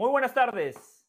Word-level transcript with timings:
Muy 0.00 0.08
buenas 0.08 0.32
tardes. 0.32 1.06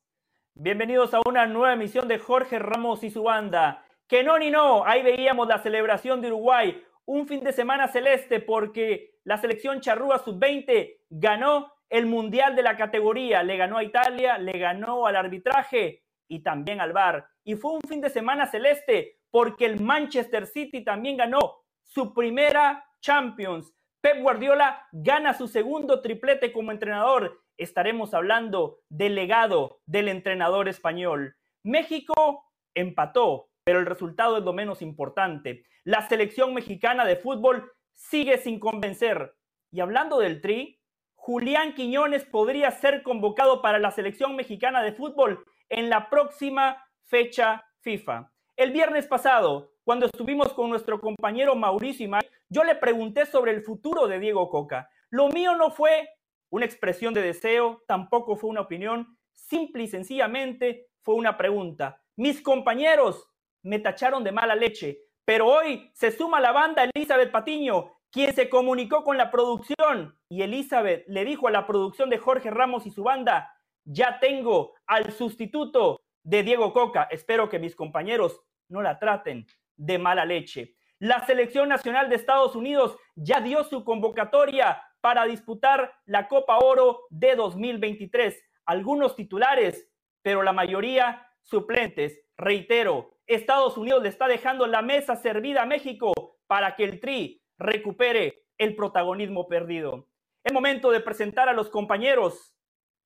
Bienvenidos 0.54 1.14
a 1.14 1.22
una 1.26 1.46
nueva 1.46 1.72
emisión 1.72 2.10
de 2.10 2.20
Jorge 2.20 2.60
Ramos 2.60 3.06
y 3.06 3.10
su 3.10 3.24
banda. 3.24 3.86
Que 4.06 4.22
no 4.22 4.38
ni 4.38 4.52
no, 4.52 4.86
ahí 4.86 5.02
veíamos 5.02 5.48
la 5.48 5.60
celebración 5.60 6.20
de 6.20 6.28
Uruguay. 6.28 6.84
Un 7.06 7.26
fin 7.26 7.42
de 7.42 7.54
semana 7.54 7.88
celeste 7.88 8.42
porque 8.42 9.14
la 9.24 9.38
selección 9.38 9.80
charrúa 9.80 10.20
sub-20 10.20 11.04
ganó 11.10 11.72
el 11.90 12.06
mundial 12.06 12.54
de 12.54 12.64
la 12.64 12.76
categoría. 12.76 13.44
Le 13.44 13.56
ganó 13.56 13.78
a 13.78 13.86
Italia, 13.86 14.38
le 14.38 14.60
ganó 14.60 15.08
al 15.08 15.16
arbitraje 15.16 16.04
y 16.28 16.44
también 16.44 16.82
al 16.82 16.92
VAR. 16.92 17.26
Y 17.46 17.56
fue 17.56 17.72
un 17.72 17.82
fin 17.88 18.02
de 18.02 18.10
semana 18.10 18.46
celeste 18.46 19.20
porque 19.30 19.68
el 19.68 19.80
Manchester 19.80 20.46
City 20.46 20.84
también 20.84 21.16
ganó 21.16 21.64
su 21.82 22.14
primera 22.14 22.84
Champions. 23.00 23.74
Pep 24.02 24.22
Guardiola 24.22 24.86
gana 24.92 25.34
su 25.34 25.48
segundo 25.48 26.02
triplete 26.02 26.52
como 26.52 26.74
entrenador. 26.74 27.42
Estaremos 27.62 28.16
hablando 28.16 28.80
del 28.90 29.14
legado 29.14 29.82
del 29.86 30.08
entrenador 30.08 30.68
español. 30.68 31.36
México 31.64 32.44
empató, 32.74 33.50
pero 33.64 33.78
el 33.78 33.86
resultado 33.86 34.40
es 34.40 34.44
lo 34.44 34.52
menos 34.52 34.82
importante. 34.82 35.64
La 35.84 36.08
selección 36.08 36.56
mexicana 36.56 37.06
de 37.06 37.18
fútbol 37.18 37.72
sigue 37.94 38.40
sin 38.40 38.60
convencer. 38.60 39.36
Y 39.72 39.80
hablando 39.80 40.18
del 40.18 40.42
Tri, 40.42 40.82
Julián 41.14 41.76
Quiñones 41.76 42.26
podría 42.26 42.72
ser 42.72 43.04
convocado 43.04 43.62
para 43.62 43.78
la 43.78 43.92
selección 43.92 44.36
mexicana 44.36 44.82
de 44.82 44.94
fútbol 44.94 45.46
en 45.70 45.92
la 45.92 46.10
próxima 46.10 46.84
fecha 47.04 47.64
FIFA. 47.82 48.32
El 48.56 48.72
viernes 48.72 49.06
pasado, 49.06 49.74
cuando 49.84 50.08
estuvimos 50.08 50.52
con 50.54 50.72
nuestro 50.72 51.00
compañero 51.00 51.56
Mauricio 51.56 52.08
Imay, 52.08 52.28
yo 52.50 52.64
le 52.64 52.74
pregunté 52.74 53.28
sobre 53.28 53.52
el 53.52 53.62
futuro 53.62 54.08
de 54.08 54.18
Diego 54.18 54.50
Coca. 54.50 54.90
Lo 55.12 55.30
mío 55.30 55.56
no 55.56 55.70
fue 55.70 56.10
una 56.52 56.66
expresión 56.66 57.14
de 57.14 57.22
deseo, 57.22 57.84
tampoco 57.88 58.36
fue 58.36 58.50
una 58.50 58.62
opinión, 58.62 59.18
simple 59.34 59.84
y 59.84 59.88
sencillamente 59.88 60.90
fue 61.02 61.16
una 61.16 61.38
pregunta. 61.38 62.02
Mis 62.18 62.42
compañeros 62.42 63.28
me 63.64 63.80
tacharon 63.80 64.24
de 64.24 64.32
mala 64.32 64.56
leche, 64.56 65.00
pero 65.26 65.48
hoy 65.48 65.90
se 65.94 66.12
suma 66.12 66.40
la 66.40 66.52
banda 66.52 66.84
Elizabeth 66.94 67.32
Patiño, 67.32 67.94
quien 68.12 68.34
se 68.34 68.50
comunicó 68.50 69.04
con 69.04 69.18
la 69.18 69.32
producción 69.32 70.18
y 70.30 70.42
Elizabeth 70.42 71.06
le 71.08 71.24
dijo 71.24 71.48
a 71.48 71.52
la 71.52 71.66
producción 71.66 72.10
de 72.10 72.18
Jorge 72.18 72.52
Ramos 72.52 72.86
y 72.86 72.92
su 72.92 73.04
banda, 73.04 73.54
ya 73.86 74.20
tengo 74.20 74.74
al 74.86 75.12
sustituto 75.14 76.02
de 76.24 76.44
Diego 76.44 76.74
Coca. 76.74 77.08
Espero 77.10 77.50
que 77.50 77.60
mis 77.60 77.76
compañeros 77.76 78.42
no 78.68 78.82
la 78.82 79.00
traten 79.00 79.48
de 79.78 79.98
mala 79.98 80.26
leche. 80.26 80.76
La 81.00 81.26
selección 81.26 81.70
nacional 81.70 82.10
de 82.10 82.16
Estados 82.16 82.56
Unidos 82.56 82.98
ya 83.16 83.40
dio 83.40 83.64
su 83.64 83.84
convocatoria 83.84 84.84
para 85.02 85.26
disputar 85.26 85.94
la 86.06 86.28
Copa 86.28 86.60
Oro 86.60 87.02
de 87.10 87.36
2023. 87.36 88.42
Algunos 88.66 89.16
titulares, 89.16 89.90
pero 90.22 90.44
la 90.44 90.54
mayoría 90.54 91.28
suplentes. 91.42 92.24
Reitero, 92.38 93.18
Estados 93.28 93.78
Unidos 93.78 94.04
le 94.04 94.10
está 94.10 94.28
dejando 94.28 94.68
la 94.68 94.82
mesa 94.82 95.16
servida 95.16 95.64
a 95.64 95.66
México 95.66 96.14
para 96.48 96.76
que 96.76 96.84
el 96.84 97.00
Tri 97.00 97.42
recupere 97.58 98.46
el 98.58 98.76
protagonismo 98.76 99.48
perdido. 99.48 100.08
Es 100.44 100.54
momento 100.54 100.92
de 100.92 101.02
presentar 101.02 101.50
a 101.50 101.54
los 101.54 101.70
compañeros, 101.70 102.56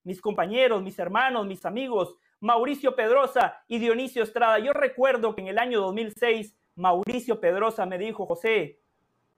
mis 0.04 0.20
compañeros, 0.20 0.82
mis 0.82 0.98
hermanos, 0.98 1.46
mis 1.46 1.64
amigos, 1.66 2.16
Mauricio 2.40 2.94
Pedrosa 2.94 3.62
y 3.66 3.78
Dionisio 3.78 4.22
Estrada. 4.22 4.58
Yo 4.58 4.72
recuerdo 4.72 5.34
que 5.34 5.42
en 5.42 5.48
el 5.48 5.58
año 5.58 5.80
2006 5.80 6.56
Mauricio 6.76 7.40
Pedrosa 7.40 7.86
me 7.86 7.98
dijo, 7.98 8.26
José, 8.26 8.80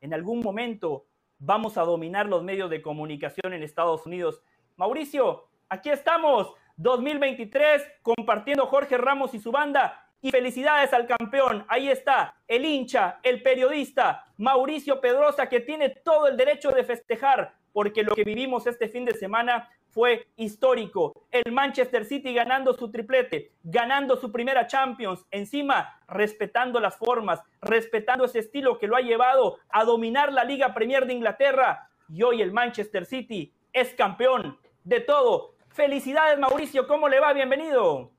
en 0.01 0.15
algún 0.15 0.41
momento 0.41 1.08
vamos 1.39 1.79
a 1.79 1.83
dominar 1.83 2.27
los 2.27 2.43
medios 2.43 2.71
de 2.71 2.83
comunicación 2.83 3.53
en 3.53 3.63
Estados 3.63 4.07
Unidos. 4.07 4.43
Mauricio, 4.77 5.49
aquí 5.69 5.91
estamos, 5.91 6.53
2023, 6.77 7.83
compartiendo 8.03 8.67
Jorge 8.67 8.99
Ramos 8.99 9.35
y 9.35 9.39
su 9.39 9.51
banda. 9.51 10.05
Y 10.21 10.33
felicidades 10.33 10.93
al 10.93 11.07
campeón. 11.07 11.65
Ahí 11.69 11.89
está, 11.89 12.35
el 12.49 12.65
hincha, 12.65 13.21
el 13.23 13.41
periodista, 13.41 14.25
Mauricio 14.37 15.01
Pedrosa, 15.01 15.49
que 15.49 15.61
tiene 15.61 15.91
todo 15.91 16.27
el 16.27 16.37
derecho 16.37 16.71
de 16.71 16.83
festejar, 16.83 17.55
porque 17.73 18.03
lo 18.03 18.17
que 18.17 18.25
vivimos 18.25 18.67
este 18.67 18.89
fin 18.89 19.05
de 19.05 19.15
semana 19.15 19.69
fue 19.99 20.29
histórico. 20.37 21.27
El 21.33 21.51
Manchester 21.51 22.05
City 22.05 22.33
ganando 22.33 22.73
su 22.73 22.89
triplete, 22.89 23.51
ganando 23.65 24.17
su 24.17 24.31
primera 24.31 24.69
Champions, 24.69 25.27
encima 25.33 26.01
respetando 26.07 26.79
las 26.79 26.95
formas, 26.95 27.41
respetando 27.61 28.25
ese 28.25 28.39
estilo 28.39 28.79
que 28.79 28.87
lo 28.87 28.95
ha 28.95 29.01
llevado 29.01 29.59
a 29.69 29.83
dominar 29.83 30.33
la 30.33 30.45
Liga 30.45 30.73
Premier 30.73 31.05
de 31.05 31.15
Inglaterra. 31.15 31.91
Y 32.09 32.23
hoy 32.23 32.43
el 32.43 32.53
Manchester 32.53 33.07
City 33.07 33.53
es 33.73 33.93
campeón 33.95 34.57
de 34.85 35.01
todo. 35.01 35.57
Felicidades 35.71 36.39
Mauricio, 36.39 36.87
¿cómo 36.87 37.09
le 37.09 37.19
va? 37.19 37.33
Bienvenido. 37.33 38.13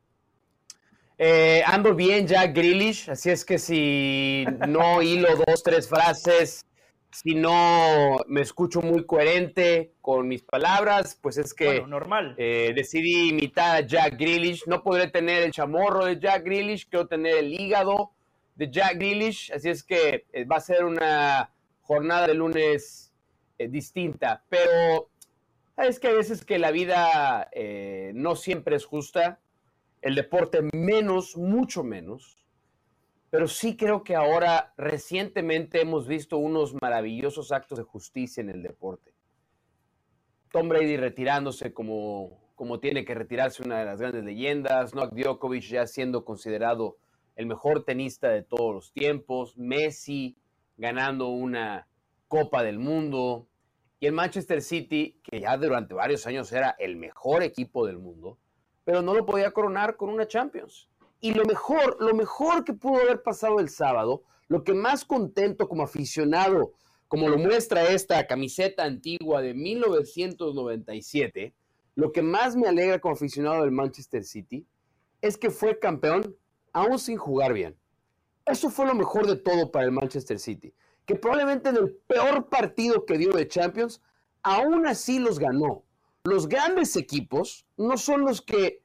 Eh, 1.18 1.64
ando 1.66 1.96
bien, 1.96 2.28
Jack 2.28 2.54
Grealish, 2.54 3.10
así 3.10 3.30
es 3.30 3.46
que 3.46 3.58
si 3.58 4.46
no 4.68 5.02
hilo 5.02 5.30
dos, 5.48 5.64
tres 5.64 5.88
frases 5.88 6.66
si 7.12 7.34
no 7.36 8.18
me 8.28 8.42
escucho 8.42 8.82
muy 8.82 9.06
coherente 9.06 9.94
con 10.02 10.28
mis 10.28 10.44
palabras, 10.44 11.18
pues 11.22 11.38
es 11.38 11.54
que 11.54 11.82
normal. 11.82 12.36
Eh, 12.38 12.72
decidí 12.76 13.30
imitar 13.30 13.78
a 13.78 13.88
Jack 13.88 14.18
Grealish. 14.18 14.68
No 14.68 14.84
podré 14.84 15.08
tener 15.08 15.44
el 15.44 15.52
chamorro 15.52 16.06
de 16.06 16.20
Jack 16.20 16.44
Grealish, 16.44 16.88
quiero 16.88 17.08
tener 17.08 17.38
el 17.38 17.54
hígado 17.54 18.12
de 18.56 18.70
Jack 18.70 18.96
Grealish. 18.96 19.52
Así 19.52 19.70
es 19.70 19.84
que 19.84 20.28
eh, 20.32 20.46
va 20.46 20.58
a 20.58 20.62
ser 20.62 20.86
una 20.86 21.52
jornada 21.82 22.28
de 22.28 22.36
lunes 22.36 23.12
eh, 23.58 23.68
distinta. 23.68 24.44
Pero 24.48 25.10
sabes 25.76 26.00
que 26.00 26.10
a 26.10 26.14
veces 26.14 26.46
que 26.46 26.60
la 26.60 26.72
vida 26.72 27.50
no 28.14 28.36
siempre 28.36 28.76
es 28.76 28.86
justa, 28.86 29.40
el 30.02 30.16
deporte 30.16 30.60
menos, 30.74 31.36
mucho 31.36 31.84
menos 31.84 32.39
pero 33.30 33.48
sí 33.48 33.78
creo 33.78 34.04
que 34.04 34.16
ahora 34.16 34.74
recientemente 34.78 35.82
hemos 35.82 36.08
visto 36.08 36.38
unos 36.38 36.74
maravillosos 36.82 37.52
actos 37.52 37.78
de 37.78 37.84
justicia 37.84 38.42
en 38.42 38.50
el 38.50 38.64
deporte. 38.64 39.14
Tom 40.52 40.68
Brady 40.68 40.98
retirándose 40.98 41.74
como, 41.74 42.40
como 42.56 42.80
tiene 42.80 43.06
que 43.06 43.14
retirarse 43.14 43.64
una 43.64 43.80
de 43.80 43.86
las 43.86 44.00
grandes 44.00 44.24
leyendas, 44.24 44.96
Novak 44.96 45.14
Djokovic 45.14 45.64
ya 45.64 45.86
siendo 45.86 46.26
considerado 46.26 46.98
el 47.36 47.46
mejor 47.46 47.86
tenista 47.86 48.30
de 48.30 48.42
todos 48.42 48.74
los 48.74 48.92
tiempos, 48.92 49.56
Messi 49.58 50.36
ganando 50.78 51.28
una 51.28 51.88
Copa 52.28 52.64
del 52.64 52.80
Mundo 52.80 53.48
y 54.00 54.08
el 54.08 54.14
Manchester 54.14 54.62
City, 54.62 55.20
que 55.24 55.42
ya 55.42 55.56
durante 55.58 55.94
varios 55.94 56.26
años 56.26 56.52
era 56.52 56.76
el 56.80 56.96
mejor 56.96 57.44
equipo 57.44 57.86
del 57.86 58.00
mundo, 58.00 58.40
pero 58.86 59.02
no 59.02 59.14
lo 59.14 59.26
podía 59.26 59.52
coronar 59.52 59.98
con 59.98 60.10
una 60.10 60.28
Champions. 60.28 60.90
Y 61.22 61.34
lo 61.34 61.46
mejor, 61.46 61.98
lo 62.00 62.14
mejor 62.14 62.64
que 62.64 62.74
pudo 62.74 63.02
haber 63.02 63.22
pasado 63.22 63.60
el 63.60 63.70
sábado, 63.70 64.24
lo 64.48 64.64
que 64.64 64.74
más 64.74 65.06
contento 65.06 65.68
como 65.68 65.84
aficionado, 65.84 66.74
como 67.08 67.28
lo 67.28 67.38
muestra 67.38 67.90
esta 67.90 68.26
camiseta 68.28 68.84
antigua 68.84 69.42
de 69.42 69.54
1997, 69.54 71.54
lo 71.96 72.12
que 72.12 72.22
más 72.22 72.56
me 72.56 72.68
alegra 72.68 73.00
como 73.00 73.16
aficionado 73.16 73.64
del 73.64 73.72
Manchester 73.72 74.24
City 74.24 74.66
es 75.22 75.38
que 75.38 75.50
fue 75.50 75.80
campeón 75.80 76.36
aún 76.72 77.00
sin 77.00 77.18
jugar 77.18 77.54
bien. 77.54 77.76
Eso 78.46 78.70
fue 78.70 78.86
lo 78.86 78.96
mejor 78.96 79.28
de 79.28 79.36
todo 79.36 79.72
para 79.72 79.86
el 79.86 79.92
Manchester 79.92 80.40
City, 80.40 80.74
que 81.06 81.16
probablemente 81.16 81.70
en 81.70 81.78
el 81.78 81.96
peor 82.08 82.48
partido 82.48 83.06
que 83.06 83.18
dio 83.18 83.34
de 83.34 83.48
Champions, 83.48 84.02
aún 84.42 84.88
así 84.88 85.20
los 85.20 85.40
ganó. 85.40 85.84
Los 86.24 86.48
grandes 86.48 86.96
equipos 86.96 87.66
no 87.78 87.98
son 87.98 88.22
los 88.22 88.42
que 88.42 88.82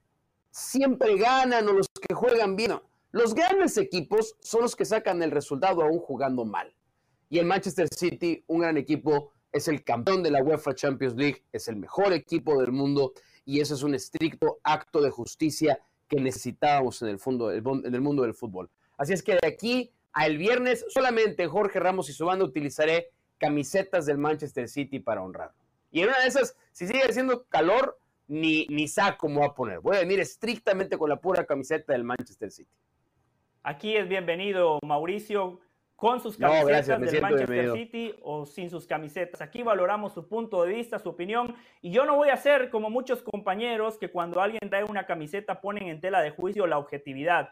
siempre 0.51 1.17
ganan 1.17 1.69
o 1.69 1.73
los 1.73 1.87
que 2.07 2.15
juegan 2.15 2.57
bien. 2.57 2.81
Los 3.13 3.35
grandes 3.35 3.77
equipos 3.79 4.37
son 4.41 4.63
los 4.63 4.77
que 4.77 4.85
sacan 4.85 5.23
el 5.23 5.31
resultado 5.31 5.83
aún 5.83 5.99
jugando 5.99 6.45
mal. 6.45 6.75
Y 7.31 7.39
el 7.39 7.47
Manchester 7.47 7.89
City, 7.89 8.45
un 8.49 8.61
gran 8.61 8.77
equipo, 8.77 9.33
es 9.53 9.69
el 9.69 9.85
campeón 9.85 10.23
de 10.23 10.31
la 10.31 10.43
UEFA 10.43 10.75
Champions 10.75 11.15
League, 11.15 11.45
es 11.53 11.69
el 11.69 11.77
mejor 11.77 12.13
equipo 12.13 12.61
del 12.61 12.73
mundo 12.73 13.13
y 13.45 13.61
eso 13.61 13.75
es 13.75 13.83
un 13.83 13.95
estricto 13.95 14.59
acto 14.65 15.01
de 15.01 15.11
justicia 15.11 15.79
que 16.09 16.21
necesitábamos 16.21 17.01
en 17.03 17.09
el, 17.09 17.21
en 17.85 17.95
el 17.95 18.01
mundo 18.01 18.23
del 18.23 18.35
fútbol. 18.35 18.69
Así 18.97 19.13
es 19.13 19.23
que 19.23 19.39
de 19.41 19.47
aquí 19.47 19.93
a 20.13 20.27
el 20.27 20.39
viernes 20.39 20.85
solamente 20.89 21.47
Jorge 21.47 21.81
Ramos 21.81 22.09
y 22.09 22.13
su 22.13 22.25
banda 22.27 22.45
utilizaré 22.45 23.11
camisetas 23.39 24.07
del 24.07 24.19
Manchester 24.19 24.69
City 24.69 24.99
para 24.99 25.23
honrarlo. 25.23 25.57
Y 25.91 26.01
en 26.01 26.09
una 26.09 26.21
de 26.21 26.27
esas, 26.27 26.57
si 26.73 26.87
sigue 26.87 27.03
haciendo 27.03 27.45
calor, 27.45 27.99
ni, 28.27 28.67
ni 28.69 28.89
saco 28.89 29.29
me 29.29 29.37
voy 29.37 29.47
a 29.47 29.55
poner. 29.55 29.81
Voy 29.81 29.97
a 29.97 30.01
venir 30.01 30.21
estrictamente 30.21 30.97
con 30.97 31.09
la 31.09 31.17
pura 31.17 31.45
camiseta 31.45 31.93
del 31.93 32.05
Manchester 32.05 32.51
City. 32.51 32.71
Aquí 33.63 33.97
es 33.97 34.09
bienvenido 34.09 34.79
Mauricio 34.85 35.61
con 35.97 36.21
sus 36.21 36.37
camisetas 36.37 36.87
del 36.87 37.23
Manchester 37.23 37.73
City 37.73 38.15
o 38.23 38.45
sin 38.45 38.69
sus 38.69 38.87
camisetas. 38.87 39.41
Aquí 39.41 39.63
valoramos 39.63 40.13
su 40.13 40.29
punto 40.29 40.63
de 40.63 40.75
vista, 40.75 40.99
su 40.99 41.09
opinión. 41.09 41.55
Y 41.81 41.91
yo 41.91 42.05
no 42.05 42.17
voy 42.17 42.29
a 42.29 42.37
ser 42.37 42.71
como 42.71 42.91
muchos 42.91 43.23
compañeros 43.23 43.97
que 43.97 44.11
cuando 44.11 44.41
alguien 44.41 44.69
trae 44.69 44.85
una 44.85 45.07
camiseta 45.07 45.61
ponen 45.61 45.89
en 45.89 46.01
tela 46.01 46.21
de 46.21 46.31
juicio 46.31 46.67
la 46.67 46.79
objetividad. 46.79 47.51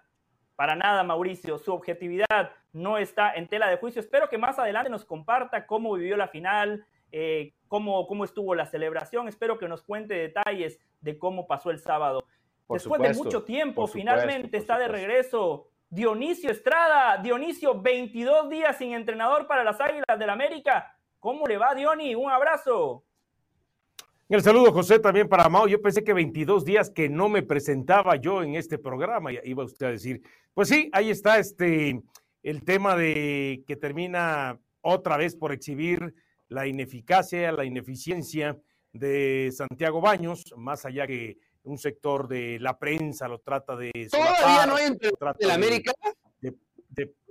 Para 0.56 0.76
nada, 0.76 1.02
Mauricio, 1.02 1.56
su 1.58 1.72
objetividad 1.72 2.52
no 2.72 2.98
está 2.98 3.32
en 3.34 3.48
tela 3.48 3.69
de 3.69 3.78
juicio. 3.78 4.00
Espero 4.00 4.28
que 4.28 4.38
más 4.38 4.58
adelante 4.58 4.90
nos 4.90 5.04
comparta 5.04 5.66
cómo 5.66 5.94
vivió 5.94 6.16
la 6.16 6.28
final, 6.28 6.84
eh, 7.12 7.53
cómo, 7.69 8.06
cómo 8.06 8.25
estuvo 8.25 8.55
la 8.55 8.67
celebración. 8.67 9.29
Espero 9.29 9.59
que 9.59 9.69
nos 9.69 9.82
cuente 9.82 10.14
detalles 10.14 10.81
de 11.00 11.19
cómo 11.19 11.47
pasó 11.47 11.70
el 11.70 11.79
sábado. 11.79 12.25
Después 12.69 13.00
de 13.03 13.12
mucho 13.14 13.44
tiempo, 13.44 13.87
finalmente 13.87 14.56
está 14.56 14.79
de 14.79 14.88
regreso 14.88 15.69
Dionisio 15.91 16.50
Estrada. 16.50 17.19
Dionisio, 17.19 17.81
22 17.81 18.49
días 18.49 18.79
sin 18.79 18.94
entrenador 18.94 19.47
para 19.47 19.62
las 19.62 19.81
Águilas 19.81 20.19
del 20.19 20.31
América. 20.31 20.97
¿Cómo 21.20 21.47
le 21.47 21.59
va, 21.59 21.75
Diony? 21.75 22.14
Un 22.14 22.31
abrazo. 22.31 23.05
El 24.29 24.43
saludo, 24.43 24.73
José, 24.73 24.99
también 24.99 25.29
para 25.29 25.49
Mao. 25.50 25.69
Yo 25.69 25.82
pensé 25.82 26.03
que 26.03 26.15
22 26.15 26.65
días 26.65 26.88
que 26.88 27.11
no 27.11 27.29
me 27.29 27.43
presentaba 27.43 28.17
yo 28.17 28.43
en 28.43 28.55
este 28.55 28.79
programa, 28.79 29.31
iba 29.44 29.65
usted 29.65 29.87
a 29.87 29.91
decir. 29.91 30.23
Pues 30.55 30.69
sí, 30.69 30.88
ahí 30.94 31.11
está 31.11 31.38
este, 31.38 32.03
el 32.43 32.65
tema 32.65 32.97
de 32.97 33.62
que 33.67 33.76
termina 33.76 34.58
otra 34.81 35.19
vez 35.19 35.37
por 35.37 35.53
exhibir 35.53 36.15
la 36.52 36.66
ineficacia, 36.66 37.50
la 37.52 37.64
ineficiencia 37.64 38.56
de 38.93 39.50
Santiago 39.52 40.00
Baños, 40.00 40.44
más 40.56 40.84
allá 40.84 41.06
que 41.06 41.38
un 41.64 41.78
sector 41.78 42.28
de 42.28 42.58
la 42.60 42.78
prensa 42.78 43.28
lo 43.28 43.40
trata 43.40 43.76
de... 43.76 43.90
Todavía 44.10 44.66
no 44.66 44.76
hay 44.76 44.90
de 45.38 45.52
América. 45.52 45.93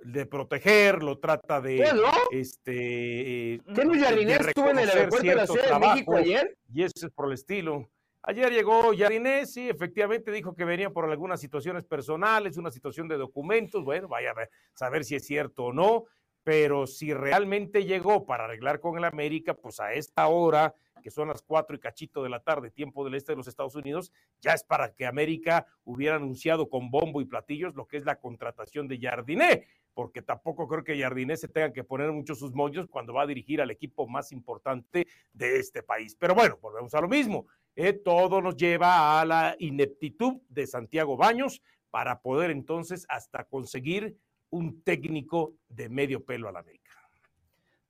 De, 0.04 0.26
proteger, 0.26 1.04
lo 1.04 1.20
trata 1.20 1.62
de... 1.62 1.78
¿Qué, 1.78 1.94
no? 1.94 2.12
Este, 2.32 3.62
¿Qué 3.76 3.86
no 3.86 3.94
Jardinés 3.94 4.40
estuvo 4.48 4.70
en 4.70 4.80
el 4.80 4.90
aeropuerto 4.90 5.28
de 5.28 5.36
la 5.36 5.46
Ciudad 5.46 5.74
de 5.74 5.80
México 5.80 6.16
ayer? 6.16 6.58
Y 6.74 6.82
eso 6.82 7.06
es 7.06 7.12
por 7.14 7.28
el 7.28 7.34
estilo. 7.34 7.88
Ayer 8.24 8.52
llegó 8.52 8.92
Jardinés 8.98 9.56
y 9.58 9.70
efectivamente 9.70 10.32
dijo 10.32 10.56
que 10.56 10.66
venía 10.66 10.90
por 10.90 11.10
algunas 11.10 11.40
situaciones 11.40 11.86
personales, 11.86 12.58
una 12.58 12.72
situación 12.72 13.08
de 13.08 13.18
documentos. 13.18 13.84
Bueno, 13.84 14.08
vaya 14.08 14.32
a 14.32 14.48
saber 14.74 15.04
si 15.04 15.16
es 15.16 15.26
cierto 15.26 15.66
o 15.66 15.74
no, 15.74 16.06
pero 16.44 16.88
si 16.88 17.14
realmente 17.14 17.86
llegó 17.86 18.26
para 18.26 18.46
arreglar 18.46 18.80
con 18.80 18.98
el 18.98 19.04
América, 19.04 19.54
pues 19.54 19.80
a 19.80 19.94
esta 19.94 20.28
hora 20.28 20.76
que 21.02 21.12
son 21.12 21.28
las 21.28 21.42
cuatro 21.42 21.76
y 21.76 21.80
cachito 21.80 22.24
de 22.24 22.30
la 22.30 22.42
tarde, 22.42 22.70
tiempo 22.70 23.04
del 23.04 23.16
este 23.16 23.32
de 23.32 23.38
los 23.38 23.48
Estados 23.48 23.76
Unidos, 23.76 24.12
ya 24.40 24.54
es 24.54 24.64
para 24.64 24.94
que 24.94 25.06
América 25.06 25.66
hubiera 25.84 26.16
anunciado 26.16 26.70
con 26.70 26.92
bombo 26.92 27.22
y 27.22 27.26
platillos 27.26 27.76
lo 27.76 27.88
que 27.88 27.98
es 27.98 28.06
la 28.06 28.20
contratación 28.20 28.88
de 28.88 29.00
Jardiné, 29.00 29.66
porque 29.94 30.22
tampoco 30.22 30.68
creo 30.68 30.84
que 30.84 31.00
Jardiné 31.00 31.36
se 31.38 31.48
tenga 31.48 31.74
que 31.74 31.84
poner 31.84 32.12
mucho 32.12 32.36
sus 32.36 32.54
moños 32.54 32.88
cuando 32.88 33.14
va 33.14 33.24
a 33.24 33.28
dirigir 33.28 33.62
al 33.62 33.72
equipo 33.72 34.08
más 34.08 34.32
importante 34.32 35.08
de 35.34 35.60
este 35.60 35.84
país. 35.84 36.16
Pero 36.16 36.36
bueno, 36.36 36.58
volvemos 36.62 36.94
a 36.94 37.02
lo 37.02 37.08
mismo. 37.08 37.48
Eh, 37.76 37.94
todo 37.94 38.42
nos 38.42 38.56
lleva 38.56 39.20
a 39.20 39.26
la 39.26 39.56
ineptitud 39.60 40.42
de 40.50 40.68
Santiago 40.68 41.18
Baños 41.18 41.62
para 41.90 42.22
poder 42.22 42.52
entonces 42.52 43.06
hasta 43.10 43.44
conseguir 43.44 44.18
un 44.52 44.84
técnico 44.84 45.56
de 45.68 45.90
medio 45.90 46.24
pelo 46.24 46.48
a 46.48 46.52
la 46.52 46.60
América 46.60 46.92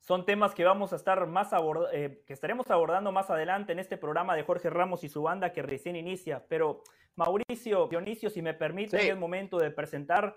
son 0.02 0.26
temas 0.26 0.56
que 0.56 0.66
vamos 0.66 0.94
a 0.94 0.96
estar 0.96 1.26
más 1.28 1.52
eh, 1.94 2.24
que 2.26 2.34
estaremos 2.34 2.70
abordando 2.72 3.12
más 3.12 3.30
adelante 3.30 3.72
en 3.72 3.80
este 3.80 3.98
programa 3.98 4.36
de 4.36 4.44
Jorge 4.44 4.70
Ramos 4.70 5.04
y 5.04 5.10
su 5.10 5.22
banda 5.22 5.54
que 5.54 5.62
recién 5.62 5.96
inicia. 5.96 6.44
Pero 6.50 6.82
Mauricio, 7.16 7.88
Dionisio, 7.88 8.30
si 8.30 8.42
me 8.42 8.56
permite, 8.56 8.98
es 8.98 9.10
el 9.10 9.18
momento 9.18 9.58
de 9.58 9.70
presentar 9.70 10.36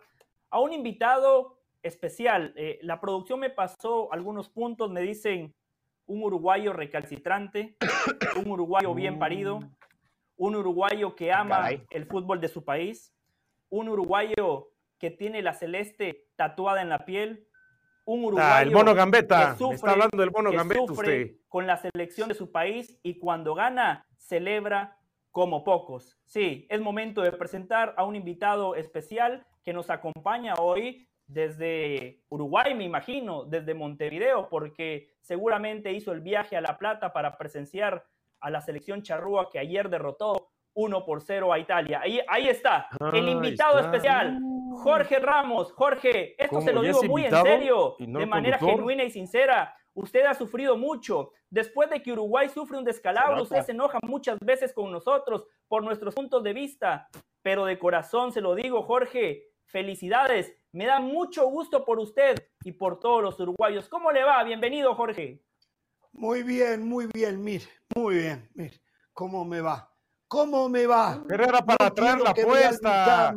a 0.50 0.60
un 0.60 0.72
invitado 0.72 1.58
especial. 1.82 2.52
Eh, 2.56 2.78
la 2.82 3.00
producción 3.00 3.40
me 3.40 3.50
pasó 3.50 4.12
algunos 4.12 4.50
puntos, 4.50 4.90
me 4.90 5.00
dicen 5.00 5.54
un 6.06 6.22
uruguayo 6.22 6.74
recalcitrante, 6.74 7.76
un 8.44 8.52
uruguayo 8.52 8.94
bien 8.94 9.18
parido, 9.18 9.60
un 10.36 10.56
uruguayo 10.56 11.16
que 11.16 11.32
ama 11.32 11.70
el 11.90 12.06
fútbol 12.06 12.38
de 12.40 12.48
su 12.48 12.64
país, 12.64 13.14
un 13.70 13.88
uruguayo 13.88 14.73
que 15.04 15.10
tiene 15.10 15.42
la 15.42 15.52
celeste 15.52 16.28
tatuada 16.34 16.80
en 16.80 16.88
la 16.88 17.04
piel, 17.04 17.46
un 18.06 18.20
ah, 18.20 18.26
uruguayo 18.26 18.68
el 18.68 18.72
mono 18.72 18.94
Gambetta. 18.94 19.54
está 19.70 19.90
hablando 19.90 20.16
del 20.16 20.30
mono 20.30 20.50
Gambetta 20.50 20.92
usted. 20.92 21.32
Con 21.46 21.66
la 21.66 21.76
selección 21.76 22.30
de 22.30 22.34
su 22.34 22.50
país 22.50 22.98
y 23.02 23.18
cuando 23.18 23.54
gana, 23.54 24.06
celebra 24.16 24.96
como 25.30 25.62
pocos. 25.62 26.18
Sí, 26.24 26.66
es 26.70 26.80
momento 26.80 27.20
de 27.20 27.32
presentar 27.32 27.92
a 27.98 28.04
un 28.04 28.16
invitado 28.16 28.76
especial 28.76 29.46
que 29.62 29.74
nos 29.74 29.90
acompaña 29.90 30.54
hoy 30.54 31.06
desde 31.26 32.22
Uruguay, 32.30 32.74
me 32.74 32.84
imagino, 32.84 33.44
desde 33.44 33.74
Montevideo, 33.74 34.48
porque 34.48 35.10
seguramente 35.20 35.92
hizo 35.92 36.12
el 36.12 36.22
viaje 36.22 36.56
a 36.56 36.62
La 36.62 36.78
Plata 36.78 37.12
para 37.12 37.36
presenciar 37.36 38.06
a 38.40 38.48
la 38.48 38.62
selección 38.62 39.02
charrúa 39.02 39.50
que 39.50 39.58
ayer 39.58 39.90
derrotó 39.90 40.48
1 40.74 41.04
por 41.04 41.20
0 41.20 41.52
a 41.52 41.58
Italia. 41.58 42.00
Ahí, 42.02 42.20
ahí 42.26 42.48
está, 42.48 42.88
el 43.12 43.28
invitado 43.28 43.78
especial, 43.78 44.38
Jorge 44.82 45.18
Ramos. 45.18 45.72
Jorge, 45.72 46.34
esto 46.42 46.60
se 46.60 46.72
lo 46.72 46.82
digo 46.82 47.02
muy 47.04 47.24
en 47.24 47.42
serio, 47.42 47.96
de 47.98 48.26
manera 48.26 48.58
genuina 48.58 49.04
y 49.04 49.10
sincera. 49.10 49.74
Usted 49.94 50.24
ha 50.26 50.34
sufrido 50.34 50.76
mucho. 50.76 51.32
Después 51.48 51.88
de 51.88 52.02
que 52.02 52.12
Uruguay 52.12 52.48
sufre 52.48 52.76
un 52.76 52.84
descalabro, 52.84 53.42
usted 53.42 53.62
se 53.62 53.72
enoja 53.72 53.98
muchas 54.02 54.38
veces 54.40 54.72
con 54.72 54.90
nosotros 54.90 55.46
por 55.68 55.84
nuestros 55.84 56.14
puntos 56.14 56.42
de 56.42 56.52
vista. 56.52 57.08
Pero 57.42 57.64
de 57.64 57.78
corazón 57.78 58.32
se 58.32 58.40
lo 58.40 58.54
digo, 58.54 58.82
Jorge, 58.82 59.50
felicidades. 59.66 60.52
Me 60.72 60.86
da 60.86 60.98
mucho 60.98 61.46
gusto 61.46 61.84
por 61.84 62.00
usted 62.00 62.34
y 62.64 62.72
por 62.72 62.98
todos 62.98 63.22
los 63.22 63.38
uruguayos. 63.38 63.88
¿Cómo 63.88 64.10
le 64.10 64.24
va? 64.24 64.42
Bienvenido, 64.42 64.94
Jorge. 64.94 65.44
Muy 66.12 66.42
bien, 66.42 66.88
muy 66.88 67.06
bien, 67.12 67.42
mir, 67.42 67.62
muy 67.94 68.16
bien, 68.16 68.48
mir. 68.54 68.72
¿Cómo 69.12 69.44
me 69.44 69.60
va? 69.60 69.92
¿Cómo 70.26 70.68
me 70.68 70.86
va? 70.86 71.22
Pero 71.28 71.44
era 71.44 71.60
para 71.60 71.90
traer 71.90 72.20
la 72.20 72.34
puesta. 72.34 73.32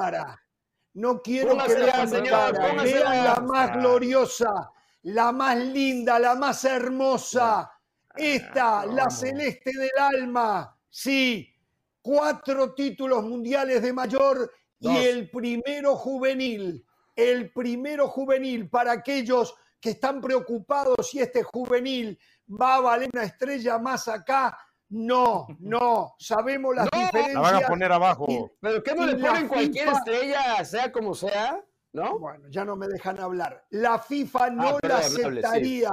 No 0.97 1.21
quiero 1.21 1.55
que 1.59 1.75
vean 1.75 2.09
mi 2.09 2.27
cara. 2.27 2.73
Vean 2.73 3.23
la 3.23 3.35
más 3.35 3.77
gloriosa, 3.77 4.71
la 5.03 5.31
más 5.31 5.55
linda, 5.55 6.17
la 6.17 6.33
más 6.33 6.65
hermosa. 6.65 7.71
Esta, 8.15 8.83
la 8.87 9.07
celeste 9.11 9.71
del 9.77 9.91
alma. 9.95 10.75
Sí, 10.89 11.53
cuatro 12.01 12.73
títulos 12.73 13.23
mundiales 13.23 13.83
de 13.83 13.93
mayor 13.93 14.51
y 14.79 14.97
el 14.97 15.29
primero 15.29 15.95
juvenil. 15.95 16.83
El 17.15 17.51
primero 17.53 18.07
juvenil 18.07 18.67
para 18.67 18.93
aquellos 18.93 19.53
que 19.79 19.91
están 19.91 20.19
preocupados 20.19 21.11
si 21.11 21.19
este 21.19 21.43
juvenil 21.43 22.17
va 22.59 22.77
a 22.77 22.81
valer 22.81 23.11
una 23.13 23.23
estrella 23.23 23.77
más 23.77 24.07
acá 24.07 24.57
no, 24.89 25.47
no, 25.59 26.15
sabemos 26.17 26.75
las 26.75 26.89
diferencias. 26.89 27.33
La 27.33 27.41
van 27.41 27.55
a 27.55 27.67
poner 27.67 27.91
abajo. 27.91 28.51
Pero 28.61 28.83
¿qué 28.83 28.95
no 28.95 29.05
le 29.05 29.15
ponen 29.15 29.47
cualquier 29.47 29.89
estrella, 29.89 30.63
sea 30.63 30.91
como 30.91 31.13
sea? 31.13 31.61
¿No? 31.93 32.19
Bueno, 32.19 32.47
ya 32.49 32.63
no 32.63 32.75
me 32.75 32.87
dejan 32.87 33.19
hablar. 33.19 33.65
La 33.71 33.99
FIFA 33.99 34.45
ah, 34.45 34.49
no 34.49 34.77
la 34.81 34.97
aceptaría. 34.97 35.91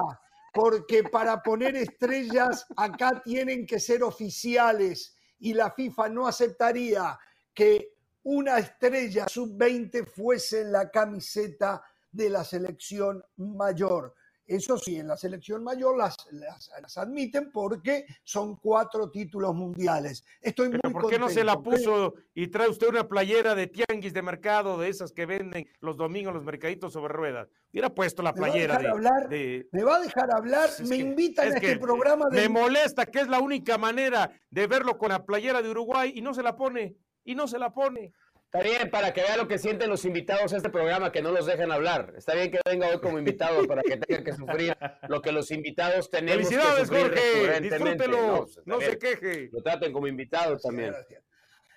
Porque 0.52 1.02
para 1.02 1.42
poner 1.42 1.74
estrellas 1.74 2.66
acá 2.76 3.20
tienen 3.24 3.66
que 3.66 3.80
ser 3.80 4.04
oficiales 4.04 5.16
y 5.40 5.52
la 5.52 5.72
FIFA 5.72 6.10
no 6.10 6.28
aceptaría 6.28 7.18
que 7.52 7.94
una 8.22 8.58
estrella 8.58 9.26
sub-20 9.28 10.06
fuese 10.06 10.60
en 10.60 10.70
la 10.70 10.90
camiseta 10.90 11.82
de 12.12 12.30
la 12.30 12.44
selección 12.44 13.24
mayor. 13.36 14.14
Eso 14.46 14.76
sí, 14.76 14.96
en 14.96 15.08
la 15.08 15.16
selección 15.16 15.64
mayor 15.64 15.96
las, 15.96 16.16
las, 16.32 16.98
admiten 16.98 17.50
porque 17.50 18.04
son 18.22 18.56
cuatro 18.56 19.10
títulos 19.10 19.54
mundiales. 19.54 20.22
Estoy 20.40 20.68
muy 20.68 20.80
¿Por 20.92 21.08
qué 21.08 21.18
no 21.18 21.30
se 21.30 21.44
la 21.44 21.62
puso 21.62 22.14
y 22.34 22.48
trae 22.48 22.68
usted 22.68 22.88
una 22.88 23.08
playera 23.08 23.54
de 23.54 23.68
tianguis 23.68 24.12
de 24.12 24.20
mercado, 24.20 24.78
de 24.78 24.90
esas 24.90 25.12
que 25.12 25.24
venden 25.24 25.66
los 25.80 25.96
domingos 25.96 26.34
los 26.34 26.44
mercaditos 26.44 26.92
sobre 26.92 27.14
ruedas? 27.14 27.48
Hubiera 27.72 27.94
puesto 27.94 28.22
la 28.22 28.34
playera 28.34 28.78
¿Me 28.78 28.88
va 28.88 29.28
de, 29.28 29.68
¿Me 29.72 29.82
va 29.82 29.96
a 29.96 30.00
dejar 30.00 30.28
hablar? 30.36 30.70
me 30.86 30.96
invitan 30.96 31.50
a 31.50 31.56
este 31.56 31.78
programa 31.78 32.26
de... 32.30 32.42
Me 32.42 32.48
molesta 32.48 33.06
que 33.06 33.20
es 33.20 33.28
la 33.28 33.40
única 33.40 33.78
manera 33.78 34.30
de 34.50 34.66
verlo 34.66 34.98
con 34.98 35.08
la 35.08 35.24
playera 35.24 35.62
de 35.62 35.70
Uruguay 35.70 36.12
y 36.14 36.20
no 36.20 36.34
se 36.34 36.42
la 36.42 36.54
pone. 36.54 36.96
Y 37.24 37.34
no 37.34 37.48
se 37.48 37.58
la 37.58 37.72
pone. 37.72 38.12
Está 38.54 38.68
bien, 38.68 38.88
para 38.88 39.12
que 39.12 39.20
vea 39.20 39.37
lo 39.37 39.49
que 39.49 39.58
sienten 39.58 39.90
los 39.90 40.04
invitados 40.04 40.52
a 40.52 40.58
este 40.58 40.70
programa, 40.70 41.11
que 41.11 41.20
no 41.20 41.32
los 41.32 41.44
dejen 41.44 41.73
hablar. 41.73 42.14
Está 42.16 42.34
bien 42.34 42.52
que 42.52 42.61
venga 42.64 42.88
hoy 42.88 43.00
como 43.00 43.18
invitado 43.18 43.66
para 43.66 43.82
que 43.82 43.96
tengan 43.96 44.23
que 44.23 44.32
sufrir 44.32 44.76
lo 45.08 45.20
que 45.20 45.32
los 45.32 45.50
invitados 45.50 46.08
tenemos 46.08 46.49
Felicidades, 46.49 46.88
que 46.88 47.02
Jorge. 47.02 47.61
Disfrútelo. 47.62 48.46
No, 48.64 48.80
se 48.80 48.96
queje. 48.96 49.49
Lo 49.50 49.61
traten 49.61 49.92
como 49.92 50.06
invitado 50.06 50.56
también. 50.56 50.94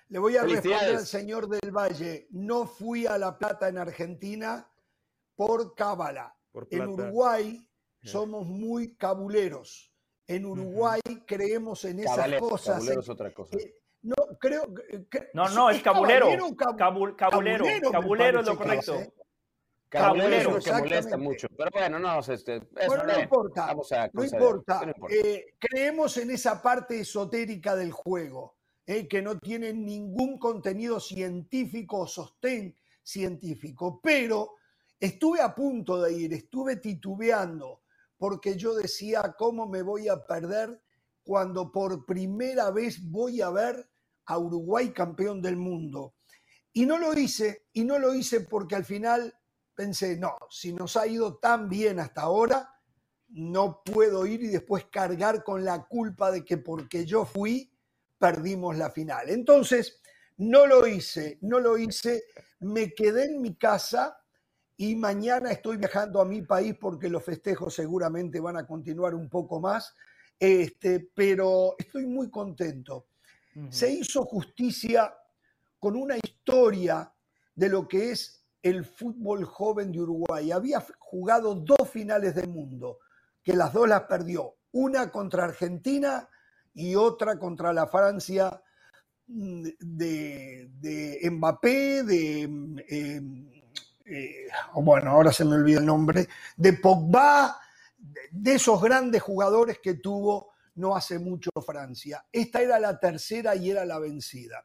Le 0.08 0.20
voy 0.20 0.36
a 0.36 0.44
responder 0.44 0.96
al 0.96 1.04
señor 1.04 1.48
del 1.48 1.72
Valle. 1.72 2.28
No 2.30 2.64
fui 2.68 3.06
a 3.06 3.18
La 3.18 3.36
Plata 3.36 3.68
en 3.68 3.78
Argentina 3.78 4.70
por 5.34 5.74
cábala. 5.74 6.36
en 6.70 6.86
Uruguay 6.86 7.68
somos 8.04 8.46
muy 8.46 8.94
cabuleros. 8.94 9.92
En 10.28 10.46
Uruguay 10.46 11.00
creemos 11.26 11.84
en 11.86 11.98
esas 11.98 12.38
cosas. 12.38 12.76
Cabulero 12.76 13.00
es 13.00 13.08
otra 13.08 13.34
cosa. 13.34 13.58
No, 14.08 14.38
creo 14.38 14.62
no, 15.34 15.50
no, 15.50 15.68
es 15.68 15.82
cabulero. 15.82 16.28
cabulero, 16.56 17.16
cabulero, 17.92 18.40
es 18.40 18.46
lo 18.46 18.56
correcto. 18.56 18.94
¿eh? 18.94 19.12
Cabulero, 19.90 20.58
que 20.60 20.72
molesta 20.72 21.16
mucho. 21.18 21.46
Pero 21.54 21.70
bueno, 21.70 21.98
no, 21.98 22.20
este, 22.20 22.60
bueno, 22.86 23.04
no, 23.04 23.20
importa, 23.20 23.74
no, 24.14 24.24
importa. 24.24 24.94
Eh, 25.10 25.54
creemos 25.58 26.16
en 26.16 26.30
esa 26.30 26.62
parte 26.62 27.00
esotérica 27.00 27.76
del 27.76 27.92
juego, 27.92 28.56
eh, 28.86 29.06
que 29.06 29.20
no 29.20 29.38
tiene 29.38 29.74
ningún 29.74 30.38
contenido 30.38 31.00
científico 31.00 32.00
o 32.00 32.06
sostén 32.06 32.74
científico. 33.02 34.00
Pero 34.02 34.54
estuve 34.98 35.42
a 35.42 35.54
punto 35.54 36.00
de 36.00 36.14
ir, 36.14 36.32
estuve 36.32 36.76
titubeando, 36.76 37.82
porque 38.16 38.56
yo 38.56 38.74
decía, 38.74 39.34
¿cómo 39.36 39.66
me 39.66 39.82
voy 39.82 40.08
a 40.08 40.24
perder 40.24 40.80
cuando 41.22 41.70
por 41.70 42.06
primera 42.06 42.70
vez 42.70 43.02
voy 43.02 43.42
a 43.42 43.50
ver 43.50 43.86
a 44.28 44.38
Uruguay 44.38 44.92
campeón 44.92 45.42
del 45.42 45.56
mundo? 45.56 46.14
Y 46.72 46.86
no 46.86 46.98
lo 46.98 47.12
hice, 47.18 47.66
y 47.72 47.84
no 47.84 47.98
lo 47.98 48.14
hice 48.14 48.42
porque 48.42 48.76
al 48.76 48.84
final 48.84 49.34
pensé, 49.74 50.16
no, 50.16 50.36
si 50.50 50.72
nos 50.72 50.96
ha 50.96 51.06
ido 51.06 51.38
tan 51.38 51.68
bien 51.68 51.98
hasta 51.98 52.22
ahora, 52.22 52.74
no 53.30 53.82
puedo 53.84 54.26
ir 54.26 54.42
y 54.42 54.48
después 54.48 54.86
cargar 54.90 55.44
con 55.44 55.64
la 55.64 55.86
culpa 55.86 56.30
de 56.30 56.44
que 56.44 56.58
porque 56.58 57.04
yo 57.04 57.24
fui, 57.24 57.70
perdimos 58.18 58.76
la 58.76 58.90
final. 58.90 59.28
Entonces, 59.30 60.00
no 60.38 60.66
lo 60.66 60.86
hice, 60.86 61.38
no 61.42 61.58
lo 61.58 61.78
hice, 61.78 62.24
me 62.60 62.92
quedé 62.92 63.24
en 63.24 63.40
mi 63.40 63.56
casa 63.56 64.16
y 64.76 64.94
mañana 64.94 65.50
estoy 65.50 65.76
viajando 65.76 66.20
a 66.20 66.24
mi 66.24 66.42
país 66.42 66.76
porque 66.80 67.08
los 67.08 67.24
festejos 67.24 67.74
seguramente 67.74 68.40
van 68.40 68.56
a 68.56 68.66
continuar 68.66 69.14
un 69.14 69.28
poco 69.28 69.60
más, 69.60 69.94
este, 70.38 71.10
pero 71.14 71.74
estoy 71.78 72.06
muy 72.06 72.30
contento. 72.30 73.08
Se 73.70 73.90
hizo 73.90 74.24
justicia 74.24 75.14
con 75.78 75.96
una 75.96 76.16
historia 76.16 77.12
de 77.54 77.68
lo 77.68 77.86
que 77.86 78.12
es 78.12 78.44
el 78.62 78.84
fútbol 78.84 79.44
joven 79.44 79.92
de 79.92 80.00
Uruguay. 80.00 80.50
Había 80.50 80.84
jugado 80.98 81.54
dos 81.54 81.88
finales 81.90 82.34
del 82.34 82.48
mundo, 82.48 82.98
que 83.42 83.54
las 83.54 83.72
dos 83.72 83.88
las 83.88 84.02
perdió, 84.02 84.56
una 84.72 85.10
contra 85.10 85.44
Argentina 85.44 86.28
y 86.74 86.94
otra 86.94 87.38
contra 87.38 87.72
la 87.72 87.86
Francia 87.86 88.62
mm, 89.26 89.66
de, 89.80 91.30
Mbappé, 91.30 92.02
de, 92.02 92.42
em, 92.42 93.50
eh, 94.04 94.48
bueno, 94.74 95.10
ahora 95.10 95.32
se 95.32 95.44
me 95.44 95.56
olvida 95.56 95.80
el 95.80 95.86
nombre, 95.86 96.28
de 96.56 96.72
Pogba, 96.74 97.58
de 98.30 98.54
esos 98.54 98.80
grandes 98.80 99.22
jugadores 99.22 99.78
que 99.80 99.94
tuvo 99.94 100.47
no 100.78 100.96
hace 100.96 101.18
mucho 101.18 101.50
Francia. 101.64 102.24
Esta 102.32 102.62
era 102.62 102.78
la 102.78 102.98
tercera 102.98 103.54
y 103.56 103.70
era 103.70 103.84
la 103.84 103.98
vencida. 103.98 104.64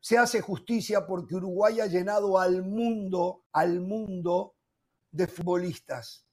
Se 0.00 0.18
hace 0.18 0.40
justicia 0.40 1.06
porque 1.06 1.36
Uruguay 1.36 1.80
ha 1.80 1.86
llenado 1.86 2.38
al 2.38 2.62
mundo, 2.62 3.44
al 3.52 3.80
mundo 3.80 4.56
de 5.10 5.26
futbolistas 5.28 6.26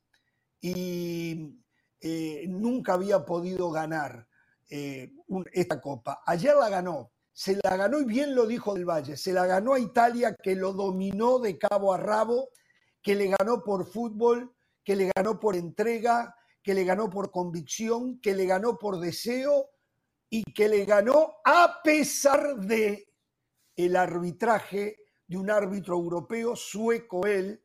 y 0.59 1.55
eh, 2.01 2.45
nunca 2.47 2.93
había 2.93 3.25
podido 3.25 3.69
ganar 3.69 4.27
eh, 4.69 5.11
esta 5.53 5.79
copa. 5.79 6.21
Ayer 6.25 6.55
la 6.55 6.69
ganó, 6.69 7.11
se 7.31 7.59
la 7.63 7.77
ganó 7.77 7.99
y 7.99 8.05
bien 8.05 8.33
lo 8.33 8.47
dijo 8.47 8.73
del 8.73 8.85
Valle, 8.85 9.17
se 9.17 9.33
la 9.33 9.45
ganó 9.45 9.73
a 9.73 9.79
Italia 9.79 10.35
que 10.35 10.55
lo 10.55 10.73
dominó 10.73 11.39
de 11.39 11.57
cabo 11.57 11.93
a 11.93 11.97
rabo, 11.97 12.49
que 13.01 13.15
le 13.15 13.27
ganó 13.27 13.63
por 13.63 13.85
fútbol, 13.85 14.53
que 14.83 14.95
le 14.95 15.11
ganó 15.15 15.39
por 15.39 15.55
entrega, 15.55 16.35
que 16.61 16.73
le 16.73 16.83
ganó 16.83 17.09
por 17.09 17.31
convicción, 17.31 18.19
que 18.19 18.33
le 18.33 18.45
ganó 18.45 18.77
por 18.77 18.99
deseo 18.99 19.69
y 20.29 20.43
que 20.43 20.67
le 20.67 20.85
ganó 20.85 21.35
a 21.43 21.81
pesar 21.83 22.57
de 22.57 23.07
el 23.75 23.95
arbitraje 23.95 24.97
de 25.27 25.37
un 25.37 25.49
árbitro 25.49 25.95
europeo, 25.95 26.55
sueco 26.55 27.25
él, 27.25 27.61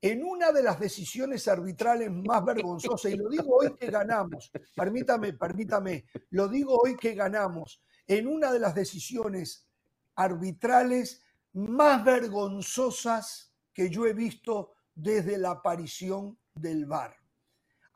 en 0.00 0.24
una 0.24 0.52
de 0.52 0.62
las 0.62 0.78
decisiones 0.78 1.48
arbitrales 1.48 2.10
más 2.10 2.44
vergonzosas, 2.44 3.12
y 3.12 3.16
lo 3.16 3.28
digo 3.28 3.56
hoy 3.56 3.74
que 3.76 3.90
ganamos, 3.90 4.50
permítame, 4.74 5.32
permítame, 5.32 6.06
lo 6.30 6.48
digo 6.48 6.78
hoy 6.78 6.96
que 6.96 7.14
ganamos, 7.14 7.82
en 8.06 8.28
una 8.28 8.52
de 8.52 8.60
las 8.60 8.74
decisiones 8.74 9.68
arbitrales 10.14 11.20
más 11.52 12.04
vergonzosas 12.04 13.52
que 13.72 13.90
yo 13.90 14.06
he 14.06 14.14
visto 14.14 14.72
desde 14.94 15.36
la 15.38 15.50
aparición 15.50 16.38
del 16.54 16.86
VAR. 16.86 17.16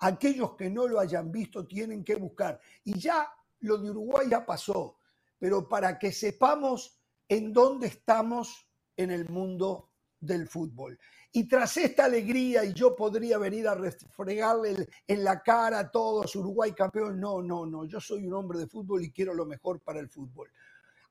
Aquellos 0.04 0.56
que 0.56 0.68
no 0.68 0.88
lo 0.88 0.99
hayan 0.99 1.30
visto 1.30 1.64
tienen 1.64 2.02
que 2.02 2.16
buscar. 2.16 2.61
Y 2.82 2.99
ya 2.99 3.32
lo 3.61 3.78
de 3.78 3.90
Uruguay 3.90 4.26
ya 4.28 4.44
pasó, 4.44 4.99
pero 5.38 5.68
para 5.68 5.97
que 5.97 6.11
sepamos 6.11 7.00
en 7.28 7.52
dónde 7.52 7.87
estamos 7.87 8.68
en 8.97 9.12
el 9.12 9.28
mundo 9.28 9.90
del 10.18 10.49
fútbol. 10.49 10.99
Y 11.30 11.47
tras 11.47 11.76
esta 11.76 12.06
alegría, 12.06 12.64
y 12.64 12.73
yo 12.73 12.97
podría 12.97 13.38
venir 13.38 13.68
a 13.68 13.76
refregarle 13.76 14.88
en 15.06 15.23
la 15.23 15.40
cara 15.40 15.78
a 15.78 15.90
todos, 15.90 16.35
Uruguay 16.35 16.73
campeón, 16.73 17.21
no, 17.21 17.40
no, 17.40 17.64
no, 17.64 17.85
yo 17.85 18.00
soy 18.00 18.26
un 18.26 18.35
hombre 18.35 18.59
de 18.59 18.66
fútbol 18.66 19.04
y 19.04 19.12
quiero 19.12 19.32
lo 19.35 19.47
mejor 19.47 19.80
para 19.82 20.00
el 20.00 20.09
fútbol. 20.09 20.50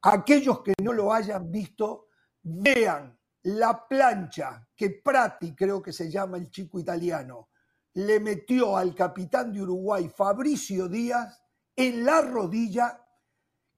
Aquellos 0.02 0.62
que 0.64 0.74
no 0.84 0.92
lo 0.92 1.14
hayan 1.14 1.50
visto, 1.50 2.08
vean 2.44 3.18
la 3.44 3.88
plancha 3.88 4.68
que 4.76 5.02
Prati, 5.02 5.56
creo 5.56 5.82
que 5.82 5.94
se 5.94 6.12
llama 6.12 6.36
el 6.36 6.50
chico 6.50 6.78
italiano, 6.78 7.51
le 7.94 8.20
metió 8.20 8.78
al 8.78 8.96
capitán 8.96 9.52
de 9.52 9.62
Uruguay, 9.62 10.10
Fabricio 10.10 10.88
Díaz, 10.88 11.42
en 11.76 12.06
la 12.06 12.22
rodilla, 12.22 13.06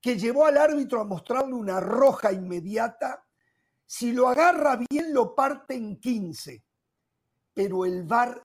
que 0.01 0.17
llevó 0.17 0.45
al 0.45 0.57
árbitro 0.57 0.99
a 0.99 1.05
mostrarle 1.05 1.53
una 1.53 1.79
roja 1.79 2.31
inmediata 2.31 3.23
si 3.95 4.11
lo 4.11 4.27
agarra 4.27 4.79
bien, 4.89 5.13
lo 5.13 5.35
parte 5.35 5.75
en 5.75 5.99
15. 5.99 6.65
Pero 7.53 7.85
el 7.85 8.03
VAR 8.03 8.41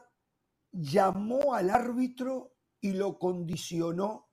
llamó 0.71 1.55
al 1.55 1.71
árbitro 1.71 2.57
y 2.81 2.93
lo 2.93 3.19
condicionó 3.19 4.29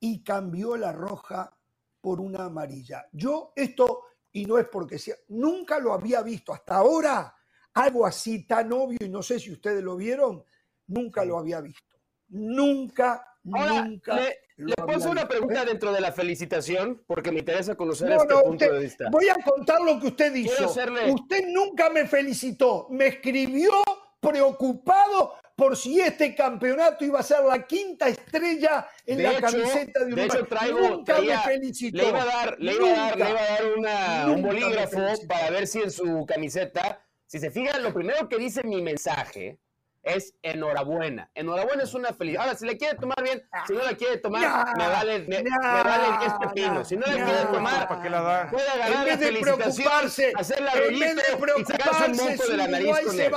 y 0.00 0.24
cambió 0.24 0.76
la 0.76 0.92
roja 0.92 1.54
por 2.00 2.20
una 2.20 2.44
amarilla. 2.44 3.06
Yo 3.12 3.52
esto, 3.54 4.04
y 4.32 4.46
no 4.46 4.56
es 4.56 4.66
porque 4.68 4.98
sea, 4.98 5.16
nunca 5.28 5.78
lo 5.78 5.92
había 5.92 6.22
visto 6.22 6.54
hasta 6.54 6.76
ahora, 6.76 7.36
algo 7.74 8.06
así 8.06 8.46
tan 8.46 8.72
obvio, 8.72 8.98
y 9.00 9.10
no 9.10 9.22
sé 9.22 9.38
si 9.38 9.52
ustedes 9.52 9.82
lo 9.82 9.94
vieron, 9.96 10.42
nunca 10.86 11.24
lo 11.24 11.38
había 11.38 11.60
visto. 11.60 11.96
Nunca, 12.28 13.26
nunca. 13.44 14.18
Le 14.56 14.74
puedo 14.74 14.98
hacer 14.98 15.10
una 15.10 15.28
pregunta 15.28 15.64
dentro 15.64 15.92
de 15.92 16.00
la 16.00 16.12
felicitación, 16.12 17.02
porque 17.06 17.30
me 17.30 17.40
interesa 17.40 17.74
conocer 17.74 18.10
este 18.10 18.34
punto 18.34 18.72
de 18.72 18.78
vista. 18.78 19.10
Voy 19.10 19.28
a 19.28 19.34
contar 19.34 19.80
lo 19.82 20.00
que 20.00 20.06
usted 20.08 20.34
hizo. 20.34 20.68
Usted 20.68 21.48
nunca 21.48 21.90
me 21.90 22.06
felicitó, 22.06 22.86
me 22.90 23.08
escribió 23.08 23.72
preocupado 24.18 25.34
por 25.54 25.76
si 25.76 26.00
este 26.00 26.34
campeonato 26.34 27.04
iba 27.04 27.20
a 27.20 27.22
ser 27.22 27.44
la 27.44 27.66
quinta 27.66 28.08
estrella 28.08 28.86
en 29.04 29.22
la 29.22 29.40
camiseta 29.40 30.00
de 30.00 30.12
Uruguay. 30.12 30.28
De 30.28 30.36
hecho, 30.36 30.46
traigo, 30.46 30.80
nunca 30.80 31.20
me 31.20 31.38
felicitó. 31.38 31.98
Le 31.98 32.08
iba 32.08 32.22
a 32.22 32.26
dar, 32.26 32.56
le 32.58 32.74
iba 32.74 32.88
a 32.88 32.96
dar, 32.96 33.18
le 33.18 33.30
iba 33.30 33.40
a 33.40 34.26
dar 34.26 34.30
un 34.30 34.42
bolígrafo 34.42 34.98
para 35.28 35.50
ver 35.50 35.66
si 35.66 35.80
en 35.80 35.90
su 35.90 36.26
camiseta, 36.26 37.00
si 37.26 37.38
se 37.38 37.50
fijan, 37.50 37.82
lo 37.82 37.92
primero 37.92 38.28
que 38.28 38.38
dice 38.38 38.62
mi 38.64 38.82
mensaje 38.82 39.60
es 40.06 40.34
enhorabuena. 40.40 41.28
Enhorabuena 41.34 41.82
es 41.82 41.92
una 41.92 42.12
felicidad. 42.12 42.44
Ahora, 42.44 42.56
si 42.56 42.64
le 42.64 42.78
quiere 42.78 42.96
tomar 42.96 43.20
bien, 43.22 43.42
si 43.66 43.72
no 43.72 43.82
la 43.82 43.94
quiere 43.96 44.18
tomar, 44.18 44.76
me 44.78 44.86
vale, 44.86 45.18
me, 45.26 45.42
vale 45.42 46.26
este 46.26 46.48
pino. 46.54 46.84
Si 46.84 46.96
no 46.96 47.06
la 47.06 47.12
quiere 47.12 47.44
tomar, 47.52 47.88
¿para 47.88 48.02
qué 48.02 48.10
la 48.10 48.22
da? 48.22 48.50
puede 48.50 48.68
agarrar 48.68 49.06
la 49.06 49.18
felicitación, 49.18 50.32
hacer 50.36 50.60
la 50.60 50.74
rollito 50.74 51.20
y 51.58 51.64
sacarse 51.64 52.10
un 52.10 52.16
monto 52.16 52.46
de 52.46 52.56
la 52.56 52.68
nariz 52.68 53.00
con 53.04 53.20
él. 53.20 53.32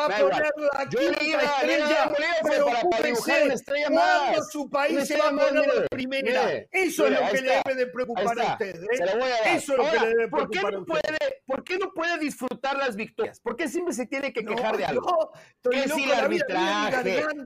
Yo 0.92 1.00
le 1.00 1.26
iba, 1.26 1.42
le 1.66 1.80
iba 1.80 2.14
para, 2.44 2.90
para 2.90 3.04
dibujar 3.04 3.44
una 3.46 3.54
estrella 3.56 3.90
más. 3.90 4.52
su 4.52 4.70
país 4.70 5.08
se 5.08 5.18
va 5.18 5.30
a 5.30 5.32
poner 5.32 5.68
la 5.68 5.88
primera. 5.90 6.50
Eso 6.72 7.08
es 7.08 7.20
lo 7.20 7.28
que 7.32 7.42
le 7.42 7.62
debe 7.66 7.76
de 7.76 7.88
preocupar 7.88 8.40
a 8.40 8.52
usted. 8.54 8.76
¿eh? 8.76 8.88
Eso 9.46 9.72
es 9.74 9.78
lo 9.78 9.92
que 9.92 10.00
le 10.00 10.08
debe 10.08 10.28
preocupar 10.28 10.76
a 10.76 10.80
usted. 10.80 11.18
¿Por 11.48 11.64
qué 11.64 11.80
no 11.80 11.92
puede 11.94 12.20
disfrutar 12.20 12.78
las 12.78 12.96
victorias? 12.96 13.40
¿Por 13.40 13.56
qué 13.56 13.68
siempre 13.68 13.96
se 13.96 14.06
tiene 14.06 14.32
que 14.32 14.46
quejar 14.46 14.78
de 14.78 14.86
algo? 14.86 15.32
¿Qué 15.72 15.90
si 15.90 16.06
la 16.06 16.20
arbitraje? 16.20 16.59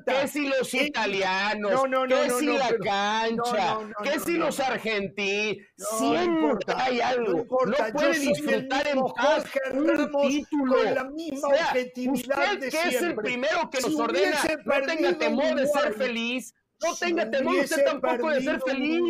¿Qué 0.06 0.28
si 0.28 0.48
los 0.48 0.74
italianos? 0.74 1.84
¿Qué 2.08 2.30
si 2.30 2.46
la 2.46 2.78
cancha? 2.78 3.78
¿Qué 4.04 4.20
si 4.20 4.34
los 4.34 4.60
argentinos? 4.60 5.58
Siempre 5.78 6.74
hay 6.76 7.02
algo. 7.02 7.46
No, 7.66 7.76
puede 7.94 8.20
disfrutar 8.20 8.88
en 8.88 9.00
paz 9.16 9.46
un 9.74 10.12
título. 10.30 10.76
Con 10.76 10.96
la 10.96 11.04
misma 11.06 11.48
objetividad 11.48 12.54
usted 12.54 12.70
que 12.70 12.90
es 12.90 13.02
el 13.02 13.16
primero 13.16 13.70
que 13.70 13.82
nos 13.82 13.96
ordena, 13.96 14.42
no 14.66 14.82
tenga 14.86 15.18
temor 15.18 15.56
de 15.56 15.68
ser 15.68 15.94
feliz. 15.94 16.54
No 16.82 16.96
tenga 16.96 17.30
temor 17.30 17.56
usted 17.56 17.86
tampoco 17.86 18.30
de 18.30 18.42
ser 18.42 18.62
feliz. 18.62 19.02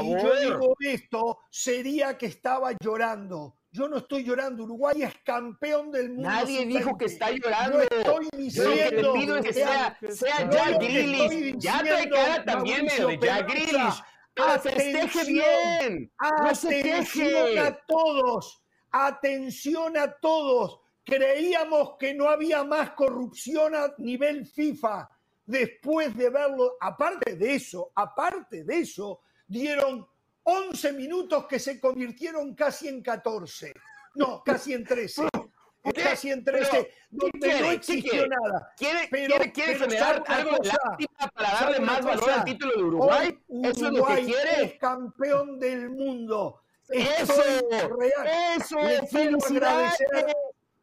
Y 0.00 0.10
yo 0.10 0.40
digo 0.40 0.76
esto, 0.80 1.38
sería 1.50 2.18
que 2.18 2.26
estaba 2.26 2.72
llorando 2.80 3.56
yo 3.76 3.88
no 3.88 3.98
estoy 3.98 4.24
llorando. 4.24 4.64
Uruguay 4.64 5.02
es 5.02 5.14
campeón 5.22 5.90
del 5.92 6.08
mundo. 6.08 6.28
Nadie 6.28 6.64
dijo 6.64 6.96
que 6.96 7.04
está 7.04 7.30
llorando. 7.30 7.78
No 7.78 7.84
estoy 7.84 8.28
diciendo. 8.36 8.70
Lo 8.70 8.76
que 8.76 8.90
te 8.90 9.12
pido 9.20 9.36
es 9.36 9.44
que 9.44 9.52
sea, 9.52 9.98
sea 10.08 10.50
Jack 10.50 10.80
Grealish. 10.80 11.58
Ya 11.58 11.80
trae 11.80 12.08
cara 12.08 12.44
también 12.44 12.86
de 12.86 13.18
Jack 13.20 13.48
Grealish. 13.48 14.02
Festeje 14.62 15.24
bien. 15.24 16.12
No 16.42 16.54
se 16.54 16.82
queje. 16.82 17.58
a 17.58 17.76
todos. 17.86 18.62
Atención 18.90 19.96
a 19.96 20.10
todos. 20.10 20.80
Creíamos 21.04 21.96
que 21.98 22.14
no 22.14 22.28
había 22.28 22.64
más 22.64 22.90
corrupción 22.90 23.74
a 23.74 23.92
nivel 23.98 24.46
FIFA. 24.46 25.08
Después 25.44 26.16
de 26.16 26.28
verlo, 26.30 26.76
aparte 26.80 27.36
de 27.36 27.54
eso, 27.54 27.92
aparte 27.94 28.64
de 28.64 28.80
eso, 28.80 29.20
dieron 29.46 30.08
11 30.48 30.92
minutos 30.92 31.46
que 31.46 31.58
se 31.58 31.80
convirtieron 31.80 32.54
casi 32.54 32.86
en 32.86 33.02
14. 33.02 33.72
No, 34.14 34.42
casi 34.44 34.74
en 34.74 34.84
13. 34.84 35.26
casi 35.94 36.30
en 36.30 36.44
13, 36.44 36.90
donde 37.10 37.60
no 37.60 37.70
existió 37.72 38.26
nada. 38.28 38.72
¿Quiere, 38.76 39.08
quiere, 39.08 39.52
quiere 39.52 39.74
generar 39.76 40.22
algo 40.26 40.56
lástima 40.62 41.30
para 41.34 41.50
darle 41.50 41.80
más 41.80 42.04
valor 42.04 42.30
al 42.30 42.44
título 42.44 42.72
de 42.76 42.82
Uruguay? 42.82 43.38
¿Eso 43.64 43.86
es 43.86 43.92
lo 43.92 44.06
que 44.06 44.24
quiere? 44.24 44.64
es 44.64 44.74
campeón 44.78 45.58
del 45.58 45.90
mundo. 45.90 46.62
Eso, 46.88 47.42
real. 47.98 48.56
eso, 48.56 48.80
Le 48.80 49.00
quiero 49.08 49.38
agradecer 49.44 50.36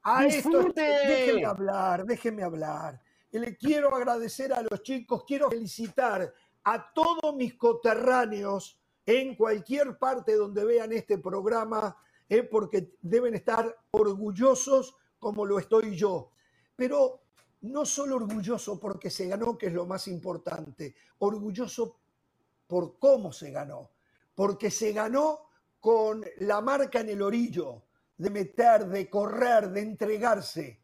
a 0.03 0.25
esto. 0.25 0.74
Déjenme 0.75 1.46
hablar, 1.46 2.05
déjenme 2.05 2.43
hablar. 2.43 3.01
Le 3.32 3.55
quiero 3.55 3.96
agradecer 3.96 4.51
a 4.51 4.62
los 4.62 4.84
chicos, 4.84 5.24
quiero 5.25 5.50
felicitar 5.50 6.34
a 6.65 6.93
todos 6.93 7.34
mis 7.36 7.55
coterráneos 7.55 8.77
en 9.05 9.36
cualquier 9.36 9.98
parte 9.98 10.36
donde 10.36 10.63
vean 10.65 10.91
este 10.93 11.17
programa, 11.17 11.95
eh, 12.29 12.43
porque 12.43 12.95
deben 13.01 13.36
estar 13.36 13.75
orgullosos 13.91 14.95
como 15.19 15.45
lo 15.45 15.60
estoy 15.60 15.95
yo. 15.95 16.31
Pero 16.75 17.22
no 17.62 17.86
solo 17.86 18.17
orgulloso 18.17 18.79
porque 18.79 19.10
se 19.10 19.27
ganó, 19.27 19.57
que 19.57 19.67
es 19.67 19.74
lo 19.74 19.86
más 19.86 20.07
importante, 20.07 20.95
orgulloso 21.19 21.98
por 22.67 22.98
cómo 22.98 23.31
se 23.31 23.51
ganó, 23.51 23.91
porque 24.36 24.72
se 24.72 24.91
ganó 24.91 25.50
con 25.79 26.24
la 26.39 26.62
marca 26.62 27.01
en 27.01 27.10
el 27.10 27.22
orillo, 27.22 27.83
de 28.17 28.29
meter, 28.29 28.88
de 28.88 29.10
correr, 29.10 29.69
de 29.69 29.81
entregarse, 29.81 30.81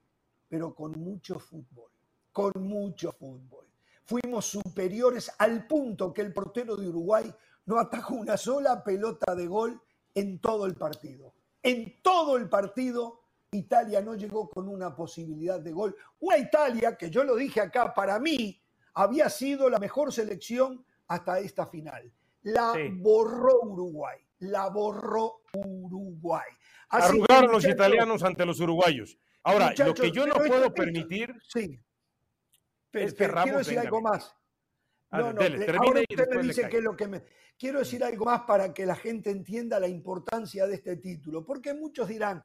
pero 0.47 0.73
con 0.73 0.91
mucho 0.91 1.39
fútbol, 1.39 1.89
con 2.31 2.51
mucho 2.57 3.11
fútbol. 3.11 3.65
Fuimos 4.03 4.45
superiores 4.45 5.31
al 5.37 5.67
punto 5.67 6.13
que 6.13 6.21
el 6.21 6.33
portero 6.33 6.75
de 6.75 6.87
Uruguay 6.87 7.33
no 7.69 7.79
atajó 7.79 8.15
una 8.15 8.35
sola 8.35 8.83
pelota 8.83 9.35
de 9.35 9.45
gol 9.45 9.79
en 10.15 10.39
todo 10.39 10.65
el 10.65 10.73
partido. 10.73 11.35
En 11.61 12.01
todo 12.01 12.35
el 12.35 12.49
partido, 12.49 13.21
Italia 13.51 14.01
no 14.01 14.15
llegó 14.15 14.49
con 14.49 14.67
una 14.67 14.95
posibilidad 14.95 15.59
de 15.59 15.71
gol. 15.71 15.95
Una 16.19 16.39
Italia 16.39 16.97
que 16.97 17.11
yo 17.11 17.23
lo 17.23 17.35
dije 17.35 17.61
acá, 17.61 17.93
para 17.93 18.19
mí 18.19 18.59
había 18.95 19.29
sido 19.29 19.69
la 19.69 19.77
mejor 19.77 20.11
selección 20.11 20.83
hasta 21.07 21.39
esta 21.39 21.67
final. 21.67 22.11
La 22.41 22.73
borró 22.93 23.61
Uruguay, 23.61 24.17
la 24.39 24.67
borró 24.69 25.41
Uruguay. 25.53 26.49
Arrugaron 26.89 27.51
los 27.51 27.67
italianos 27.67 28.23
ante 28.23 28.47
los 28.47 28.59
uruguayos. 28.59 29.15
Ahora, 29.43 29.75
lo 29.77 29.93
que 29.93 30.11
yo 30.11 30.25
no 30.25 30.33
puedo 30.33 30.73
permitir 30.73 31.35
sí. 31.47 31.79
es 32.93 33.13
que 33.13 33.27
Ramos 33.27 33.43
quiero 33.43 33.57
decir 33.59 33.77
algo 33.77 34.01
más. 34.01 34.35
No, 35.11 35.33
no, 35.33 35.41
ahora 35.41 36.01
usted 36.01 36.27
me 36.29 36.43
dice 36.43 36.69
que 36.69 36.77
es 36.77 36.83
lo 36.83 36.95
que 36.95 37.07
me... 37.07 37.23
Quiero 37.57 37.79
decir 37.79 38.03
algo 38.03 38.25
más 38.25 38.41
para 38.41 38.73
que 38.73 38.85
la 38.85 38.95
gente 38.95 39.31
entienda 39.31 39.79
la 39.79 39.87
importancia 39.87 40.65
de 40.65 40.75
este 40.75 40.97
título, 40.97 41.43
porque 41.43 41.73
muchos 41.73 42.07
dirán, 42.07 42.43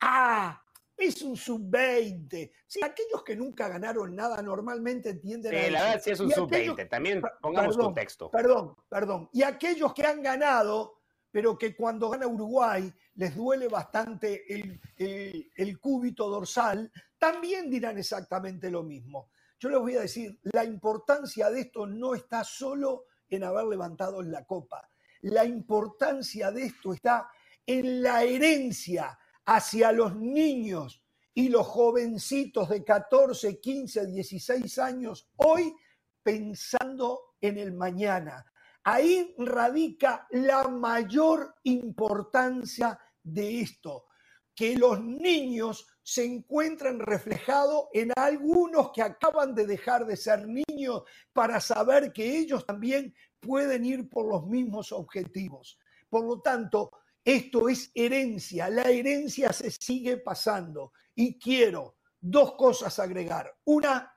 ah, 0.00 0.62
es 0.96 1.22
un 1.22 1.36
sub-20. 1.36 2.52
Sí, 2.66 2.80
aquellos 2.84 3.24
que 3.24 3.36
nunca 3.36 3.68
ganaron 3.68 4.14
nada 4.14 4.42
normalmente 4.42 5.10
entienden. 5.10 5.52
Sí, 5.52 5.70
la 5.70 5.82
verdad 5.82 6.00
sí 6.02 6.10
es 6.10 6.20
un 6.20 6.30
sub-20, 6.30 6.88
también 6.88 7.22
pongamos 7.40 7.76
contexto. 7.76 8.30
Perdón, 8.30 8.76
perdón. 8.88 9.30
Y 9.32 9.42
aquellos 9.42 9.94
que 9.94 10.04
han 10.04 10.22
ganado, 10.22 11.00
pero 11.30 11.56
que 11.56 11.74
cuando 11.74 12.10
gana 12.10 12.26
Uruguay 12.26 12.92
les 13.14 13.34
duele 13.34 13.68
bastante 13.68 14.52
el, 14.52 14.80
el, 14.96 15.50
el 15.56 15.78
cúbito 15.78 16.28
dorsal, 16.28 16.90
también 17.18 17.70
dirán 17.70 17.96
exactamente 17.98 18.70
lo 18.70 18.82
mismo. 18.82 19.30
Yo 19.60 19.68
les 19.68 19.78
voy 19.78 19.94
a 19.96 20.00
decir, 20.00 20.40
la 20.44 20.64
importancia 20.64 21.50
de 21.50 21.60
esto 21.60 21.86
no 21.86 22.14
está 22.14 22.42
solo 22.44 23.04
en 23.28 23.44
haber 23.44 23.66
levantado 23.66 24.22
la 24.22 24.46
copa. 24.46 24.90
La 25.20 25.44
importancia 25.44 26.50
de 26.50 26.64
esto 26.64 26.94
está 26.94 27.30
en 27.66 28.02
la 28.02 28.24
herencia 28.24 29.18
hacia 29.44 29.92
los 29.92 30.16
niños 30.16 31.04
y 31.34 31.50
los 31.50 31.66
jovencitos 31.66 32.70
de 32.70 32.82
14, 32.82 33.60
15, 33.60 34.06
16 34.06 34.78
años 34.78 35.28
hoy 35.36 35.74
pensando 36.22 37.34
en 37.38 37.58
el 37.58 37.74
mañana. 37.74 38.44
Ahí 38.82 39.34
radica 39.36 40.26
la 40.30 40.68
mayor 40.68 41.56
importancia 41.64 42.98
de 43.22 43.60
esto, 43.60 44.06
que 44.54 44.74
los 44.74 45.02
niños 45.02 45.86
se 46.10 46.24
encuentran 46.24 46.98
reflejados 46.98 47.84
en 47.92 48.10
algunos 48.16 48.90
que 48.90 49.00
acaban 49.00 49.54
de 49.54 49.64
dejar 49.64 50.04
de 50.04 50.16
ser 50.16 50.44
niños 50.44 51.04
para 51.32 51.60
saber 51.60 52.12
que 52.12 52.36
ellos 52.36 52.66
también 52.66 53.14
pueden 53.38 53.84
ir 53.84 54.08
por 54.08 54.26
los 54.26 54.44
mismos 54.44 54.90
objetivos. 54.90 55.78
Por 56.08 56.24
lo 56.24 56.40
tanto, 56.40 56.90
esto 57.24 57.68
es 57.68 57.92
herencia, 57.94 58.68
la 58.68 58.90
herencia 58.90 59.52
se 59.52 59.70
sigue 59.70 60.16
pasando. 60.16 60.94
Y 61.14 61.38
quiero 61.38 61.98
dos 62.20 62.54
cosas 62.56 62.98
agregar. 62.98 63.56
Una, 63.66 64.12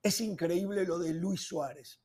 es 0.00 0.20
increíble 0.20 0.84
lo 0.86 1.00
de 1.00 1.12
Luis 1.12 1.40
Suárez. 1.40 2.00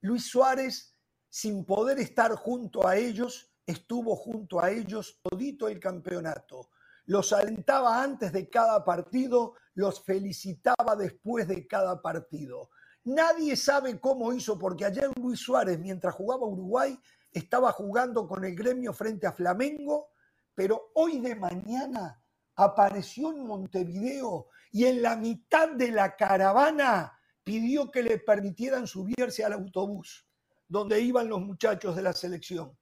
Luis 0.00 0.28
Suárez, 0.28 0.96
sin 1.28 1.64
poder 1.64 2.00
estar 2.00 2.34
junto 2.34 2.88
a 2.88 2.96
ellos, 2.96 3.52
estuvo 3.64 4.16
junto 4.16 4.60
a 4.60 4.72
ellos 4.72 5.20
todito 5.22 5.68
el 5.68 5.78
campeonato 5.78 6.70
los 7.08 7.32
alentaba 7.32 8.02
antes 8.02 8.32
de 8.32 8.50
cada 8.50 8.84
partido, 8.84 9.54
los 9.74 10.04
felicitaba 10.04 10.94
después 10.94 11.48
de 11.48 11.66
cada 11.66 12.02
partido. 12.02 12.68
Nadie 13.04 13.56
sabe 13.56 13.98
cómo 13.98 14.30
hizo, 14.34 14.58
porque 14.58 14.84
ayer 14.84 15.10
Luis 15.16 15.40
Suárez, 15.40 15.78
mientras 15.78 16.14
jugaba 16.14 16.46
Uruguay, 16.46 16.98
estaba 17.32 17.72
jugando 17.72 18.28
con 18.28 18.44
el 18.44 18.54
gremio 18.54 18.92
frente 18.92 19.26
a 19.26 19.32
Flamengo, 19.32 20.10
pero 20.54 20.90
hoy 20.96 21.18
de 21.20 21.34
mañana 21.34 22.22
apareció 22.56 23.32
en 23.32 23.46
Montevideo 23.46 24.48
y 24.70 24.84
en 24.84 25.00
la 25.00 25.16
mitad 25.16 25.70
de 25.70 25.90
la 25.90 26.14
caravana 26.14 27.18
pidió 27.42 27.90
que 27.90 28.02
le 28.02 28.18
permitieran 28.18 28.86
subirse 28.86 29.42
al 29.42 29.54
autobús 29.54 30.28
donde 30.68 31.00
iban 31.00 31.30
los 31.30 31.40
muchachos 31.40 31.96
de 31.96 32.02
la 32.02 32.12
selección. 32.12 32.76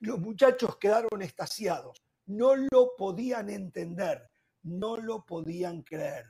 Los 0.00 0.18
muchachos 0.20 0.78
quedaron 0.78 1.20
estasiados 1.20 2.07
no 2.28 2.54
lo 2.56 2.94
podían 2.96 3.50
entender, 3.50 4.30
no 4.62 4.96
lo 4.96 5.24
podían 5.24 5.82
creer. 5.82 6.26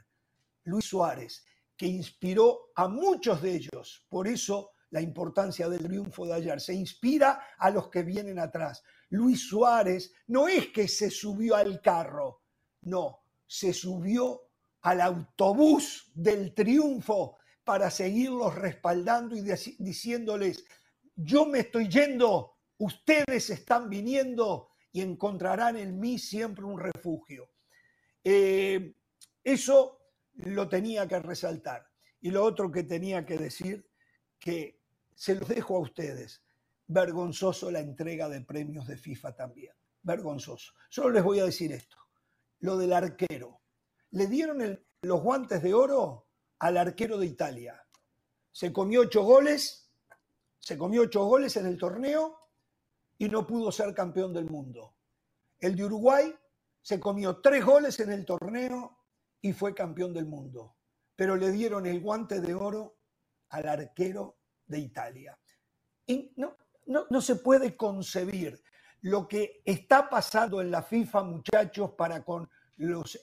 Luis 0.64 0.86
Suárez, 0.86 1.44
que 1.76 1.86
inspiró 1.86 2.70
a 2.74 2.88
muchos 2.88 3.42
de 3.42 3.54
ellos, 3.54 4.04
por 4.08 4.26
eso 4.26 4.72
la 4.90 5.00
importancia 5.00 5.68
del 5.68 5.82
triunfo 5.82 6.26
de 6.26 6.34
ayer, 6.34 6.60
se 6.60 6.74
inspira 6.74 7.40
a 7.58 7.70
los 7.70 7.88
que 7.88 8.02
vienen 8.02 8.38
atrás. 8.38 8.82
Luis 9.10 9.48
Suárez 9.48 10.12
no 10.28 10.48
es 10.48 10.68
que 10.68 10.88
se 10.88 11.10
subió 11.10 11.56
al 11.56 11.80
carro, 11.80 12.42
no, 12.82 13.20
se 13.46 13.72
subió 13.72 14.42
al 14.82 15.00
autobús 15.00 16.10
del 16.14 16.54
triunfo 16.54 17.38
para 17.64 17.90
seguirlos 17.90 18.54
respaldando 18.54 19.36
y 19.36 19.42
diciéndoles, 19.78 20.64
yo 21.14 21.44
me 21.44 21.60
estoy 21.60 21.88
yendo, 21.88 22.56
ustedes 22.78 23.50
están 23.50 23.90
viniendo 23.90 24.67
y 24.92 25.00
encontrarán 25.02 25.76
en 25.76 25.98
mí 25.98 26.18
siempre 26.18 26.64
un 26.64 26.78
refugio. 26.78 27.50
Eh, 28.24 28.94
eso 29.44 30.00
lo 30.34 30.68
tenía 30.68 31.06
que 31.06 31.18
resaltar. 31.18 31.86
Y 32.20 32.30
lo 32.30 32.44
otro 32.44 32.70
que 32.70 32.82
tenía 32.82 33.24
que 33.24 33.38
decir, 33.38 33.88
que 34.38 34.80
se 35.14 35.34
los 35.34 35.48
dejo 35.48 35.76
a 35.76 35.80
ustedes, 35.80 36.42
vergonzoso 36.86 37.70
la 37.70 37.80
entrega 37.80 38.28
de 38.28 38.40
premios 38.40 38.86
de 38.86 38.96
FIFA 38.96 39.34
también, 39.34 39.72
vergonzoso. 40.02 40.72
Solo 40.88 41.10
les 41.10 41.22
voy 41.22 41.40
a 41.40 41.44
decir 41.44 41.72
esto, 41.72 41.96
lo 42.60 42.76
del 42.76 42.92
arquero. 42.92 43.60
Le 44.10 44.26
dieron 44.26 44.80
los 45.02 45.22
guantes 45.22 45.62
de 45.62 45.74
oro 45.74 46.28
al 46.58 46.76
arquero 46.76 47.18
de 47.18 47.26
Italia. 47.26 47.84
Se 48.50 48.72
comió 48.72 49.02
ocho 49.02 49.22
goles, 49.22 49.90
se 50.58 50.76
comió 50.76 51.02
ocho 51.02 51.24
goles 51.24 51.56
en 51.56 51.66
el 51.66 51.76
torneo 51.78 52.38
y 53.18 53.28
no 53.28 53.46
pudo 53.46 53.72
ser 53.72 53.92
campeón 53.94 54.32
del 54.32 54.48
mundo. 54.48 54.94
El 55.58 55.74
de 55.74 55.84
Uruguay 55.84 56.34
se 56.80 57.00
comió 57.00 57.40
tres 57.40 57.64
goles 57.64 57.98
en 58.00 58.12
el 58.12 58.24
torneo 58.24 58.98
y 59.40 59.52
fue 59.52 59.74
campeón 59.74 60.14
del 60.14 60.26
mundo, 60.26 60.76
pero 61.16 61.36
le 61.36 61.50
dieron 61.50 61.86
el 61.86 62.00
guante 62.00 62.40
de 62.40 62.54
oro 62.54 62.96
al 63.50 63.68
arquero 63.68 64.38
de 64.66 64.78
Italia. 64.78 65.38
Y 66.06 66.32
no, 66.36 66.56
no, 66.86 67.20
se 67.20 67.36
puede 67.36 67.76
concebir 67.76 68.62
lo 69.02 69.28
que 69.28 69.62
está 69.64 70.08
pasando 70.08 70.60
en 70.60 70.70
la 70.70 70.82
FIFA, 70.82 71.22
muchachos, 71.24 71.92
para 71.96 72.24
con 72.24 72.48
los 72.76 73.18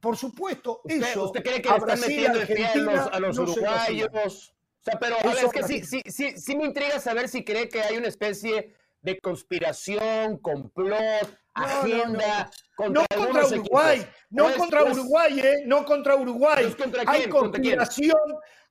por 0.00 0.16
supuesto, 0.16 0.80
eso. 0.84 1.26
¿Usted 1.26 1.42
cree 1.42 1.62
que 1.62 1.68
le 1.68 1.76
están 1.76 2.00
metiendo 2.00 2.40
el 2.40 2.88
a 2.98 3.20
los, 3.20 3.38
uruguayos? 3.38 4.08
o 4.12 4.82
sea, 4.82 4.98
pero 4.98 5.16
es 5.18 5.52
que 5.52 5.62
sí, 5.62 5.84
sí, 5.84 6.02
sí, 6.06 6.36
sí, 6.36 6.56
me 6.56 6.64
intriga 6.64 6.98
saber 6.98 7.28
si 7.28 7.44
cree 7.44 7.68
que 7.68 7.80
hay 7.80 7.96
una 7.96 8.08
especie 8.08 8.74
de 9.00 9.18
conspiración, 9.20 10.38
complot, 10.38 11.28
agenda. 11.54 12.50
No, 12.78 13.04
contra, 13.14 13.46
Uruguay, 13.46 14.06
no 14.30 14.54
contra 14.56 14.84
Uruguay, 14.84 15.40
¿eh? 15.40 15.62
No 15.66 15.84
contra 15.84 16.16
Uruguay. 16.16 16.74
Hay 17.06 17.28
conspiración, 17.28 18.20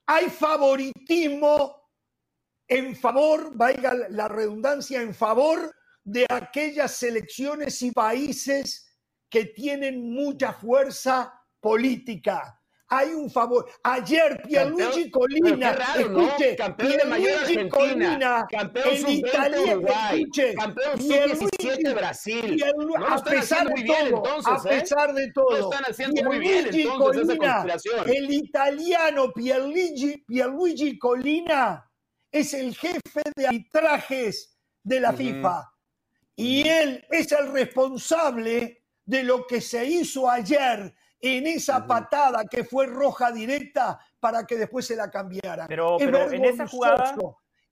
hay 0.06 0.30
favoritismo 0.30 1.90
en 2.68 2.96
favor, 2.96 3.56
valga 3.56 3.94
la 4.10 4.28
redundancia, 4.28 5.02
en 5.02 5.14
favor 5.14 5.74
de 6.04 6.26
aquellas 6.30 6.94
selecciones 6.94 7.82
y 7.82 7.92
países 7.92 8.88
que 9.30 9.46
tienen 9.46 10.14
mucha 10.14 10.54
fuerza 10.54 11.34
política. 11.60 12.57
Hay 12.90 13.10
un 13.10 13.30
favor. 13.30 13.70
Ayer 13.84 14.42
Pierluigi 14.44 15.12
Colina, 15.12 15.78
escuche, 15.98 16.56
campeón 16.56 16.98
de 16.98 17.06
mayor 17.06 17.70
Colina, 17.70 18.48
campeón 18.50 18.88
el 18.88 19.10
italiano, 19.10 19.88
escuche, 19.88 20.54
campeón 20.54 21.02
sub-17 21.02 21.94
Brasil. 21.94 22.64
a 23.10 23.24
pesar 23.24 23.68
de 23.68 23.84
todo, 23.84 24.24
a 24.46 24.56
¿eh? 24.56 24.80
pesar 24.80 25.14
de 25.14 25.32
todo, 25.34 25.72
están 25.72 25.84
haciendo 25.84 26.24
muy 26.24 26.40
bien 26.40 26.68
entonces 26.72 27.30
esa 27.30 28.04
El 28.06 28.32
italiano 28.32 29.34
Pierluigi, 29.34 30.24
Pierluigi 30.26 30.98
Colina 30.98 31.92
es 32.32 32.54
el 32.54 32.74
jefe 32.74 33.22
de 33.36 33.48
arbitrajes 33.48 34.58
de 34.82 35.00
la 35.02 35.12
FIFA 35.12 35.74
y 36.38 36.68
él 36.68 37.06
es 37.10 37.32
el 37.34 37.52
responsable 37.52 38.86
de 39.04 39.24
lo 39.24 39.46
que 39.46 39.60
se 39.60 39.86
hizo 39.86 40.30
ayer 40.30 40.94
en 41.22 41.48
esa 41.48 41.86
patada 41.86 42.44
que 42.46 42.64
fue 42.64 42.86
roja 42.88 43.32
directa 43.32 44.00
para 44.20 44.46
que 44.46 44.56
después 44.56 44.86
se 44.86 44.96
la 44.96 45.10
cambiara. 45.10 45.66
Pero, 45.68 45.98
pero 45.98 46.32
en 46.32 46.46
esa 46.46 46.68
jugada 46.68 47.16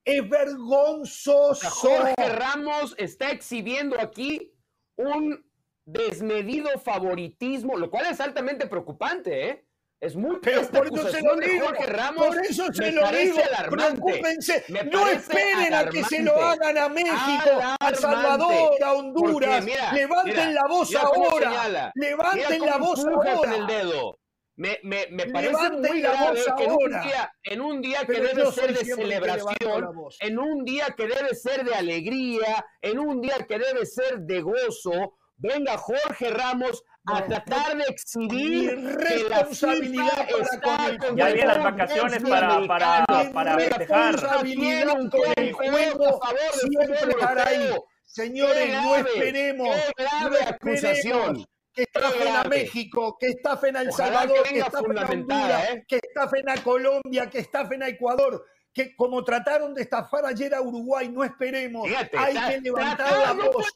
es 0.04 0.28
vergonzoso. 0.28 1.68
Jorge 1.70 2.28
Ramos 2.28 2.94
está 2.98 3.30
exhibiendo 3.30 4.00
aquí 4.00 4.52
un 4.96 5.44
desmedido 5.84 6.70
favoritismo, 6.78 7.76
lo 7.76 7.90
cual 7.90 8.06
es 8.06 8.20
altamente 8.20 8.66
preocupante, 8.66 9.48
¿eh? 9.48 9.65
Es 9.98 10.14
muy 10.14 10.38
Pero 10.42 10.68
por 10.68 10.86
eso 10.86 11.08
se 11.08 11.22
lo 11.22 11.36
digo, 11.36 11.66
Jorge 11.66 11.86
Ramos 11.86 12.26
por 12.26 12.38
eso 12.44 12.72
se 12.72 12.92
lo 12.92 13.10
digo. 13.10 13.38
Preocúpense, 13.70 14.64
no 14.92 15.08
esperen 15.08 15.72
a 15.72 15.88
que 15.88 16.04
se 16.04 16.20
lo 16.20 16.34
hagan 16.38 16.76
a 16.76 16.88
México, 16.88 17.50
a 17.80 17.94
Salvador, 17.94 18.82
a 18.82 18.92
Honduras. 18.92 19.64
Levanten 19.92 20.54
la 20.54 20.62
voz 20.68 20.94
ahora. 20.94 21.92
Levanten 21.94 22.60
la 22.60 22.76
voz 22.76 23.04
ahora. 23.06 23.54
el 23.56 23.66
dedo. 23.66 24.18
Me, 24.58 24.78
me, 24.82 25.06
me 25.10 25.26
parece 25.26 25.70
muy 25.70 26.00
grave 26.00 26.40
que 26.56 26.64
en 26.64 26.72
un 26.72 27.02
día, 27.02 27.32
en 27.42 27.60
un 27.60 27.82
día 27.82 28.06
que 28.06 28.20
debe 28.20 28.52
ser 28.52 28.72
de 28.72 28.84
celebración, 28.86 29.92
en 30.20 30.38
un 30.38 30.64
día 30.64 30.94
que 30.96 31.06
debe 31.06 31.34
ser 31.34 31.62
de 31.64 31.74
alegría, 31.74 32.64
en 32.80 32.98
un 32.98 33.20
día 33.20 33.46
que 33.46 33.58
debe 33.58 33.84
ser 33.84 34.20
de 34.20 34.40
gozo, 34.40 35.18
venga 35.36 35.76
Jorge 35.76 36.30
Ramos 36.30 36.82
a 37.06 37.24
tratar 37.24 37.76
de 37.76 37.84
exhibir 37.84 38.76
responsabilidad 38.96 40.26
está 40.52 40.98
con 40.98 41.16
Ya 41.16 41.26
vienen 41.26 41.48
las 41.48 41.62
vacaciones 41.62 42.22
para, 42.22 42.66
para, 42.66 43.04
para 43.32 43.58
festejar. 43.58 44.16
con 44.16 45.32
el 45.36 45.52
juego 45.52 46.20
siempre 46.52 47.10
estar 47.10 47.48
ahí. 47.48 47.70
Señores, 48.04 48.82
no 48.82 48.96
esperemos. 48.96 49.76
grave 49.96 50.38
acusación 50.48 51.46
que 51.72 51.82
estafen 51.82 52.28
a 52.34 52.44
México, 52.44 53.16
que 53.20 53.26
estafen 53.26 53.76
a 53.76 53.82
El 53.82 53.92
Salvador, 53.92 54.42
que, 54.44 54.54
que 54.54 54.58
estafen 54.60 54.98
a 54.98 55.02
Honduras, 55.04 55.70
¿eh? 55.70 55.84
que 55.86 55.96
estafen 55.96 56.48
a 56.48 56.56
Colombia, 56.62 57.28
que 57.28 57.38
estafen 57.38 57.82
a 57.82 57.88
Ecuador, 57.88 58.42
que 58.72 58.96
como 58.96 59.22
trataron 59.22 59.74
de 59.74 59.82
estafar 59.82 60.24
ayer 60.24 60.54
a 60.54 60.62
Uruguay, 60.62 61.10
no 61.10 61.22
esperemos. 61.22 61.86
Hay 62.16 62.34
que 62.34 62.60
levantar 62.62 63.36
la 63.36 63.44
voz. 63.44 63.66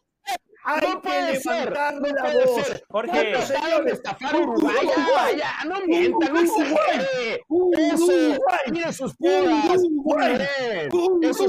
Hay 0.62 0.80
no 0.80 1.00
que 1.00 1.08
levantar 1.08 1.40
ser, 1.42 1.72
la 1.72 1.90
no 1.92 2.00
voz. 2.00 2.66
Ser. 2.66 2.84
Jorge, 2.88 3.42
señores, 3.42 3.92
estafar 3.94 4.36
Uruguay, 4.36 4.76
Uruguay, 4.84 5.36
ya, 5.38 5.64
no 5.64 5.86
mientan, 5.86 6.32
no 6.32 6.40
exagere. 6.40 7.44
Mire 8.70 8.92
sus. 8.92 9.14
Uruguay, 9.18 9.78
Uruguay. 9.78 10.48
Eso 11.22 11.44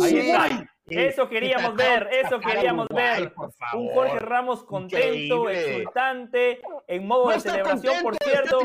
queríamos 1.29 1.75
ver, 1.75 2.09
eso 2.11 2.39
queríamos 2.39 2.87
ver. 2.89 3.33
Un 3.73 3.89
Jorge 3.89 4.19
Ramos 4.19 4.63
contento, 4.63 5.49
exultante, 5.49 6.61
en 6.87 7.07
modo 7.07 7.29
de 7.29 7.39
celebración, 7.39 7.95
por 8.01 8.15
cierto. 8.17 8.59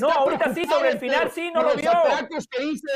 no, 0.00 0.10
ahorita 0.10 0.54
sí, 0.54 0.64
sobre 0.64 0.90
el 0.90 0.98
final 0.98 1.30
sí, 1.30 1.50
no 1.52 1.62
lo 1.62 1.74
vio. 1.74 1.90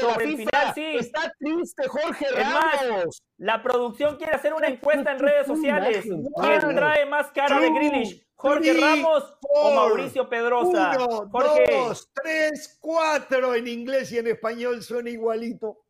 Sobre 0.01 0.25
el 0.25 0.37
final 0.37 0.75
sí. 0.75 0.97
Está 0.97 1.33
triste 1.39 1.89
Jorge 1.89 2.27
Ramos. 2.31 3.23
la 3.39 3.63
producción 3.63 4.17
quiere 4.17 4.35
hacer 4.35 4.55
una 4.55 4.69
encuesta 4.69 5.13
en 5.13 5.19
redes 5.19 5.47
sociales. 5.47 6.05
¿Quién 6.05 6.75
trae 6.75 7.07
más 7.07 7.31
cara 7.33 7.61
de 7.61 7.71
Grealish? 7.71 8.27
Jorge 8.37 8.75
Ramos 8.75 9.35
o 9.41 9.73
Mauricio 9.73 10.29
Pedrosa. 10.29 10.93
Uno, 10.99 11.31
dos, 11.33 12.11
tres, 12.13 12.79
cuatro. 12.81 13.55
En 13.55 13.67
inglés 13.67 14.13
y 14.13 14.19
en 14.19 14.27
español 14.27 14.83
suena 14.83 15.11
igualito. 15.11 15.86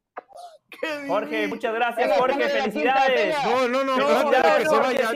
Jorge, 1.08 1.48
muchas 1.48 1.74
gracias, 1.74 2.18
Jorge, 2.18 2.48
felicidades. 2.48 3.36
No, 3.44 3.68
no, 3.68 3.84
no, 3.84 3.96
no, 3.96 4.30
que 4.30 4.66
se 4.66 4.78
vaya. 4.78 5.12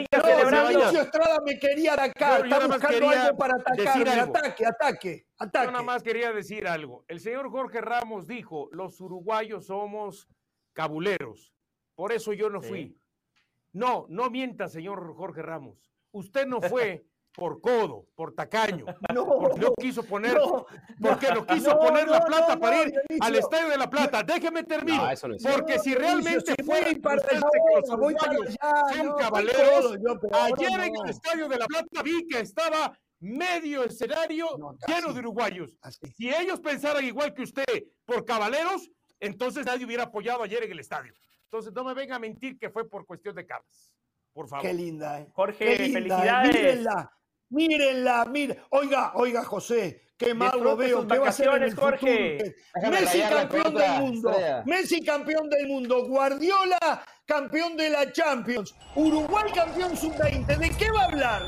No, 0.72 1.00
Estrada 1.00 1.38
me 1.44 1.58
quería 1.58 1.94
atacar, 1.94 2.44
está 2.44 2.66
buscando 2.66 3.08
algo 3.08 3.38
para 3.38 3.54
atacarme. 3.54 4.10
Ataque, 4.10 4.66
ataque, 4.66 5.26
ataque. 5.38 5.66
Yo 5.66 5.70
nada 5.72 5.84
más 5.84 6.02
quería 6.02 6.32
decir 6.32 6.66
algo. 6.66 7.04
El 7.08 7.20
señor 7.20 7.50
Jorge 7.50 7.80
Ramos 7.80 8.26
dijo, 8.26 8.68
los 8.72 9.00
uruguayos 9.00 9.66
somos 9.66 10.28
cabuleros, 10.72 11.52
por 11.94 12.12
eso 12.12 12.32
yo 12.32 12.50
no 12.50 12.62
fui. 12.62 12.96
No, 13.72 14.06
no 14.08 14.30
mienta, 14.30 14.68
señor 14.68 15.14
Jorge 15.14 15.42
Ramos. 15.42 15.92
Usted 16.12 16.46
no 16.46 16.60
fue 16.60 17.04
por 17.34 17.60
codo, 17.60 18.06
por 18.14 18.34
tacaño, 18.34 18.84
no, 19.14 19.26
porque 19.26 19.60
no 19.60 19.74
quiso 19.74 20.02
poner, 20.02 20.38
porque 21.00 21.32
no 21.32 21.46
quiso 21.46 21.78
poner 21.78 22.08
la 22.08 22.20
plata 22.20 22.58
para 22.58 22.82
ir 22.82 22.92
al 23.20 23.36
Estadio 23.36 23.68
de 23.68 23.78
la 23.78 23.88
Plata. 23.88 24.22
Déjeme 24.22 24.64
terminar, 24.64 25.16
porque 25.42 25.78
si 25.78 25.94
realmente 25.94 26.54
fue 26.64 26.90
importante 26.90 27.48
que 27.50 27.80
los 27.80 27.90
uruguayos 27.90 28.56
son 28.96 29.16
caballeros, 29.16 29.96
ayer 30.32 30.80
en 30.80 30.96
el 30.96 31.10
Estadio 31.10 31.48
de 31.48 31.58
la 31.58 31.66
Plata 31.66 32.02
vi 32.02 32.26
que 32.26 32.40
estaba 32.40 32.92
medio 33.20 33.84
escenario 33.84 34.48
lleno 34.86 35.12
de 35.12 35.20
uruguayos. 35.20 35.76
Si 36.16 36.32
ellos 36.32 36.60
pensaran 36.60 37.04
igual 37.04 37.34
que 37.34 37.42
usted 37.42 37.84
por 38.04 38.24
caballeros, 38.24 38.90
entonces 39.20 39.66
nadie 39.66 39.84
hubiera 39.84 40.04
apoyado 40.04 40.42
ayer 40.42 40.64
en 40.64 40.72
el 40.72 40.80
estadio. 40.80 41.12
Entonces 41.44 41.72
no 41.72 41.84
me 41.84 41.94
venga 41.94 42.16
a 42.16 42.18
mentir 42.18 42.58
que 42.58 42.70
fue 42.70 42.88
por 42.88 43.04
cuestión 43.04 43.34
de 43.34 43.46
cabras. 43.46 43.92
Por 44.32 44.48
favor. 44.48 44.64
Qué 44.64 44.72
linda, 44.72 45.20
¿eh? 45.20 45.28
Jorge, 45.32 45.76
felicidades. 45.76 46.54
Mírenla, 46.54 47.12
miren. 47.50 48.56
Oiga, 48.70 49.12
oiga, 49.14 49.44
José, 49.44 50.06
qué 50.16 50.32
mal 50.34 50.60
lo 50.60 50.76
veo. 50.76 51.06
¿Qué 51.06 51.18
va 51.18 51.28
a 51.28 51.32
ser 51.32 51.48
en 51.48 51.64
el 51.64 51.74
Jorge? 51.74 52.54
Messi 52.90 53.20
campeón 53.20 53.74
del 53.74 54.00
mundo. 54.00 54.36
Messi 54.64 55.04
campeón 55.04 55.50
del 55.50 55.66
mundo. 55.66 56.06
Guardiola 56.06 57.04
campeón 57.26 57.76
de 57.76 57.90
la 57.90 58.10
Champions. 58.12 58.74
Uruguay 58.94 59.50
campeón 59.54 59.96
sub-20. 59.96 60.56
¿De 60.56 60.70
qué 60.70 60.90
va 60.90 61.02
a 61.02 61.04
hablar? 61.04 61.42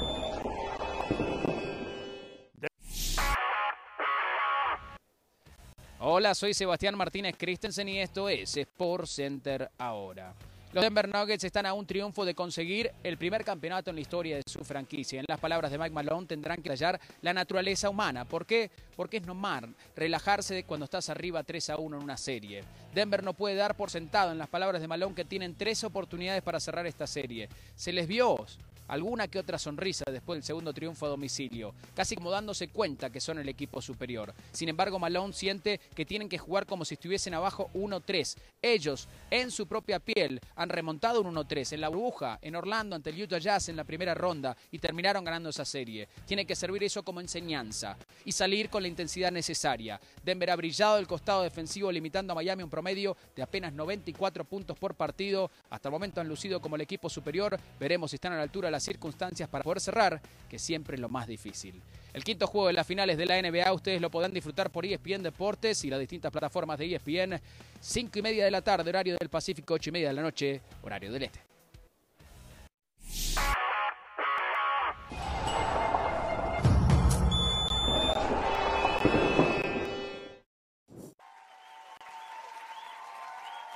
Hola, 6.04 6.34
soy 6.34 6.52
Sebastián 6.52 6.96
Martínez 6.96 7.36
Christensen 7.38 7.88
y 7.88 8.00
esto 8.00 8.28
es 8.28 8.56
Sport 8.56 9.06
Center 9.06 9.70
ahora. 9.78 10.34
Los 10.72 10.82
Denver 10.82 11.06
Nuggets 11.06 11.44
están 11.44 11.66
a 11.66 11.74
un 11.74 11.84
triunfo 11.84 12.24
de 12.24 12.34
conseguir 12.34 12.90
el 13.02 13.18
primer 13.18 13.44
campeonato 13.44 13.90
en 13.90 13.96
la 13.96 14.00
historia 14.00 14.36
de 14.36 14.42
su 14.46 14.64
franquicia. 14.64 15.20
En 15.20 15.26
las 15.28 15.38
palabras 15.38 15.70
de 15.70 15.76
Mike 15.76 15.90
Malone, 15.90 16.26
tendrán 16.26 16.62
que 16.62 16.70
hallar 16.70 16.98
la 17.20 17.34
naturaleza 17.34 17.90
humana. 17.90 18.24
¿Por 18.24 18.46
qué? 18.46 18.70
Porque 18.96 19.18
es 19.18 19.26
normal 19.26 19.74
relajarse 19.94 20.64
cuando 20.64 20.84
estás 20.84 21.10
arriba 21.10 21.42
3 21.42 21.70
a 21.70 21.76
1 21.76 21.98
en 21.98 22.02
una 22.02 22.16
serie. 22.16 22.64
Denver 22.94 23.22
no 23.22 23.34
puede 23.34 23.54
dar 23.54 23.76
por 23.76 23.90
sentado, 23.90 24.32
en 24.32 24.38
las 24.38 24.48
palabras 24.48 24.80
de 24.80 24.88
Malone, 24.88 25.14
que 25.14 25.26
tienen 25.26 25.56
tres 25.56 25.84
oportunidades 25.84 26.42
para 26.42 26.58
cerrar 26.58 26.86
esta 26.86 27.06
serie. 27.06 27.50
Se 27.74 27.92
les 27.92 28.06
vio 28.06 28.46
alguna 28.92 29.26
que 29.26 29.38
otra 29.38 29.58
sonrisa 29.58 30.04
después 30.10 30.36
del 30.36 30.42
segundo 30.44 30.74
triunfo 30.74 31.06
a 31.06 31.08
domicilio, 31.08 31.74
casi 31.94 32.14
como 32.14 32.30
dándose 32.30 32.68
cuenta 32.68 33.08
que 33.08 33.22
son 33.22 33.38
el 33.38 33.48
equipo 33.48 33.80
superior. 33.80 34.34
Sin 34.52 34.68
embargo, 34.68 34.98
Malone 34.98 35.32
siente 35.32 35.80
que 35.94 36.04
tienen 36.04 36.28
que 36.28 36.36
jugar 36.36 36.66
como 36.66 36.84
si 36.84 36.94
estuviesen 36.94 37.32
abajo 37.32 37.70
1-3. 37.72 38.36
Ellos, 38.60 39.08
en 39.30 39.50
su 39.50 39.66
propia 39.66 39.98
piel, 39.98 40.38
han 40.56 40.68
remontado 40.68 41.22
un 41.22 41.34
1-3 41.34 41.72
en 41.72 41.80
la 41.80 41.88
burbuja, 41.88 42.38
en 42.42 42.54
Orlando, 42.54 42.94
ante 42.94 43.08
el 43.08 43.22
Utah 43.22 43.38
Jazz 43.38 43.70
en 43.70 43.76
la 43.76 43.84
primera 43.84 44.12
ronda 44.12 44.54
y 44.70 44.78
terminaron 44.78 45.24
ganando 45.24 45.48
esa 45.48 45.64
serie. 45.64 46.06
Tiene 46.26 46.44
que 46.44 46.54
servir 46.54 46.84
eso 46.84 47.02
como 47.02 47.22
enseñanza 47.22 47.96
y 48.26 48.32
salir 48.32 48.68
con 48.68 48.82
la 48.82 48.88
intensidad 48.88 49.32
necesaria. 49.32 49.98
Denver 50.22 50.50
ha 50.50 50.56
brillado 50.56 50.96
del 50.96 51.06
costado 51.06 51.44
defensivo, 51.44 51.90
limitando 51.90 52.32
a 52.32 52.36
Miami 52.36 52.62
un 52.62 52.68
promedio 52.68 53.16
de 53.34 53.42
apenas 53.42 53.72
94 53.72 54.44
puntos 54.44 54.78
por 54.78 54.94
partido. 54.94 55.50
Hasta 55.70 55.88
el 55.88 55.92
momento 55.92 56.20
han 56.20 56.28
lucido 56.28 56.60
como 56.60 56.76
el 56.76 56.82
equipo 56.82 57.08
superior. 57.08 57.58
Veremos 57.80 58.10
si 58.10 58.16
están 58.16 58.34
a 58.34 58.36
la 58.36 58.42
altura 58.42 58.68
de 58.68 58.72
las 58.72 58.81
circunstancias 58.82 59.48
para 59.48 59.64
poder 59.64 59.80
cerrar, 59.80 60.20
que 60.48 60.58
siempre 60.58 60.96
es 60.96 61.00
lo 61.00 61.08
más 61.08 61.26
difícil. 61.26 61.80
El 62.12 62.24
quinto 62.24 62.46
juego 62.46 62.66
de 62.66 62.74
las 62.74 62.86
finales 62.86 63.16
de 63.16 63.26
la 63.26 63.40
NBA, 63.40 63.72
ustedes 63.72 64.00
lo 64.00 64.10
podrán 64.10 64.32
disfrutar 64.32 64.70
por 64.70 64.84
ESPN 64.84 65.22
Deportes 65.22 65.84
y 65.84 65.90
las 65.90 66.00
distintas 66.00 66.30
plataformas 66.30 66.78
de 66.78 66.94
ESPN. 66.94 67.40
5 67.80 68.18
y 68.18 68.22
media 68.22 68.44
de 68.44 68.50
la 68.50 68.60
tarde, 68.60 68.90
horario 68.90 69.16
del 69.18 69.28
Pacífico, 69.28 69.74
8 69.74 69.90
y 69.90 69.92
media 69.92 70.08
de 70.08 70.14
la 70.14 70.22
noche, 70.22 70.60
horario 70.82 71.10
del 71.10 71.22
Este. 71.22 71.51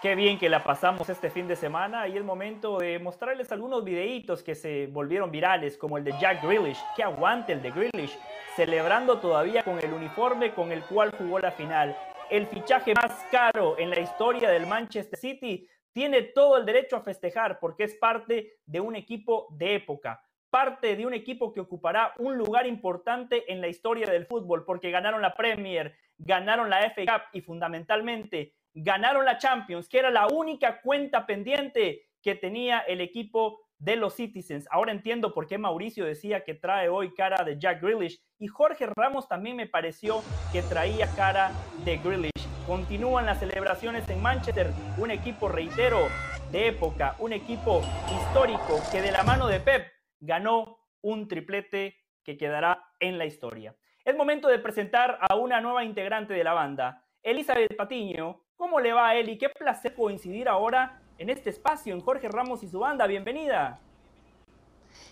Qué 0.02 0.14
bien 0.14 0.38
que 0.38 0.50
la 0.50 0.62
pasamos 0.62 1.08
este 1.08 1.30
fin 1.30 1.48
de 1.48 1.56
semana 1.56 2.06
y 2.06 2.18
es 2.18 2.22
momento 2.22 2.78
de 2.78 2.98
mostrarles 2.98 3.50
algunos 3.50 3.82
videitos 3.82 4.42
que 4.42 4.54
se 4.54 4.88
volvieron 4.88 5.30
virales, 5.30 5.78
como 5.78 5.96
el 5.96 6.04
de 6.04 6.12
Jack 6.20 6.42
Grealish. 6.42 6.78
Que 6.94 7.02
aguante 7.02 7.54
el 7.54 7.62
de 7.62 7.70
Grealish. 7.70 8.18
celebrando 8.54 9.18
todavía 9.18 9.62
con 9.62 9.78
el 9.78 9.92
uniforme 9.94 10.52
con 10.52 10.70
el 10.70 10.82
cual 10.82 11.12
jugó 11.16 11.38
la 11.38 11.50
final. 11.50 11.96
El 12.28 12.46
fichaje 12.46 12.92
más 12.94 13.24
caro 13.30 13.78
en 13.78 13.88
la 13.88 14.00
historia 14.00 14.50
del 14.50 14.66
Manchester 14.66 15.18
City 15.18 15.66
tiene 15.92 16.22
todo 16.22 16.58
el 16.58 16.66
derecho 16.66 16.96
a 16.96 17.00
festejar 17.00 17.58
porque 17.58 17.84
es 17.84 17.94
parte 17.94 18.58
de 18.66 18.80
un 18.80 18.96
equipo 18.96 19.46
de 19.50 19.76
época, 19.76 20.22
parte 20.50 20.94
de 20.94 21.06
un 21.06 21.14
equipo 21.14 21.54
que 21.54 21.60
ocupará 21.60 22.12
un 22.18 22.36
lugar 22.36 22.66
importante 22.66 23.50
en 23.50 23.62
la 23.62 23.68
historia 23.68 24.06
del 24.06 24.26
fútbol 24.26 24.64
porque 24.66 24.90
ganaron 24.90 25.22
la 25.22 25.34
Premier, 25.34 25.96
ganaron 26.18 26.68
la 26.68 26.90
FA 26.90 27.02
Cup 27.06 27.22
y 27.32 27.40
fundamentalmente 27.40 28.56
ganaron 28.76 29.24
la 29.24 29.38
Champions, 29.38 29.88
que 29.88 29.98
era 29.98 30.10
la 30.10 30.26
única 30.26 30.80
cuenta 30.82 31.26
pendiente 31.26 32.08
que 32.22 32.34
tenía 32.34 32.80
el 32.80 33.00
equipo 33.00 33.60
de 33.78 33.96
los 33.96 34.14
Citizens. 34.14 34.66
Ahora 34.70 34.92
entiendo 34.92 35.32
por 35.32 35.46
qué 35.46 35.58
Mauricio 35.58 36.04
decía 36.04 36.44
que 36.44 36.54
trae 36.54 36.88
hoy 36.88 37.14
cara 37.14 37.42
de 37.42 37.58
Jack 37.58 37.82
Grealish 37.82 38.20
y 38.38 38.46
Jorge 38.46 38.86
Ramos 38.94 39.28
también 39.28 39.56
me 39.56 39.66
pareció 39.66 40.22
que 40.52 40.62
traía 40.62 41.08
cara 41.14 41.52
de 41.84 41.96
Grealish. 41.98 42.30
Continúan 42.66 43.26
las 43.26 43.38
celebraciones 43.38 44.08
en 44.08 44.20
Manchester, 44.20 44.70
un 44.98 45.10
equipo, 45.10 45.48
reitero, 45.48 46.08
de 46.50 46.68
época, 46.68 47.16
un 47.18 47.32
equipo 47.32 47.80
histórico 48.12 48.80
que 48.92 49.00
de 49.00 49.12
la 49.12 49.22
mano 49.22 49.46
de 49.46 49.60
Pep 49.60 49.86
ganó 50.20 50.78
un 51.00 51.28
triplete 51.28 51.96
que 52.22 52.36
quedará 52.36 52.84
en 53.00 53.18
la 53.18 53.24
historia. 53.24 53.74
Es 54.04 54.16
momento 54.16 54.48
de 54.48 54.58
presentar 54.58 55.18
a 55.20 55.34
una 55.36 55.60
nueva 55.60 55.84
integrante 55.84 56.34
de 56.34 56.44
la 56.44 56.52
banda, 56.52 57.04
Elizabeth 57.22 57.76
Patiño. 57.76 58.45
¿Cómo 58.56 58.80
le 58.80 58.92
va 58.92 59.08
a 59.08 59.14
él 59.14 59.28
y 59.28 59.36
qué 59.36 59.50
placer 59.50 59.94
coincidir 59.94 60.48
ahora 60.48 60.98
en 61.18 61.28
este 61.28 61.50
espacio 61.50 61.94
en 61.94 62.00
Jorge 62.00 62.28
Ramos 62.28 62.62
y 62.62 62.68
su 62.68 62.78
banda. 62.78 63.06
Bienvenida. 63.06 63.78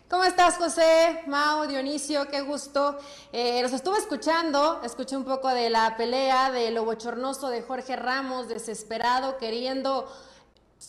¿Cómo 0.09 0.25
estás, 0.25 0.57
José? 0.57 1.23
Mau, 1.27 1.67
Dionisio, 1.67 2.29
qué 2.29 2.41
gusto. 2.41 2.99
Eh, 3.33 3.61
los 3.63 3.73
estuve 3.73 3.99
escuchando, 3.99 4.81
escuché 4.83 5.17
un 5.17 5.25
poco 5.25 5.49
de 5.49 5.69
la 5.69 5.95
pelea, 5.97 6.51
de 6.51 6.71
lo 6.71 6.85
bochornoso 6.85 7.49
de 7.49 7.63
Jorge 7.63 7.97
Ramos, 7.97 8.49
desesperado, 8.49 9.37
queriendo 9.37 10.07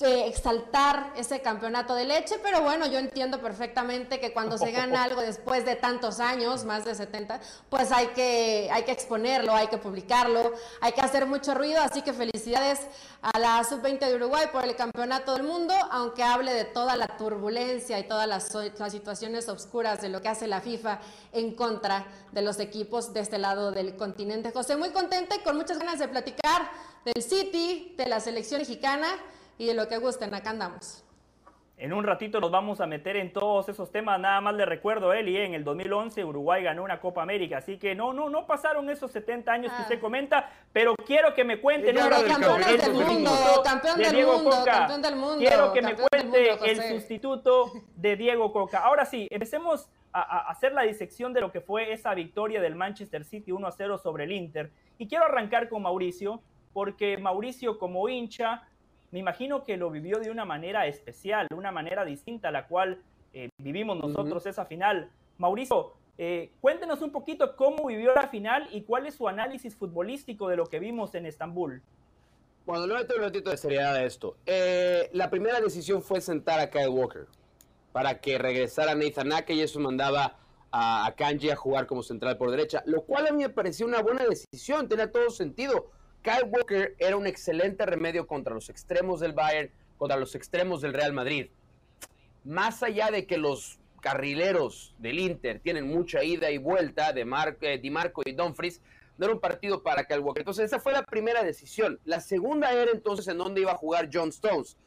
exaltar 0.02 1.14
ese 1.16 1.42
campeonato 1.42 1.96
de 1.96 2.04
leche, 2.04 2.36
pero 2.44 2.62
bueno, 2.62 2.86
yo 2.86 3.00
entiendo 3.00 3.40
perfectamente 3.40 4.20
que 4.20 4.34
cuando 4.34 4.58
se 4.58 4.72
gana 4.72 5.04
algo 5.04 5.22
después 5.22 5.66
de 5.66 5.76
tantos 5.76 6.20
años, 6.20 6.66
más 6.66 6.84
de 6.84 6.96
70, 6.96 7.40
pues 7.70 7.92
hay 7.94 8.08
que, 8.08 8.70
hay 8.74 8.84
que 8.84 8.92
exponerlo, 8.92 9.54
hay 9.56 9.68
que 9.68 9.78
publicarlo, 9.78 10.52
hay 10.82 10.92
que 10.92 11.02
hacer 11.02 11.26
mucho 11.26 11.54
ruido, 11.54 11.82
así 11.82 12.02
que 12.02 12.12
felicidades 12.12 12.82
a 13.22 13.40
la 13.40 13.64
Sub-20 13.64 14.00
de 14.00 14.16
Uruguay 14.16 14.48
por 14.52 14.66
el 14.66 14.76
campeonato 14.76 15.34
del 15.34 15.44
mundo, 15.44 15.74
aunque 15.92 16.24
hable 16.24 16.54
de 16.54 16.66
toda 16.66 16.98
la 16.98 17.16
turbulencia 17.16 17.98
y 17.98 18.04
todas 18.04 18.28
las, 18.28 18.54
las 18.54 18.92
situaciones 18.92 19.48
oscuras 19.48 20.02
de 20.02 20.10
lo 20.10 20.22
que 20.22 20.28
hace 20.28 20.48
la 20.48 20.60
FIFA 20.60 21.00
en 21.32 21.56
contra 21.56 22.06
de 22.34 22.42
los 22.42 22.60
equipos 22.60 23.14
de 23.14 23.22
este 23.22 23.38
lado 23.38 23.72
del 23.72 23.96
continente. 23.96 24.52
José, 24.52 24.76
muy 24.76 24.90
contenta 24.90 25.38
y 25.38 25.40
con 25.40 25.56
muchas 25.56 25.80
ganas 25.80 26.00
de 26.00 26.10
platicar 26.10 26.70
del 27.06 27.24
City, 27.24 27.94
de 27.98 28.08
la 28.08 28.20
selección 28.20 28.60
mexicana 28.60 29.08
y 29.58 29.68
de 29.68 29.74
lo 29.74 29.88
que 29.88 29.98
gusten, 29.98 30.34
acá 30.34 30.52
andamos. 30.52 31.06
En 31.78 31.92
un 31.92 32.06
ratito 32.06 32.40
nos 32.40 32.52
vamos 32.52 32.80
a 32.80 32.86
meter 32.86 33.18
en 33.18 33.34
todos 33.34 33.68
esos 33.68 33.92
temas. 33.92 34.18
Nada 34.18 34.40
más 34.40 34.56
le 34.56 34.66
recuerdo, 34.66 35.12
Eli, 35.12 35.36
en 35.36 35.54
el 35.54 35.66
2011 35.66 36.24
Uruguay 36.24 36.64
ganó 36.64 36.84
una 36.84 37.02
Copa 37.02 37.22
América. 37.22 37.58
Así 37.58 37.78
que 37.78 37.94
no, 37.94 38.14
no, 38.14 38.30
no 38.30 38.48
pasaron 38.48 38.90
esos 38.90 39.12
70 39.12 39.52
años 39.52 39.74
que 39.74 39.82
usted 39.82 39.98
ah. 39.98 40.02
comenta, 40.02 40.50
pero 40.72 40.96
quiero 40.96 41.34
que 41.34 41.44
me 41.44 41.60
cuente. 41.60 41.92
No, 41.92 42.10
campeón 42.10 42.62
del 42.62 42.94
mundo, 42.94 43.62
campeón 43.62 43.98
del 43.98 44.26
mundo, 44.26 44.64
campeón 44.64 45.02
del 45.02 45.16
mundo. 45.18 45.38
Quiero 45.38 45.74
que 45.74 45.82
me 45.82 45.96
cuente 45.96 46.72
el 46.72 46.82
sustituto 46.82 47.74
de 47.98 48.16
Diego 48.16 48.54
Coca. 48.54 48.80
Ahora 48.80 49.04
sí, 49.04 49.28
empecemos 49.30 49.90
a, 50.14 50.22
a, 50.22 50.52
hacer 50.52 50.72
la 50.72 50.84
disección 50.84 51.34
de 51.34 51.42
lo 51.42 51.52
que 51.52 51.60
fue 51.60 51.92
esa 51.92 52.14
victoria 52.14 52.62
del 52.62 52.76
Manchester 52.76 53.26
City 53.26 53.52
1 53.52 53.68
a 53.68 53.72
0 53.74 53.98
sobre 53.98 54.24
el 54.24 54.32
Inter. 54.32 54.72
Y 54.98 55.10
quiero 55.10 55.26
arrancar 55.26 55.68
con 55.68 55.82
Mauricio, 55.82 56.42
porque 56.72 57.18
Mauricio 57.18 57.78
como 57.78 58.08
hincha 58.08 58.64
me 59.16 59.20
imagino 59.20 59.64
que 59.64 59.78
lo 59.78 59.90
vivió 59.90 60.20
de 60.20 60.30
una 60.30 60.44
manera 60.44 60.88
especial, 60.88 61.48
una 61.56 61.72
manera 61.72 62.04
distinta 62.04 62.50
a 62.50 62.52
la 62.52 62.68
cual 62.68 63.02
eh, 63.32 63.48
vivimos 63.58 63.98
nosotros 63.98 64.46
esa 64.46 64.66
final. 64.66 65.10
Mauricio, 65.38 65.94
eh, 66.18 66.52
cuéntenos 66.60 67.02
un 67.02 67.14
poquito 67.14 67.56
cómo 67.56 67.88
vivió 67.88 68.14
la 68.14 68.28
final 68.28 68.68
y 68.74 68.82
cuál 68.82 69.06
es 69.06 69.16
su 69.16 69.30
análisis 69.30 69.74
futbolístico 69.74 70.50
de 70.50 70.58
lo 70.58 70.66
que 70.66 70.80
vimos 70.80 71.16
en 71.16 71.28
Estambul. 71.28 71.82
Bueno, 72.66 72.88
le 72.88 72.94
meto 72.94 73.16
un 73.16 73.22
ratito 73.22 73.52
de 73.52 73.56
seriedad 73.56 73.96
a 73.96 74.04
esto. 74.04 74.36
Eh, 74.46 75.10
la 75.14 75.30
primera 75.30 75.62
decisión 75.62 76.02
fue 76.02 76.20
sentar 76.20 76.60
a 76.60 76.70
Kyle 76.70 76.90
Walker 76.90 77.28
para 77.94 78.20
que 78.20 78.38
regresara 78.38 78.96
Nathan 78.96 79.32
Ake 79.32 79.54
y 79.54 79.62
eso 79.62 79.80
mandaba 79.80 80.36
a, 80.72 81.06
a 81.06 81.16
Kanji 81.16 81.52
a 81.52 81.56
jugar 81.56 81.88
como 81.88 82.04
central 82.04 82.36
por 82.36 82.52
derecha, 82.52 82.84
lo 82.86 83.04
cual 83.04 83.28
a 83.28 83.32
mí 83.32 83.44
me 83.44 83.50
pareció 83.50 83.86
una 83.86 84.02
buena 84.02 84.26
decisión, 84.26 84.90
tenía 84.90 85.10
todo 85.10 85.30
sentido 85.30 85.90
Kyle 86.26 86.50
Walker 86.50 86.96
era 86.98 87.18
un 87.18 87.28
excelente 87.28 87.86
remedio 87.86 88.26
contra 88.26 88.56
los 88.56 88.70
extremos 88.70 89.20
del 89.20 89.34
Bayern, 89.34 89.70
contra 89.96 90.18
los 90.18 90.34
extremos 90.34 90.82
del 90.82 90.94
Real 90.94 91.14
Madrid. 91.14 91.52
Más 92.44 92.82
allá 92.82 93.12
de 93.12 93.28
que 93.28 93.38
los 93.38 93.78
carrileros 94.02 94.96
del 94.98 95.20
Inter 95.20 95.60
tienen 95.60 95.88
mucha 95.88 96.24
ida 96.24 96.50
y 96.50 96.58
vuelta 96.58 97.14
de 97.14 97.28
eh, 97.62 97.78
Di 97.78 97.92
Marco 97.92 98.24
y 98.26 98.32
Dumfries, 98.32 98.82
no 99.20 99.26
era 99.26 99.36
un 99.36 99.40
partido 99.40 99.84
para 99.84 100.06
Kyle 100.06 100.22
Walker. 100.22 100.42
Entonces 100.42 100.66
esa 100.66 100.80
fue 100.80 100.94
la 100.94 101.04
primera 101.04 101.44
decisión. 101.44 102.00
La 102.06 102.20
segunda 102.20 102.74
era 102.74 102.90
entonces 102.90 103.28
en 103.28 103.38
dónde 103.38 103.62
iba 103.62 103.74
a 103.74 103.78
jugar 103.78 104.10
John 104.12 104.30
Stones. 104.30 104.78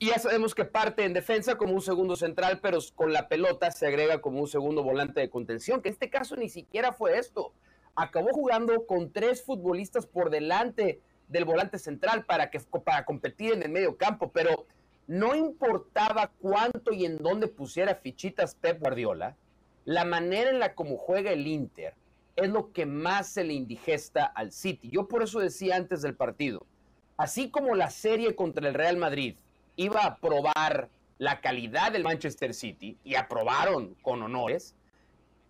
Y 0.00 0.08
ya 0.08 0.18
sabemos 0.18 0.52
que 0.52 0.64
parte 0.64 1.04
en 1.04 1.12
defensa 1.12 1.56
como 1.56 1.74
un 1.74 1.80
segundo 1.80 2.16
central, 2.16 2.58
pero 2.60 2.80
con 2.96 3.12
la 3.12 3.28
pelota 3.28 3.70
se 3.70 3.86
agrega 3.86 4.20
como 4.20 4.40
un 4.40 4.48
segundo 4.48 4.82
volante 4.82 5.20
de 5.20 5.30
contención, 5.30 5.80
que 5.80 5.90
en 5.90 5.92
este 5.92 6.10
caso 6.10 6.34
ni 6.34 6.48
siquiera 6.48 6.92
fue 6.92 7.18
esto 7.18 7.52
acabó 7.96 8.28
jugando 8.28 8.86
con 8.86 9.10
tres 9.10 9.42
futbolistas 9.42 10.06
por 10.06 10.30
delante 10.30 11.00
del 11.28 11.44
volante 11.44 11.78
central 11.78 12.24
para, 12.24 12.50
que, 12.50 12.60
para 12.60 13.04
competir 13.04 13.52
en 13.52 13.62
el 13.62 13.70
medio 13.70 13.96
campo, 13.96 14.30
pero 14.32 14.66
no 15.06 15.34
importaba 15.34 16.30
cuánto 16.40 16.92
y 16.92 17.04
en 17.04 17.18
dónde 17.18 17.48
pusiera 17.48 17.94
fichitas 17.94 18.54
Pep 18.54 18.80
Guardiola, 18.80 19.36
la 19.84 20.04
manera 20.04 20.50
en 20.50 20.58
la 20.58 20.74
como 20.74 20.96
juega 20.96 21.32
el 21.32 21.46
Inter 21.46 21.94
es 22.36 22.50
lo 22.50 22.72
que 22.72 22.84
más 22.86 23.28
se 23.28 23.44
le 23.44 23.54
indigesta 23.54 24.24
al 24.24 24.52
City. 24.52 24.90
Yo 24.90 25.08
por 25.08 25.22
eso 25.22 25.40
decía 25.40 25.76
antes 25.76 26.02
del 26.02 26.14
partido, 26.14 26.66
así 27.16 27.50
como 27.50 27.74
la 27.74 27.90
serie 27.90 28.36
contra 28.36 28.68
el 28.68 28.74
Real 28.74 28.96
Madrid 28.96 29.36
iba 29.76 30.04
a 30.04 30.16
probar 30.16 30.90
la 31.18 31.40
calidad 31.40 31.92
del 31.92 32.04
Manchester 32.04 32.52
City 32.52 32.98
y 33.04 33.14
aprobaron 33.14 33.94
con 34.02 34.22
honores, 34.22 34.74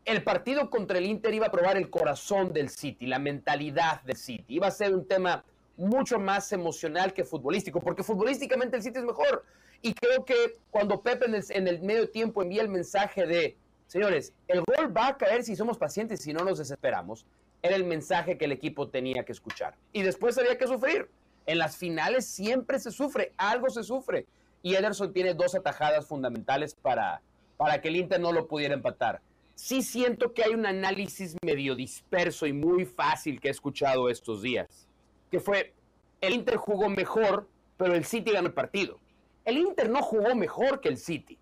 el 0.06 0.22
partido 0.22 0.70
contra 0.70 0.98
el 0.98 1.04
Inter 1.04 1.34
iba 1.34 1.46
a 1.46 1.50
probar 1.50 1.76
el 1.76 1.90
corazón 1.90 2.52
del 2.52 2.70
City, 2.70 3.06
la 3.06 3.18
mentalidad 3.18 4.02
del 4.02 4.16
City. 4.16 4.54
Iba 4.54 4.68
a 4.68 4.70
ser 4.70 4.94
un 4.94 5.06
tema 5.06 5.44
mucho 5.76 6.20
más 6.20 6.52
emocional 6.52 7.12
que 7.12 7.24
futbolístico, 7.24 7.80
porque 7.80 8.04
futbolísticamente 8.04 8.76
el 8.76 8.84
City 8.84 9.00
es 9.00 9.04
mejor. 9.04 9.44
Y 9.82 9.94
creo 9.94 10.24
que 10.24 10.58
cuando 10.70 11.02
Pepe 11.02 11.26
en 11.26 11.68
el, 11.68 11.82
medio 11.82 12.08
tiempo 12.08 12.40
envía 12.40 12.62
el 12.62 12.68
mensaje 12.68 13.26
de, 13.26 13.56
señores, 13.88 14.32
el 14.46 14.62
gol 14.62 14.96
va 14.96 15.08
a 15.08 15.16
caer 15.16 15.42
si 15.42 15.56
somos 15.56 15.76
pacientes, 15.76 16.22
si 16.22 16.32
no 16.32 16.44
nos 16.44 16.58
desesperamos, 16.58 17.26
era 17.60 17.74
el 17.74 17.84
mensaje 17.84 18.38
que 18.38 18.44
el 18.44 18.52
equipo 18.52 18.88
tenía 18.88 19.24
que 19.24 19.32
escuchar. 19.32 19.74
Y 19.92 20.02
después 20.02 20.38
había 20.38 20.56
que 20.56 20.68
sufrir. 20.68 21.10
En 21.46 21.58
las 21.58 21.76
finales 21.76 22.26
siempre 22.26 22.78
se 22.78 22.92
sufre, 22.92 23.32
algo 23.36 23.70
se 23.70 23.82
sufre. 23.82 24.26
Y 24.62 24.76
Ederson 24.76 25.12
tiene 25.12 25.34
dos 25.34 25.56
atajadas 25.56 26.06
fundamentales 26.06 26.76
para, 26.76 27.22
para 27.56 27.80
que 27.80 27.88
el 27.88 27.96
Inter 27.96 28.20
no 28.20 28.30
lo 28.30 28.46
pudiera 28.46 28.74
empatar 28.74 29.20
sí 29.56 29.82
siento 29.82 30.32
que 30.32 30.44
hay 30.44 30.54
un 30.54 30.66
análisis 30.66 31.34
medio 31.42 31.74
disperso 31.74 32.46
y 32.46 32.52
muy 32.52 32.84
fácil 32.84 33.40
que 33.40 33.48
he 33.48 33.50
escuchado 33.50 34.08
estos 34.10 34.42
días, 34.42 34.86
que 35.30 35.40
fue, 35.40 35.74
el 36.20 36.34
Inter 36.34 36.56
jugó 36.56 36.88
mejor, 36.88 37.48
pero 37.76 37.94
el 37.94 38.04
City 38.04 38.32
ganó 38.32 38.48
el 38.48 38.54
partido. 38.54 39.00
El 39.44 39.56
Inter 39.56 39.88
no 39.88 40.02
jugó 40.02 40.34
mejor 40.34 40.80
que 40.80 40.88
el 40.88 40.98
City. 40.98 41.38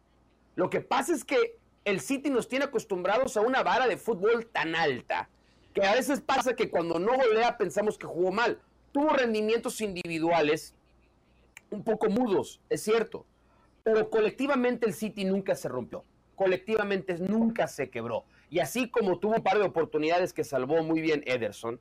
Lo 0.54 0.70
que 0.70 0.80
pasa 0.80 1.12
es 1.12 1.24
que 1.24 1.58
el 1.84 2.00
City 2.00 2.30
nos 2.30 2.48
tiene 2.48 2.66
acostumbrados 2.66 3.36
a 3.36 3.40
una 3.40 3.62
vara 3.62 3.88
de 3.88 3.96
fútbol 3.96 4.46
tan 4.46 4.76
alta, 4.76 5.28
que 5.74 5.84
a 5.84 5.94
veces 5.94 6.20
pasa 6.20 6.54
que 6.54 6.70
cuando 6.70 7.00
no 7.00 7.16
golea 7.16 7.58
pensamos 7.58 7.98
que 7.98 8.06
jugó 8.06 8.30
mal. 8.30 8.60
Tuvo 8.92 9.08
rendimientos 9.10 9.80
individuales 9.80 10.74
un 11.70 11.82
poco 11.82 12.08
mudos, 12.08 12.60
es 12.68 12.80
cierto, 12.82 13.26
pero 13.82 14.08
colectivamente 14.08 14.86
el 14.86 14.94
City 14.94 15.24
nunca 15.24 15.56
se 15.56 15.68
rompió 15.68 16.04
colectivamente 16.34 17.18
nunca 17.18 17.66
se 17.68 17.90
quebró. 17.90 18.24
Y 18.50 18.60
así 18.60 18.88
como 18.88 19.18
tuvo 19.18 19.36
un 19.36 19.42
par 19.42 19.58
de 19.58 19.64
oportunidades 19.64 20.32
que 20.32 20.44
salvó 20.44 20.82
muy 20.82 21.00
bien 21.00 21.22
Ederson, 21.26 21.80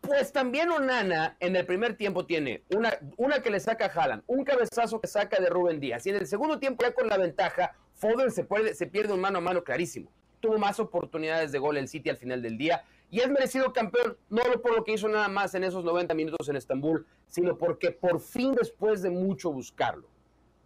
pues 0.00 0.32
también 0.32 0.70
Onana 0.70 1.36
en 1.40 1.56
el 1.56 1.66
primer 1.66 1.96
tiempo 1.96 2.24
tiene 2.24 2.62
una, 2.74 2.96
una 3.16 3.42
que 3.42 3.50
le 3.50 3.60
saca 3.60 3.86
a 3.86 3.88
Haaland, 3.88 4.22
un 4.26 4.44
cabezazo 4.44 5.00
que 5.00 5.08
saca 5.08 5.40
de 5.40 5.48
Rubén 5.50 5.80
Díaz. 5.80 6.06
Y 6.06 6.10
en 6.10 6.16
el 6.16 6.26
segundo 6.26 6.58
tiempo, 6.58 6.84
ya 6.84 6.92
con 6.92 7.08
la 7.08 7.18
ventaja, 7.18 7.74
Foden 7.94 8.30
se, 8.30 8.44
puede, 8.44 8.74
se 8.74 8.86
pierde 8.86 9.12
un 9.12 9.20
mano 9.20 9.38
a 9.38 9.40
mano 9.40 9.64
clarísimo. 9.64 10.10
Tuvo 10.40 10.56
más 10.56 10.78
oportunidades 10.78 11.50
de 11.50 11.58
gol 11.58 11.76
el 11.76 11.88
City 11.88 12.10
al 12.10 12.16
final 12.16 12.42
del 12.42 12.56
día. 12.56 12.84
Y 13.10 13.20
es 13.20 13.28
merecido 13.28 13.72
campeón, 13.72 14.16
no 14.30 14.42
por 14.62 14.76
lo 14.76 14.84
que 14.84 14.92
hizo 14.92 15.08
nada 15.08 15.28
más 15.28 15.54
en 15.54 15.64
esos 15.64 15.82
90 15.82 16.14
minutos 16.14 16.48
en 16.48 16.56
Estambul, 16.56 17.06
sino 17.26 17.58
porque 17.58 17.90
por 17.90 18.20
fin, 18.20 18.54
después 18.54 19.02
de 19.02 19.10
mucho 19.10 19.50
buscarlo, 19.50 20.06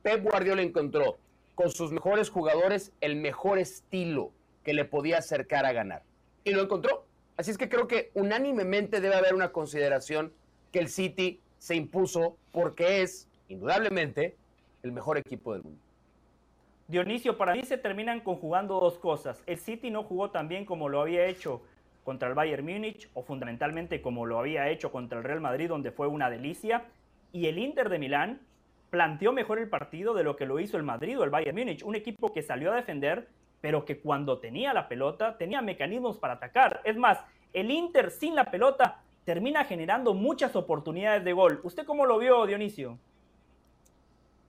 Pep 0.02 0.22
Guardiola 0.22 0.60
encontró 0.60 1.18
con 1.54 1.70
sus 1.70 1.92
mejores 1.92 2.30
jugadores 2.30 2.92
el 3.00 3.16
mejor 3.16 3.58
estilo 3.58 4.32
que 4.64 4.72
le 4.72 4.84
podía 4.84 5.18
acercar 5.18 5.66
a 5.66 5.72
ganar. 5.72 6.02
y 6.44 6.50
lo 6.52 6.62
encontró. 6.62 7.04
Así 7.36 7.50
es 7.52 7.58
que 7.58 7.68
creo 7.68 7.86
que 7.86 8.10
unánimemente 8.14 9.00
debe 9.00 9.14
haber 9.14 9.34
una 9.34 9.52
consideración 9.52 10.32
que 10.72 10.80
el 10.80 10.88
City 10.88 11.40
se 11.58 11.76
impuso 11.76 12.36
porque 12.50 13.02
es, 13.02 13.28
indudablemente, 13.48 14.36
el 14.82 14.90
mejor 14.90 15.18
equipo 15.18 15.52
del 15.52 15.62
mundo. 15.62 15.80
Dionisio, 16.88 17.38
para 17.38 17.54
mí 17.54 17.62
se 17.62 17.78
terminan 17.78 18.20
conjugando 18.20 18.80
dos 18.80 18.98
cosas. 18.98 19.42
El 19.46 19.58
City 19.58 19.90
no 19.90 20.02
jugó 20.02 20.30
tan 20.30 20.48
bien 20.48 20.64
como 20.64 20.88
lo 20.88 21.00
había 21.00 21.26
hecho 21.26 21.62
contra 22.04 22.28
el 22.28 22.34
Bayern 22.34 22.66
Múnich 22.66 23.08
o 23.14 23.22
fundamentalmente 23.22 24.02
como 24.02 24.26
lo 24.26 24.38
había 24.38 24.68
hecho 24.68 24.90
contra 24.90 25.18
el 25.18 25.24
Real 25.24 25.40
Madrid, 25.40 25.68
donde 25.68 25.92
fue 25.92 26.08
una 26.08 26.28
delicia. 26.28 26.84
Y 27.32 27.46
el 27.46 27.58
Inter 27.58 27.88
de 27.88 27.98
Milán 27.98 28.40
planteó 28.92 29.32
mejor 29.32 29.58
el 29.58 29.70
partido 29.70 30.12
de 30.12 30.22
lo 30.22 30.36
que 30.36 30.44
lo 30.44 30.60
hizo 30.60 30.76
el 30.76 30.82
Madrid 30.82 31.18
o 31.18 31.24
el 31.24 31.30
Bayern 31.30 31.56
Múnich, 31.56 31.82
un 31.82 31.94
equipo 31.94 32.30
que 32.30 32.42
salió 32.42 32.70
a 32.70 32.76
defender, 32.76 33.26
pero 33.62 33.86
que 33.86 33.98
cuando 33.98 34.38
tenía 34.38 34.74
la 34.74 34.86
pelota 34.86 35.38
tenía 35.38 35.62
mecanismos 35.62 36.18
para 36.18 36.34
atacar. 36.34 36.82
Es 36.84 36.98
más, 36.98 37.18
el 37.54 37.70
Inter 37.70 38.10
sin 38.10 38.34
la 38.34 38.50
pelota 38.50 39.00
termina 39.24 39.64
generando 39.64 40.12
muchas 40.12 40.54
oportunidades 40.56 41.24
de 41.24 41.32
gol. 41.32 41.58
¿Usted 41.62 41.86
cómo 41.86 42.04
lo 42.04 42.18
vio, 42.18 42.44
Dionisio? 42.44 42.98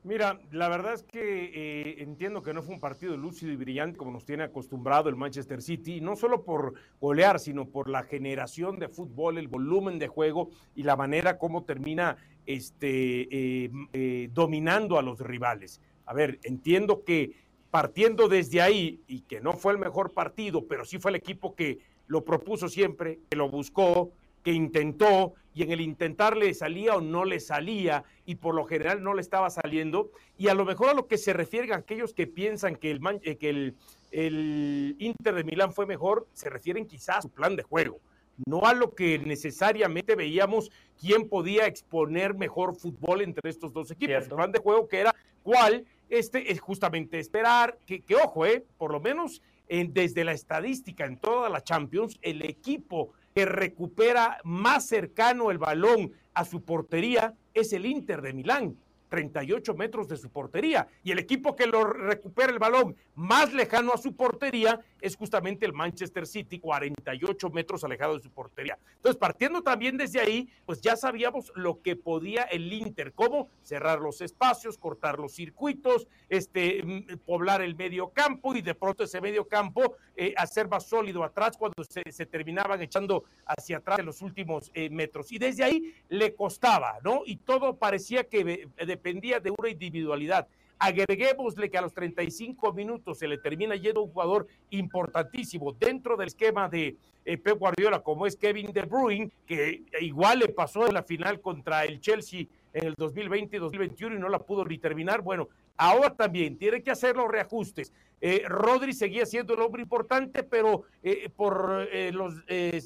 Mira, 0.03 0.41
la 0.51 0.67
verdad 0.67 0.95
es 0.95 1.03
que 1.03 1.45
eh, 1.45 2.03
entiendo 2.03 2.43
que 2.43 2.53
no 2.53 2.61
fue 2.61 2.75
un 2.75 2.81
partido 2.81 3.15
lúcido 3.15 3.53
y 3.53 3.55
brillante 3.55 3.97
como 3.97 4.11
nos 4.11 4.25
tiene 4.25 4.43
acostumbrado 4.43 5.07
el 5.07 5.15
Manchester 5.15 5.61
City, 5.61 6.01
no 6.01 6.17
solo 6.17 6.43
por 6.43 6.73
golear, 6.99 7.39
sino 7.39 7.63
por 7.63 7.89
la 7.89 8.03
generación 8.03 8.77
de 8.79 8.89
fútbol, 8.89 9.37
el 9.37 9.47
volumen 9.47 9.99
de 9.99 10.09
juego 10.09 10.49
y 10.75 10.83
la 10.83 10.97
manera 10.97 11.37
como 11.37 11.63
termina 11.63 12.17
este, 12.45 13.65
eh, 13.65 13.71
eh, 13.93 14.29
dominando 14.33 14.97
a 14.97 15.01
los 15.01 15.19
rivales. 15.19 15.81
A 16.05 16.13
ver, 16.13 16.39
entiendo 16.43 17.03
que 17.03 17.31
partiendo 17.71 18.27
desde 18.27 18.61
ahí 18.61 19.01
y 19.07 19.21
que 19.21 19.41
no 19.41 19.53
fue 19.53 19.73
el 19.73 19.79
mejor 19.79 20.13
partido, 20.13 20.67
pero 20.67 20.85
sí 20.85 20.99
fue 20.99 21.11
el 21.11 21.15
equipo 21.15 21.55
que 21.55 21.79
lo 22.07 22.23
propuso 22.23 22.69
siempre, 22.69 23.19
que 23.29 23.37
lo 23.37 23.49
buscó, 23.49 24.11
que 24.43 24.51
intentó 24.51 25.33
y 25.55 25.63
en 25.63 25.71
el 25.71 25.81
intentar 25.81 26.35
le 26.35 26.53
salía 26.53 26.95
o 26.95 27.01
no 27.01 27.25
le 27.25 27.39
salía 27.39 28.03
y 28.25 28.35
por 28.35 28.55
lo 28.55 28.65
general 28.65 29.01
no 29.01 29.13
le 29.13 29.21
estaba 29.21 29.49
saliendo. 29.49 30.11
Y 30.37 30.49
a 30.49 30.53
lo 30.53 30.65
mejor 30.65 30.89
a 30.89 30.93
lo 30.93 31.07
que 31.07 31.17
se 31.17 31.33
refieren 31.33 31.73
aquellos 31.73 32.13
que 32.13 32.27
piensan 32.27 32.75
que 32.75 32.91
el, 32.91 32.99
eh, 33.23 33.37
que 33.37 33.49
el, 33.49 33.75
el 34.11 34.95
Inter 34.99 35.35
de 35.35 35.43
Milán 35.43 35.73
fue 35.73 35.85
mejor, 35.85 36.27
se 36.33 36.49
refieren 36.49 36.85
quizás 36.85 37.17
a 37.17 37.21
su 37.21 37.29
plan 37.29 37.55
de 37.55 37.63
juego, 37.63 37.99
no 38.45 38.65
a 38.65 38.73
lo 38.73 38.93
que 38.93 39.19
necesariamente 39.19 40.15
veíamos 40.15 40.71
quién 40.99 41.29
podía 41.29 41.67
exponer 41.67 42.33
mejor 42.33 42.75
fútbol 42.75 43.21
entre 43.21 43.49
estos 43.49 43.73
dos 43.73 43.91
equipos. 43.91 44.23
El 44.23 44.29
plan 44.29 44.51
de 44.51 44.59
juego 44.59 44.87
que 44.87 44.99
era 44.99 45.15
cuál, 45.43 45.85
este 46.09 46.51
es 46.51 46.59
justamente 46.59 47.19
esperar, 47.19 47.77
que, 47.85 48.01
que 48.01 48.15
ojo, 48.15 48.45
eh, 48.45 48.65
por 48.77 48.91
lo 48.91 48.99
menos 48.99 49.41
desde 49.67 50.23
la 50.23 50.33
estadística 50.33 51.05
en 51.05 51.17
toda 51.17 51.49
la 51.49 51.63
Champions, 51.63 52.19
el 52.21 52.43
equipo 52.43 53.13
que 53.33 53.45
recupera 53.45 54.39
más 54.43 54.85
cercano 54.85 55.49
el 55.49 55.57
balón 55.57 56.11
a 56.33 56.45
su 56.45 56.61
portería 56.61 57.33
es 57.53 57.73
el 57.73 57.85
Inter 57.85 58.21
de 58.21 58.33
Milán. 58.33 58.77
38 59.09 59.75
metros 59.75 60.07
de 60.07 60.17
su 60.17 60.31
portería. 60.31 60.87
Y 61.03 61.11
el 61.11 61.19
equipo 61.19 61.55
que 61.55 61.67
lo 61.67 61.83
recupera 61.85 62.51
el 62.51 62.57
balón 62.57 62.95
más 63.13 63.53
lejano 63.53 63.93
a 63.93 63.99
su 63.99 64.15
portería 64.15 64.79
es 65.03 65.17
justamente 65.17 65.65
el 65.65 65.73
Manchester 65.73 66.25
City, 66.25 66.59
48 66.59 67.49
metros 67.49 67.83
alejado 67.83 68.15
de 68.15 68.23
su 68.23 68.31
portería. 68.31 68.79
Entonces, 68.95 69.19
partiendo 69.19 69.61
también 69.61 69.97
desde 69.97 70.21
ahí, 70.21 70.47
pues 70.65 70.79
ya 70.79 70.95
sabíamos 70.95 71.51
lo 71.55 71.81
que 71.81 71.97
podía 71.97 72.43
el 72.43 72.71
Inter, 72.71 73.11
cómo 73.11 73.49
cerrar 73.63 73.99
los 73.99 74.21
espacios, 74.21 74.77
cortar 74.77 75.19
los 75.19 75.33
circuitos, 75.33 76.07
este, 76.29 76.81
mm, 76.81 77.17
poblar 77.25 77.61
el 77.61 77.75
medio 77.75 78.11
campo 78.11 78.55
y 78.55 78.61
de 78.61 78.75
pronto 78.75 79.03
ese 79.03 79.19
medio 79.19 79.45
campo 79.45 79.97
eh, 80.15 80.33
hacer 80.37 80.69
más 80.69 80.85
sólido 80.85 81.23
atrás 81.25 81.57
cuando 81.57 81.83
se, 81.83 82.25
terminaban 82.25 82.81
echando 82.81 83.25
hacia 83.45 83.77
atrás 83.77 83.99
en 83.99 84.05
los 84.05 84.21
últimos 84.21 84.71
eh, 84.73 84.89
metros. 84.89 85.33
Y 85.33 85.37
desde 85.37 85.65
ahí 85.65 85.93
le 86.07 86.33
costaba, 86.33 86.99
¿no? 87.03 87.23
Y 87.25 87.35
todo 87.35 87.75
parecía 87.75 88.23
que 88.23 88.43
de 88.45 88.69
dependía 88.85 89.41
de 89.41 89.51
una 89.51 89.69
individualidad. 89.69 90.47
Agreguémosle 90.79 91.69
que 91.69 91.77
a 91.77 91.81
los 91.81 91.93
35 91.93 92.73
minutos 92.73 93.19
se 93.19 93.27
le 93.27 93.37
termina 93.37 93.75
yendo 93.75 94.01
un 94.01 94.11
jugador 94.11 94.47
importantísimo 94.69 95.71
dentro 95.73 96.17
del 96.17 96.27
esquema 96.27 96.67
de 96.67 96.97
eh, 97.25 97.37
Pep 97.37 97.57
Guardiola, 97.57 98.01
como 98.01 98.27
es 98.27 98.35
Kevin 98.35 98.73
De 98.73 98.81
Bruyne, 98.81 99.31
que 99.45 99.83
igual 100.01 100.39
le 100.39 100.49
pasó 100.49 100.87
en 100.87 100.93
la 100.93 101.03
final 101.03 101.39
contra 101.39 101.85
el 101.85 102.01
Chelsea 102.01 102.45
en 102.73 102.87
el 102.87 102.95
2020 102.95 103.55
y 103.55 103.59
2021 103.59 104.15
y 104.15 104.19
no 104.19 104.29
la 104.29 104.39
pudo 104.39 104.65
ni 104.65 104.77
terminar. 104.77 105.21
Bueno, 105.21 105.47
ahora 105.77 106.15
también 106.15 106.57
tiene 106.57 106.81
que 106.81 106.91
hacer 106.91 107.15
los 107.15 107.29
reajustes. 107.29 107.91
Eh, 108.25 108.45
Rodri 108.47 108.93
seguía 108.93 109.25
siendo 109.25 109.53
el 109.53 109.59
hombre 109.59 109.81
importante, 109.81 110.43
pero 110.43 110.83
eh, 111.03 111.29
por 111.35 111.89
eh, 111.91 112.13
los, 112.13 112.35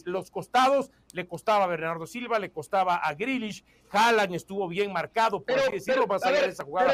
los 0.05 0.31
costados 0.31 0.89
le 1.13 1.27
costaba 1.27 1.65
a 1.65 1.67
Bernardo 1.67 2.07
Silva, 2.07 2.39
le 2.39 2.49
costaba 2.49 2.95
a 2.95 3.13
Grealish, 3.13 3.63
Haaland 3.91 4.33
estuvo 4.33 4.67
bien 4.67 4.91
marcado, 4.91 5.43
por 5.43 5.59
así 5.59 5.73
decirlo, 5.73 6.07
más 6.07 6.23
allá 6.25 6.41
de 6.41 6.49
esa 6.49 6.63
jugada. 6.63 6.91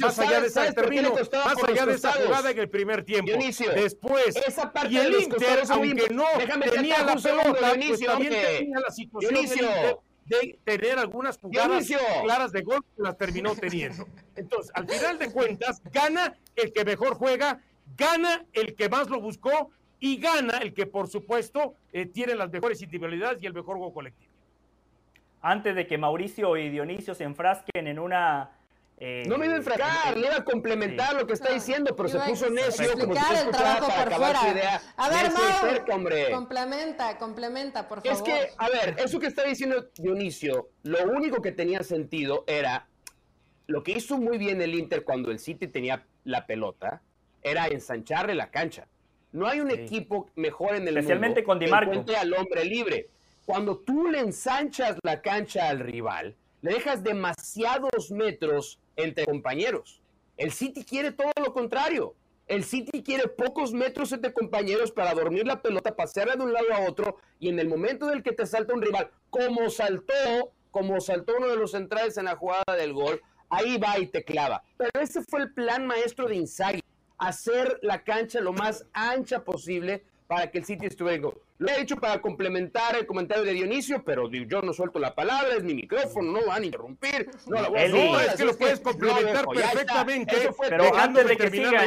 más 0.00 0.18
allá 0.20 0.40
de 0.42 0.46
esa, 0.46 0.64
más 0.64 1.64
allá 1.64 1.86
de 1.86 1.94
esa 1.94 2.12
jugada 2.12 2.50
en 2.52 2.58
el 2.60 2.68
primer 2.68 3.04
tiempo. 3.04 3.32
Después, 3.74 4.36
y 4.88 4.96
el 4.98 5.20
Inter, 5.20 5.64
aunque 5.68 6.08
no 6.10 6.24
tenía 6.70 7.02
la 7.02 7.16
pelota, 7.16 7.74
pues 7.74 8.00
también 8.00 8.32
tenía 8.32 8.78
la 8.78 8.90
situación 8.92 9.34
de 10.26 10.58
tener 10.64 10.98
algunas 10.98 11.38
jugadas 11.38 11.86
claras 12.22 12.52
de 12.52 12.62
gol, 12.62 12.84
las 12.96 13.16
terminó 13.16 13.54
teniendo. 13.54 14.06
Entonces, 14.36 14.72
al 14.74 14.88
final 14.88 15.18
de 15.18 15.30
cuentas, 15.30 15.82
gana 15.92 16.36
el 16.56 16.72
que 16.72 16.84
mejor 16.84 17.14
juega, 17.14 17.60
gana 17.96 18.44
el 18.52 18.74
que 18.74 18.88
más 18.88 19.08
lo 19.08 19.20
buscó 19.20 19.70
y 20.00 20.16
gana 20.16 20.58
el 20.58 20.74
que, 20.74 20.86
por 20.86 21.08
supuesto, 21.08 21.74
eh, 21.92 22.06
tiene 22.06 22.34
las 22.34 22.50
mejores 22.50 22.82
individualidades 22.82 23.42
y 23.42 23.46
el 23.46 23.54
mejor 23.54 23.76
juego 23.76 23.94
colectivo. 23.94 24.32
Antes 25.40 25.74
de 25.74 25.86
que 25.86 25.98
Mauricio 25.98 26.56
y 26.56 26.70
Dionisio 26.70 27.14
se 27.14 27.24
enfrasquen 27.24 27.86
en 27.86 27.98
una 27.98 28.50
eh, 29.04 29.24
no 29.26 29.36
me 29.36 29.46
iba 29.46 29.54
a 29.54 29.58
enfrascar, 29.58 30.16
le 30.16 30.28
iba 30.28 30.36
a 30.36 30.44
complementar 30.44 31.16
lo 31.16 31.26
que 31.26 31.32
está 31.32 31.52
diciendo, 31.52 31.96
pero 31.96 32.08
se 32.08 32.20
puso 32.20 32.48
necio 32.48 32.92
como 32.92 33.16
si 33.16 33.34
el 33.34 33.50
trabajo 33.50 33.88
para 33.88 34.10
por 34.10 34.14
fuera. 34.14 34.52
idea. 34.52 34.82
A 34.96 35.08
ver, 35.08 35.32
Mau, 35.32 36.30
complementa, 36.30 37.18
complementa, 37.18 37.88
por 37.88 38.00
favor. 38.00 38.16
Es 38.16 38.22
que, 38.22 38.50
a 38.56 38.68
ver, 38.68 38.94
eso 38.98 39.18
que 39.18 39.26
está 39.26 39.42
diciendo 39.42 39.90
Dionisio, 39.96 40.70
lo 40.84 41.02
único 41.10 41.42
que 41.42 41.50
tenía 41.50 41.82
sentido 41.82 42.44
era 42.46 42.86
lo 43.66 43.82
que 43.82 43.90
hizo 43.90 44.18
muy 44.18 44.38
bien 44.38 44.62
el 44.62 44.72
Inter 44.72 45.02
cuando 45.02 45.32
el 45.32 45.40
City 45.40 45.66
tenía 45.66 46.06
la 46.22 46.46
pelota, 46.46 47.02
era 47.42 47.66
ensancharle 47.66 48.36
la 48.36 48.52
cancha. 48.52 48.86
No 49.32 49.48
hay 49.48 49.58
un 49.58 49.72
equipo 49.72 50.30
mejor 50.36 50.76
en 50.76 50.86
el 50.86 50.96
Especialmente 50.96 51.42
con 51.42 51.58
Di 51.58 51.66
Marco. 51.66 52.04
que 52.04 52.16
al 52.16 52.32
hombre 52.34 52.64
libre. 52.64 53.08
Cuando 53.44 53.78
tú 53.78 54.06
le 54.06 54.20
ensanchas 54.20 54.96
la 55.02 55.20
cancha 55.20 55.68
al 55.68 55.80
rival, 55.80 56.36
le 56.62 56.74
dejas 56.74 57.02
demasiados 57.02 58.10
metros 58.10 58.78
entre 58.96 59.26
compañeros. 59.26 60.00
El 60.36 60.52
City 60.52 60.84
quiere 60.84 61.12
todo 61.12 61.32
lo 61.44 61.52
contrario. 61.52 62.14
El 62.46 62.64
City 62.64 63.02
quiere 63.02 63.28
pocos 63.28 63.72
metros 63.72 64.12
entre 64.12 64.32
compañeros 64.32 64.92
para 64.92 65.14
dormir 65.14 65.46
la 65.46 65.60
pelota, 65.60 65.94
pasearla 65.94 66.36
de 66.36 66.44
un 66.44 66.52
lado 66.52 66.72
a 66.72 66.88
otro 66.88 67.16
y 67.38 67.48
en 67.48 67.58
el 67.58 67.68
momento 67.68 68.06
del 68.06 68.22
que 68.22 68.32
te 68.32 68.46
salta 68.46 68.74
un 68.74 68.82
rival, 68.82 69.10
como 69.30 69.68
saltó, 69.70 70.52
como 70.70 71.00
saltó 71.00 71.34
uno 71.36 71.48
de 71.48 71.56
los 71.56 71.72
centrales 71.72 72.16
en 72.16 72.26
la 72.26 72.36
jugada 72.36 72.76
del 72.76 72.92
gol, 72.92 73.20
ahí 73.48 73.78
va 73.78 73.98
y 73.98 74.06
te 74.06 74.24
clava. 74.24 74.62
Pero 74.76 74.90
ese 75.00 75.22
fue 75.22 75.40
el 75.40 75.52
plan 75.52 75.86
maestro 75.86 76.28
de 76.28 76.36
Inzaghi, 76.36 76.82
hacer 77.18 77.78
la 77.82 78.02
cancha 78.04 78.40
lo 78.40 78.52
más 78.52 78.86
ancha 78.92 79.44
posible 79.44 80.04
para 80.32 80.50
que 80.50 80.58
el 80.58 80.64
City 80.64 80.86
estuviera 80.86 81.28
Lo 81.58 81.68
he 81.68 81.80
dicho 81.80 81.96
para 81.96 82.18
complementar 82.22 82.96
el 82.96 83.04
comentario 83.04 83.44
de 83.44 83.52
Dionisio, 83.52 84.02
pero 84.02 84.30
yo 84.30 84.62
no 84.62 84.72
suelto 84.72 84.98
la 84.98 85.14
palabra, 85.14 85.56
es 85.56 85.62
mi 85.62 85.74
micrófono, 85.74 86.32
no 86.32 86.46
van 86.46 86.62
a 86.62 86.64
interrumpir. 86.64 87.28
No, 87.46 87.60
la 87.60 87.68
voy 87.68 87.80
a 87.80 87.88
no 87.88 88.18
es 88.18 88.34
que 88.36 88.44
lo 88.46 88.56
puedes 88.56 88.80
complementar 88.80 89.44
perfectamente. 89.46 90.34
pero 90.70 90.96
antes 90.96 91.26
de 91.26 91.36
que 91.36 91.50
sigan, 91.50 91.86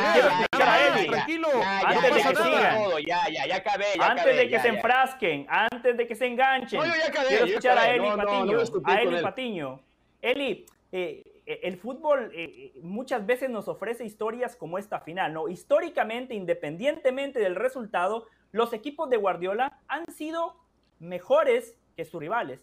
tranquilo. 0.52 1.48
Antes 1.84 2.04
de 2.04 2.22
que 2.22 2.36
sigan. 2.36 2.92
Ya, 3.08 3.30
ya, 3.32 3.48
ya 3.48 3.56
acabé. 3.56 3.86
Antes 4.00 4.38
de 4.38 4.48
que 4.48 4.60
se 4.60 4.68
enfrasquen, 4.68 5.48
antes 5.50 5.98
de 5.98 6.08
que 6.08 6.16
se 6.16 6.28
enganchen. 6.28 6.80
Quiero 7.28 7.46
escuchar 7.46 7.80
a 7.80 7.90
Eli 7.90 8.10
Patiño. 8.16 8.60
A 8.86 9.02
Eli 9.02 9.22
Patiño. 9.24 9.80
Eli, 10.22 10.66
eh, 10.92 11.24
eh, 11.46 11.60
el 11.64 11.78
fútbol 11.78 12.32
eh, 12.34 12.74
muchas 12.82 13.26
veces 13.26 13.50
nos 13.50 13.68
ofrece 13.68 14.04
historias 14.04 14.56
como 14.56 14.78
esta 14.78 15.00
final, 15.00 15.34
¿no? 15.34 15.48
Históricamente, 15.48 16.34
independientemente 16.34 17.40
del 17.40 17.56
resultado, 17.56 18.26
los 18.56 18.72
equipos 18.72 19.10
de 19.10 19.18
Guardiola 19.18 19.82
han 19.90 20.10
sido 20.14 20.56
mejores 21.00 21.78
que 21.98 22.06
sus 22.06 22.22
rivales. 22.22 22.62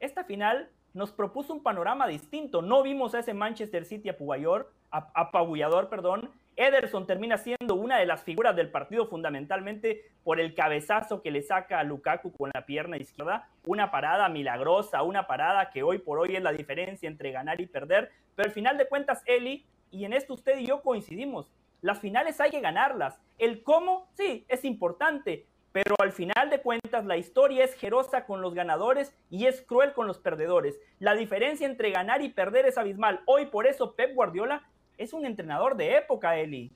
Esta 0.00 0.24
final 0.24 0.68
nos 0.92 1.12
propuso 1.12 1.52
un 1.52 1.62
panorama 1.62 2.08
distinto. 2.08 2.62
No 2.62 2.82
vimos 2.82 3.14
a 3.14 3.20
ese 3.20 3.32
Manchester 3.32 3.84
City 3.84 4.10
apabullador, 4.90 5.88
perdón. 5.88 6.32
Ederson 6.56 7.06
termina 7.06 7.38
siendo 7.38 7.76
una 7.76 7.98
de 7.98 8.06
las 8.06 8.24
figuras 8.24 8.56
del 8.56 8.72
partido 8.72 9.06
fundamentalmente 9.06 10.02
por 10.24 10.40
el 10.40 10.52
cabezazo 10.52 11.22
que 11.22 11.30
le 11.30 11.42
saca 11.42 11.78
a 11.78 11.84
Lukaku 11.84 12.32
con 12.32 12.50
la 12.52 12.66
pierna 12.66 12.96
izquierda. 12.96 13.48
Una 13.64 13.92
parada 13.92 14.28
milagrosa, 14.28 15.04
una 15.04 15.28
parada 15.28 15.70
que 15.70 15.84
hoy 15.84 15.98
por 15.98 16.18
hoy 16.18 16.34
es 16.34 16.42
la 16.42 16.50
diferencia 16.50 17.08
entre 17.08 17.30
ganar 17.30 17.60
y 17.60 17.66
perder. 17.66 18.10
Pero 18.34 18.48
al 18.48 18.52
final 18.52 18.76
de 18.76 18.88
cuentas, 18.88 19.22
Eli, 19.26 19.64
y 19.92 20.04
en 20.04 20.12
esto 20.12 20.34
usted 20.34 20.58
y 20.58 20.66
yo 20.66 20.82
coincidimos, 20.82 21.52
las 21.82 21.98
finales 21.98 22.40
hay 22.40 22.50
que 22.50 22.60
ganarlas. 22.60 23.20
El 23.38 23.62
cómo, 23.62 24.08
sí, 24.14 24.44
es 24.48 24.64
importante, 24.64 25.46
pero 25.72 25.94
al 25.98 26.12
final 26.12 26.50
de 26.50 26.60
cuentas 26.60 27.04
la 27.04 27.16
historia 27.16 27.64
es 27.64 27.74
gerosa 27.74 28.26
con 28.26 28.42
los 28.42 28.54
ganadores 28.54 29.14
y 29.30 29.46
es 29.46 29.62
cruel 29.62 29.92
con 29.92 30.06
los 30.06 30.18
perdedores. 30.18 30.78
La 30.98 31.14
diferencia 31.14 31.66
entre 31.66 31.90
ganar 31.90 32.22
y 32.22 32.28
perder 32.28 32.66
es 32.66 32.76
abismal. 32.76 33.20
Hoy 33.26 33.46
por 33.46 33.66
eso 33.66 33.94
Pep 33.94 34.14
Guardiola 34.14 34.68
es 34.98 35.12
un 35.12 35.24
entrenador 35.24 35.76
de 35.76 35.96
época, 35.96 36.36
Eli. 36.38 36.72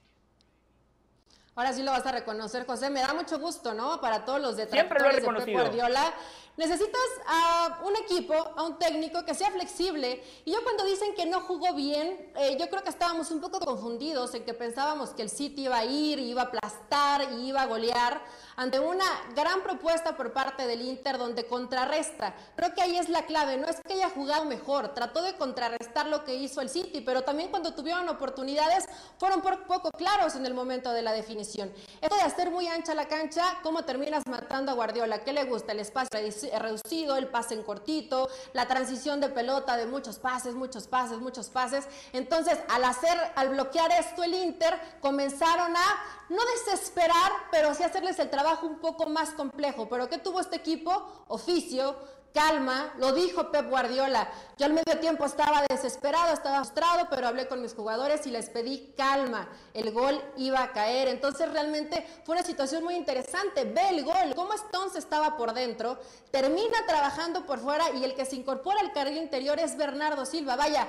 Ahora 1.57 1.73
sí 1.73 1.85
lo 1.85 1.93
vas 1.93 2.05
a 2.05 2.11
reconocer, 2.11 2.67
José. 2.67 2.91
Me 2.91 3.01
da 3.01 3.15
mucho 3.15 3.39
gusto, 3.39 3.75
¿no? 3.75 4.01
Para 4.01 4.25
todos 4.25 4.41
los 4.41 4.57
detractores 4.57 5.23
de 5.25 5.31
Pep 5.31 5.55
Guardiola. 5.55 6.13
Necesitas 6.57 7.01
a 7.27 7.81
un 7.85 7.95
equipo, 7.97 8.35
a 8.35 8.65
un 8.65 8.77
técnico 8.77 9.25
que 9.25 9.35
sea 9.35 9.53
flexible. 9.53 10.23
Y 10.45 10.53
yo 10.53 10.63
cuando 10.65 10.85
dicen 10.85 11.15
que 11.15 11.27
no 11.27 11.43
jugó 11.43 11.73
bien, 11.75 12.33
eh, 12.37 12.57
yo 12.59 12.69
creo 12.69 12.83
que 12.83 12.91
estábamos 12.91 13.31
un 13.31 13.41
poco 13.41 13.61
confundidos 13.61 14.35
en 14.35 14.45
que 14.45 14.53
pensábamos 14.53 15.11
que 15.11 15.23
el 15.23 15.31
City 15.31 15.65
iba 15.65 15.79
a 15.79 15.85
ir, 15.85 16.19
iba 16.19 16.43
a 16.43 16.45
aplastar 16.47 17.33
y 17.35 17.49
iba 17.49 17.63
a 17.63 17.67
golear 17.67 18.21
ante 18.57 18.81
una 18.81 19.05
gran 19.35 19.63
propuesta 19.63 20.17
por 20.17 20.33
parte 20.33 20.67
del 20.67 20.83
Inter 20.83 21.19
donde 21.19 21.47
contrarresta. 21.47 22.35
Creo 22.57 22.75
que 22.75 22.83
ahí 22.83 22.97
es 22.97 23.09
la 23.09 23.27
clave, 23.27 23.57
no 23.57 23.67
es 23.67 23.81
que 23.87 23.95
haya 23.95 24.11
jugado 24.11 24.45
mejor, 24.45 24.95
trató 24.95 25.23
de 25.23 25.37
contrarrestar 25.37 26.07
lo 26.07 26.25
que 26.25 26.35
hizo 26.35 26.61
el 26.61 26.69
City, 26.69 27.01
pero 27.01 27.23
también 27.23 27.51
cuando 27.51 27.75
tuvieron 27.75 28.09
oportunidades 28.09 28.87
fueron 29.19 29.43
poco 29.43 29.91
claros 29.91 30.35
en 30.37 30.47
el 30.47 30.55
momento 30.55 30.93
de 30.93 31.03
la 31.03 31.13
definición. 31.13 31.73
Esto 32.01 32.17
de 32.17 32.23
hacer 32.23 32.51
muy 32.51 32.69
ancha 32.69 32.95
la 32.95 33.09
cancha, 33.09 33.59
¿cómo 33.63 33.85
terminas 33.85 34.23
matando 34.29 34.73
a 34.73 34.75
Guardiola? 34.75 35.25
¿Qué 35.25 35.33
le 35.33 35.45
gusta? 35.45 35.73
El 35.73 35.81
espacio 35.81 36.21
reducido, 36.59 37.17
el 37.17 37.29
pase 37.29 37.55
en 37.55 37.63
cortito, 37.63 38.29
la 38.53 38.67
transición 38.67 39.21
de 39.21 39.29
pelota 39.29 39.77
de 39.77 39.87
muchos 39.87 40.19
pases, 40.19 40.55
muchos 40.55 40.87
pases, 40.87 41.19
muchos 41.19 41.49
pases. 41.49 41.87
Entonces, 42.13 42.59
al 42.69 42.85
hacer, 42.85 43.17
al 43.37 43.51
bloquear 43.51 43.91
esto 43.93 44.23
el 44.23 44.35
Inter, 44.35 44.79
comenzaron 45.01 45.77
a 45.77 46.24
no 46.35 46.43
desesperar, 46.67 47.33
pero 47.51 47.75
sí 47.75 47.83
hacerles 47.83 48.19
el 48.19 48.31
trabajo 48.31 48.67
un 48.67 48.79
poco 48.79 49.07
más 49.07 49.31
complejo. 49.31 49.89
Pero 49.89 50.09
¿qué 50.09 50.19
tuvo 50.19 50.41
este 50.41 50.57
equipo? 50.57 51.25
Oficio, 51.29 51.97
calma, 52.35 52.93
lo 52.99 53.13
dijo 53.13 53.53
Pep 53.53 53.71
Guardiola. 53.71 54.29
Yo 54.59 54.67
al 54.67 54.73
medio 54.73 54.99
tiempo 54.99 55.25
estaba 55.25 55.63
desesperado, 55.69 56.35
estaba 56.35 56.59
frustrado, 56.59 57.07
pero 57.09 57.29
hablé 57.29 57.47
con 57.47 57.63
mis 57.63 57.75
jugadores 57.75 58.27
y 58.27 58.31
les 58.31 58.51
pedí 58.51 58.93
calma. 58.97 59.49
El 59.73 59.93
gol 59.93 60.21
iba 60.37 60.61
a 60.63 60.73
caer. 60.73 61.07
Entonces 61.09 61.51
realmente 61.53 62.05
fue 62.25 62.35
una 62.35 62.45
situación 62.45 62.83
muy 62.83 62.97
interesante. 62.97 63.65
Ve 63.65 63.91
el 63.91 64.05
gol, 64.05 64.35
cómo 64.35 64.53
Stones 64.55 64.97
estaba 64.97 65.37
por 65.37 65.55
dentro, 65.55 65.99
termina 66.33 66.85
trabajando 66.89 67.47
por 67.47 67.61
fuera 67.61 67.91
y 67.91 68.05
el 68.05 68.15
que 68.15 68.27
se 68.27 68.37
incorpora 68.37 68.81
al 68.81 68.93
carril 68.93 69.17
interior 69.17 69.61
es 69.61 69.77
Bernardo 69.77 70.27
Silva. 70.27 70.57
Vaya, 70.57 70.89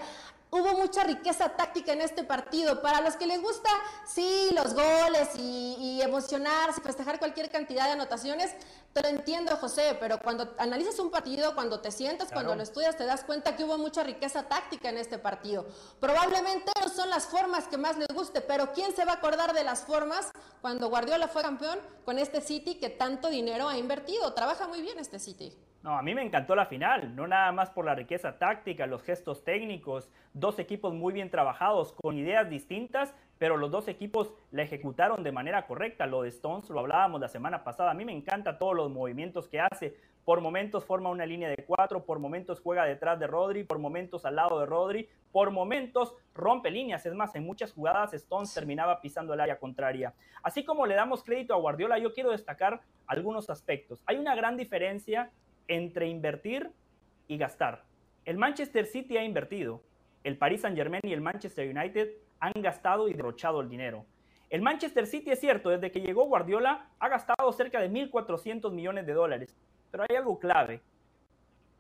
Hubo 0.55 0.71
mucha 0.77 1.03
riqueza 1.03 1.49
táctica 1.49 1.91
en 1.91 1.99
este 1.99 2.23
partido. 2.23 2.81
Para 2.81 3.01
los 3.01 3.17
que 3.17 3.27
les 3.27 3.41
gusta, 3.41 3.69
sí, 4.07 4.51
los 4.55 4.73
goles 4.73 5.31
y, 5.37 5.99
emocionarse, 6.01 6.79
festejar 6.79 7.19
cualquier 7.19 7.49
cantidad 7.49 7.87
de 7.87 7.91
anotaciones, 7.91 8.55
te 8.95 9.01
lo 9.01 9.09
entiendo, 9.09 9.57
José, 9.57 9.97
pero 9.99 10.19
cuando 10.19 10.55
analizas 10.57 10.97
un 10.99 11.11
partido, 11.11 11.53
cuando 11.53 11.81
te 11.81 11.91
sientas, 11.91 12.31
cuando 12.31 12.55
lo 12.55 12.63
estudias, 12.63 12.95
te 12.95 13.05
das 13.05 13.25
cuenta 13.25 13.57
que 13.57 13.65
hubo 13.65 13.77
mucha 13.77 14.05
riqueza 14.05 14.47
táctica 14.47 14.89
en 14.89 14.97
este 14.97 15.17
partido. 15.17 15.65
Probablemente 15.99 16.71
no 16.81 16.87
son 16.87 17.09
las 17.09 17.27
formas 17.27 17.67
que 17.67 17.77
más 17.77 17.97
les 17.97 18.07
guste, 18.07 18.39
pero 18.39 18.71
¿quién 18.71 18.93
se 18.93 19.03
va 19.03 19.11
a 19.11 19.15
acordar 19.15 19.51
de 19.51 19.65
las 19.65 19.83
formas 19.83 20.31
cuando 20.61 20.87
Guardiola 20.87 21.27
fue 21.27 21.41
campeón 21.41 21.77
con 22.05 22.17
este 22.19 22.39
City 22.39 22.75
que 22.75 22.89
tanto 22.89 23.29
dinero 23.29 23.67
ha 23.67 23.77
invertido? 23.77 24.33
Trabaja 24.33 24.65
muy 24.69 24.81
bien 24.81 24.97
este 24.97 25.19
City. 25.19 25.51
No, 25.83 25.97
a 25.97 26.01
mí 26.01 26.15
me 26.15 26.23
encantó 26.23 26.55
la 26.55 26.65
final, 26.65 27.17
no 27.17 27.27
nada 27.27 27.51
más 27.51 27.71
por 27.71 27.83
la 27.83 27.95
riqueza 27.95 28.39
táctica, 28.39 28.87
los 28.87 29.03
gestos 29.03 29.43
técnicos, 29.43 30.09
dos 30.33 30.57
equipos 30.57 30.93
muy 30.93 31.11
bien 31.11 31.29
trabajados, 31.29 31.91
con 31.91 32.17
ideas 32.17 32.49
distintas, 32.49 33.13
pero 33.37 33.57
los 33.57 33.71
dos 33.71 33.87
equipos 33.87 34.33
la 34.51 34.63
ejecutaron 34.63 35.23
de 35.23 35.31
manera 35.31 35.67
correcta. 35.67 36.05
Lo 36.05 36.21
de 36.21 36.29
Stones 36.29 36.69
lo 36.69 36.79
hablábamos 36.79 37.21
la 37.21 37.27
semana 37.27 37.63
pasada, 37.63 37.91
a 37.91 37.93
mí 37.93 38.05
me 38.05 38.13
encanta 38.13 38.57
todos 38.57 38.75
los 38.75 38.91
movimientos 38.91 39.47
que 39.47 39.59
hace. 39.59 39.95
Por 40.23 40.41
momentos 40.41 40.85
forma 40.85 41.09
una 41.09 41.25
línea 41.25 41.49
de 41.49 41.63
cuatro, 41.65 42.03
por 42.03 42.17
momentos 42.17 42.59
juega 42.59 42.85
detrás 42.85 43.19
de 43.19 43.27
Rodri, 43.27 43.63
por 43.63 43.77
momentos 43.77 44.25
al 44.25 44.35
lado 44.35 44.59
de 44.59 44.65
Rodri, 44.65 45.07
por 45.31 45.51
momentos 45.51 46.15
rompe 46.33 46.71
líneas. 46.71 47.05
Es 47.05 47.13
más, 47.13 47.35
en 47.35 47.45
muchas 47.45 47.73
jugadas 47.73 48.13
Stones 48.13 48.53
terminaba 48.53 49.01
pisando 49.01 49.33
el 49.33 49.41
área 49.41 49.59
contraria. 49.59 50.13
Así 50.41 50.63
como 50.63 50.87
le 50.87 50.95
damos 50.95 51.23
crédito 51.23 51.53
a 51.53 51.57
Guardiola, 51.57 51.99
yo 51.99 52.13
quiero 52.13 52.31
destacar 52.31 52.81
algunos 53.05 53.49
aspectos. 53.51 54.01
Hay 54.07 54.17
una 54.17 54.33
gran 54.33 54.57
diferencia 54.57 55.29
entre 55.67 56.07
invertir 56.07 56.71
y 57.27 57.37
gastar. 57.37 57.83
El 58.23 58.37
Manchester 58.37 58.87
City 58.87 59.17
ha 59.17 59.23
invertido, 59.23 59.83
el 60.23 60.37
Paris 60.37 60.61
Saint 60.61 60.75
Germain 60.75 61.01
y 61.03 61.13
el 61.13 61.21
Manchester 61.21 61.69
United 61.69 62.09
han 62.45 62.61
gastado 62.61 63.07
y 63.07 63.13
derrochado 63.13 63.61
el 63.61 63.69
dinero. 63.69 64.05
El 64.49 64.61
Manchester 64.61 65.07
City 65.07 65.31
es 65.31 65.39
cierto, 65.39 65.69
desde 65.69 65.91
que 65.91 66.01
llegó 66.01 66.25
Guardiola 66.25 66.89
ha 66.99 67.09
gastado 67.09 67.51
cerca 67.51 67.79
de 67.79 67.89
1.400 67.89 68.71
millones 68.71 69.07
de 69.07 69.13
dólares, 69.13 69.55
pero 69.89 70.05
hay 70.07 70.15
algo 70.15 70.37
clave. 70.37 70.81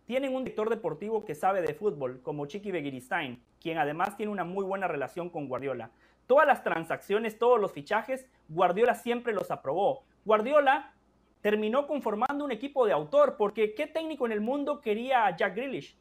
Tienen 0.05 0.35
un 0.35 0.43
director 0.43 0.69
deportivo 0.69 1.23
que 1.23 1.35
sabe 1.35 1.61
de 1.61 1.73
fútbol, 1.73 2.21
como 2.23 2.47
Chiqui 2.47 2.71
Begiristain, 2.71 3.41
quien 3.61 3.77
además 3.77 4.17
tiene 4.17 4.31
una 4.31 4.43
muy 4.43 4.63
buena 4.65 4.87
relación 4.87 5.29
con 5.29 5.47
Guardiola. 5.47 5.91
Todas 6.27 6.47
las 6.47 6.63
transacciones, 6.63 7.37
todos 7.37 7.59
los 7.59 7.71
fichajes, 7.71 8.27
Guardiola 8.49 8.95
siempre 8.95 9.33
los 9.33 9.51
aprobó. 9.51 10.03
Guardiola 10.25 10.93
terminó 11.41 11.85
conformando 11.85 12.43
un 12.43 12.51
equipo 12.51 12.87
de 12.87 12.93
autor, 12.93 13.35
porque 13.37 13.75
¿qué 13.75 13.85
técnico 13.85 14.25
en 14.25 14.31
el 14.31 14.41
mundo 14.41 14.81
quería 14.81 15.27
a 15.27 15.35
Jack 15.35 15.55
Grealish? 15.55 15.95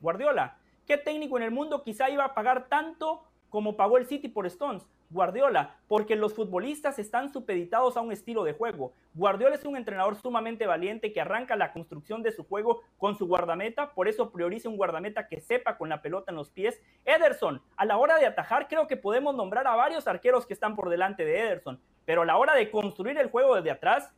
Guardiola. 0.00 0.58
¿Qué 0.86 0.98
técnico 0.98 1.36
en 1.36 1.44
el 1.44 1.50
mundo 1.50 1.82
quizá 1.82 2.10
iba 2.10 2.24
a 2.24 2.34
pagar 2.34 2.68
tanto 2.68 3.24
como 3.54 3.76
pagó 3.76 3.98
el 3.98 4.06
City 4.06 4.26
por 4.26 4.46
Stones? 4.46 4.82
Guardiola, 5.10 5.76
porque 5.86 6.16
los 6.16 6.34
futbolistas 6.34 6.98
están 6.98 7.32
supeditados 7.32 7.96
a 7.96 8.00
un 8.00 8.10
estilo 8.10 8.42
de 8.42 8.52
juego. 8.52 8.94
Guardiola 9.14 9.54
es 9.54 9.64
un 9.64 9.76
entrenador 9.76 10.16
sumamente 10.16 10.66
valiente 10.66 11.12
que 11.12 11.20
arranca 11.20 11.54
la 11.54 11.72
construcción 11.72 12.24
de 12.24 12.32
su 12.32 12.42
juego 12.42 12.80
con 12.98 13.16
su 13.16 13.28
guardameta, 13.28 13.92
por 13.92 14.08
eso 14.08 14.32
prioriza 14.32 14.68
un 14.68 14.76
guardameta 14.76 15.28
que 15.28 15.40
sepa 15.40 15.78
con 15.78 15.88
la 15.88 16.02
pelota 16.02 16.32
en 16.32 16.36
los 16.36 16.50
pies. 16.50 16.82
Ederson, 17.04 17.62
a 17.76 17.84
la 17.84 17.96
hora 17.96 18.18
de 18.18 18.26
atajar 18.26 18.66
creo 18.66 18.88
que 18.88 18.96
podemos 18.96 19.36
nombrar 19.36 19.68
a 19.68 19.76
varios 19.76 20.08
arqueros 20.08 20.46
que 20.46 20.54
están 20.54 20.74
por 20.74 20.90
delante 20.90 21.24
de 21.24 21.38
Ederson, 21.38 21.80
pero 22.04 22.22
a 22.22 22.26
la 22.26 22.38
hora 22.38 22.56
de 22.56 22.72
construir 22.72 23.18
el 23.18 23.30
juego 23.30 23.54
desde 23.54 23.70
atrás, 23.70 24.10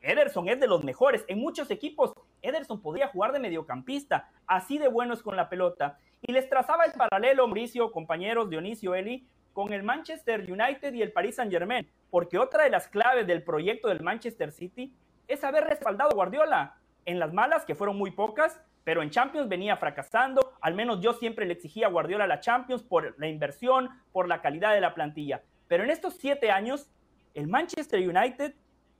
Ederson 0.00 0.48
es 0.48 0.60
de 0.60 0.66
los 0.66 0.84
mejores. 0.84 1.24
En 1.28 1.38
muchos 1.38 1.70
equipos, 1.70 2.12
Ederson 2.42 2.80
podría 2.80 3.08
jugar 3.08 3.32
de 3.32 3.40
mediocampista, 3.40 4.30
así 4.46 4.78
de 4.78 4.88
buenos 4.88 5.22
con 5.22 5.36
la 5.36 5.48
pelota. 5.48 5.98
Y 6.22 6.32
les 6.32 6.48
trazaba 6.48 6.84
el 6.84 6.92
paralelo, 6.92 7.46
Mauricio, 7.46 7.90
compañeros, 7.92 8.50
Dionisio, 8.50 8.94
Eli, 8.94 9.26
con 9.52 9.72
el 9.72 9.82
Manchester 9.82 10.40
United 10.50 10.92
y 10.94 11.02
el 11.02 11.12
Paris 11.12 11.36
Saint 11.36 11.52
Germain, 11.52 11.88
porque 12.10 12.38
otra 12.38 12.64
de 12.64 12.70
las 12.70 12.88
claves 12.88 13.26
del 13.26 13.42
proyecto 13.42 13.88
del 13.88 14.02
Manchester 14.02 14.52
City 14.52 14.92
es 15.28 15.44
haber 15.44 15.64
respaldado 15.64 16.10
a 16.10 16.14
Guardiola 16.14 16.76
en 17.06 17.18
las 17.18 17.32
malas, 17.32 17.64
que 17.64 17.74
fueron 17.74 17.96
muy 17.96 18.10
pocas, 18.10 18.60
pero 18.82 19.02
en 19.02 19.10
Champions 19.10 19.48
venía 19.48 19.76
fracasando. 19.76 20.52
Al 20.60 20.74
menos 20.74 21.00
yo 21.00 21.12
siempre 21.14 21.46
le 21.46 21.54
exigía 21.54 21.86
a 21.86 21.90
Guardiola 21.90 22.26
la 22.26 22.40
Champions 22.40 22.82
por 22.82 23.14
la 23.18 23.28
inversión, 23.28 23.88
por 24.12 24.28
la 24.28 24.42
calidad 24.42 24.74
de 24.74 24.80
la 24.80 24.94
plantilla. 24.94 25.42
Pero 25.68 25.84
en 25.84 25.90
estos 25.90 26.14
siete 26.14 26.50
años, 26.50 26.90
el 27.34 27.46
Manchester 27.46 28.00
United 28.00 28.54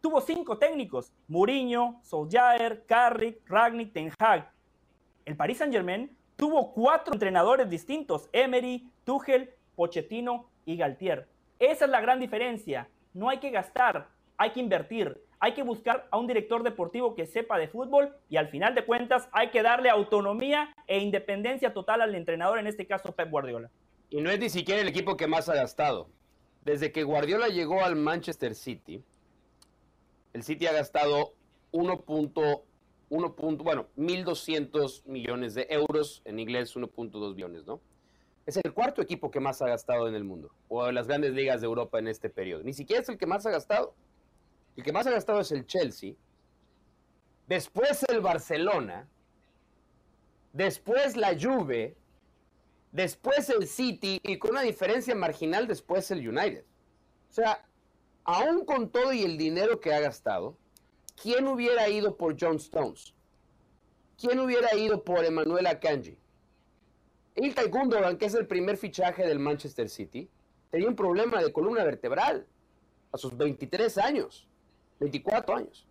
Tuvo 0.05 0.21
cinco 0.21 0.59
técnicos, 0.59 1.15
Mourinho, 1.29 1.99
Solskjaer, 2.03 2.85
Carrick, 2.85 3.41
Ragnick, 3.49 3.95
Ten 3.95 4.13
Hag. 4.19 4.51
El 5.25 5.35
Paris 5.35 5.57
Saint-Germain 5.57 6.15
tuvo 6.37 6.75
cuatro 6.75 7.15
entrenadores 7.15 7.71
distintos, 7.71 8.29
Emery, 8.35 8.87
Tuchel, 9.05 9.55
Pochettino 9.75 10.51
y 10.67 10.77
Galtier. 10.77 11.27
Esa 11.59 11.87
es 11.87 11.91
la 11.91 12.03
gran 12.03 12.21
diferencia. 12.21 12.87
No 13.15 13.31
hay 13.31 13.39
que 13.39 13.49
gastar, 13.49 14.09
hay 14.37 14.51
que 14.51 14.61
invertir. 14.61 15.23
Hay 15.41 15.55
que 15.55 15.63
buscar 15.63 16.07
a 16.11 16.19
un 16.19 16.27
director 16.27 16.63
deportivo 16.63 17.15
que 17.15 17.25
sepa 17.25 17.57
de 17.57 17.69
fútbol 17.69 18.15
y 18.29 18.37
al 18.37 18.49
final 18.49 18.75
de 18.75 18.85
cuentas 18.85 19.31
hay 19.33 19.49
que 19.49 19.63
darle 19.63 19.89
autonomía 19.89 20.75
e 20.87 20.99
independencia 20.99 21.73
total 21.73 22.03
al 22.03 22.15
entrenador, 22.15 22.59
en 22.59 22.67
este 22.67 22.87
caso 22.87 23.13
Pep 23.13 23.31
Guardiola. 23.31 23.71
Y 24.11 24.21
no 24.21 24.29
es 24.29 24.39
ni 24.39 24.51
siquiera 24.51 24.83
el 24.83 24.89
equipo 24.89 25.17
que 25.17 25.29
más 25.29 25.49
ha 25.49 25.55
gastado. 25.55 26.11
Desde 26.63 26.93
que 26.93 27.05
Guardiola 27.05 27.49
llegó 27.49 27.83
al 27.83 27.97
Manchester 27.97 28.55
City, 28.55 29.03
el 30.35 30.43
City 30.43 30.66
ha 30.66 30.72
gastado 30.72 31.32
1.1, 31.72 32.62
bueno, 33.62 33.87
1.200 33.97 35.07
millones 35.07 35.55
de 35.55 35.66
euros, 35.70 36.22
en 36.24 36.39
inglés 36.41 36.76
1.2 36.76 37.35
billones, 37.35 37.64
¿no? 37.64 37.80
Es 38.45 38.59
el 38.59 38.74
cuarto 38.74 39.01
equipo 39.01 39.30
que 39.30 39.41
más 39.41 39.62
ha 39.62 39.68
gastado 39.68 40.07
en 40.07 40.14
el 40.14 40.24
mundo, 40.24 40.53
o 40.68 40.87
en 40.89 40.95
las 40.97 41.07
grandes 41.07 41.32
ligas 41.32 41.61
de 41.61 41.66
Europa 41.66 41.99
en 41.99 42.09
este 42.09 42.28
periodo. 42.28 42.62
Ni 42.62 42.74
siquiera 42.74 43.01
es 43.01 43.09
el 43.09 43.16
que 43.16 43.26
más 43.26 43.47
ha 43.47 43.51
gastado. 43.51 43.95
El 44.76 44.82
que 44.82 44.93
más 44.93 45.07
ha 45.07 45.12
gastado 45.12 45.41
es 45.41 45.53
el 45.53 45.66
Chelsea, 45.66 46.14
después 47.47 48.05
el 48.09 48.20
Barcelona, 48.20 49.09
después 50.53 51.16
la 51.16 51.39
Juve, 51.41 51.97
después 52.91 53.49
el 53.51 53.68
City 53.68 54.18
y 54.22 54.37
con 54.39 54.51
una 54.51 54.62
diferencia 54.62 55.14
marginal 55.14 55.68
después 55.68 56.11
el 56.11 56.28
United. 56.28 56.64
O 57.30 57.32
sea, 57.32 57.64
aún 58.25 58.64
con 58.64 58.91
todo 58.91 59.12
y 59.12 59.22
el 59.22 59.39
dinero 59.39 59.81
que 59.81 59.95
ha 59.95 60.01
gastado, 60.01 60.57
¿quién 61.20 61.47
hubiera 61.47 61.89
ido 61.89 62.16
por 62.16 62.37
John 62.39 62.57
Stones? 62.57 63.14
¿Quién 64.18 64.39
hubiera 64.41 64.75
ido 64.75 65.03
por 65.03 65.25
Emanuel 65.25 65.66
Akanji? 65.66 66.16
Ilkay 67.37 67.68
Gundogan, 67.68 68.16
que 68.16 68.27
es 68.27 68.35
el 68.35 68.47
primer 68.47 68.77
fichaje 68.77 69.27
del 69.27 69.39
Manchester 69.39 69.89
City, 69.89 70.29
tenía 70.70 70.89
un 70.89 70.97
problema 70.97 71.43
de 71.43 71.53
columna 71.53 71.85
vertebral 71.85 72.47
a 73.12 73.18
sus 73.18 73.37
23 73.37 73.99
años. 73.99 74.49
24 75.01 75.57
años. 75.57 75.87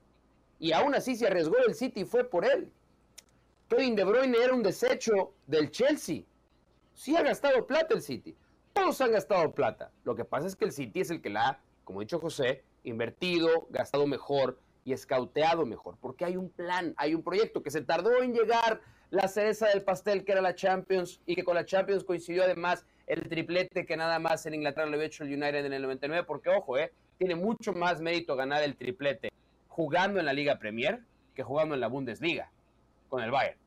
Y 0.60 0.72
aún 0.72 0.96
así 0.96 1.16
se 1.16 1.28
arriesgó 1.28 1.58
el 1.68 1.76
City 1.76 2.02
y 2.02 2.06
fue 2.06 2.24
por 2.24 2.46
él. 2.46 2.72
Kevin 3.68 3.96
De 3.96 4.04
Bruyne 4.04 4.38
era 4.38 4.54
un 4.54 4.64
desecho 4.64 5.34
del 5.48 5.72
Chelsea. 5.72 6.24
Sí 6.94 7.16
ha 7.16 7.22
gastado 7.22 7.68
plata 7.68 7.94
el 7.94 8.02
City. 8.02 8.36
Todos 8.72 9.02
han 9.02 9.12
gastado 9.12 9.52
plata. 9.54 9.92
Lo 10.04 10.16
que 10.16 10.26
pasa 10.26 10.48
es 10.48 10.56
que 10.56 10.66
el 10.66 10.72
City 10.72 11.02
es 11.02 11.10
el 11.10 11.22
que 11.22 11.30
la 11.30 11.50
ha, 11.50 11.63
como 11.84 12.00
ha 12.00 12.04
dicho 12.04 12.20
José, 12.20 12.64
invertido, 12.84 13.68
gastado 13.70 14.08
mejor 14.08 14.60
y 14.86 14.94
escauteado 14.94 15.66
mejor. 15.66 15.98
Porque 16.00 16.26
hay 16.26 16.38
un 16.38 16.50
plan, 16.50 16.94
hay 16.98 17.14
un 17.14 17.24
proyecto 17.24 17.64
que 17.64 17.72
se 17.72 17.82
tardó 17.82 18.22
en 18.22 18.34
llegar 18.34 18.82
la 19.10 19.28
cereza 19.28 19.68
del 19.68 19.84
pastel 19.84 20.26
que 20.26 20.32
era 20.32 20.42
la 20.42 20.56
Champions 20.56 21.22
y 21.26 21.36
que 21.36 21.44
con 21.44 21.56
la 21.56 21.66
Champions 21.66 22.04
coincidió 22.04 22.44
además 22.44 22.86
el 23.06 23.28
triplete 23.30 23.86
que 23.86 23.96
nada 23.96 24.18
más 24.18 24.46
en 24.46 24.56
Inglaterra 24.56 24.88
lo 24.88 24.96
había 24.96 25.08
hecho 25.08 25.24
el 25.24 25.34
United 25.34 25.66
en 25.66 25.74
el 25.74 25.82
99. 25.84 26.26
Porque 26.26 26.50
ojo, 26.50 26.78
eh, 26.78 26.92
tiene 27.18 27.36
mucho 27.36 27.74
más 27.74 28.02
mérito 28.02 28.36
ganar 28.36 28.64
el 28.64 28.76
triplete 28.76 29.32
jugando 29.68 30.20
en 30.20 30.26
la 30.26 30.34
Liga 30.34 30.58
Premier 30.58 31.02
que 31.36 31.44
jugando 31.44 31.76
en 31.76 31.82
la 31.82 31.88
Bundesliga 31.88 32.52
con 33.10 33.24
el 33.24 33.32
Bayern. 33.32 33.60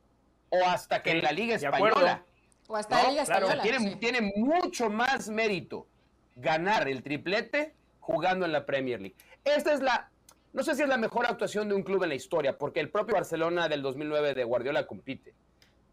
O 0.50 0.64
hasta 0.66 1.02
que 1.02 1.12
en 1.12 1.22
la 1.22 1.32
Liga 1.32 1.56
Española. 1.56 2.24
O 2.68 2.76
hasta 2.76 3.02
la 3.02 3.10
Liga 3.10 3.22
Española. 3.22 3.62
tiene, 3.62 3.96
tiene 3.96 4.32
mucho 4.36 4.90
más 4.90 5.28
mérito 5.28 5.86
ganar 6.34 6.88
el 6.88 7.02
triplete 7.02 7.75
jugando 8.06 8.46
en 8.46 8.52
la 8.52 8.64
Premier 8.64 9.00
League. 9.00 9.16
Esta 9.44 9.74
es 9.74 9.80
la, 9.80 10.08
no 10.52 10.62
sé 10.62 10.76
si 10.76 10.82
es 10.82 10.88
la 10.88 10.96
mejor 10.96 11.26
actuación 11.26 11.68
de 11.68 11.74
un 11.74 11.82
club 11.82 12.04
en 12.04 12.10
la 12.10 12.14
historia, 12.14 12.56
porque 12.56 12.78
el 12.78 12.88
propio 12.88 13.14
Barcelona 13.16 13.68
del 13.68 13.82
2009 13.82 14.32
de 14.34 14.44
Guardiola 14.44 14.86
compite. 14.86 15.34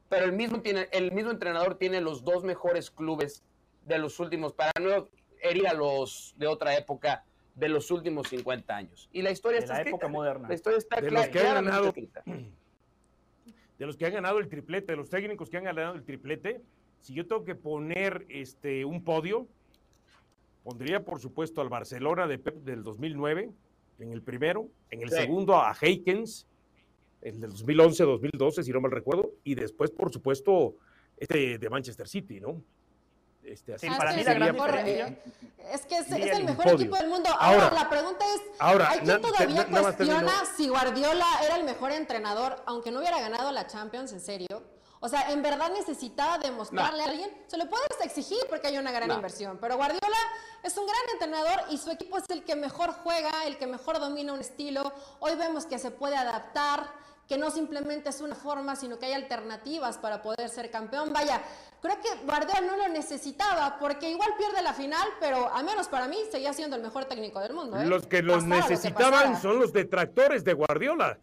Pero 0.09 0.25
el 0.25 0.31
mismo, 0.33 0.61
tiene, 0.61 0.87
el 0.91 1.11
mismo 1.11 1.31
entrenador 1.31 1.75
tiene 1.79 2.01
los 2.01 2.23
dos 2.23 2.43
mejores 2.43 2.91
clubes 2.91 3.43
de 3.85 3.97
los 3.97 4.19
últimos, 4.19 4.53
para 4.53 4.71
no 4.79 5.07
herir 5.41 5.67
a 5.67 5.73
los 5.73 6.35
de 6.37 6.45
otra 6.45 6.77
época, 6.77 7.23
de 7.55 7.67
los 7.69 7.89
últimos 7.89 8.27
50 8.29 8.75
años. 8.75 9.09
Y 9.11 9.23
la 9.23 9.31
historia 9.31 9.57
de 9.57 9.63
está 9.63 9.73
la 9.73 9.79
escrita. 9.79 9.95
época 9.97 10.07
moderna. 10.07 10.47
La 10.47 10.53
historia 10.53 10.77
está 10.77 11.01
De 11.01 11.07
clara- 11.07 11.25
los 11.25 11.33
que 11.35 11.39
han 11.47 11.65
ganado- 11.65 11.87
escrita. 11.87 12.23
de 13.79 13.85
los 13.87 13.97
que 13.97 14.05
han 14.05 14.13
ganado 14.13 14.37
el 14.37 14.47
triplete, 14.49 14.91
de 14.93 14.97
los 14.97 15.09
técnicos 15.09 15.49
que 15.49 15.57
han 15.57 15.63
ganado 15.63 15.95
el 15.95 16.03
triplete, 16.03 16.61
si 16.99 17.13
yo 17.15 17.25
tengo 17.27 17.43
que 17.43 17.55
poner 17.55 18.25
este 18.29 18.85
un 18.85 19.03
podio, 19.03 19.47
pondría 20.63 21.03
por 21.03 21.19
supuesto 21.19 21.61
al 21.61 21.69
Barcelona 21.69 22.27
de 22.27 22.37
Pep 22.39 22.55
del 22.63 22.83
2009 22.83 23.49
en 23.99 24.11
el 24.11 24.21
primero, 24.21 24.67
en 24.89 25.01
el 25.03 25.09
Sí. 25.09 25.15
segundo 25.17 25.55
a 25.57 25.75
Heikens, 25.79 26.47
el 27.21 27.39
del 27.39 27.51
2011, 27.51 28.03
2012, 28.03 28.63
si 28.63 28.71
no 28.71 28.81
mal 28.81 28.91
recuerdo, 28.91 29.31
y 29.43 29.55
después 29.55 29.91
por 29.91 30.11
supuesto 30.11 30.75
este 31.17 31.57
de 31.57 31.69
Manchester 31.69 32.07
City, 32.07 32.39
¿no? 32.39 32.61
Este, 33.43 33.73
así 33.73 33.87
Sí, 33.87 33.93
Ah, 33.93 33.97
para 33.97 34.11
es 34.11 34.17
mí 34.17 34.23
que 34.23 34.25
la 34.25 34.31
es 34.31 34.37
gran 34.39 34.47
el 34.47 34.53
mejor, 34.53 34.75
eh, 34.87 35.17
Es 35.73 35.85
que 35.85 35.97
es, 35.97 36.09
el 36.11 36.43
mejor 36.45 36.63
podio. 36.63 36.75
equipo 36.75 36.95
del 36.95 37.09
mundo. 37.09 37.29
Ahora, 37.37 37.63
Ahora, 37.69 37.83
la 37.83 37.89
pregunta 37.89 38.25
es, 38.35 38.41
ahora, 38.59 38.89
¿hay 38.89 38.99
quien 38.99 39.21
todavía 39.21 39.65
na- 39.69 39.81
cuestiona 39.81 40.31
si 40.57 40.69
Guardiola 40.69 41.25
era 41.45 41.57
el 41.57 41.65
mejor 41.65 41.91
entrenador, 41.91 42.55
aunque 42.65 42.89
no 42.91 42.99
hubiera 42.99 43.19
ganado 43.19 43.51
la 43.51 43.67
Champions, 43.67 44.11
en 44.13 44.21
serio? 44.21 44.63
O 45.05 45.09
sea, 45.09 45.29
¿en 45.31 45.41
verdad 45.41 45.69
necesitaba 45.69 46.37
demostrarle 46.37 47.03
a 47.03 47.07
alguien? 47.07 47.29
Se 47.47 47.57
lo 47.57 47.69
puedes 47.69 47.89
exigir 48.05 48.37
porque 48.47 48.67
hay 48.67 48.77
una 48.77 48.89
gran 48.89 49.09
No. 49.09 49.15
inversión, 49.15 49.57
pero 49.59 49.75
Guardiola 49.75 50.15
es 50.63 50.77
un 50.77 50.85
gran 50.85 51.01
entrenador 51.11 51.59
y 51.71 51.77
su 51.77 51.91
equipo 51.91 52.17
es 52.17 52.23
el 52.29 52.45
que 52.45 52.55
mejor 52.55 52.93
juega, 53.03 53.29
el 53.45 53.57
que 53.57 53.67
mejor 53.67 53.99
domina 53.99 54.31
un 54.31 54.39
estilo. 54.39 54.93
Hoy 55.19 55.35
vemos 55.35 55.65
que 55.65 55.77
se 55.77 55.91
puede 55.91 56.15
adaptar, 56.15 56.89
que 57.27 57.37
no 57.37 57.51
simplemente 57.51 58.11
es 58.11 58.21
una 58.21 58.33
forma, 58.33 58.77
sino 58.77 58.97
que 58.97 59.07
hay 59.07 59.11
alternativas 59.11 59.97
para 59.97 60.21
poder 60.21 60.47
ser 60.47 60.71
campeón. 60.71 61.11
Vaya, 61.11 61.41
creo 61.81 61.99
que 61.99 62.23
Guardiola 62.25 62.61
no 62.61 62.77
lo 62.77 62.87
necesitaba 62.87 63.77
porque 63.79 64.09
igual 64.09 64.29
pierde 64.37 64.61
la 64.61 64.73
final, 64.73 65.05
pero 65.19 65.53
al 65.53 65.65
menos 65.65 65.89
para 65.89 66.07
mí 66.07 66.17
seguía 66.31 66.53
siendo 66.53 66.77
el 66.77 66.81
mejor 66.81 67.03
técnico 67.05 67.41
del 67.41 67.51
mundo. 67.51 67.77
¿eh? 67.77 67.85
Los 67.87 68.07
que 68.07 68.21
los 68.21 68.37
Pasara 68.45 68.55
lo 68.55 68.67
que 68.67 68.73
necesitaban 68.73 69.41
son 69.41 69.59
los 69.59 69.73
detractores 69.73 70.45
de 70.45 70.53
Guardiola. 70.53 71.19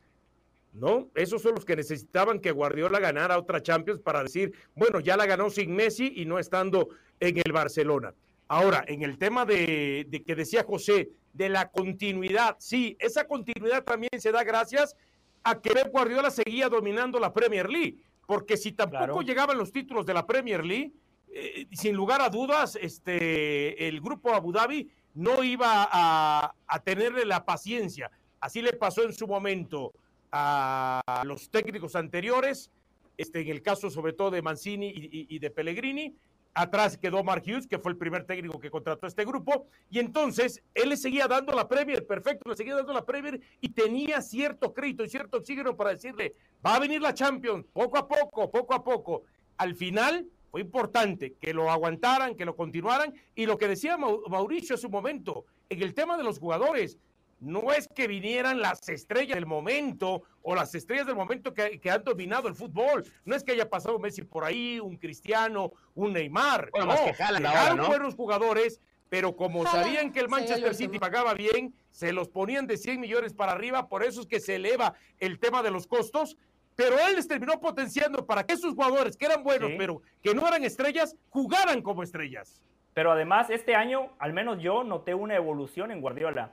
¿No? 0.73 1.09
Esos 1.17 1.43
son 1.43 1.57
los 1.57 1.65
que 1.65 1.75
necesitaban 1.75 2.39
que 2.39 2.53
Guardiola 2.53 3.01
ganara 3.01 3.39
otra 3.39 3.61
Champions 3.63 4.01
para 4.01 4.23
decir, 4.23 4.53
bueno, 4.77 5.01
ya 5.01 5.17
la 5.17 5.27
ganó 5.27 5.51
sin 5.51 5.75
Messi 5.75 6.13
y 6.17 6.25
no 6.27 6.39
estando 6.39 6.91
en 7.19 7.39
el 7.45 7.53
Barcelona. 7.53 8.15
Ahora, 8.47 8.85
en 8.87 9.03
el 9.03 9.19
tema 9.19 9.45
de, 9.45 10.07
de 10.09 10.23
que 10.23 10.35
decía 10.37 10.63
José, 10.65 11.11
de 11.33 11.49
la 11.49 11.71
continuidad, 11.71 12.57
sí, 12.61 12.97
esa 13.01 13.27
continuidad 13.27 13.83
también 13.85 14.11
se 14.19 14.31
da 14.33 14.45
gracias 14.45 14.97
a 15.43 15.61
que 15.61 15.71
Pep 15.71 15.89
Guardiola 15.91 16.31
seguía 16.31 16.69
dominando 16.69 17.19
la 17.19 17.33
Premier 17.33 17.69
League, 17.69 17.97
porque 18.27 18.57
si 18.57 18.73
tampoco 18.73 19.05
Claro. 19.05 19.23
llegaban 19.23 19.59
los 19.59 19.73
títulos 19.73 20.07
de 20.07 20.15
la 20.15 20.27
Premier 20.27 20.65
League, 20.65 20.93
eh, 21.33 21.67
sin 21.73 21.95
lugar 21.97 22.21
a 22.21 22.29
dudas, 22.31 22.77
este, 22.81 23.89
el 23.89 24.01
grupo 24.01 24.33
Abu 24.35 24.53
Dhabi 24.53 24.89
no 25.15 25.43
iba 25.43 25.89
a, 25.91 26.55
a 26.67 26.79
tenerle 26.83 27.25
la 27.25 27.45
paciencia. 27.45 28.11
Así 28.41 28.63
le 28.63 28.73
pasó 28.73 29.03
en 29.05 29.13
su 29.13 29.27
momento 29.27 29.93
a 30.33 31.23
los 31.27 31.51
técnicos 31.51 31.97
anteriores, 31.97 32.71
este, 33.17 33.41
en 33.41 33.49
el 33.49 33.63
caso 33.63 33.91
sobre 33.91 34.13
todo 34.13 34.31
de 34.31 34.43
Mancini 34.43 34.93
y, 34.95 35.39
de 35.39 35.51
Pellegrini. 35.51 36.15
Atrás 36.53 36.99
quedó 36.99 37.23
Mark 37.23 37.45
Hughes, 37.47 37.69
que 37.69 37.79
fue 37.79 37.93
el 37.93 37.99
primer 37.99 38.25
técnico 38.25 38.59
que 38.59 38.71
contrató 38.73 39.07
este 39.07 39.25
grupo, 39.25 39.67
y 39.89 40.01
entonces 40.01 40.65
él 40.75 40.89
le 40.89 40.97
seguía 40.97 41.29
dando 41.29 41.53
la 41.53 41.69
Premier, 41.69 42.05
perfecto, 42.05 42.51
le 42.51 42.57
seguía 42.57 42.75
dando 42.75 42.93
la 42.93 43.05
Premier 43.05 43.41
y 43.61 43.69
tenía 43.69 44.21
cierto 44.21 44.75
crédito 44.75 45.05
y 45.05 45.09
cierto 45.09 45.39
oxígeno 45.39 45.77
para 45.77 45.91
decirle, 45.91 46.35
va 46.67 46.75
a 46.75 46.81
venir 46.81 47.01
la 47.01 47.15
Champions, 47.15 47.67
poco 47.73 47.99
a 47.99 48.09
poco, 48.09 48.51
poco 48.51 48.75
a 48.75 48.83
poco. 48.83 49.23
Al 49.59 49.77
final 49.77 50.27
fue 50.51 50.63
importante 50.63 51.35
que 51.41 51.55
lo 51.55 51.71
aguantaran, 51.71 52.35
que 52.35 52.45
lo 52.45 52.57
continuaran, 52.57 53.15
y 53.37 53.47
lo 53.47 53.57
que 53.57 53.69
decía 53.69 53.97
Mau- 53.97 54.27
Mauricio 54.29 54.75
hace 54.75 54.87
un 54.87 54.93
momento, 54.93 55.45
en 55.69 55.81
el 55.83 55.95
tema 55.95 56.17
de 56.17 56.25
los 56.25 56.41
jugadores, 56.41 56.99
no 57.41 57.73
es 57.73 57.89
que 57.89 58.07
vinieran 58.07 58.61
las 58.61 58.89
estrellas 58.89 59.35
del 59.35 59.47
momento 59.47 60.23
o 60.43 60.55
las 60.55 60.75
estrellas 60.75 61.07
del 61.07 61.17
momento 61.17 61.53
que, 61.55 61.81
que 61.81 61.91
han 61.91 62.05
dominado 62.05 62.49
el 62.49 62.55
fútbol. 62.55 63.05
No 63.25 63.35
es 63.35 63.43
que 63.43 63.53
haya 63.53 63.69
pasado 63.69 63.99
Messi 63.99 64.23
por 64.23 64.45
ahí, 64.45 64.79
un 64.79 64.97
Cristiano, 64.97 65.73
un 65.95 66.13
Neymar. 66.13 66.71
Bueno, 66.71 66.87
no, 66.87 66.93
más 66.93 67.01
que 67.01 67.23
Haaland 67.23 67.47
ahora, 67.47 67.59
llegaron 67.61 67.79
¿no? 67.79 67.87
buenos 67.89 68.15
jugadores, 68.15 68.81
pero 69.09 69.35
como 69.35 69.63
Haaland 69.65 69.85
sabían 69.85 70.13
que 70.13 70.21
el 70.21 70.29
Manchester. 70.29 70.75
City 70.75 70.99
pagaba 70.99 71.35
bien, 71.35 71.75
se 71.91 72.13
los 72.13 72.29
ponían 72.29 72.67
de 72.67 72.77
100 72.77 73.01
millones 73.01 73.33
para 73.33 73.53
arriba, 73.53 73.89
por 73.89 74.05
eso 74.05 74.21
es 74.21 74.27
que 74.27 74.39
se 74.41 74.57
eleva 74.57 74.95
el 75.19 75.39
tema 75.39 75.63
de 75.63 75.71
los 75.71 75.87
costos. 75.87 76.37
Pero 76.77 76.97
él 77.09 77.17
les 77.17 77.27
terminó 77.29 77.61
potenciando 77.61 78.25
para 78.25 78.45
que 78.45 78.55
esos 78.55 78.75
jugadores 78.75 79.17
que 79.17 79.27
eran 79.27 79.43
buenos, 79.43 79.71
Sí. 79.71 79.75
pero 79.77 80.01
que 80.23 80.35
no 80.35 80.47
eran 80.47 80.65
estrellas, 80.65 81.17
jugaran 81.29 81.83
como 81.83 82.03
estrellas. 82.03 82.63
Pero 82.95 83.13
además, 83.13 83.51
este 83.51 83.75
año, 83.75 84.11
al 84.19 84.33
menos 84.33 84.63
yo 84.63 84.83
noté 84.85 85.15
una 85.15 85.35
evolución 85.35 85.91
en 85.91 86.01
Guardiola. 86.01 86.53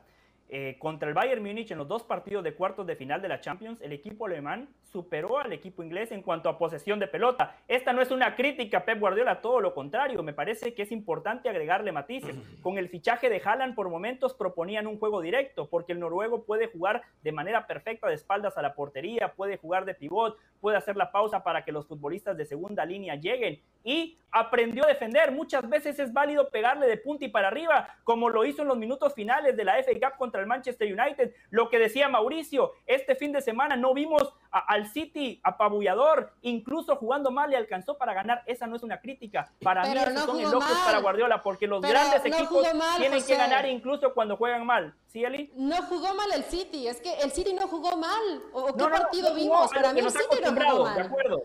Eh, 0.49 0.77
contra 0.79 1.09
el 1.09 1.13
Bayern 1.13 1.43
Múnich 1.43 1.71
en 1.71 1.77
los 1.77 1.89
dos 1.89 2.03
partidos 2.03 2.41
de 2.41 2.53
cuartos 2.53 2.87
de 2.87 2.95
final 2.95 3.21
de 3.21 3.27
la 3.27 3.41
Champions, 3.41 3.81
el 3.81 3.91
equipo 3.91 4.27
alemán 4.27 4.69
superó 4.81 5.39
al 5.39 5.51
equipo 5.51 5.83
inglés 5.83 6.11
en 6.13 6.21
cuanto 6.21 6.47
a 6.47 6.57
posesión 6.57 6.99
de 6.99 7.07
pelota. 7.07 7.57
Esta 7.67 7.91
no 7.91 8.01
es 8.01 8.11
una 8.11 8.33
crítica 8.33 8.77
a 8.77 8.85
Pep 8.85 8.97
Guardiola, 8.97 9.41
todo 9.41 9.59
lo 9.59 9.73
contrario. 9.73 10.23
Me 10.23 10.31
parece 10.31 10.73
que 10.73 10.83
es 10.83 10.91
importante 10.93 11.49
agregarle 11.49 11.91
matices. 11.91 12.33
Con 12.61 12.77
el 12.77 12.87
fichaje 12.87 13.29
de 13.29 13.41
Haaland, 13.43 13.75
por 13.75 13.89
momentos 13.89 14.33
proponían 14.33 14.87
un 14.87 14.97
juego 14.97 15.21
directo, 15.21 15.67
porque 15.69 15.91
el 15.91 15.99
noruego 15.99 16.43
puede 16.43 16.67
jugar 16.67 17.01
de 17.23 17.31
manera 17.33 17.67
perfecta 17.67 18.07
de 18.07 18.15
espaldas 18.15 18.57
a 18.57 18.61
la 18.61 18.73
portería, 18.73 19.33
puede 19.33 19.57
jugar 19.57 19.83
de 19.83 19.95
pivot, 19.95 20.37
puede 20.61 20.77
hacer 20.77 20.95
la 20.95 21.11
pausa 21.11 21.43
para 21.43 21.65
que 21.65 21.73
los 21.73 21.87
futbolistas 21.87 22.37
de 22.37 22.45
segunda 22.45 22.85
línea 22.85 23.15
lleguen 23.15 23.61
y 23.83 24.17
aprendió 24.31 24.85
a 24.85 24.87
defender. 24.87 25.31
Muchas 25.31 25.67
veces 25.69 25.99
es 25.99 26.11
válido 26.11 26.49
pegarle 26.49 26.87
de 26.87 26.97
punta 26.97 27.25
y 27.25 27.29
para 27.29 27.47
arriba, 27.47 27.87
como 28.03 28.29
lo 28.29 28.45
hizo 28.45 28.61
en 28.61 28.67
los 28.67 28.77
minutos 28.77 29.13
finales 29.13 29.55
de 29.55 29.63
la 29.63 29.81
FA 29.83 29.93
Cup 29.93 30.17
contra 30.17 30.36
el 30.39 30.47
Manchester 30.47 30.87
United. 30.91 31.33
Lo 31.49 31.69
que 31.69 31.79
decía 31.79 32.07
Mauricio, 32.09 32.73
este 32.85 33.15
fin 33.15 33.31
de 33.31 33.41
semana 33.41 33.75
no 33.75 33.93
vimos 33.93 34.33
a- 34.51 34.59
al 34.73 34.87
City 34.87 35.39
apabullador, 35.43 36.31
incluso 36.41 36.95
jugando 36.95 37.31
mal 37.31 37.49
le 37.49 37.57
alcanzó 37.57 37.97
para 37.97 38.13
ganar. 38.13 38.43
Esa 38.45 38.67
no 38.67 38.75
es 38.75 38.83
una 38.83 38.99
crítica. 38.99 39.51
Para 39.61 39.83
mí 39.83 39.89
Pero 39.93 40.11
no 40.11 40.25
son 40.25 40.39
elogios 40.39 40.59
mal. 40.63 40.85
para 40.85 40.99
Guardiola, 40.99 41.43
porque 41.43 41.67
los 41.67 41.81
Pero 41.81 41.93
grandes 41.93 42.21
no 42.31 42.37
equipos 42.37 42.73
mal, 42.75 42.99
tienen 42.99 43.23
que 43.23 43.35
ganar 43.35 43.65
incluso 43.65 44.13
cuando 44.13 44.37
juegan 44.37 44.65
mal. 44.65 44.93
¿Sí, 45.07 45.23
Eli? 45.23 45.51
No 45.55 45.75
jugó 45.83 46.13
mal 46.13 46.31
el 46.33 46.43
City, 46.43 46.87
es 46.87 46.99
que 47.01 47.13
el 47.21 47.31
City 47.31 47.53
no 47.53 47.67
jugó 47.67 47.95
mal. 47.97 48.41
¿O 48.53 48.67
qué 48.67 48.83
No, 48.83 48.89
partido 48.89 49.33
vimos? 49.33 49.71
Para 49.73 49.93
mí 49.93 49.99
el 49.99 50.09
City 50.11 50.37
no 50.43 50.51
jugó 50.51 50.89
De 50.89 50.95
mal. 50.95 51.05
acuerdo. 51.05 51.43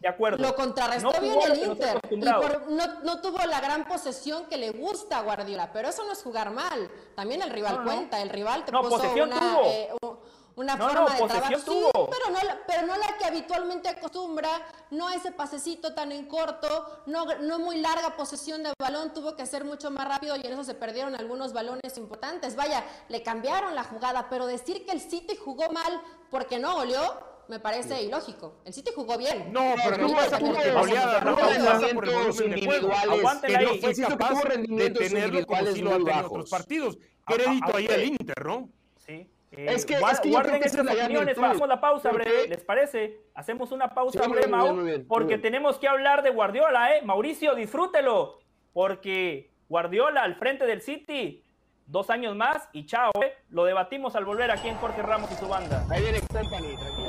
De 0.00 0.08
acuerdo. 0.08 0.38
Lo 0.38 0.54
contrarrestó 0.56 1.12
No 1.12 1.20
bien 1.20 1.38
el 1.42 1.62
Inter 1.62 2.00
y 2.10 2.16
por- 2.32 2.70
no, 2.70 3.00
no 3.02 3.20
tuvo 3.20 3.38
la 3.46 3.60
gran 3.60 3.86
posesión 3.86 4.46
que 4.46 4.56
le 4.56 4.70
gusta 4.70 5.18
a 5.18 5.22
Guardiola, 5.22 5.70
pero 5.72 5.88
eso 5.90 6.04
no 6.04 6.12
es 6.12 6.22
jugar 6.22 6.50
mal. 6.50 6.90
También 7.14 7.42
el 7.42 7.50
rival 7.50 7.76
No, 7.78 7.84
cuenta, 7.84 8.20
el 8.22 8.30
rival 8.30 8.64
te 8.64 8.72
puso 8.72 8.96
una, 9.12 9.38
tuvo. 9.38 9.60
eh, 9.66 9.90
una 10.56 10.76
forma 10.78 11.14
de 11.16 11.26
trabajo. 11.26 11.54
Sí, 11.58 11.84
pero 11.92 12.30
no, 12.34 12.42
la- 12.42 12.58
pero 12.66 12.86
no 12.86 12.96
la 12.96 13.18
que 13.18 13.26
habitualmente 13.26 13.90
acostumbra, 13.90 14.48
no 14.90 15.10
ese 15.10 15.32
pasecito 15.32 15.92
tan 15.94 16.12
en 16.12 16.26
corto, 16.26 17.02
no, 17.04 17.26
no 17.42 17.58
muy 17.58 17.78
larga 17.82 18.16
posesión 18.16 18.62
de 18.62 18.72
balón, 18.80 19.12
tuvo 19.12 19.36
que 19.36 19.44
ser 19.44 19.64
mucho 19.64 19.90
más 19.90 20.08
rápido 20.08 20.34
y 20.36 20.40
en 20.46 20.54
eso 20.54 20.64
se 20.64 20.74
perdieron 20.74 21.14
algunos 21.14 21.52
balones 21.52 21.98
importantes. 21.98 22.56
Vaya, 22.56 22.84
le 23.08 23.22
cambiaron 23.22 23.74
la 23.74 23.84
jugada, 23.84 24.28
pero 24.30 24.46
decir 24.46 24.86
que 24.86 24.92
el 24.92 25.00
City 25.02 25.36
jugó 25.36 25.68
mal 25.70 26.00
porque 26.30 26.58
no 26.58 26.74
goleó, 26.74 27.28
me 27.50 27.58
parece 27.58 28.02
ilógico. 28.02 28.60
El 28.64 28.72
City 28.72 28.92
jugó 28.94 29.18
bien. 29.18 29.52
No, 29.52 29.74
pero 29.84 29.98
no 29.98 30.08
sí, 30.08 30.14
pasa 30.14 30.38
tuvo 30.38 30.52
goleada, 30.52 31.20
no 31.20 31.36
pasa 31.36 31.88
por 31.92 32.08
el 32.08 32.12
rendimientos 32.12 32.38
volumen 32.38 32.50
de 32.50 32.66
juego. 32.66 32.92
individuales 32.92 33.40
que 33.40 33.52
no 33.52 33.58
ahí. 33.58 33.80
fue 33.80 34.06
capaz 34.06 34.42
de 34.44 34.90
tenerlo 34.90 35.46
como 35.46 35.66
sí 35.66 35.82
lo 35.82 35.90
ha 35.90 35.98
muy 35.98 36.04
tenido 36.04 36.20
en 36.20 36.24
otros 36.26 36.50
partidos. 36.50 36.98
Crédito 37.26 37.76
ahí 37.76 37.86
al 37.88 38.04
Inter, 38.04 38.46
¿no? 38.46 38.68
Sí. 38.98 39.28
Eh, 39.52 39.66
es 39.68 39.84
que, 39.84 39.94
es 39.94 40.20
que 40.20 40.30
guarden 40.30 40.62
estas 40.62 40.86
opiniones, 40.86 41.36
hacemos 41.36 41.68
la 41.68 41.80
pausa 41.80 42.12
breve, 42.12 42.46
¿les 42.46 42.62
parece? 42.62 43.20
Hacemos 43.34 43.72
una 43.72 43.92
pausa 43.92 44.28
breve, 44.28 44.46
Mau, 44.46 44.76
porque 45.08 45.38
tenemos 45.38 45.76
que 45.78 45.88
hablar 45.88 46.22
de 46.22 46.30
Guardiola, 46.30 46.96
¿eh? 46.96 47.02
Mauricio, 47.02 47.56
disfrútelo, 47.56 48.38
porque 48.72 49.50
Guardiola 49.68 50.22
al 50.22 50.36
frente 50.36 50.66
del 50.66 50.82
City, 50.82 51.42
dos 51.86 52.10
años 52.10 52.36
más 52.36 52.68
y 52.72 52.86
chao, 52.86 53.10
¿eh? 53.20 53.34
Lo 53.48 53.64
debatimos 53.64 54.14
al 54.14 54.24
volver 54.24 54.52
aquí 54.52 54.68
en 54.68 54.76
Jorge 54.76 55.02
Ramos 55.02 55.32
y 55.32 55.34
su 55.34 55.48
banda. 55.48 55.84
Ahí 55.90 56.00
viene 56.00 56.20
Company, 56.20 56.76
tranquilo. 56.76 56.99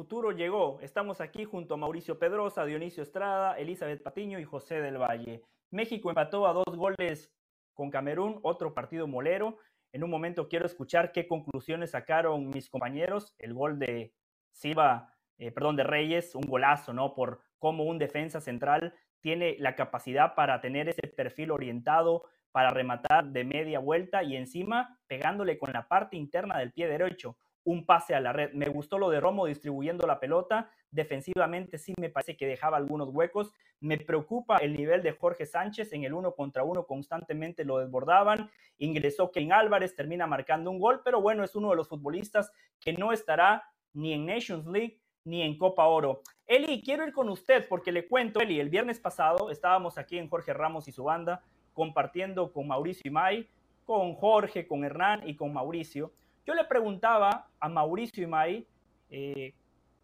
Futuro 0.00 0.32
llegó. 0.32 0.78
Estamos 0.80 1.20
aquí 1.20 1.44
junto 1.44 1.74
a 1.74 1.76
Mauricio 1.76 2.18
Pedrosa, 2.18 2.64
Dionisio 2.64 3.02
Estrada, 3.02 3.58
Elizabeth 3.58 4.02
Patiño 4.02 4.40
y 4.40 4.44
José 4.44 4.80
del 4.80 4.96
Valle. 4.96 5.42
México 5.70 6.08
empató 6.08 6.46
a 6.46 6.54
dos 6.54 6.74
goles 6.74 7.30
con 7.74 7.90
Camerún, 7.90 8.40
otro 8.42 8.72
partido 8.72 9.06
molero. 9.06 9.58
En 9.92 10.02
un 10.02 10.08
momento 10.08 10.48
quiero 10.48 10.64
escuchar 10.64 11.12
qué 11.12 11.28
conclusiones 11.28 11.90
sacaron 11.90 12.48
mis 12.48 12.70
compañeros. 12.70 13.34
El 13.36 13.52
gol 13.52 13.78
de 13.78 14.14
Silva, 14.52 15.14
eh, 15.36 15.52
perdón, 15.52 15.76
de 15.76 15.84
Reyes, 15.84 16.34
un 16.34 16.48
golazo, 16.48 16.94
¿no? 16.94 17.12
Por 17.12 17.42
cómo 17.58 17.84
un 17.84 17.98
defensa 17.98 18.40
central 18.40 18.94
tiene 19.20 19.56
la 19.58 19.76
capacidad 19.76 20.34
para 20.34 20.62
tener 20.62 20.88
ese 20.88 21.08
perfil 21.08 21.50
orientado, 21.50 22.24
para 22.52 22.70
rematar 22.70 23.26
de 23.26 23.44
media 23.44 23.80
vuelta 23.80 24.22
y 24.22 24.36
encima 24.36 24.98
pegándole 25.06 25.58
con 25.58 25.74
la 25.74 25.88
parte 25.88 26.16
interna 26.16 26.56
del 26.56 26.72
pie 26.72 26.88
derecho 26.88 27.36
un 27.64 27.84
pase 27.84 28.14
a 28.14 28.20
la 28.20 28.32
red. 28.32 28.52
Me 28.52 28.68
gustó 28.68 28.98
lo 28.98 29.10
de 29.10 29.20
Romo 29.20 29.46
distribuyendo 29.46 30.06
la 30.06 30.20
pelota. 30.20 30.70
Defensivamente 30.90 31.78
sí 31.78 31.94
me 31.98 32.08
parece 32.08 32.36
que 32.36 32.46
dejaba 32.46 32.76
algunos 32.76 33.10
huecos. 33.10 33.52
Me 33.80 33.98
preocupa 33.98 34.56
el 34.58 34.74
nivel 34.74 35.02
de 35.02 35.12
Jorge 35.12 35.46
Sánchez 35.46 35.92
en 35.92 36.04
el 36.04 36.14
uno 36.14 36.34
contra 36.34 36.64
uno, 36.64 36.86
constantemente 36.86 37.64
lo 37.64 37.78
desbordaban. 37.78 38.50
Ingresó 38.78 39.30
Ken 39.30 39.52
Álvarez, 39.52 39.94
termina 39.94 40.26
marcando 40.26 40.70
un 40.70 40.78
gol, 40.78 41.02
pero 41.04 41.20
bueno, 41.20 41.44
es 41.44 41.54
uno 41.54 41.70
de 41.70 41.76
los 41.76 41.88
futbolistas 41.88 42.50
que 42.80 42.92
no 42.92 43.12
estará 43.12 43.64
ni 43.92 44.12
en 44.12 44.26
Nations 44.26 44.66
League 44.66 44.98
ni 45.24 45.42
en 45.42 45.58
Copa 45.58 45.86
Oro. 45.86 46.22
Eli, 46.46 46.82
quiero 46.82 47.06
ir 47.06 47.12
con 47.12 47.28
usted 47.28 47.68
porque 47.68 47.92
le 47.92 48.08
cuento, 48.08 48.40
Eli, 48.40 48.58
el 48.58 48.70
viernes 48.70 48.98
pasado 48.98 49.50
estábamos 49.50 49.98
aquí 49.98 50.18
en 50.18 50.28
Jorge 50.28 50.54
Ramos 50.54 50.88
y 50.88 50.92
su 50.92 51.04
banda 51.04 51.42
compartiendo 51.74 52.52
con 52.52 52.66
Mauricio 52.66 53.02
y 53.04 53.10
May, 53.10 53.48
con 53.84 54.14
Jorge, 54.14 54.66
con 54.66 54.84
Hernán 54.84 55.28
y 55.28 55.36
con 55.36 55.52
Mauricio 55.52 56.12
yo 56.46 56.54
le 56.54 56.64
preguntaba 56.64 57.48
a 57.58 57.68
Mauricio 57.68 58.24
Imay, 58.24 58.66
eh, 59.10 59.54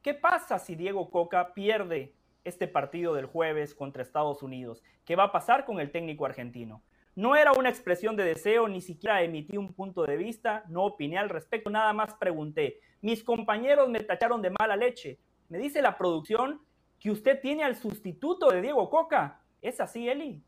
¿qué 0.03 0.15
pasa 0.15 0.59
si 0.59 0.75
Diego 0.75 1.11
Coca 1.11 1.55
pierde 1.55 2.15
este 2.45 2.69
partido 2.69 3.15
del 3.15 3.27
jueves 3.27 3.75
contra 3.75 4.03
Estados 4.03 4.43
Unidos? 4.43 4.83
¿Qué 5.05 5.17
va 5.17 5.25
a 5.25 5.33
pasar 5.33 5.65
con 5.65 5.81
el 5.81 5.91
técnico 5.91 6.27
argentino? 6.27 6.83
No 7.15 7.35
era 7.35 7.53
una 7.53 7.71
expresión 7.71 8.15
de 8.15 8.25
deseo, 8.25 8.69
ni 8.69 8.83
siquiera 8.83 9.23
emití 9.23 9.57
un 9.57 9.73
punto 9.73 10.05
de 10.05 10.19
vista, 10.19 10.65
no 10.69 10.85
opiné 10.85 11.17
al 11.17 11.31
respecto, 11.31 11.71
nada 11.71 11.93
más 11.95 12.13
pregunté. 12.15 12.81
Mis 13.01 13.25
compañeros 13.25 13.89
me 13.89 14.01
tacharon 14.01 14.43
de 14.43 14.51
mala 14.51 14.77
leche. 14.77 15.19
Me 15.49 15.59
dice 15.59 15.81
la 15.81 15.97
producción 15.97 16.61
que 17.01 17.11
usted 17.11 17.41
tiene 17.41 17.65
al 17.65 17.77
sustituto 17.77 18.51
de 18.51 18.61
Diego 18.61 18.91
Coca. 18.91 19.41
¿Es 19.63 19.81
así, 19.81 20.09
Eli? 20.09 20.43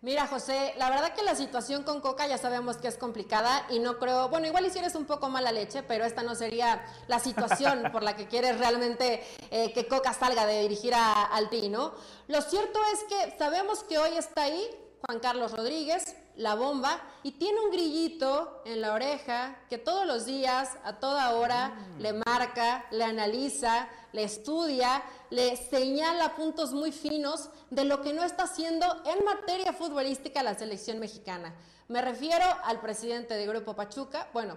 Mira, 0.00 0.28
José, 0.28 0.74
la 0.78 0.90
verdad 0.90 1.12
que 1.12 1.24
la 1.24 1.34
situación 1.34 1.82
con 1.82 2.00
Coca 2.00 2.24
ya 2.28 2.38
sabemos 2.38 2.76
que 2.76 2.86
es 2.86 2.96
complicada 2.96 3.66
y 3.68 3.80
no 3.80 3.98
creo, 3.98 4.28
bueno, 4.28 4.46
igual 4.46 4.64
hicieras 4.64 4.94
un 4.94 5.06
poco 5.06 5.28
mala 5.28 5.50
leche, 5.50 5.82
pero 5.82 6.04
esta 6.04 6.22
no 6.22 6.36
sería 6.36 6.84
la 7.08 7.18
situación 7.18 7.90
por 7.90 8.04
la 8.04 8.14
que 8.14 8.28
quieres 8.28 8.60
realmente 8.60 9.24
eh, 9.50 9.72
que 9.72 9.88
Coca 9.88 10.12
salga 10.12 10.46
de 10.46 10.62
dirigir 10.62 10.94
a, 10.94 11.24
al 11.24 11.48
¿no? 11.70 11.94
Lo 12.28 12.42
cierto 12.42 12.78
es 12.92 13.04
que 13.08 13.36
sabemos 13.38 13.82
que 13.82 13.98
hoy 13.98 14.16
está 14.16 14.44
ahí 14.44 14.70
Juan 15.00 15.20
Carlos 15.20 15.52
Rodríguez, 15.52 16.16
la 16.36 16.54
bomba, 16.54 17.00
y 17.22 17.32
tiene 17.32 17.60
un 17.60 17.70
grillito 17.70 18.62
en 18.64 18.80
la 18.80 18.92
oreja 18.92 19.56
que 19.68 19.78
todos 19.78 20.06
los 20.06 20.26
días, 20.26 20.70
a 20.84 20.94
toda 20.94 21.34
hora, 21.34 21.70
mm. 21.70 22.00
le 22.00 22.12
marca, 22.12 22.86
le 22.90 23.04
analiza, 23.04 23.88
le 24.12 24.24
estudia, 24.24 25.02
le 25.30 25.56
señala 25.56 26.34
puntos 26.36 26.72
muy 26.72 26.92
finos 26.92 27.50
de 27.70 27.84
lo 27.84 28.02
que 28.02 28.12
no 28.12 28.24
está 28.24 28.44
haciendo 28.44 28.86
en 29.04 29.24
materia 29.24 29.72
futbolística 29.72 30.42
la 30.42 30.58
selección 30.58 30.98
mexicana. 30.98 31.54
Me 31.88 32.02
refiero 32.02 32.44
al 32.64 32.80
presidente 32.80 33.34
de 33.34 33.46
Grupo 33.46 33.74
Pachuca, 33.74 34.28
bueno, 34.32 34.56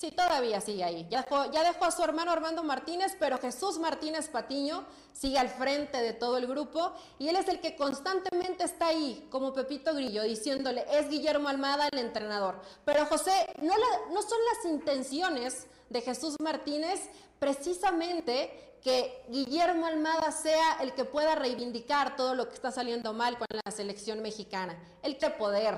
Sí, 0.00 0.10
todavía 0.12 0.62
sigue 0.62 0.82
ahí. 0.82 1.06
Ya 1.10 1.26
dejó, 1.62 1.84
a 1.84 1.90
su 1.90 2.02
hermano 2.02 2.30
Armando 2.30 2.62
Martínez, 2.62 3.14
pero 3.20 3.36
Jesús 3.36 3.78
Martínez 3.78 4.28
Patiño 4.28 4.86
sigue 5.12 5.38
al 5.38 5.50
frente 5.50 5.98
de 5.98 6.14
todo 6.14 6.38
el 6.38 6.46
grupo 6.46 6.94
y 7.18 7.28
él 7.28 7.36
es 7.36 7.48
el 7.48 7.60
que 7.60 7.76
constantemente 7.76 8.64
está 8.64 8.86
ahí, 8.86 9.28
como 9.30 9.52
Pepito 9.52 9.92
Grillo, 9.92 10.22
diciéndole, 10.22 10.86
es 10.90 11.10
Guillermo 11.10 11.50
Almada 11.50 11.86
el 11.92 11.98
entrenador. 11.98 12.62
Pero 12.86 13.04
José, 13.04 13.30
no, 13.60 13.74
no 14.10 14.22
son 14.22 14.38
las 14.54 14.72
intenciones 14.72 15.66
de 15.90 16.00
Jesús 16.00 16.34
Martínez 16.40 17.10
precisamente 17.40 18.76
que 18.80 19.24
Guillermo 19.28 19.86
Almada 19.86 20.30
sea 20.30 20.78
el 20.80 20.94
que 20.94 21.04
pueda 21.04 21.34
reivindicar 21.34 22.14
todo 22.14 22.36
lo 22.36 22.48
que 22.48 22.54
está 22.54 22.70
saliendo 22.70 23.12
mal 23.12 23.36
con 23.36 23.48
la 23.64 23.72
selección 23.72 24.22
mexicana. 24.22 24.78
El 25.02 25.18
que 25.18 25.30
poder 25.30 25.76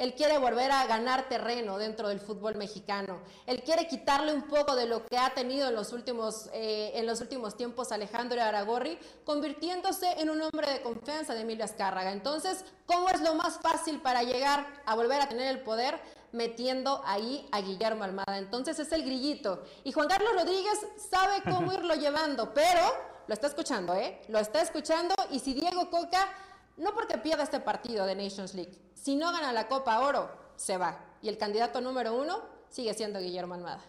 él 0.00 0.14
quiere 0.14 0.38
volver 0.38 0.72
a 0.72 0.86
ganar 0.86 1.28
terreno 1.28 1.76
dentro 1.76 2.08
del 2.08 2.20
fútbol 2.20 2.54
mexicano. 2.54 3.20
Él 3.46 3.62
quiere 3.62 3.86
quitarle 3.86 4.32
un 4.32 4.44
poco 4.44 4.74
de 4.74 4.86
lo 4.86 5.04
que 5.04 5.18
ha 5.18 5.34
tenido 5.34 5.68
en 5.68 5.74
los 5.74 5.92
últimos, 5.92 6.48
eh, 6.54 6.92
en 6.94 7.04
los 7.04 7.20
últimos 7.20 7.54
tiempos 7.54 7.92
Alejandro 7.92 8.40
Aragorri, 8.40 8.98
convirtiéndose 9.26 10.10
en 10.16 10.30
un 10.30 10.40
hombre 10.40 10.72
de 10.72 10.80
confianza 10.80 11.34
de 11.34 11.42
Emilio 11.42 11.66
Azcárraga. 11.66 12.12
Entonces, 12.12 12.64
¿cómo 12.86 13.10
es 13.10 13.20
lo 13.20 13.34
más 13.34 13.58
fácil 13.58 14.00
para 14.00 14.22
llegar 14.22 14.66
a 14.86 14.94
volver 14.94 15.20
a 15.20 15.28
tener 15.28 15.48
el 15.48 15.60
poder? 15.60 16.00
Metiendo 16.32 17.02
ahí 17.04 17.48
a 17.52 17.60
Guillermo 17.60 18.04
Almada. 18.04 18.38
Entonces 18.38 18.78
es 18.78 18.92
el 18.92 19.02
grillito. 19.02 19.62
Y 19.84 19.92
Juan 19.92 20.08
Carlos 20.08 20.32
Rodríguez 20.34 20.86
sabe 20.96 21.42
cómo 21.44 21.72
irlo 21.72 21.94
llevando, 21.96 22.52
pero 22.54 22.82
lo 23.26 23.34
está 23.34 23.46
escuchando, 23.46 23.94
¿eh? 23.94 24.20
Lo 24.28 24.38
está 24.38 24.60
escuchando 24.62 25.14
y 25.30 25.38
si 25.38 25.54
Diego 25.54 25.90
Coca 25.90 26.28
no 26.76 26.94
porque 26.94 27.18
pierda 27.18 27.44
este 27.44 27.60
partido 27.60 28.06
de 28.06 28.14
Nations 28.14 28.54
League. 28.54 28.72
Si 28.94 29.16
no 29.16 29.32
gana 29.32 29.52
la 29.52 29.68
Copa 29.68 30.00
Oro, 30.00 30.30
se 30.56 30.78
va. 30.78 30.98
Y 31.22 31.28
el 31.28 31.36
candidato 31.36 31.80
número 31.80 32.14
uno 32.14 32.40
sigue 32.68 32.94
siendo 32.94 33.20
Guillermo 33.20 33.54
Almada. 33.54 33.82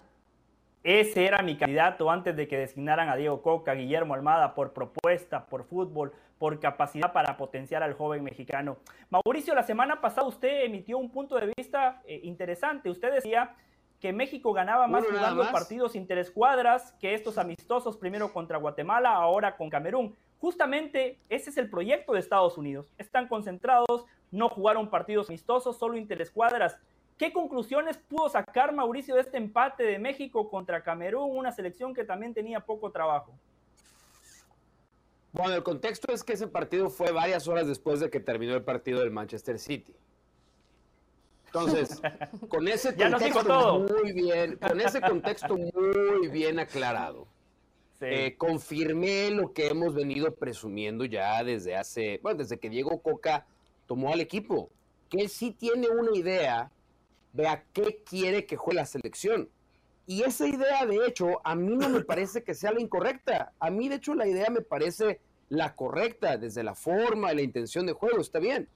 Ese 0.84 1.26
era 1.26 1.42
mi 1.44 1.58
candidato 1.58 2.10
antes 2.10 2.36
de 2.36 2.48
que 2.48 2.58
designaran 2.58 3.08
a 3.08 3.16
Diego 3.16 3.42
Coca, 3.42 3.74
Guillermo 3.74 4.16
Almada, 4.16 4.56
por 4.56 4.74
propuesta, 4.74 5.46
por 5.46 5.64
fútbol, 5.64 6.12
por 6.42 6.60
capacidad 6.60 7.14
para 7.14 7.38
potenciar 7.38 7.84
al 7.84 7.94
joven 7.94 8.24
mexicano. 8.24 8.78
Mauricio, 9.12 9.54
la 9.54 9.62
semana 9.62 10.02
pasada 10.02 10.26
usted 10.26 10.64
emitió 10.64 10.98
un 10.98 11.12
punto 11.12 11.36
de 11.36 11.54
vista 11.56 12.02
eh, 12.04 12.20
interesante. 12.24 12.90
Usted 12.90 13.14
decía 13.14 13.54
que 14.00 14.12
México 14.12 14.52
ganaba 14.52 14.88
más 14.88 15.06
jugando 15.06 15.44
partidos 15.52 15.96
interescuadras 15.96 16.94
que 16.94 17.14
estos 17.14 17.38
amistosos, 17.38 17.96
primero 17.96 18.34
contra 18.34 18.58
Guatemala, 18.58 19.14
ahora 19.14 19.56
con 19.56 19.70
Camerún. 19.70 20.16
Justamente 20.40 21.20
ese 21.30 21.52
es 21.52 21.58
el 21.58 21.70
proyecto 21.70 22.14
de 22.14 22.22
Estados 22.22 22.58
Unidos. 22.58 22.92
Están 22.98 23.28
concentrados, 23.28 24.06
no 24.32 24.50
jugaron 24.50 24.90
partidos 24.90 25.30
amistosos, 25.30 25.78
solo 25.78 25.96
interescuadras. 25.96 26.76
¿Qué 27.20 27.32
conclusiones 27.32 28.00
pudo 28.00 28.30
sacar 28.30 28.74
Mauricio 28.74 29.14
de 29.14 29.22
este 29.22 29.38
empate 29.38 29.84
de 29.84 30.00
México 30.00 30.50
contra 30.50 30.82
Camerún, 30.82 31.38
una 31.38 31.52
selección 31.52 31.94
que 31.94 32.04
también 32.04 32.34
tenía 32.34 32.62
poco 32.62 32.92
trabajo? 32.92 33.32
Bueno, 35.34 35.56
el 35.56 35.64
contexto 35.64 36.12
es 36.12 36.24
que 36.24 36.34
ese 36.34 36.48
partido 36.48 36.90
fue 36.90 37.12
varias 37.12 37.48
horas 37.48 37.68
después 37.68 38.00
de 38.00 38.10
que 38.10 38.20
terminó 38.20 38.54
el 38.54 38.64
partido 38.64 39.00
del 39.00 39.12
Manchester 39.12 39.60
City. 39.60 39.94
Entonces, 41.46 42.02
con 42.50 42.68
ese 42.68 42.96
contexto 42.96 43.80
muy 43.80 44.14
bien, 44.14 44.58
con 44.58 44.80
ese 44.80 45.02
contexto 45.02 45.58
muy 45.58 46.28
bien 46.30 46.60
aclarado, 46.60 47.28
eh, 48.02 48.36
confirmé 48.38 49.32
lo 49.32 49.54
que 49.54 49.68
hemos 49.68 49.94
venido 49.94 50.34
presumiendo 50.34 51.06
ya 51.06 51.44
desde 51.44 51.76
hace, 51.76 52.20
bueno, 52.24 52.40
desde 52.40 52.58
que 52.58 52.70
Diego 52.70 53.02
Coca 53.02 53.46
tomó 53.86 54.12
al 54.12 54.22
equipo, 54.22 54.70
que 55.10 55.22
él 55.22 55.30
sí 55.30 55.52
tiene 55.52 55.90
una 55.90 56.16
idea 56.16 56.72
de 57.34 57.48
a 57.48 57.64
qué 57.74 58.02
quiere 58.04 58.46
que 58.46 58.56
juegue 58.56 58.78
la 58.78 58.86
selección. 58.86 59.50
Y 60.12 60.24
esa 60.24 60.46
idea, 60.46 60.86
de 60.86 61.08
hecho, 61.08 61.40
a 61.42 61.56
mí 61.56 61.74
no 61.78 61.88
me 61.88 62.02
parece 62.04 62.44
que 62.44 62.54
sea 62.54 62.74
la 62.74 62.82
incorrecta. 62.82 63.54
A 63.62 63.70
mí, 63.70 63.88
de 63.88 63.96
hecho, 63.96 64.14
la 64.14 64.28
idea 64.28 64.50
me 64.50 64.60
parece 64.60 65.22
la 65.48 65.74
correcta, 65.74 66.36
desde 66.36 66.64
la 66.64 66.76
forma 66.76 67.32
y 67.32 67.36
la 67.38 67.42
intención 67.44 67.86
de 67.86 67.94
juego, 67.94 68.20
está 68.20 68.40
bien. 68.40 68.68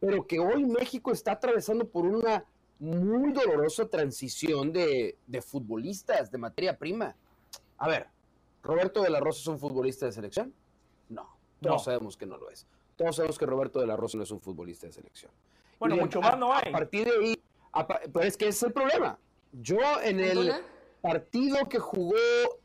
Pero 0.00 0.26
que 0.26 0.38
hoy 0.38 0.64
México 0.64 1.12
está 1.12 1.32
atravesando 1.32 1.86
por 1.86 2.06
una 2.06 2.42
muy 2.78 3.32
dolorosa 3.32 3.86
transición 3.86 4.72
de, 4.72 5.18
de 5.26 5.42
futbolistas, 5.42 6.30
de 6.30 6.38
materia 6.38 6.78
prima. 6.78 7.14
A 7.76 7.86
ver, 7.86 8.06
¿Roberto 8.62 9.02
de 9.02 9.10
la 9.10 9.20
Rosa 9.20 9.40
es 9.40 9.46
un 9.46 9.58
futbolista 9.58 10.06
de 10.06 10.12
selección? 10.12 10.54
No, 11.10 11.28
todos 11.60 11.84
sabemos 11.84 12.16
que 12.16 12.24
no 12.24 12.38
lo 12.38 12.48
es. 12.48 12.66
Todos 12.96 13.16
sabemos 13.16 13.38
que 13.38 13.44
Roberto 13.44 13.78
de 13.78 13.86
la 13.86 13.96
Rosa 13.96 14.16
no 14.16 14.22
es 14.22 14.30
un 14.30 14.40
futbolista 14.40 14.86
de 14.86 14.94
selección. 14.94 15.32
Bueno, 15.78 15.96
mucho 15.96 16.22
más 16.22 16.38
no 16.38 16.54
hay. 16.54 16.70
A 16.70 16.72
partir 16.72 17.04
de 17.04 17.12
ahí, 17.12 17.42
pero 18.10 18.24
es 18.24 18.38
que 18.38 18.48
ese 18.48 18.56
es 18.56 18.62
el 18.62 18.72
problema. 18.72 19.18
Yo 19.52 19.78
en 20.02 20.20
el 20.20 20.52
partido 21.00 21.68
que 21.68 21.78
jugó 21.78 22.16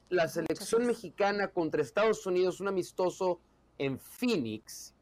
la 0.09 0.27
selección 0.27 0.85
mexicana 0.85 1.49
contra 1.49 1.81
Estados 1.81 2.25
Unidos, 2.25 2.59
un 2.59 2.67
amistoso 2.67 3.39
en 3.77 3.99
Phoenix, 3.99 4.93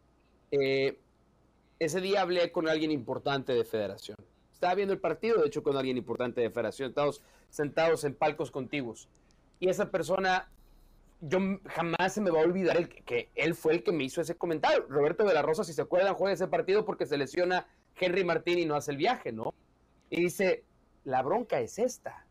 eh, 0.52 1.00
ese 1.80 2.00
día 2.00 2.22
hablé 2.22 2.52
con 2.52 2.68
alguien 2.68 2.92
importante 2.92 3.54
de 3.54 3.64
federación. 3.64 4.18
estaba 4.54 4.76
viendo 4.76 4.94
el 4.94 5.00
partido, 5.00 5.42
de 5.42 5.48
hecho, 5.48 5.64
con 5.64 5.76
alguien 5.76 5.98
importante 5.98 6.42
de 6.42 6.52
Federación, 6.52 6.90
estamos 6.90 7.24
sentados 7.50 8.04
en 8.04 8.14
palcos 8.14 8.52
contiguos. 8.52 9.10
Y 9.60 9.70
esa 9.70 9.90
persona, 9.90 10.52
yo 11.22 11.40
jamás 11.66 12.14
se 12.14 12.22
me 12.22 12.30
va 12.30 12.42
a 12.42 12.44
olvidar 12.44 12.78
el, 12.78 12.88
que 12.88 13.30
él 13.34 13.56
fue 13.56 13.74
el 13.74 13.84
que 13.84 13.92
me 13.92 14.04
hizo 14.04 14.22
ese 14.22 14.36
comentario. 14.36 14.86
Roberto 14.88 15.24
de 15.24 15.34
la 15.34 15.42
Rosa, 15.42 15.64
si 15.64 15.74
se 15.74 15.82
acuerdan, 15.82 16.14
juega 16.14 16.34
ese 16.34 16.48
partido 16.48 16.86
porque 16.86 17.08
se 17.08 17.18
lesiona 17.18 17.68
Henry 18.00 18.24
Martín 18.24 18.60
y 18.60 18.66
no 18.66 18.76
hace 18.76 18.92
el 18.92 18.98
viaje, 18.98 19.32
¿no? 19.32 19.54
Y 20.12 20.22
dice, 20.22 20.64
la 21.04 21.24
bronca 21.24 21.60
es 21.60 21.80
esta, 21.80 22.28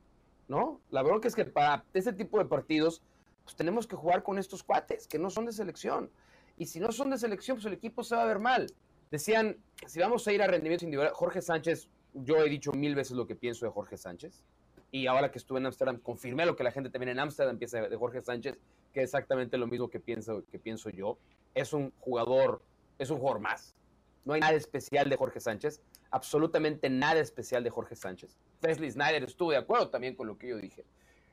¿no? 0.50 0.80
La 0.90 1.02
bronca 1.02 1.28
es 1.28 1.36
que 1.36 1.44
para 1.44 1.84
ese 1.94 2.12
tipo 2.12 2.36
de 2.40 2.44
partidos, 2.44 3.02
pues 3.44 3.54
tenemos 3.54 3.86
que 3.86 3.94
jugar 3.94 4.24
con 4.24 4.36
estos 4.36 4.64
cuates 4.64 5.06
que 5.06 5.16
no 5.16 5.30
son 5.30 5.46
de 5.46 5.52
selección. 5.52 6.10
Y 6.58 6.66
si 6.66 6.80
no 6.80 6.90
son 6.90 7.10
de 7.10 7.18
selección, 7.18 7.56
pues 7.56 7.66
el 7.66 7.72
equipo 7.72 8.02
se 8.02 8.16
va 8.16 8.24
a 8.24 8.26
ver 8.26 8.40
mal. 8.40 8.66
Decían, 9.12 9.56
si 9.86 10.00
vamos 10.00 10.26
a 10.26 10.32
ir 10.32 10.42
a 10.42 10.48
rendimiento 10.48 10.84
individual, 10.84 11.12
Jorge 11.14 11.40
Sánchez, 11.40 11.88
yo 12.14 12.38
he 12.38 12.48
dicho 12.48 12.72
mil 12.72 12.96
veces 12.96 13.16
lo 13.16 13.28
que 13.28 13.36
pienso 13.36 13.64
de 13.64 13.70
Jorge 13.70 13.96
Sánchez. 13.96 14.42
Y 14.90 15.06
ahora 15.06 15.30
que 15.30 15.38
estuve 15.38 15.60
en 15.60 15.66
Ámsterdam, 15.66 16.00
confirmé 16.00 16.44
lo 16.44 16.56
que 16.56 16.64
la 16.64 16.72
gente 16.72 16.90
también 16.90 17.10
en 17.10 17.20
Ámsterdam 17.20 17.56
piensa 17.56 17.82
de 17.82 17.96
Jorge 17.96 18.20
Sánchez, 18.20 18.58
que 18.92 19.02
es 19.02 19.04
exactamente 19.04 19.56
lo 19.56 19.68
mismo 19.68 19.88
que 19.88 20.00
pienso, 20.00 20.42
que 20.50 20.58
pienso 20.58 20.90
yo. 20.90 21.16
Es 21.54 21.72
un 21.72 21.92
jugador, 22.00 22.60
es 22.98 23.08
un 23.10 23.18
jugador 23.18 23.40
más. 23.40 23.76
No 24.24 24.34
hay 24.34 24.40
nada 24.40 24.54
especial 24.54 25.08
de 25.08 25.16
Jorge 25.16 25.40
Sánchez, 25.40 25.80
absolutamente 26.10 26.90
nada 26.90 27.20
especial 27.20 27.64
de 27.64 27.70
Jorge 27.70 27.96
Sánchez. 27.96 28.38
Wesley 28.62 28.90
Snyder 28.90 29.24
estuvo 29.24 29.50
de 29.50 29.56
acuerdo 29.56 29.88
también 29.88 30.14
con 30.14 30.26
lo 30.26 30.36
que 30.36 30.48
yo 30.48 30.56
dije. 30.58 30.84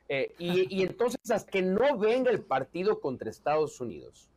Eh, 0.09 0.33
y, 0.37 0.75
y, 0.75 0.83
entonces, 0.83 1.19
hasta 1.29 1.51
que 1.51 1.61
no 1.61 1.97
venga 1.97 2.31
el 2.31 2.41
partido 2.41 3.01
contra 3.01 3.29
Estados 3.29 3.81
Unidos, 3.81 4.29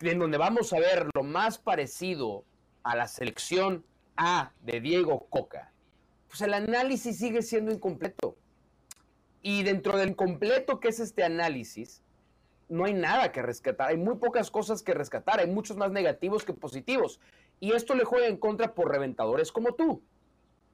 en 0.00 0.18
donde 0.18 0.36
vamos 0.36 0.72
a 0.72 0.78
ver 0.78 1.08
lo 1.14 1.22
más 1.22 1.58
parecido 1.58 2.44
a 2.82 2.94
la 2.96 3.08
selección 3.08 3.84
A 4.16 4.52
de 4.62 4.80
Diego 4.80 5.26
Coca, 5.30 5.72
pues 6.28 6.42
el 6.42 6.54
análisis 6.54 7.18
sigue 7.18 7.42
siendo 7.42 7.72
incompleto. 7.72 8.36
Y 9.40 9.62
dentro 9.62 9.96
del 9.96 10.10
incompleto 10.10 10.80
que 10.80 10.88
es 10.88 11.00
este 11.00 11.22
análisis, 11.22 12.02
no 12.68 12.84
hay 12.84 12.94
nada 12.94 13.30
que 13.30 13.42
rescatar, 13.42 13.90
hay 13.90 13.96
muy 13.96 14.16
pocas 14.16 14.50
cosas 14.50 14.82
que 14.82 14.94
rescatar, 14.94 15.40
hay 15.40 15.46
muchos 15.46 15.76
más 15.76 15.92
negativos 15.92 16.44
que 16.44 16.52
positivos. 16.52 17.20
Y 17.60 17.72
esto 17.72 17.94
le 17.94 18.04
juega 18.04 18.26
en 18.26 18.36
contra 18.36 18.74
por 18.74 18.90
reventadores 18.90 19.52
como 19.52 19.74
tú. 19.74 20.02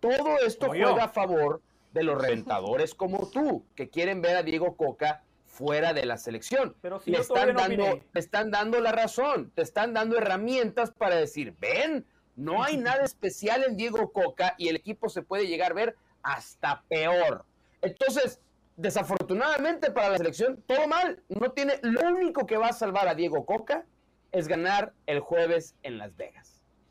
Todo 0.01 0.39
esto 0.39 0.69
juega 0.69 1.05
a 1.05 1.09
favor 1.09 1.61
de 1.93 2.05
los 2.05 2.21
reventadores 2.21 2.95
como 2.95 3.29
tú, 3.31 3.65
que 3.75 3.91
quieren 3.91 4.23
ver 4.23 4.37
a 4.37 4.43
Diego 4.43 4.77
Coca 4.77 5.23
fuera 5.45 5.93
de 5.93 6.07
la 6.07 6.17
selección. 6.17 6.75
Pero 6.81 7.01
si 7.01 7.11
le 7.11 7.19
están 7.19 7.55
dando, 7.55 8.01
te 8.13 8.21
están 8.21 8.51
dando 8.51 8.81
la 8.81 8.93
razón, 8.93 9.51
te 9.55 9.63
están 9.63 9.93
dando 9.93 10.17
herramientas 10.17 10.91
para 10.91 11.17
decir, 11.17 11.55
ven, 11.61 12.07
no 12.37 12.63
hay 12.63 12.77
nada 12.77 13.05
especial 13.05 13.65
en 13.65 13.77
Diego 13.77 14.13
Coca 14.13 14.55
y 14.57 14.69
el 14.69 14.77
equipo 14.77 15.09
se 15.09 15.23
puede 15.23 15.47
llegar 15.47 15.73
a 15.73 15.75
ver 15.75 15.97
hasta 16.23 16.83
peor. 16.89 17.45
Entonces, 17.83 18.41
desafortunadamente 18.77 19.91
para 19.91 20.11
la 20.11 20.17
selección, 20.17 20.63
todo 20.67 20.87
mal. 20.87 21.23
No 21.29 21.53
tiene, 21.53 21.79
lo 21.83 22.01
único 22.09 22.47
que 22.47 22.57
va 22.57 22.69
a 22.69 22.73
salvar 22.73 23.09
a 23.09 23.15
Diego 23.15 23.45
Coca 23.45 23.85
es 24.33 24.49
ganar 24.49 24.95
el 25.07 25.21
jueves 25.21 25.75
en 25.83 25.99
Las 25.99 26.17
Vegas. 26.17 26.40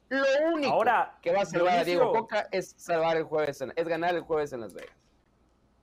Lo 0.10 0.26
único 0.54 0.74
Ahora, 0.74 1.18
que 1.22 1.32
va 1.32 1.42
a 1.42 1.46
salvar 1.46 1.80
a 1.80 1.84
Diego 1.84 2.12
Coca 2.12 2.48
es 2.52 2.74
salvar 2.78 3.18
el 3.18 3.24
jueves, 3.24 3.62
es 3.76 3.88
ganar 3.88 4.16
el 4.16 4.22
jueves 4.22 4.52
en 4.54 4.62
Las 4.62 4.74
Vegas. 4.74 4.96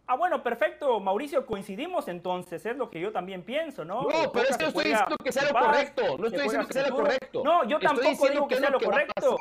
Ah, 0.08 0.16
bueno, 0.16 0.42
perfecto, 0.42 1.00
Mauricio, 1.00 1.46
coincidimos 1.46 2.06
entonces, 2.06 2.64
es 2.64 2.76
lo 2.76 2.90
que 2.90 3.00
yo 3.00 3.10
también 3.10 3.42
pienso, 3.42 3.84
¿no? 3.84 4.02
No, 4.02 4.32
pero 4.32 4.48
es 4.48 4.56
que 4.56 4.66
estoy 4.66 4.84
diciendo 4.84 5.16
que 5.22 5.32
sea 5.32 5.50
lo 5.50 5.58
correcto, 5.58 6.18
no 6.18 6.26
estoy 6.26 6.42
diciendo 6.42 6.66
que 6.66 6.72
sea 6.72 6.88
lo 6.88 6.96
correcto. 6.96 7.42
No, 7.44 7.64
yo 7.64 7.80
tampoco 7.80 8.28
digo 8.28 8.48
que 8.48 8.56
sea 8.56 8.70
lo 8.70 8.80
correcto. 8.80 9.36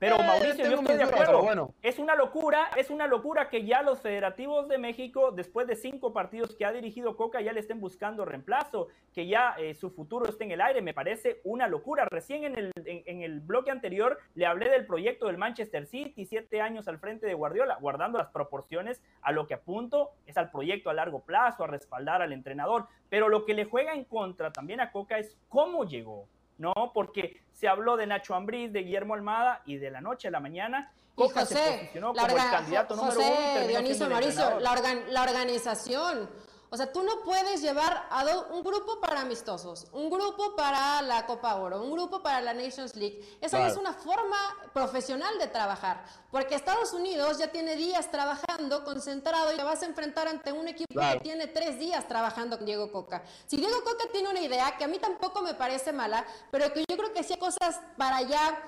Pero 0.00 0.18
Mauricio, 0.18 0.68
yo 0.68 0.80
estoy 0.80 0.96
de 0.96 1.02
acuerdo. 1.04 1.42
Bueno. 1.42 1.74
Es 1.82 1.98
una 1.98 2.14
locura, 2.14 2.68
es 2.76 2.90
una 2.90 3.06
locura 3.06 3.48
que 3.48 3.64
ya 3.64 3.82
los 3.82 4.00
federativos 4.00 4.68
de 4.68 4.78
México, 4.78 5.32
después 5.32 5.66
de 5.66 5.76
cinco 5.76 6.12
partidos 6.12 6.54
que 6.54 6.64
ha 6.64 6.72
dirigido 6.72 7.16
Coca, 7.16 7.40
ya 7.40 7.52
le 7.52 7.60
estén 7.60 7.80
buscando 7.80 8.24
reemplazo, 8.24 8.88
que 9.12 9.26
ya 9.26 9.54
eh, 9.58 9.74
su 9.74 9.90
futuro 9.90 10.26
esté 10.26 10.44
en 10.44 10.52
el 10.52 10.60
aire. 10.60 10.82
Me 10.82 10.94
parece 10.94 11.40
una 11.44 11.68
locura. 11.68 12.04
Recién 12.04 12.44
en 12.44 12.58
el, 12.58 12.72
en, 12.84 13.02
en, 13.06 13.22
el 13.22 13.40
bloque 13.40 13.70
anterior 13.70 14.18
le 14.34 14.46
hablé 14.46 14.68
del 14.70 14.86
proyecto 14.86 15.26
del 15.26 15.38
Manchester 15.38 15.86
City, 15.86 16.26
siete 16.26 16.60
años 16.60 16.88
al 16.88 16.98
frente 16.98 17.26
de 17.26 17.34
Guardiola, 17.34 17.78
guardando 17.80 18.18
las 18.18 18.28
proporciones 18.28 19.02
a 19.22 19.32
lo 19.32 19.46
que 19.46 19.54
apunto 19.54 20.10
es 20.26 20.36
al 20.36 20.50
proyecto 20.50 20.90
a 20.90 20.94
largo 20.94 21.20
plazo, 21.20 21.64
a 21.64 21.66
respaldar 21.66 22.22
al 22.22 22.32
entrenador. 22.32 22.86
Pero 23.08 23.28
lo 23.28 23.44
que 23.44 23.54
le 23.54 23.64
juega 23.64 23.94
en 23.94 24.04
contra 24.04 24.52
también 24.52 24.80
a 24.80 24.90
Coca 24.90 25.18
es 25.18 25.36
cómo 25.48 25.84
llegó. 25.84 26.26
¿No? 26.58 26.72
Porque 26.94 27.42
se 27.52 27.68
habló 27.68 27.96
de 27.96 28.06
Nacho 28.06 28.34
Ambriz, 28.34 28.72
de 28.72 28.82
Guillermo 28.82 29.14
Almada 29.14 29.62
y 29.66 29.76
de 29.76 29.90
la 29.90 30.00
noche 30.00 30.28
a 30.28 30.30
la 30.30 30.40
mañana 30.40 30.92
Coca 31.16 31.40
José, 31.40 31.54
se 31.54 31.72
posicionó 31.72 32.12
como 32.12 32.26
el 32.26 32.36
candidato 32.36 32.94
José, 32.94 33.18
número 33.18 33.58
uno. 33.58 33.68
Dionisio 33.68 34.10
Mauricio, 34.10 34.60
la, 34.60 34.72
organ, 34.72 35.02
la, 35.08 35.22
organización. 35.22 36.28
O 36.68 36.76
sea, 36.76 36.92
tú 36.92 37.02
no 37.02 37.22
puedes 37.22 37.62
llevar 37.62 38.06
a 38.10 38.24
do, 38.24 38.48
un 38.48 38.64
grupo 38.64 39.00
para 39.00 39.20
amistosos, 39.20 39.86
un 39.92 40.10
grupo 40.10 40.56
para 40.56 41.00
la 41.02 41.24
Copa 41.26 41.54
Oro, 41.56 41.80
un 41.80 41.92
grupo 41.92 42.22
para 42.22 42.40
la 42.40 42.54
Nations 42.54 42.96
League. 42.96 43.38
Esa 43.40 43.58
claro. 43.58 43.72
es 43.72 43.78
una 43.78 43.92
forma 43.92 44.36
profesional 44.72 45.38
de 45.38 45.46
trabajar, 45.46 46.04
porque 46.30 46.56
Estados 46.56 46.92
Unidos 46.92 47.38
ya 47.38 47.48
tiene 47.48 47.76
días 47.76 48.10
trabajando 48.10 48.84
concentrado 48.84 49.52
y 49.52 49.56
te 49.56 49.62
vas 49.62 49.82
a 49.82 49.86
enfrentar 49.86 50.26
ante 50.26 50.52
un 50.52 50.66
equipo 50.66 50.92
claro. 50.92 51.18
que 51.18 51.24
tiene 51.24 51.46
tres 51.46 51.78
días 51.78 52.06
trabajando 52.08 52.56
con 52.56 52.66
Diego 52.66 52.90
Coca. 52.90 53.22
Si 53.46 53.56
Diego 53.56 53.84
Coca 53.84 54.04
tiene 54.12 54.28
una 54.28 54.40
idea 54.40 54.76
que 54.76 54.84
a 54.84 54.88
mí 54.88 54.98
tampoco 54.98 55.42
me 55.42 55.54
parece 55.54 55.92
mala, 55.92 56.26
pero 56.50 56.72
que 56.72 56.84
yo 56.88 56.96
creo 56.96 57.12
que 57.12 57.22
sí 57.22 57.34
hay 57.34 57.38
cosas 57.38 57.80
para 57.96 58.16
allá 58.16 58.58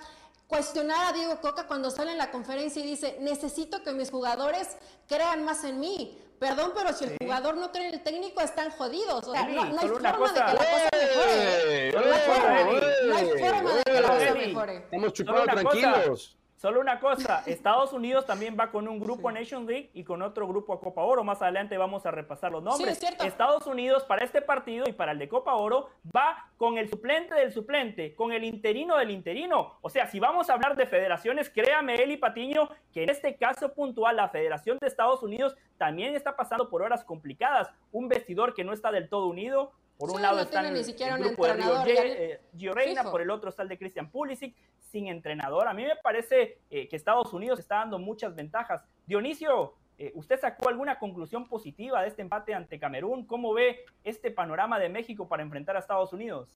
cuestionar 0.47 1.07
a 1.07 1.13
Diego 1.13 1.41
Coca 1.41 1.67
cuando 1.67 1.91
sale 1.91 2.13
en 2.13 2.19
la 2.19 2.31
conferencia 2.31 2.83
y 2.83 2.87
dice, 2.87 3.19
necesito 3.21 3.83
que 3.83 3.93
mis 3.93 4.11
jugadores 4.11 4.77
crean 5.07 5.45
más 5.45 5.63
en 5.65 5.79
mí. 5.79 6.19
Perdón, 6.39 6.73
pero 6.75 6.93
si 6.93 7.05
el 7.05 7.11
sí. 7.11 7.17
jugador 7.21 7.57
no 7.57 7.73
cree 7.73 7.89
en 7.89 7.95
el 7.95 8.03
técnico, 8.03 8.41
están 8.41 8.71
jodidos. 8.71 9.27
O 9.27 9.33
sea, 9.33 9.49
no, 9.49 9.65
no, 9.65 9.81
hay 9.81 9.89
forma 9.89 10.17
cosa. 10.17 10.35
de 10.35 10.41
que 10.41 10.53
la 10.53 10.71
cosa 10.71 10.89
mejore. 10.93 11.93
No 11.93 11.99
hay 11.99 12.21
forma, 12.21 12.65
no 13.05 13.17
hay 13.17 13.27
forma 13.39 13.75
de 13.75 13.83
que 13.83 14.01
la 14.01 14.09
cosa 14.09 14.35
mejore. 14.35 14.77
Estamos 14.77 15.13
chupando 15.13 15.45
tranquilos. 15.45 16.38
Solo 16.59 16.81
una 16.81 16.99
cosa, 16.99 17.43
Estados 17.47 17.93
Unidos 17.93 18.27
también 18.27 18.57
va 18.59 18.73
con 18.73 18.89
un 18.89 18.99
grupo 18.99 19.29
a. 19.29 19.33
Nation 19.33 19.65
League 19.65 19.91
y 19.95 20.03
con 20.03 20.23
otro 20.23 20.49
grupo 20.49 20.73
a 20.73 20.81
Copa 20.81 21.03
Oro. 21.03 21.23
Más 21.23 21.41
adelante 21.41 21.79
vamos 21.79 22.05
a 22.05 22.11
repasar 22.11 22.51
los 22.51 22.65
nombres. 22.65 22.99
Sí, 22.99 23.07
Estados 23.25 23.65
Unidos 23.69 24.03
para 24.03 24.25
este 24.25 24.43
partido 24.43 24.87
y 24.89 24.93
para 24.93 25.13
el 25.13 25.21
de 25.21 25.29
Copa 25.29 25.55
Oro 25.55 25.91
va 26.15 26.51
con 26.57 26.77
el 26.77 26.89
suplente 26.89 27.35
del 27.37 27.53
suplente, 27.53 28.17
con 28.17 28.33
el 28.33 28.43
interino 28.43 28.97
del 28.97 29.13
interino. 29.13 29.79
O 29.83 29.89
sea, 29.89 30.09
si 30.09 30.19
vamos 30.19 30.51
a 30.51 30.55
hablar 30.55 30.75
de 30.75 30.87
federaciones, 30.87 31.49
créame, 31.49 31.95
Eli 31.95 32.17
Patiño, 32.17 32.69
que 32.93 33.05
en 33.05 33.11
este 33.11 33.37
caso 33.37 33.73
puntual, 33.73 34.17
la 34.17 34.29
Federación 34.29 34.79
de 34.81 34.89
Estados 34.89 35.23
Unidos 35.23 35.57
también 35.77 36.17
está 36.17 36.35
pasando 36.35 36.69
por 36.69 36.83
horas 36.83 37.05
complicadas. 37.05 37.71
Un 37.93 38.09
vestidor 38.09 38.55
que 38.55 38.65
no 38.65 38.73
está 38.73 38.91
del 38.91 39.09
todo 39.09 39.29
unido, 39.29 39.71
por 39.99 40.13
un 40.13 40.23
lado 40.23 40.37
no 40.37 40.43
está 40.43 40.61
el, 40.61 40.77
el 40.77 41.19
grupo 41.19 41.47
de 41.47 41.55
Río, 41.55 41.85
eh, 41.87 42.41
Gio 42.57 42.73
Reina, 42.73 43.03
por 43.03 43.21
el 43.21 43.31
otro 43.31 43.51
está 43.51 43.65
el 43.65 43.69
de 43.69 43.77
Christian 43.77 44.11
Pulisic, 44.11 44.55
sin 44.79 45.09
entrenador. 45.09 45.67
A 45.67 45.75
mí 45.75 45.83
me 45.83 45.97
parece 45.97 46.59
eh, 46.71 46.89
que 46.89 46.95
Estados 46.95 47.33
Unidos 47.33 47.59
está 47.59 47.77
dando 47.77 47.99
muchas 47.99 48.37
ventajas. 48.37 48.85
Dionisio, 49.07 49.75
eh, 49.99 50.13
¿usted 50.15 50.39
sacó 50.39 50.69
alguna 50.69 51.01
conclusión 51.01 51.49
positiva 51.49 52.01
de 52.03 52.09
este 52.09 52.23
empate 52.23 52.55
ante 52.55 52.79
Camerún? 52.79 53.27
¿Cómo 53.27 53.53
ve 53.53 53.85
este 54.05 54.31
panorama 54.31 54.79
de 54.79 54.89
México 54.89 55.27
para 55.27 55.43
enfrentar 55.43 55.75
a 55.75 55.81
Estados 55.81 56.13
Unidos? 56.13 56.49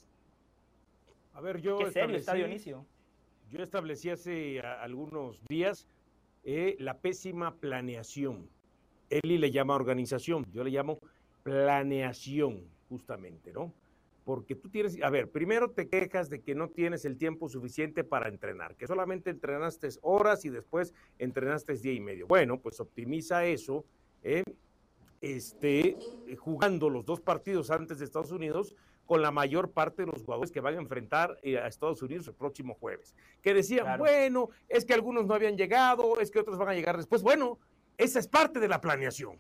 A 1.35 1.41
ver, 1.41 1.61
yo 1.61 1.79
Qué 1.79 1.91
serio 1.91 2.17
está 2.17 2.35
Dionisio. 2.35 2.87
Yo 3.51 3.61
establecí 3.63 4.09
hace 4.11 4.61
a, 4.61 4.81
algunos 4.83 5.43
días 5.49 5.89
eh, 6.45 6.77
la 6.79 6.99
pésima 6.99 7.57
planeación. 7.57 8.49
Eli 9.11 9.37
le 9.37 9.51
llama 9.51 9.75
organización, 9.75 10.47
yo 10.53 10.63
le 10.63 10.71
llamo 10.71 11.01
planeación 11.43 12.65
justamente, 12.93 13.53
¿no? 13.53 13.73
Porque 14.23 14.55
tú 14.55 14.69
tienes, 14.69 15.03
a 15.03 15.09
ver, 15.09 15.31
primero 15.31 15.71
te 15.71 15.89
quejas 15.89 16.29
de 16.29 16.43
que 16.43 16.55
no 16.55 16.69
tienes 16.69 17.07
el 17.07 17.17
tiempo 17.17 17.49
suficiente 17.49 18.05
para 18.05 18.29
entrenar, 18.29 18.77
que 18.77 18.87
solamente 18.87 19.31
entrenaste 19.31 19.89
horas 20.03 20.45
y 20.45 20.51
después 20.51 20.93
entrenaste 21.19 21.75
día 21.75 21.95
y 21.95 22.01
medio. 22.01 22.27
Bueno, 22.27 22.61
pues 22.61 22.79
optimiza 22.81 23.47
eso, 23.47 23.87
eh, 24.23 24.45
este, 25.23 25.97
jugando 26.39 26.91
los 26.91 27.07
dos 27.07 27.21
partidos 27.21 27.71
antes 27.71 27.99
de 27.99 28.05
Estados 28.05 28.31
Unidos 28.31 28.77
con 29.07 29.23
la 29.23 29.31
mayor 29.31 29.71
parte 29.71 30.03
de 30.03 30.13
los 30.13 30.23
jugadores 30.23 30.53
que 30.53 30.61
van 30.61 30.75
a 30.77 30.81
enfrentar 30.81 31.39
eh, 31.43 31.59
a 31.59 31.67
Estados 31.67 32.03
Unidos 32.03 32.29
el 32.29 32.35
próximo 32.35 32.75
jueves. 32.75 33.15
Que 33.41 33.55
decían, 33.55 33.85
claro. 33.85 34.05
bueno, 34.05 34.51
es 34.69 34.85
que 34.85 34.93
algunos 34.93 35.25
no 35.25 35.33
habían 35.33 35.57
llegado, 35.57 36.21
es 36.21 36.31
que 36.31 36.41
otros 36.41 36.59
van 36.59 36.69
a 36.69 36.75
llegar 36.75 36.99
después. 36.99 37.23
Bueno, 37.23 37.59
esa 37.97 38.19
es 38.19 38.29
parte 38.29 38.61
de 38.61 38.69
la 38.69 38.83
planeación. 38.83 39.39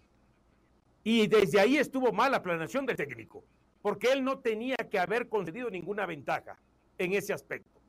Y 1.04 1.26
desde 1.26 1.60
ahí 1.60 1.76
estuvo 1.76 2.12
mal 2.12 2.32
la 2.32 2.42
planeación 2.42 2.86
del 2.86 2.96
técnico, 2.96 3.44
porque 3.80 4.12
él 4.12 4.22
no 4.22 4.38
tenía 4.38 4.76
que 4.76 4.98
haber 4.98 5.28
concedido 5.28 5.68
ninguna 5.70 6.06
ventaja 6.06 6.58
en 6.98 7.12
ese 7.12 7.32
aspecto. 7.32 7.80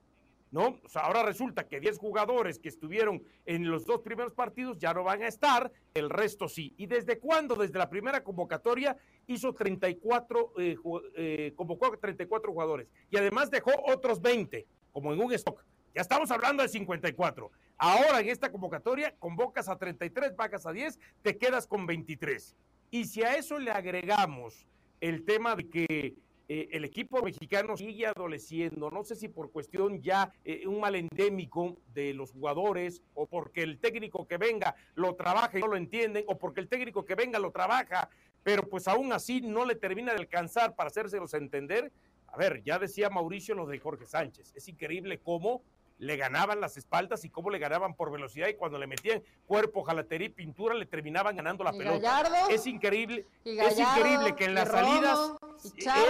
¿No? 0.51 0.79
O 0.83 0.87
sea, 0.87 1.01
ahora 1.03 1.23
resulta 1.23 1.67
que 1.67 1.79
10 1.79 1.97
jugadores 1.97 2.59
que 2.59 2.69
estuvieron 2.69 3.23
en 3.47 3.71
los 3.71 3.85
dos 3.85 4.01
primeros 4.01 4.33
partidos 4.33 4.77
ya 4.77 4.93
no 4.93 5.03
van 5.03 5.23
a 5.23 5.27
estar, 5.27 5.71
el 5.95 6.11
resto 6.11 6.47
sí. 6.47 6.75
¿Y 6.77 6.85
desde 6.85 7.17
cuándo? 7.17 7.55
Desde 7.55 7.79
la 7.79 7.89
primera 7.89 8.23
convocatoria 8.23 8.95
hizo 9.25 9.55
34, 9.55 10.53
eh, 10.59 10.77
eh, 11.15 11.53
convocó 11.55 11.87
a 11.87 11.97
34 11.97 12.51
jugadores 12.51 12.87
y 13.09 13.17
además 13.17 13.49
dejó 13.49 13.71
otros 13.87 14.21
20, 14.21 14.67
como 14.91 15.11
en 15.11 15.21
un 15.21 15.33
stock. 15.33 15.65
Ya 15.95 16.01
estamos 16.01 16.29
hablando 16.29 16.61
de 16.61 16.69
54. 16.69 17.49
Ahora 17.77 18.19
en 18.19 18.29
esta 18.29 18.51
convocatoria 18.51 19.15
convocas 19.17 19.67
a 19.67 19.75
33, 19.75 20.35
bajas 20.35 20.67
a 20.67 20.71
10, 20.71 20.99
te 21.23 21.35
quedas 21.35 21.65
con 21.65 21.87
23. 21.87 22.55
Y 22.93 23.05
si 23.05 23.23
a 23.23 23.33
eso 23.33 23.57
le 23.57 23.71
agregamos 23.71 24.67
el 25.01 25.25
tema 25.25 25.55
de 25.55 25.67
que 25.67 26.13
eh, 26.47 26.69
el 26.73 26.85
equipo 26.85 27.23
mexicano 27.23 27.75
sigue 27.75 28.05
adoleciendo, 28.05 28.91
no 28.91 29.03
sé 29.03 29.15
si 29.15 29.29
por 29.29 29.51
cuestión 29.51 29.99
ya 30.03 30.31
eh, 30.45 30.67
un 30.67 30.79
mal 30.79 30.93
endémico 30.93 31.75
de 31.91 32.13
los 32.13 32.33
jugadores 32.33 33.01
o 33.15 33.25
porque 33.25 33.63
el 33.63 33.79
técnico 33.79 34.27
que 34.27 34.37
venga 34.37 34.75
lo 34.93 35.15
trabaja 35.15 35.57
y 35.57 35.61
no 35.61 35.69
lo 35.69 35.75
entienden 35.75 36.23
o 36.27 36.37
porque 36.37 36.61
el 36.61 36.67
técnico 36.67 37.03
que 37.03 37.15
venga 37.15 37.39
lo 37.39 37.49
trabaja, 37.49 38.11
pero 38.43 38.69
pues 38.69 38.87
aún 38.87 39.11
así 39.11 39.41
no 39.41 39.65
le 39.65 39.73
termina 39.73 40.13
de 40.13 40.19
alcanzar 40.19 40.75
para 40.75 40.89
hacérselos 40.89 41.33
entender. 41.33 41.91
A 42.27 42.37
ver, 42.37 42.61
ya 42.61 42.77
decía 42.77 43.09
Mauricio 43.09 43.55
lo 43.55 43.65
de 43.65 43.79
Jorge 43.79 44.05
Sánchez, 44.05 44.53
es 44.55 44.67
increíble 44.67 45.17
cómo 45.17 45.63
le 45.97 46.17
ganaban 46.17 46.59
las 46.59 46.77
espaldas 46.77 47.23
y 47.25 47.29
cómo 47.29 47.49
le 47.49 47.59
ganaban 47.59 47.95
por 47.95 48.11
velocidad 48.11 48.47
y 48.47 48.55
cuando 48.55 48.77
le 48.77 48.87
metían 48.87 49.23
cuerpo, 49.45 49.83
jalatería 49.83 50.27
y 50.27 50.31
pintura 50.31 50.75
le 50.75 50.85
terminaban 50.85 51.35
ganando 51.35 51.63
la 51.63 51.71
pelota. 51.71 52.47
es 52.49 52.67
increíble, 52.67 53.25
es 53.43 53.79
increíble 53.79 54.35
que 54.35 54.45
en 54.45 54.55
las 54.55 54.69
salidas, 54.69 55.33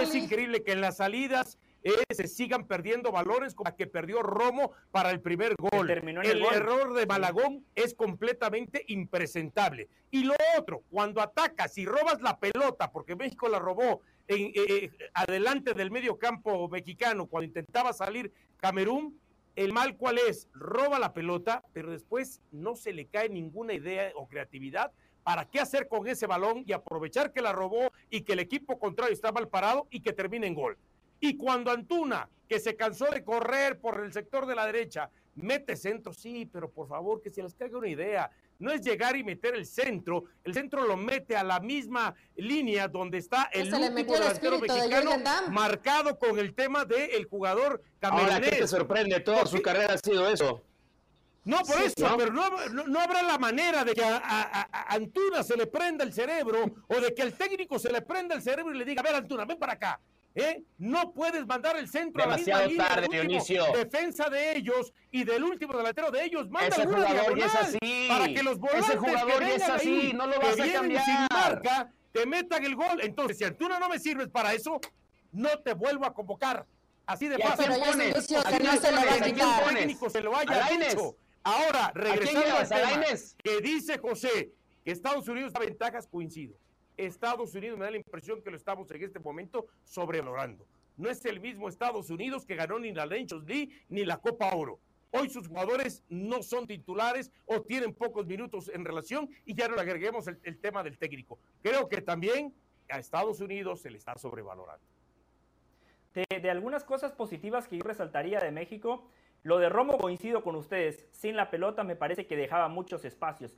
es 0.02 0.14
increíble 0.14 0.62
que 0.62 0.72
en 0.72 0.80
las 0.80 0.96
salidas 0.96 1.58
se 2.10 2.28
sigan 2.28 2.66
perdiendo 2.66 3.12
valores 3.12 3.54
como 3.54 3.68
la 3.68 3.76
que 3.76 3.86
perdió 3.86 4.22
Romo 4.22 4.72
para 4.90 5.10
el 5.10 5.20
primer 5.20 5.54
gol. 5.56 5.90
El, 5.90 6.44
error 6.44 6.94
de 6.94 7.06
Malagón 7.06 7.64
es 7.74 7.94
completamente 7.94 8.84
impresentable. 8.88 9.88
Y 10.10 10.24
lo 10.24 10.34
otro, 10.58 10.82
cuando 10.90 11.20
atacas 11.20 11.76
y 11.78 11.84
robas 11.84 12.22
la 12.22 12.38
pelota, 12.38 12.90
porque 12.90 13.16
México 13.16 13.48
la 13.48 13.58
robó 13.58 14.00
en, 14.28 14.46
eh, 14.46 14.52
eh, 14.54 14.90
adelante 15.12 15.74
del 15.74 15.90
medio 15.90 16.18
campo 16.18 16.68
mexicano, 16.68 17.26
cuando 17.26 17.46
intentaba 17.46 17.92
salir 17.92 18.32
Camerún, 18.56 19.20
el 19.56 19.72
mal 19.72 19.96
cuál 19.96 20.18
es, 20.18 20.48
roba 20.52 20.98
la 20.98 21.12
pelota, 21.12 21.64
pero 21.72 21.90
después 21.90 22.40
no 22.50 22.74
se 22.74 22.92
le 22.92 23.06
cae 23.06 23.28
ninguna 23.28 23.74
idea 23.74 24.12
o 24.16 24.26
creatividad 24.26 24.92
para 25.22 25.46
qué 25.46 25.60
hacer 25.60 25.88
con 25.88 26.06
ese 26.06 26.26
balón 26.26 26.64
y 26.66 26.72
aprovechar 26.72 27.32
que 27.32 27.40
la 27.40 27.52
robó 27.52 27.92
y 28.10 28.22
que 28.22 28.34
el 28.34 28.40
equipo 28.40 28.78
contrario 28.78 29.14
está 29.14 29.32
mal 29.32 29.48
parado 29.48 29.86
y 29.90 30.00
que 30.00 30.12
termine 30.12 30.46
en 30.46 30.54
gol. 30.54 30.76
Y 31.20 31.36
cuando 31.36 31.70
Antuna, 31.70 32.28
que 32.48 32.60
se 32.60 32.76
cansó 32.76 33.06
de 33.06 33.24
correr 33.24 33.80
por 33.80 34.04
el 34.04 34.12
sector 34.12 34.44
de 34.46 34.54
la 34.54 34.66
derecha, 34.66 35.10
mete 35.34 35.76
centro, 35.76 36.12
sí, 36.12 36.48
pero 36.52 36.70
por 36.70 36.88
favor 36.88 37.22
que 37.22 37.30
se 37.30 37.42
les 37.42 37.54
caiga 37.54 37.78
una 37.78 37.88
idea 37.88 38.30
no 38.58 38.72
es 38.72 38.82
llegar 38.82 39.16
y 39.16 39.24
meter 39.24 39.54
el 39.54 39.66
centro, 39.66 40.24
el 40.44 40.54
centro 40.54 40.86
lo 40.86 40.96
mete 40.96 41.36
a 41.36 41.44
la 41.44 41.60
misma 41.60 42.14
línea 42.36 42.88
donde 42.88 43.18
está 43.18 43.50
el 43.52 43.72
último 43.72 44.12
delantero 44.14 44.58
mexicano 44.58 45.10
marcado 45.50 46.18
con 46.18 46.38
el 46.38 46.54
tema 46.54 46.84
del 46.84 47.24
jugador 47.26 47.82
camerunés. 47.98 48.34
Ahora, 48.34 48.50
¿qué 48.50 48.56
te 48.56 48.68
sorprende? 48.68 49.20
Toda 49.20 49.46
su 49.46 49.60
carrera 49.60 49.94
ha 49.94 49.98
sido 49.98 50.28
eso. 50.28 50.62
No, 51.44 51.58
por 51.58 51.80
eso, 51.82 52.16
pero 52.16 52.32
no, 52.32 53.00
habrá 53.00 53.22
la 53.22 53.36
manera 53.36 53.84
de 53.84 53.92
que 53.92 54.02
a, 54.02 54.68
Antuna 54.88 55.42
se 55.42 55.56
le 55.56 55.66
prenda 55.66 56.02
el 56.02 56.12
cerebro 56.12 56.64
o 56.88 57.00
de 57.00 57.14
que 57.14 57.20
el 57.20 57.34
técnico 57.34 57.78
se 57.78 57.92
le 57.92 58.00
prenda 58.00 58.34
el 58.34 58.42
cerebro 58.42 58.74
y 58.74 58.78
le 58.78 58.84
diga, 58.84 59.02
a 59.02 59.04
ver 59.04 59.14
Antuna, 59.14 59.44
ven 59.44 59.58
para 59.58 59.74
acá. 59.74 60.00
¿Eh? 60.36 60.64
No 60.78 61.12
puedes 61.12 61.46
mandar 61.46 61.76
el 61.76 61.88
centro 61.88 62.24
a 62.24 62.26
la 62.26 62.36
misma 62.36 62.66
línea 62.66 62.88
tarde, 62.88 63.08
defensa 63.72 64.28
de 64.28 64.56
ellos 64.56 64.92
y 65.12 65.22
del 65.22 65.44
último 65.44 65.76
delantero 65.76 66.10
de 66.10 66.24
ellos. 66.24 66.50
Manda 66.50 66.68
Ese 66.68 66.86
jugador 66.86 67.38
ya 67.38 67.46
es 67.46 67.54
así. 67.54 68.06
Para 68.08 68.26
que 68.26 68.42
los 68.42 68.58
volantes 68.58 68.88
Ese 68.88 68.98
jugador 68.98 69.40
ya 69.40 69.54
es 69.54 69.68
así, 69.68 70.12
no 70.12 70.26
lo 70.26 70.40
vas 70.40 70.58
a 70.58 70.72
cambiar. 70.72 71.04
sin 71.04 71.26
marca, 71.30 71.92
te 72.10 72.26
metan 72.26 72.64
el 72.64 72.74
gol. 72.74 73.00
Entonces, 73.00 73.38
si 73.38 73.44
Antuna 73.44 73.78
no 73.78 73.88
me 73.88 74.00
sirves 74.00 74.28
para 74.28 74.52
eso, 74.52 74.80
no 75.30 75.50
te 75.60 75.72
vuelvo 75.72 76.04
a 76.04 76.12
convocar. 76.12 76.66
Así 77.06 77.28
de 77.28 77.38
fácil. 77.38 77.66
Pero 77.68 77.76
ya 77.76 78.42
que 78.42 78.64
no 78.64 78.72
se 78.72 78.90
lo 78.90 78.96
va 78.96 79.14
a 79.14 79.20
quitar. 79.20 79.74
técnico 79.74 80.10
se 80.10 80.20
lo 80.20 80.36
haya 80.36 80.68
dicho. 80.68 81.16
Ahora, 81.44 81.92
regresando 81.94 82.56
al 82.56 82.68
tema 82.68 83.04
que 83.42 83.60
dice 83.60 83.98
José 83.98 84.52
que 84.84 84.90
Estados 84.90 85.28
Unidos 85.28 85.52
da 85.52 85.60
ventajas, 85.60 86.08
coincido. 86.08 86.56
Estados 86.96 87.54
Unidos 87.54 87.78
me 87.78 87.84
da 87.84 87.90
la 87.90 87.96
impresión 87.96 88.42
que 88.42 88.50
lo 88.50 88.56
estamos 88.56 88.90
en 88.90 89.02
este 89.02 89.18
momento 89.18 89.66
sobrevalorando. 89.84 90.66
No 90.96 91.10
es 91.10 91.24
el 91.24 91.40
mismo 91.40 91.68
Estados 91.68 92.10
Unidos 92.10 92.44
que 92.46 92.54
ganó 92.54 92.78
ni 92.78 92.92
la 92.92 93.06
Nations 93.06 93.46
League 93.46 93.70
ni 93.88 94.04
la 94.04 94.18
Copa 94.18 94.54
Oro. 94.54 94.78
Hoy 95.10 95.28
sus 95.28 95.46
jugadores 95.46 96.02
no 96.08 96.42
son 96.42 96.66
titulares 96.66 97.30
o 97.46 97.62
tienen 97.62 97.94
pocos 97.94 98.26
minutos 98.26 98.68
en 98.68 98.84
relación 98.84 99.28
y 99.44 99.54
ya 99.54 99.68
no 99.68 99.76
le 99.76 99.82
agreguemos 99.82 100.26
el, 100.26 100.58
tema 100.58 100.82
del 100.82 100.98
técnico. 100.98 101.38
Creo 101.62 101.88
que 101.88 102.00
también 102.00 102.52
a 102.88 102.98
Estados 102.98 103.40
Unidos 103.40 103.80
se 103.80 103.90
le 103.90 103.98
está 103.98 104.16
sobrevalorando. 104.16 104.84
De, 106.14 106.40
de, 106.40 106.50
algunas 106.50 106.84
cosas 106.84 107.12
positivas 107.12 107.66
que 107.66 107.76
yo 107.76 107.82
resaltaría 107.82 108.38
de 108.38 108.52
México, 108.52 109.08
lo 109.42 109.58
de 109.58 109.68
Romo 109.68 109.98
coincido 109.98 110.42
con 110.42 110.54
ustedes. 110.54 111.04
Sin 111.12 111.36
la 111.36 111.50
pelota 111.50 111.82
me 111.82 111.96
parece 111.96 112.26
que 112.26 112.36
dejaba 112.36 112.68
muchos 112.68 113.04
espacios 113.04 113.54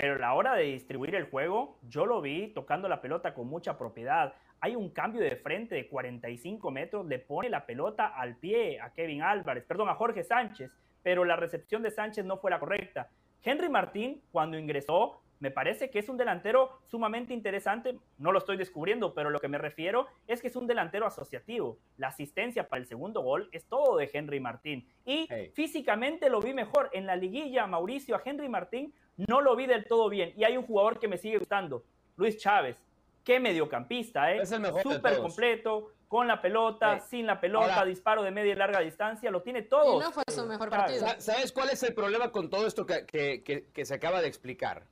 pero 0.00 0.14
a 0.14 0.18
la 0.18 0.34
hora 0.34 0.54
de 0.54 0.62
distribuir 0.62 1.16
el 1.16 1.24
juego, 1.24 1.76
yo 1.88 2.06
lo 2.06 2.20
vi 2.20 2.52
tocando 2.54 2.88
la 2.88 3.00
pelota 3.00 3.34
con 3.34 3.48
mucha 3.48 3.76
propiedad. 3.76 4.32
Hay 4.60 4.76
un 4.76 4.90
cambio 4.90 5.20
de 5.20 5.34
frente 5.34 5.74
de 5.74 5.88
45 5.88 6.70
metros, 6.70 7.04
le 7.04 7.18
pone 7.18 7.50
la 7.50 7.66
pelota 7.66 8.06
al 8.06 8.36
pie 8.36 8.80
a 8.80 8.92
Kevin 8.92 9.22
Álvarez, 9.22 9.64
perdón, 9.64 9.88
a 9.88 9.96
Jorge 9.96 10.22
Sánchez, 10.22 10.70
pero 11.02 11.24
la 11.24 11.34
recepción 11.34 11.82
de 11.82 11.90
Sánchez 11.90 12.24
no 12.24 12.36
fue 12.36 12.52
la 12.52 12.60
correcta. 12.60 13.10
Henry 13.42 13.68
Martín, 13.68 14.22
cuando 14.30 14.56
ingresó, 14.56 15.20
me 15.40 15.50
parece 15.50 15.90
que 15.90 15.98
es 15.98 16.08
un 16.08 16.16
delantero 16.16 16.78
sumamente 16.84 17.34
interesante. 17.34 17.98
No 18.18 18.30
lo 18.30 18.38
estoy 18.38 18.56
descubriendo, 18.56 19.14
pero 19.14 19.30
lo 19.30 19.40
que 19.40 19.48
me 19.48 19.58
refiero 19.58 20.06
es 20.28 20.40
que 20.40 20.46
es 20.46 20.54
un 20.54 20.68
delantero 20.68 21.06
asociativo. 21.06 21.78
La 21.96 22.08
asistencia 22.08 22.68
para 22.68 22.80
el 22.80 22.86
segundo 22.86 23.22
gol 23.22 23.48
es 23.50 23.66
todo 23.66 23.96
de 23.96 24.08
Henry 24.12 24.38
Martín. 24.38 24.88
Y 25.04 25.28
físicamente 25.54 26.30
lo 26.30 26.40
vi 26.40 26.54
mejor. 26.54 26.90
En 26.92 27.06
la 27.06 27.16
liguilla, 27.16 27.66
Mauricio, 27.66 28.16
a 28.16 28.22
Henry 28.24 28.48
Martín 28.48 28.92
no 29.26 29.40
lo 29.40 29.56
vi 29.56 29.66
del 29.66 29.84
todo 29.84 30.08
bien. 30.08 30.32
Y 30.36 30.44
hay 30.44 30.56
un 30.56 30.64
jugador 30.64 30.98
que 30.98 31.08
me 31.08 31.18
sigue 31.18 31.38
gustando, 31.38 31.84
Luis 32.16 32.38
Chávez. 32.38 32.76
Qué 33.24 33.40
mediocampista, 33.40 34.32
¿eh? 34.32 34.40
Es 34.40 34.52
el 34.52 34.60
mejor 34.60 34.82
Súper 34.82 35.18
completo, 35.18 35.92
con 36.06 36.26
la 36.26 36.40
pelota, 36.40 37.00
sin 37.00 37.26
la 37.26 37.40
pelota, 37.40 37.84
disparo 37.84 38.22
de 38.22 38.30
media 38.30 38.52
y 38.52 38.56
larga 38.56 38.80
distancia, 38.80 39.30
lo 39.30 39.42
tiene 39.42 39.62
todo. 39.62 39.96
Y 39.96 40.04
no 40.04 40.12
fue 40.12 40.22
su 40.28 40.46
mejor 40.46 40.70
partido. 40.70 41.06
¿Sabes 41.18 41.52
cuál 41.52 41.68
es 41.70 41.82
el 41.82 41.92
problema 41.92 42.32
con 42.32 42.48
todo 42.48 42.66
esto 42.66 42.86
que, 42.86 43.84
se 43.84 43.94
acaba 43.94 44.22
de 44.22 44.28
explicar? 44.28 44.84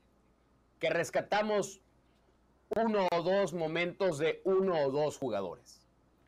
Que 0.79 0.91
rescatamos 0.91 1.81
uno 2.77 3.09
o 3.11 3.23
dos 3.23 3.55
momentos 3.55 4.19
de 4.19 4.43
uno 4.45 4.79
o 4.81 4.91
dos 4.91 5.17
jugadores. 5.17 5.87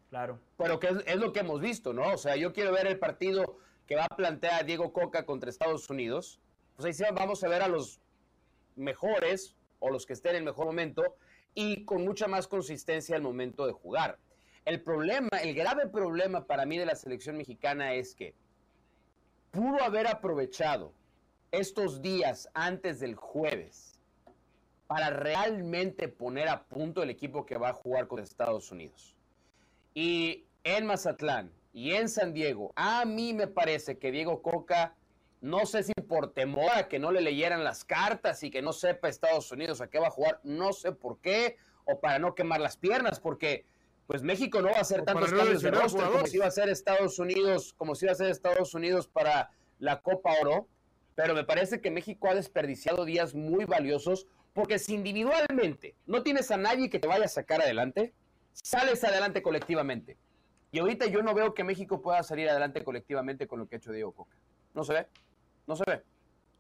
Claro. 0.09 0.39
Pero 0.57 0.81
que 0.81 0.87
es, 0.87 0.97
es, 1.05 1.17
lo 1.17 1.35
que 1.35 1.41
hemos 1.41 1.61
visto, 1.61 1.93
¿no? 1.93 2.15
O 2.15 2.17
sea, 2.17 2.37
yo 2.37 2.55
quiero 2.55 2.73
ver 2.73 2.87
el 2.87 2.99
partido 2.99 3.59
que 3.87 3.97
va 3.97 4.07
a 4.09 4.17
plantear 4.17 4.65
Diego 4.65 4.95
Coca 4.95 5.27
contra 5.27 5.51
Estados 5.51 5.91
Unidos 5.91 6.41
pues 6.79 7.01
ahí 7.01 7.13
vamos 7.13 7.43
a 7.43 7.49
ver 7.49 7.61
a 7.63 7.69
los 7.69 8.01
mejores 8.77 9.57
o 9.81 9.91
los 9.91 10.07
que 10.07 10.13
estén 10.13 10.31
en 10.31 10.37
el 10.37 10.45
mejor 10.45 10.67
momento 10.67 11.17
y 11.53 11.85
con 11.85 12.05
mucha 12.05 12.29
más 12.29 12.47
consistencia 12.47 13.17
al 13.17 13.23
momento 13.23 13.67
de 13.67 13.73
jugar. 13.73 14.17
El 14.65 14.81
problema, 14.81 15.39
el 15.43 15.55
grave 15.57 15.89
problema 15.89 16.47
para 16.47 16.67
mí 16.67 16.79
de 16.79 16.87
la 16.87 16.95
selección 16.95 17.37
mexicana 17.37 17.95
es 17.95 18.15
que 18.15 18.33
pudo 19.51 19.83
haber 19.83 20.07
aprovechado 20.07 20.93
estos 21.51 22.01
días 22.01 22.49
antes 22.55 23.01
del 23.01 23.17
jueves 23.17 23.99
para 24.87 25.11
realmente 25.11 26.07
poner 26.07 26.49
a 26.49 26.63
punto 26.63 27.03
el 27.03 27.11
equipo 27.11 27.45
que 27.45 27.59
va 27.59 27.71
a 27.71 27.75
jugar 27.75 28.07
con 28.07 28.21
Estados 28.21 28.71
Unidos. 28.71 29.17
Y 29.95 30.45
en 30.63 30.87
Mazatlán 30.87 31.51
y 31.73 31.95
en 31.95 32.09
San 32.09 32.33
Diego, 32.33 32.73
a 32.77 33.05
mí 33.05 33.35
me 33.35 33.49
parece 33.49 33.99
que 33.99 34.13
Diego 34.13 34.43
Coca 34.43 34.95
no 35.41 35.67
sé 35.67 35.83
si 35.83 35.93
por 36.09 36.33
temor 36.33 36.71
a 36.75 36.89
que 36.89 36.99
no 36.99 37.13
le 37.13 37.21
leyeran 37.21 37.65
las 37.65 37.85
cartas 37.85 38.43
y 38.43 38.51
que 38.51 38.63
no 38.63 38.73
sepa 38.73 39.09
Estados 39.09 39.51
Unidos 39.53 39.81
a 39.81 39.89
qué 39.89 39.99
va 39.99 40.09
a 40.09 40.11
jugar, 40.11 40.41
no 40.43 40.73
sé 40.73 40.93
por 40.93 41.21
qué, 41.21 41.57
o 41.85 42.01
para 42.01 42.19
no 42.19 42.35
quemar 42.35 42.61
las 42.61 42.77
piernas, 42.77 43.21
porque 43.21 43.65
pues 44.07 44.23
México 44.23 44.63
no 44.63 44.71
va 44.71 44.79
a 44.79 44.81
hacer 44.81 45.05
tantos 45.05 45.33
cambios 45.33 45.63
de 45.63 45.71
rostro 45.71 46.11
como 46.11 46.27
si 46.27 46.37
iba 46.37 46.47
a 46.47 46.51
ser 46.51 46.69
Estados 46.69 47.19
Unidos, 47.19 47.75
como 47.77 47.95
si 47.95 48.07
iba 48.07 48.13
a 48.13 48.17
ser 48.17 48.31
Estados 48.31 48.75
Unidos 48.75 49.07
para 49.07 49.51
la 49.79 50.01
Copa 50.01 50.33
Oro, 50.41 50.67
pero 51.15 51.35
me 51.35 51.45
parece 51.45 51.81
que 51.81 51.91
México 51.91 52.29
ha 52.29 52.35
desperdiciado 52.35 53.05
días 53.05 53.35
muy 53.35 53.65
valiosos 53.65 54.27
porque 54.55 54.79
si 54.79 54.95
individualmente 54.95 55.95
no 56.07 56.23
tienes 56.23 56.51
a 56.51 56.57
nadie 56.57 56.91
que 56.91 56.99
te 56.99 57.07
vaya 57.07 57.27
a 57.27 57.29
sacar 57.29 57.61
adelante, 57.61 58.13
sales 58.53 59.05
adelante 59.05 59.43
colectivamente. 59.43 60.17
Y 60.71 60.81
ahorita 60.81 61.07
yo 61.07 61.23
no 61.23 61.35
veo 61.35 61.55
que 61.55 61.65
México 61.65 62.03
pueda 62.03 62.23
salir 62.23 62.49
adelante 62.49 62.85
colectivamente 62.85 63.47
con 63.47 63.59
lo 63.59 63.69
que 63.69 63.77
ha 63.77 63.79
hecho 63.79 63.93
Diego 63.93 64.13
Coca. 64.13 64.37
No 64.75 64.85
se 64.85 64.93
ve. 64.93 65.07
No 65.69 65.77
se 65.77 65.85
ve. 65.87 66.03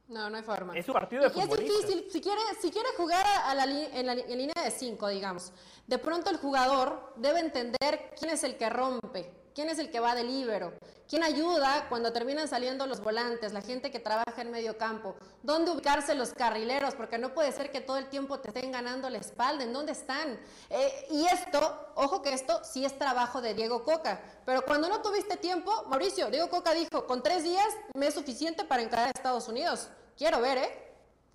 No, 0.08 0.28
no 0.28 0.36
hay 0.36 0.42
forma. 0.42 0.76
Es 0.76 0.86
un 0.86 0.94
partido 0.94 1.22
de 1.22 1.28
Es 1.28 1.50
difícil. 1.50 2.06
Si 2.10 2.20
quiere, 2.20 2.40
si 2.60 2.70
quiere 2.70 2.88
jugar 2.96 3.24
a 3.44 3.54
la, 3.54 3.64
en 3.64 4.06
la 4.06 4.14
línea 4.14 4.62
de 4.62 4.70
cinco, 4.70 5.08
digamos, 5.08 5.52
de 5.86 5.98
pronto 5.98 6.30
el 6.30 6.36
jugador 6.36 7.14
debe 7.16 7.40
entender 7.40 8.12
quién 8.18 8.30
es 8.30 8.44
el 8.44 8.56
que 8.58 8.68
rompe, 8.68 9.32
¿Quién 9.58 9.70
es 9.70 9.80
el 9.80 9.90
que 9.90 9.98
va 9.98 10.14
de 10.14 10.22
libero? 10.22 10.72
¿Quién 11.08 11.24
ayuda 11.24 11.86
cuando 11.88 12.12
terminan 12.12 12.46
saliendo 12.46 12.86
los 12.86 13.00
volantes, 13.00 13.52
la 13.52 13.60
gente 13.60 13.90
que 13.90 13.98
trabaja 13.98 14.40
en 14.40 14.52
medio 14.52 14.78
campo? 14.78 15.16
¿Dónde 15.42 15.72
ubicarse 15.72 16.14
los 16.14 16.32
carrileros? 16.32 16.94
Porque 16.94 17.18
no 17.18 17.34
puede 17.34 17.50
ser 17.50 17.72
que 17.72 17.80
todo 17.80 17.96
el 17.96 18.08
tiempo 18.08 18.38
te 18.38 18.50
estén 18.50 18.70
ganando 18.70 19.10
la 19.10 19.18
espalda. 19.18 19.64
¿En 19.64 19.72
dónde 19.72 19.90
están? 19.90 20.38
Eh, 20.70 21.08
y 21.10 21.26
esto, 21.26 21.90
ojo 21.96 22.22
que 22.22 22.34
esto 22.34 22.60
sí 22.62 22.84
es 22.84 22.96
trabajo 23.00 23.40
de 23.40 23.54
Diego 23.54 23.82
Coca. 23.82 24.20
Pero 24.46 24.62
cuando 24.62 24.88
no 24.88 25.02
tuviste 25.02 25.36
tiempo, 25.36 25.72
Mauricio, 25.88 26.30
Diego 26.30 26.48
Coca 26.48 26.72
dijo, 26.72 27.08
con 27.08 27.24
tres 27.24 27.42
días 27.42 27.66
me 27.94 28.06
es 28.06 28.14
suficiente 28.14 28.62
para 28.62 28.82
encarar 28.82 29.06
a 29.06 29.10
Estados 29.10 29.48
Unidos. 29.48 29.88
Quiero 30.16 30.40
ver, 30.40 30.58
¿eh? 30.58 30.87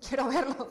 Quiero 0.08 0.28
verlo, 0.28 0.70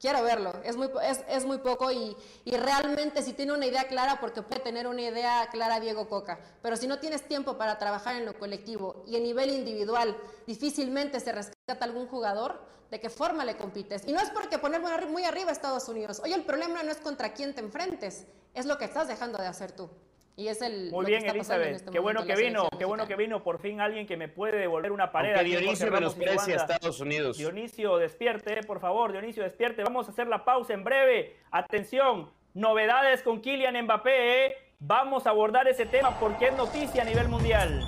quiero 0.00 0.22
verlo. 0.22 0.52
Es 0.64 0.76
muy, 0.76 0.88
es, 1.28 1.44
muy 1.44 1.58
poco 1.58 1.90
y, 1.90 2.16
realmente 2.44 3.22
si 3.22 3.32
tiene 3.32 3.52
una 3.52 3.66
idea 3.66 3.88
clara, 3.88 4.18
porque 4.20 4.42
puede 4.42 4.60
tener 4.60 4.86
una 4.86 5.02
idea 5.02 5.48
clara 5.50 5.80
Diego 5.80 6.08
Coca, 6.08 6.38
pero 6.62 6.76
si 6.76 6.86
no 6.86 6.98
tienes 6.98 7.26
tiempo 7.26 7.56
para 7.56 7.78
trabajar 7.78 8.16
en 8.16 8.24
lo 8.24 8.38
colectivo 8.38 9.04
y 9.06 9.16
a 9.16 9.20
nivel 9.20 9.50
individual, 9.50 10.16
difícilmente 10.46 11.20
se 11.20 11.32
rescata 11.32 11.84
algún 11.84 12.06
jugador, 12.06 12.60
¿de 12.90 13.00
qué 13.00 13.10
forma 13.10 13.44
le 13.44 13.56
compites? 13.56 14.06
Y 14.06 14.12
no 14.12 14.20
es 14.20 14.30
porque 14.30 14.58
poner 14.58 14.80
muy 15.08 15.24
arriba 15.24 15.50
a 15.50 15.52
Estados 15.52 15.88
Unidos. 15.88 16.20
Hoy 16.24 16.32
el 16.32 16.44
problema 16.44 16.82
no 16.82 16.90
es 16.90 16.98
contra 16.98 17.32
quién 17.32 17.54
te 17.54 17.60
enfrentes, 17.60 18.26
es 18.54 18.66
lo 18.66 18.78
que 18.78 18.84
estás 18.84 19.08
dejando 19.08 19.38
de 19.38 19.46
hacer 19.46 19.72
tú. 19.72 19.88
Y 20.36 20.48
es 20.48 20.60
el. 20.62 20.90
Muy 20.90 21.06
bien, 21.06 21.24
Elizabeth. 21.26 21.76
Este 21.76 21.90
qué 21.92 21.98
bueno 22.00 22.24
que 22.24 22.34
vino, 22.34 22.68
qué 22.76 22.84
bueno 22.84 23.06
que 23.06 23.14
vino. 23.14 23.42
Por 23.42 23.60
fin 23.60 23.80
alguien 23.80 24.06
que 24.06 24.16
me 24.16 24.28
puede 24.28 24.58
devolver 24.58 24.90
una 24.90 25.12
pared. 25.12 25.38
Dionisio 25.44 25.90
menosprecia 25.90 26.54
a 26.54 26.56
Estados 26.56 27.00
Unidos. 27.00 27.38
Dionisio, 27.38 27.98
despierte, 27.98 28.62
por 28.64 28.80
favor. 28.80 29.12
Dionisio, 29.12 29.44
despierte. 29.44 29.84
Vamos 29.84 30.08
a 30.08 30.10
hacer 30.10 30.26
la 30.26 30.44
pausa 30.44 30.72
en 30.74 30.82
breve. 30.82 31.36
Atención, 31.52 32.30
novedades 32.52 33.22
con 33.22 33.40
Kylian 33.40 33.80
Mbappé. 33.84 34.46
¿eh? 34.46 34.56
Vamos 34.80 35.26
a 35.26 35.30
abordar 35.30 35.68
ese 35.68 35.86
tema 35.86 36.18
porque 36.18 36.48
es 36.48 36.56
noticia 36.56 37.02
a 37.02 37.04
nivel 37.04 37.28
mundial. 37.28 37.80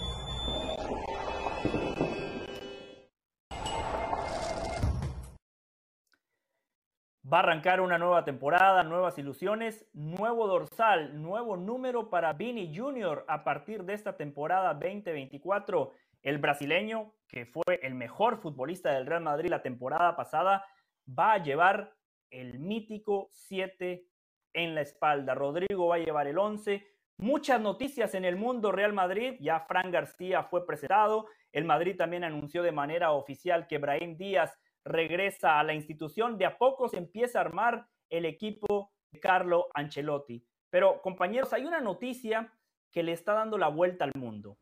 Va 7.33 7.39
a 7.39 7.41
arrancar 7.41 7.81
una 7.81 7.99
nueva 7.99 8.25
temporada, 8.25 8.85
nuevas 8.85 9.19
ilusiones, 9.19 9.85
nuevo 9.95 10.47
dorsal, 10.47 11.21
nuevo 11.21 11.57
número 11.57 12.09
para 12.09 12.33
Vini 12.35 12.73
Jr. 12.73 13.25
a 13.27 13.43
partir 13.43 13.83
de 13.83 13.95
esta 13.95 14.17
temporada 14.17 14.73
2024. 14.75 15.91
El 16.23 16.39
brasileño, 16.39 17.15
que 17.27 17.45
fue 17.45 17.81
el 17.83 17.97
mejor 17.97 18.41
futbolista 18.41 18.93
del 18.93 19.07
Real 19.07 19.23
Madrid 19.23 19.51
la 19.51 19.61
temporada 19.61 20.15
pasada, 20.15 20.65
va 21.07 21.33
a 21.33 21.43
llevar 21.43 21.97
el 22.31 22.61
mítico 22.61 23.29
7 23.33 24.07
en 24.53 24.75
la 24.77 24.83
espalda. 24.83 25.35
Rodrigo 25.35 25.89
va 25.89 25.97
a 25.97 25.99
llevar 25.99 26.29
el 26.29 26.39
11. 26.39 26.87
Muchas 27.17 27.61
noticias 27.61 28.15
en 28.15 28.25
el 28.25 28.37
mundo 28.37 28.71
Real 28.71 28.93
Madrid. 28.93 29.35
Ya 29.41 29.59
Fran 29.59 29.91
García 29.91 30.45
fue 30.45 30.65
presentado. 30.65 31.27
El 31.51 31.65
Madrid 31.65 31.97
también 31.97 32.23
anunció 32.23 32.63
de 32.63 32.71
manera 32.71 33.11
oficial 33.11 33.67
que 33.67 33.79
Brahim 33.79 34.17
Díaz 34.17 34.57
regresa 34.87 35.59
a 35.59 35.65
la 35.65 35.75
institución, 35.75 36.39
de 36.39 36.47
a 36.47 36.57
poco 36.57 36.89
se 36.89 36.97
empieza 36.97 37.39
a 37.39 37.43
armar 37.43 37.89
el 38.09 38.25
equipo 38.25 38.93
de 39.11 39.19
Carlo 39.19 39.67
Ancelotti. 39.75 40.47
Pero 40.71 41.03
compañeros, 41.03 41.53
hay 41.53 41.65
una 41.65 41.81
noticia 41.81 42.53
que 42.93 43.03
le 43.03 43.13
está 43.13 43.35
dando 43.35 43.59
la 43.59 43.69
vuelta 43.69 44.05
al 44.05 44.13
mundo. 44.15 44.57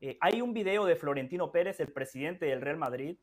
Eh, 0.00 0.18
hay 0.20 0.42
un 0.42 0.52
video 0.52 0.86
de 0.86 0.96
Florentino 0.96 1.52
Pérez, 1.52 1.78
el 1.78 1.92
presidente 1.92 2.46
del 2.46 2.60
Real 2.60 2.78
Madrid. 2.78 3.16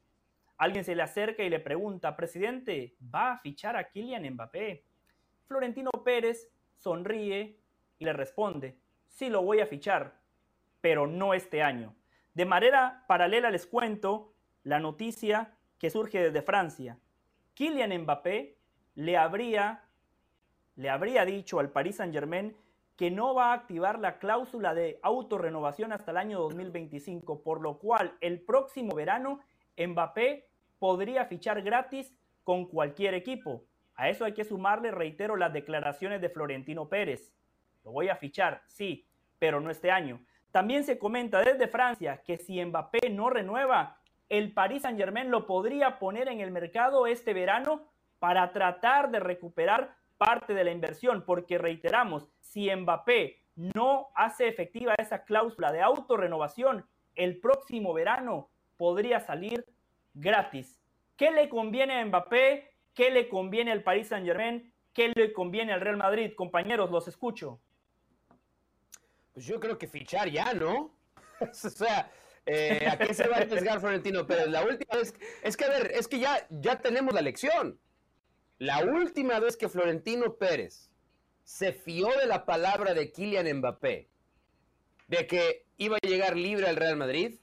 Alguien 0.57 0.85
se 0.85 0.95
le 0.95 1.03
acerca 1.03 1.43
y 1.43 1.49
le 1.49 1.59
pregunta, 1.59 2.15
presidente, 2.15 2.95
¿va 3.13 3.33
a 3.33 3.39
fichar 3.39 3.75
a 3.75 3.89
Kylian 3.89 4.33
Mbappé? 4.33 4.85
Florentino 5.47 5.91
Pérez 6.03 6.49
sonríe 6.77 7.59
y 7.99 8.05
le 8.05 8.13
responde, 8.13 8.77
sí 9.07 9.29
lo 9.29 9.41
voy 9.41 9.59
a 9.59 9.67
fichar, 9.67 10.21
pero 10.79 11.07
no 11.07 11.33
este 11.33 11.61
año. 11.61 11.95
De 12.33 12.45
manera 12.45 13.03
paralela 13.07 13.51
les 13.51 13.65
cuento 13.65 14.33
la 14.63 14.79
noticia 14.79 15.56
que 15.77 15.89
surge 15.89 16.19
desde 16.19 16.41
Francia. 16.41 16.97
Kylian 17.53 18.01
Mbappé 18.01 18.57
le 18.95 19.17
habría, 19.17 19.83
le 20.75 20.89
habría 20.89 21.25
dicho 21.25 21.59
al 21.59 21.71
Paris 21.71 21.97
Saint-Germain 21.97 22.55
que 22.95 23.11
no 23.11 23.35
va 23.35 23.51
a 23.51 23.53
activar 23.53 23.99
la 23.99 24.17
cláusula 24.17 24.73
de 24.73 24.99
autorrenovación 25.03 25.93
hasta 25.93 26.11
el 26.11 26.17
año 26.17 26.39
2025, 26.39 27.43
por 27.43 27.61
lo 27.61 27.77
cual 27.77 28.17
el 28.21 28.41
próximo 28.41 28.95
verano 28.95 29.39
Mbappé 29.77 30.49
podría 30.79 31.25
fichar 31.25 31.61
gratis 31.61 32.13
con 32.43 32.65
cualquier 32.65 33.13
equipo. 33.13 33.65
A 33.95 34.09
eso 34.09 34.25
hay 34.25 34.33
que 34.33 34.45
sumarle, 34.45 34.91
reitero, 34.91 35.35
las 35.35 35.53
declaraciones 35.53 36.21
de 36.21 36.29
Florentino 36.29 36.89
Pérez. 36.89 37.33
Lo 37.83 37.91
voy 37.91 38.09
a 38.09 38.15
fichar, 38.15 38.63
sí, 38.67 39.07
pero 39.37 39.61
no 39.61 39.69
este 39.69 39.91
año. 39.91 40.19
También 40.51 40.83
se 40.83 40.97
comenta 40.97 41.41
desde 41.41 41.67
Francia 41.67 42.21
que 42.23 42.37
si 42.37 42.63
Mbappé 42.63 43.09
no 43.11 43.29
renueva, 43.29 43.99
el 44.29 44.53
Paris 44.53 44.83
Saint 44.83 44.97
Germain 44.97 45.31
lo 45.31 45.45
podría 45.45 45.99
poner 45.99 46.27
en 46.27 46.41
el 46.41 46.51
mercado 46.51 47.07
este 47.07 47.33
verano 47.33 47.87
para 48.19 48.51
tratar 48.51 49.11
de 49.11 49.19
recuperar 49.19 49.95
parte 50.17 50.53
de 50.53 50.63
la 50.63 50.71
inversión, 50.71 51.23
porque 51.25 51.57
reiteramos, 51.57 52.27
si 52.39 52.73
Mbappé 52.73 53.39
no 53.55 54.07
hace 54.15 54.47
efectiva 54.47 54.95
esa 54.97 55.23
cláusula 55.23 55.71
de 55.71 55.81
autorrenovación, 55.81 56.85
el 57.15 57.39
próximo 57.39 57.93
verano 57.93 58.49
podría 58.77 59.19
salir 59.19 59.65
gratis. 60.13 60.79
¿Qué 61.15 61.31
le 61.31 61.49
conviene 61.49 61.99
a 61.99 62.05
Mbappé? 62.05 62.71
¿Qué 62.93 63.11
le 63.11 63.29
conviene 63.29 63.71
al 63.71 63.83
Paris 63.83 64.07
Saint 64.07 64.25
Germain? 64.25 64.71
¿Qué 64.93 65.11
le 65.15 65.31
conviene 65.33 65.73
al 65.73 65.81
Real 65.81 65.97
Madrid? 65.97 66.33
Compañeros, 66.35 66.89
los 66.89 67.07
escucho. 67.07 67.59
Pues 69.33 69.45
yo 69.45 69.59
creo 69.59 69.77
que 69.77 69.87
fichar 69.87 70.29
ya, 70.29 70.53
¿no? 70.53 70.91
o 71.39 71.53
sea, 71.53 72.09
eh, 72.47 72.87
¿A 72.89 72.97
qué 72.97 73.13
se 73.13 73.27
va 73.27 73.37
a 73.37 73.39
arriesgar 73.39 73.79
Florentino 73.81 74.25
Pérez? 74.25 74.47
La 74.47 74.63
última 74.63 74.95
vez, 74.95 75.13
es 75.43 75.57
que 75.57 75.65
a 75.65 75.69
ver, 75.69 75.91
es 75.93 76.07
que 76.07 76.19
ya, 76.19 76.47
ya 76.49 76.79
tenemos 76.79 77.13
la 77.13 77.21
lección. 77.21 77.79
La 78.57 78.83
última 78.83 79.39
vez 79.39 79.57
que 79.57 79.69
Florentino 79.69 80.35
Pérez 80.35 80.89
se 81.43 81.73
fió 81.73 82.07
de 82.19 82.25
la 82.25 82.45
palabra 82.45 82.93
de 82.93 83.11
Kylian 83.11 83.57
Mbappé, 83.57 84.09
de 85.07 85.27
que 85.27 85.65
iba 85.77 85.97
a 85.97 86.07
llegar 86.07 86.35
libre 86.35 86.67
al 86.67 86.77
Real 86.77 86.95
Madrid, 86.95 87.39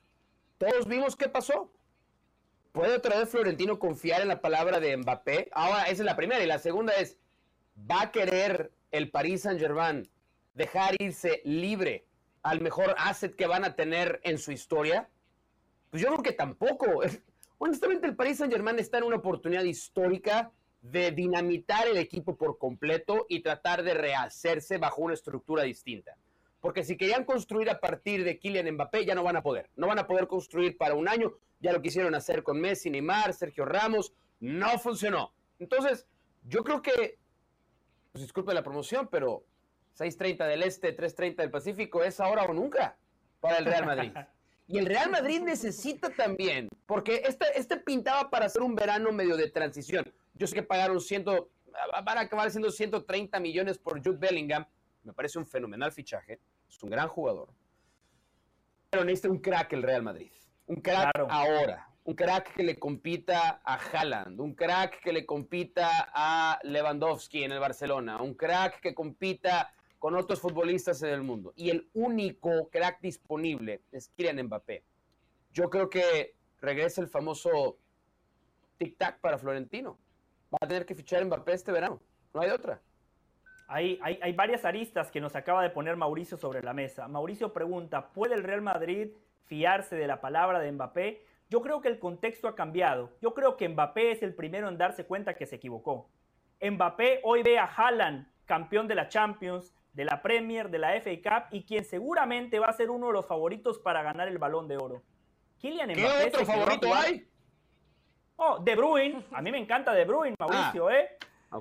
todos 0.58 0.88
vimos 0.88 1.16
qué 1.16 1.28
pasó. 1.28 1.70
¿Puede 2.72 2.96
otra 2.96 3.18
vez 3.18 3.28
Florentino 3.28 3.78
confiar 3.78 4.22
en 4.22 4.28
la 4.28 4.40
palabra 4.40 4.80
de 4.80 4.96
Mbappé? 4.96 5.50
Ahora, 5.52 5.84
esa 5.84 6.02
es 6.02 6.06
la 6.06 6.16
primera. 6.16 6.42
Y 6.42 6.46
la 6.46 6.58
segunda 6.58 6.92
es, 6.94 7.18
¿va 7.78 8.02
a 8.02 8.10
querer 8.10 8.72
el 8.90 9.10
Paris 9.10 9.42
Saint-Germain 9.42 10.08
dejar 10.54 10.96
irse 10.98 11.40
libre 11.44 12.06
al 12.44 12.60
mejor 12.60 12.94
asset 12.98 13.34
que 13.34 13.46
van 13.46 13.64
a 13.64 13.74
tener 13.74 14.20
en 14.22 14.38
su 14.38 14.52
historia? 14.52 15.08
Pues 15.90 16.02
yo 16.02 16.08
creo 16.10 16.22
que 16.22 16.32
tampoco. 16.32 17.00
Honestamente, 17.58 18.06
el 18.06 18.14
Paris 18.14 18.38
Saint 18.38 18.52
Germain 18.52 18.78
está 18.78 18.98
en 18.98 19.04
una 19.04 19.16
oportunidad 19.16 19.64
histórica 19.64 20.52
de 20.82 21.10
dinamitar 21.10 21.88
el 21.88 21.96
equipo 21.96 22.36
por 22.36 22.58
completo 22.58 23.24
y 23.28 23.40
tratar 23.40 23.82
de 23.82 23.94
rehacerse 23.94 24.76
bajo 24.76 25.02
una 25.02 25.14
estructura 25.14 25.62
distinta. 25.62 26.16
Porque 26.60 26.84
si 26.84 26.96
querían 26.96 27.24
construir 27.24 27.70
a 27.70 27.80
partir 27.80 28.24
de 28.24 28.38
Kylian 28.38 28.70
Mbappé, 28.72 29.06
ya 29.06 29.14
no 29.14 29.22
van 29.22 29.36
a 29.36 29.42
poder. 29.42 29.70
No 29.76 29.86
van 29.86 29.98
a 29.98 30.06
poder 30.06 30.26
construir 30.26 30.76
para 30.76 30.94
un 30.94 31.08
año. 31.08 31.34
Ya 31.60 31.72
lo 31.72 31.80
quisieron 31.80 32.14
hacer 32.14 32.42
con 32.42 32.60
Messi, 32.60 32.90
Neymar, 32.90 33.32
Sergio 33.32 33.64
Ramos. 33.64 34.12
No 34.40 34.78
funcionó. 34.78 35.32
Entonces, 35.58 36.06
yo 36.42 36.62
creo 36.62 36.82
que, 36.82 37.18
pues 38.12 38.22
disculpe 38.22 38.52
la 38.52 38.62
promoción, 38.62 39.08
pero 39.10 39.46
6.30 39.98 40.46
del 40.46 40.62
Este, 40.62 40.96
3.30 40.96 41.36
del 41.36 41.50
Pacífico, 41.50 42.02
es 42.02 42.20
ahora 42.20 42.44
o 42.44 42.52
nunca 42.52 42.96
para 43.40 43.58
el 43.58 43.64
Real 43.64 43.86
Madrid. 43.86 44.12
Y 44.66 44.78
el 44.78 44.86
Real 44.86 45.10
Madrid 45.10 45.42
necesita 45.42 46.08
también, 46.08 46.70
porque 46.86 47.20
este, 47.26 47.44
este 47.54 47.76
pintaba 47.76 48.30
para 48.30 48.46
hacer 48.46 48.62
un 48.62 48.74
verano 48.74 49.12
medio 49.12 49.36
de 49.36 49.50
transición. 49.50 50.10
Yo 50.32 50.46
sé 50.46 50.54
que 50.54 50.62
pagaron 50.62 51.02
100, 51.02 51.26
van 52.02 52.16
a 52.16 52.22
acabar 52.22 52.50
siendo 52.50 52.70
130 52.70 53.38
millones 53.40 53.76
por 53.76 54.02
Jude 54.02 54.16
Bellingham. 54.16 54.64
Me 55.02 55.12
parece 55.12 55.38
un 55.38 55.46
fenomenal 55.46 55.92
fichaje. 55.92 56.40
Es 56.66 56.82
un 56.82 56.88
gran 56.88 57.08
jugador. 57.08 57.52
Pero 58.88 59.04
necesita 59.04 59.28
un 59.28 59.38
crack 59.38 59.74
el 59.74 59.82
Real 59.82 60.02
Madrid. 60.02 60.32
Un 60.66 60.76
crack 60.76 61.14
ahora 61.28 61.94
un 62.04 62.14
crack 62.14 62.54
que 62.54 62.62
le 62.62 62.78
compita 62.78 63.60
a 63.64 63.74
Haaland, 63.76 64.38
un 64.40 64.54
crack 64.54 65.00
que 65.00 65.12
le 65.12 65.24
compita 65.24 66.10
a 66.14 66.58
Lewandowski 66.62 67.44
en 67.44 67.52
el 67.52 67.60
Barcelona, 67.60 68.20
un 68.20 68.34
crack 68.34 68.80
que 68.80 68.94
compita 68.94 69.72
con 70.04 70.16
otros 70.16 70.38
futbolistas 70.38 71.02
en 71.02 71.14
el 71.14 71.22
mundo. 71.22 71.54
Y 71.56 71.70
el 71.70 71.88
único 71.94 72.68
crack 72.68 73.00
disponible 73.00 73.80
es 73.90 74.10
Kylian 74.10 74.44
Mbappé. 74.44 74.84
Yo 75.50 75.70
creo 75.70 75.88
que 75.88 76.36
regresa 76.60 77.00
el 77.00 77.08
famoso 77.08 77.78
tic-tac 78.78 79.22
para 79.22 79.38
Florentino. 79.38 79.98
Va 80.52 80.58
a 80.60 80.68
tener 80.68 80.84
que 80.84 80.94
fichar 80.94 81.24
Mbappé 81.24 81.54
este 81.54 81.72
verano. 81.72 82.02
No 82.34 82.42
hay 82.42 82.50
otra. 82.50 82.82
Hay, 83.66 83.98
hay, 84.02 84.18
hay, 84.20 84.34
varias 84.34 84.66
aristas 84.66 85.10
que 85.10 85.22
nos 85.22 85.36
acaba 85.36 85.62
de 85.62 85.70
poner 85.70 85.96
Mauricio 85.96 86.36
sobre 86.36 86.62
la 86.62 86.74
mesa. 86.74 87.08
Mauricio 87.08 87.54
pregunta, 87.54 88.12
¿puede 88.12 88.34
el 88.34 88.44
Real 88.44 88.60
Madrid 88.60 89.08
fiarse 89.46 89.96
de 89.96 90.06
la 90.06 90.20
palabra 90.20 90.60
de 90.60 90.70
Mbappé? 90.70 91.24
Yo 91.48 91.62
creo 91.62 91.80
que 91.80 91.88
el 91.88 91.98
contexto 91.98 92.46
ha 92.46 92.54
cambiado. 92.54 93.10
Yo 93.22 93.32
creo 93.32 93.56
que 93.56 93.70
Mbappé 93.70 94.10
es 94.10 94.22
el 94.22 94.34
primero 94.34 94.68
en 94.68 94.76
darse 94.76 95.06
cuenta 95.06 95.32
que 95.32 95.46
se 95.46 95.56
equivocó. 95.56 96.10
Mbappé 96.60 97.20
hoy 97.22 97.42
ve 97.42 97.58
a 97.58 97.64
Haaland, 97.64 98.28
campeón 98.44 98.86
de 98.86 98.96
la 98.96 99.08
Champions, 99.08 99.74
de 99.94 100.04
la 100.04 100.20
Premier, 100.20 100.68
de 100.70 100.78
la 100.78 101.00
FA 101.00 101.10
Cup 101.22 101.48
y 101.52 101.64
quien 101.64 101.84
seguramente 101.84 102.58
va 102.58 102.66
a 102.66 102.72
ser 102.72 102.90
uno 102.90 103.06
de 103.06 103.12
los 103.14 103.26
favoritos 103.26 103.78
para 103.78 104.02
ganar 104.02 104.28
el 104.28 104.38
Balón 104.38 104.68
de 104.68 104.76
Oro. 104.76 105.02
Kylian 105.58 105.94
¿Qué 105.94 106.06
otro 106.26 106.44
favorito 106.44 106.92
hay? 106.92 107.26
Oh, 108.36 108.58
De 108.58 108.74
Bruyne. 108.74 109.24
A 109.30 109.40
mí 109.40 109.52
me 109.52 109.58
encanta 109.58 109.92
De 109.92 110.04
Bruyne, 110.04 110.34
Mauricio, 110.38 110.88
ah, 110.88 110.96
¿eh? 110.98 111.16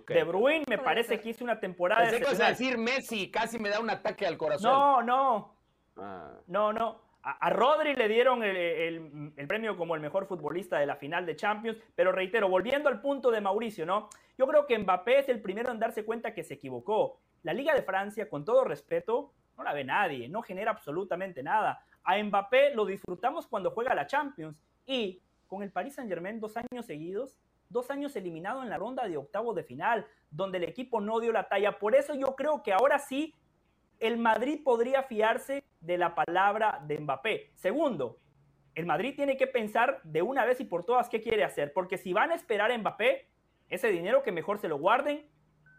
De 0.08 0.24
Bruyne 0.24 0.66
me 0.68 0.80
parece 0.80 1.20
que 1.20 1.30
hizo 1.30 1.44
una 1.44 1.60
temporada. 1.60 2.10
Pensé 2.10 2.20
que 2.20 2.44
a 2.44 2.48
decir 2.50 2.78
Messi, 2.80 3.30
casi 3.30 3.60
me 3.60 3.70
da 3.70 3.80
un 3.80 3.92
ataque 3.92 4.26
al 4.26 4.38
corazón. 4.38 4.72
No, 4.72 5.04
no. 5.04 5.56
Ah. 5.98 6.32
No, 6.48 6.74
no. 6.74 7.02
A, 7.26 7.50
Rodri 7.50 7.96
le 7.96 8.10
dieron 8.10 8.44
el, 8.44 9.32
premio 9.48 9.78
como 9.78 9.96
el 9.96 10.02
mejor 10.02 10.28
futbolista 10.28 10.78
de 10.78 10.86
la 10.86 10.98
final 10.98 11.26
de 11.26 11.38
Champions, 11.38 11.78
pero 11.96 12.12
reitero, 12.12 12.50
volviendo 12.50 12.90
al 12.90 13.00
punto 13.00 13.32
de 13.32 13.40
Mauricio, 13.40 13.86
¿no? 13.86 14.10
Yo 14.38 14.46
creo 14.46 14.66
que 14.66 14.78
Mbappé 14.78 15.20
es 15.20 15.30
el 15.30 15.42
primero 15.42 15.72
en 15.72 15.80
darse 15.80 16.04
cuenta 16.04 16.34
que 16.34 16.44
se 16.44 16.56
equivocó. 16.56 17.20
La 17.44 17.54
Liga 17.54 17.74
de 17.74 17.82
Francia, 17.82 18.30
con 18.30 18.44
todo 18.44 18.66
respeto, 18.66 19.32
no 19.58 19.64
la 19.64 19.72
ve 19.72 19.86
nadie, 19.86 20.28
no 20.28 20.42
genera 20.42 20.72
absolutamente 20.72 21.42
nada. 21.44 21.86
A 22.04 22.22
Mbappé 22.22 22.76
lo 22.76 22.86
disfrutamos 22.86 23.48
cuando 23.48 23.72
juega 23.72 23.96
la 23.96 24.06
Champions 24.06 24.58
y 24.86 25.22
con 25.48 25.64
el 25.64 25.72
Paris 25.72 25.96
Saint-Germain 25.96 26.42
dos 26.42 26.58
años 26.58 26.86
seguidos, 26.86 27.38
dos 27.70 27.90
años 27.90 28.18
eliminado 28.18 28.64
en 28.64 28.70
la 28.70 28.78
ronda 28.78 29.08
de 29.08 29.16
octavos 29.16 29.56
de 29.56 29.64
final, 29.64 30.06
donde 30.30 30.58
el 30.58 30.66
equipo 30.66 31.00
no 31.00 31.22
dio 31.22 31.32
la 31.32 31.48
talla. 31.48 31.80
Por 31.80 31.96
eso 31.96 32.16
yo 32.16 32.36
creo 32.36 32.64
que 32.64 32.74
ahora 32.74 33.00
sí 33.00 33.34
el 34.00 34.18
Madrid 34.18 34.62
podría 34.62 35.04
fiarse 35.04 35.64
de 35.84 35.98
la 35.98 36.16
palabra 36.16 36.82
de 36.86 37.00
Mbappé. 37.00 37.52
Segundo, 37.56 38.20
el 38.76 38.86
Madrid 38.86 39.14
tiene 39.16 39.38
que 39.38 39.48
pensar 39.48 40.02
de 40.04 40.22
una 40.22 40.46
vez 40.46 40.60
y 40.60 40.66
por 40.66 40.84
todas 40.86 41.10
qué 41.10 41.22
quiere 41.22 41.44
hacer, 41.44 41.74
porque 41.74 41.98
si 41.98 42.14
van 42.14 42.32
a 42.32 42.36
esperar 42.36 42.72
a 42.72 42.78
Mbappé, 42.78 43.28
ese 43.70 43.90
dinero 43.90 44.24
que 44.24 44.32
mejor 44.32 44.60
se 44.60 44.68
lo 44.68 44.78
guarden, 44.78 45.28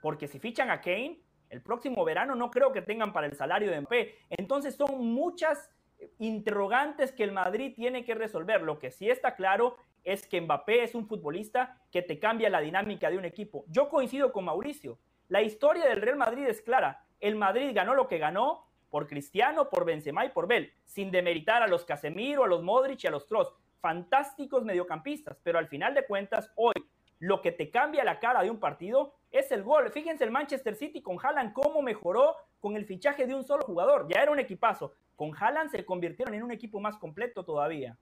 porque 0.03 0.29
si 0.29 0.39
fichan 0.39 0.71
a 0.71 0.81
Kane, 0.81 1.21
el 1.51 1.63
próximo 1.63 2.05
verano 2.05 2.35
no 2.35 2.51
creo 2.51 2.73
que 2.73 2.83
tengan 2.83 3.13
para 3.13 3.27
el 3.27 3.35
salario 3.35 3.71
de 3.71 3.81
Mbappé. 3.81 4.15
Entonces 4.31 4.75
son 4.75 5.07
muchas 5.07 5.71
interrogantes 6.19 7.13
que 7.13 7.25
el 7.25 7.33
Madrid 7.33 7.73
tiene 7.75 8.05
que 8.05 8.15
resolver. 8.15 8.63
Lo 8.63 8.79
que 8.79 8.91
sí 8.91 9.09
está 9.09 9.35
claro 9.37 9.77
es 10.03 10.27
que 10.27 10.41
Mbappé 10.41 10.83
es 10.83 10.95
un 10.95 11.07
futbolista 11.07 11.81
que 11.91 12.03
te 12.03 12.19
cambia 12.19 12.51
la 12.51 12.61
dinámica 12.61 13.11
de 13.11 13.17
un 13.19 13.25
equipo. 13.25 13.65
Yo 13.69 13.89
coincido 13.89 14.33
con 14.33 14.45
Mauricio. 14.45 14.99
La 15.29 15.41
historia 15.41 15.87
del 15.87 16.03
Real 16.03 16.17
Madrid 16.17 16.47
es 16.47 16.61
clara 16.61 17.05
el 17.25 17.37
Madrid 17.37 17.71
ganó 17.75 17.95
lo 17.95 18.07
que 18.07 18.19
ganó 18.19 18.67
por 18.95 19.09
Cristiano, 19.09 19.69
por 19.69 19.85
Benzema 19.85 20.25
y 20.25 20.29
por 20.29 20.47
Bell, 20.47 20.73
sin 20.85 21.11
demeritar 21.11 21.65
a 21.65 21.67
los 21.67 21.85
Casemiro, 21.85 22.45
a 22.45 22.47
los 22.47 22.63
Modric 22.63 23.03
y 23.03 23.09
a 23.09 23.11
los 23.11 23.25
Kroos. 23.25 23.53
Fantásticos 23.81 24.65
mediocampistas, 24.65 25.37
pero 25.43 25.59
al 25.59 25.67
final 25.67 25.95
de 25.95 26.07
cuentas, 26.07 26.53
hoy 26.55 26.75
lo 27.19 27.43
que 27.43 27.51
te 27.51 27.73
cambia 27.73 28.05
la 28.05 28.21
cara 28.21 28.41
de 28.45 28.51
un 28.51 28.61
partido 28.61 29.17
es 29.33 29.51
el 29.51 29.65
gol. 29.65 29.91
Fíjense 29.91 30.23
el 30.23 30.31
Manchester 30.31 30.77
City 30.77 31.03
con 31.03 31.19
Haaland 31.21 31.53
cómo 31.53 31.83
mejoró 31.83 32.37
con 32.61 32.77
el 32.77 32.87
fichaje 32.87 33.27
de 33.27 33.35
un 33.35 33.43
solo 33.43 33.65
jugador. 33.65 34.07
Ya 34.09 34.23
era 34.23 34.31
un 34.31 34.39
equipazo. 34.39 34.95
Con 35.17 35.33
Haaland 35.37 35.73
se 35.73 35.85
convirtieron 35.85 36.33
en 36.33 36.45
un 36.45 36.53
equipo 36.53 36.79
más 36.79 36.97
completo 36.97 37.45
todavía. 37.45 37.99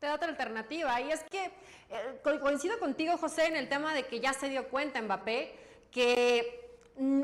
Te 0.00 0.06
da 0.08 0.16
otra 0.16 0.30
alternativa. 0.30 1.00
Y 1.00 1.12
es 1.12 1.22
que 1.22 1.44
eh, 1.44 2.40
coincido 2.42 2.76
contigo, 2.80 3.16
José, 3.16 3.46
en 3.46 3.54
el 3.54 3.68
tema 3.68 3.94
de 3.94 4.02
que 4.02 4.18
ya 4.18 4.32
se 4.32 4.48
dio 4.48 4.68
cuenta 4.68 5.00
Mbappé 5.00 5.54
que 5.92 6.57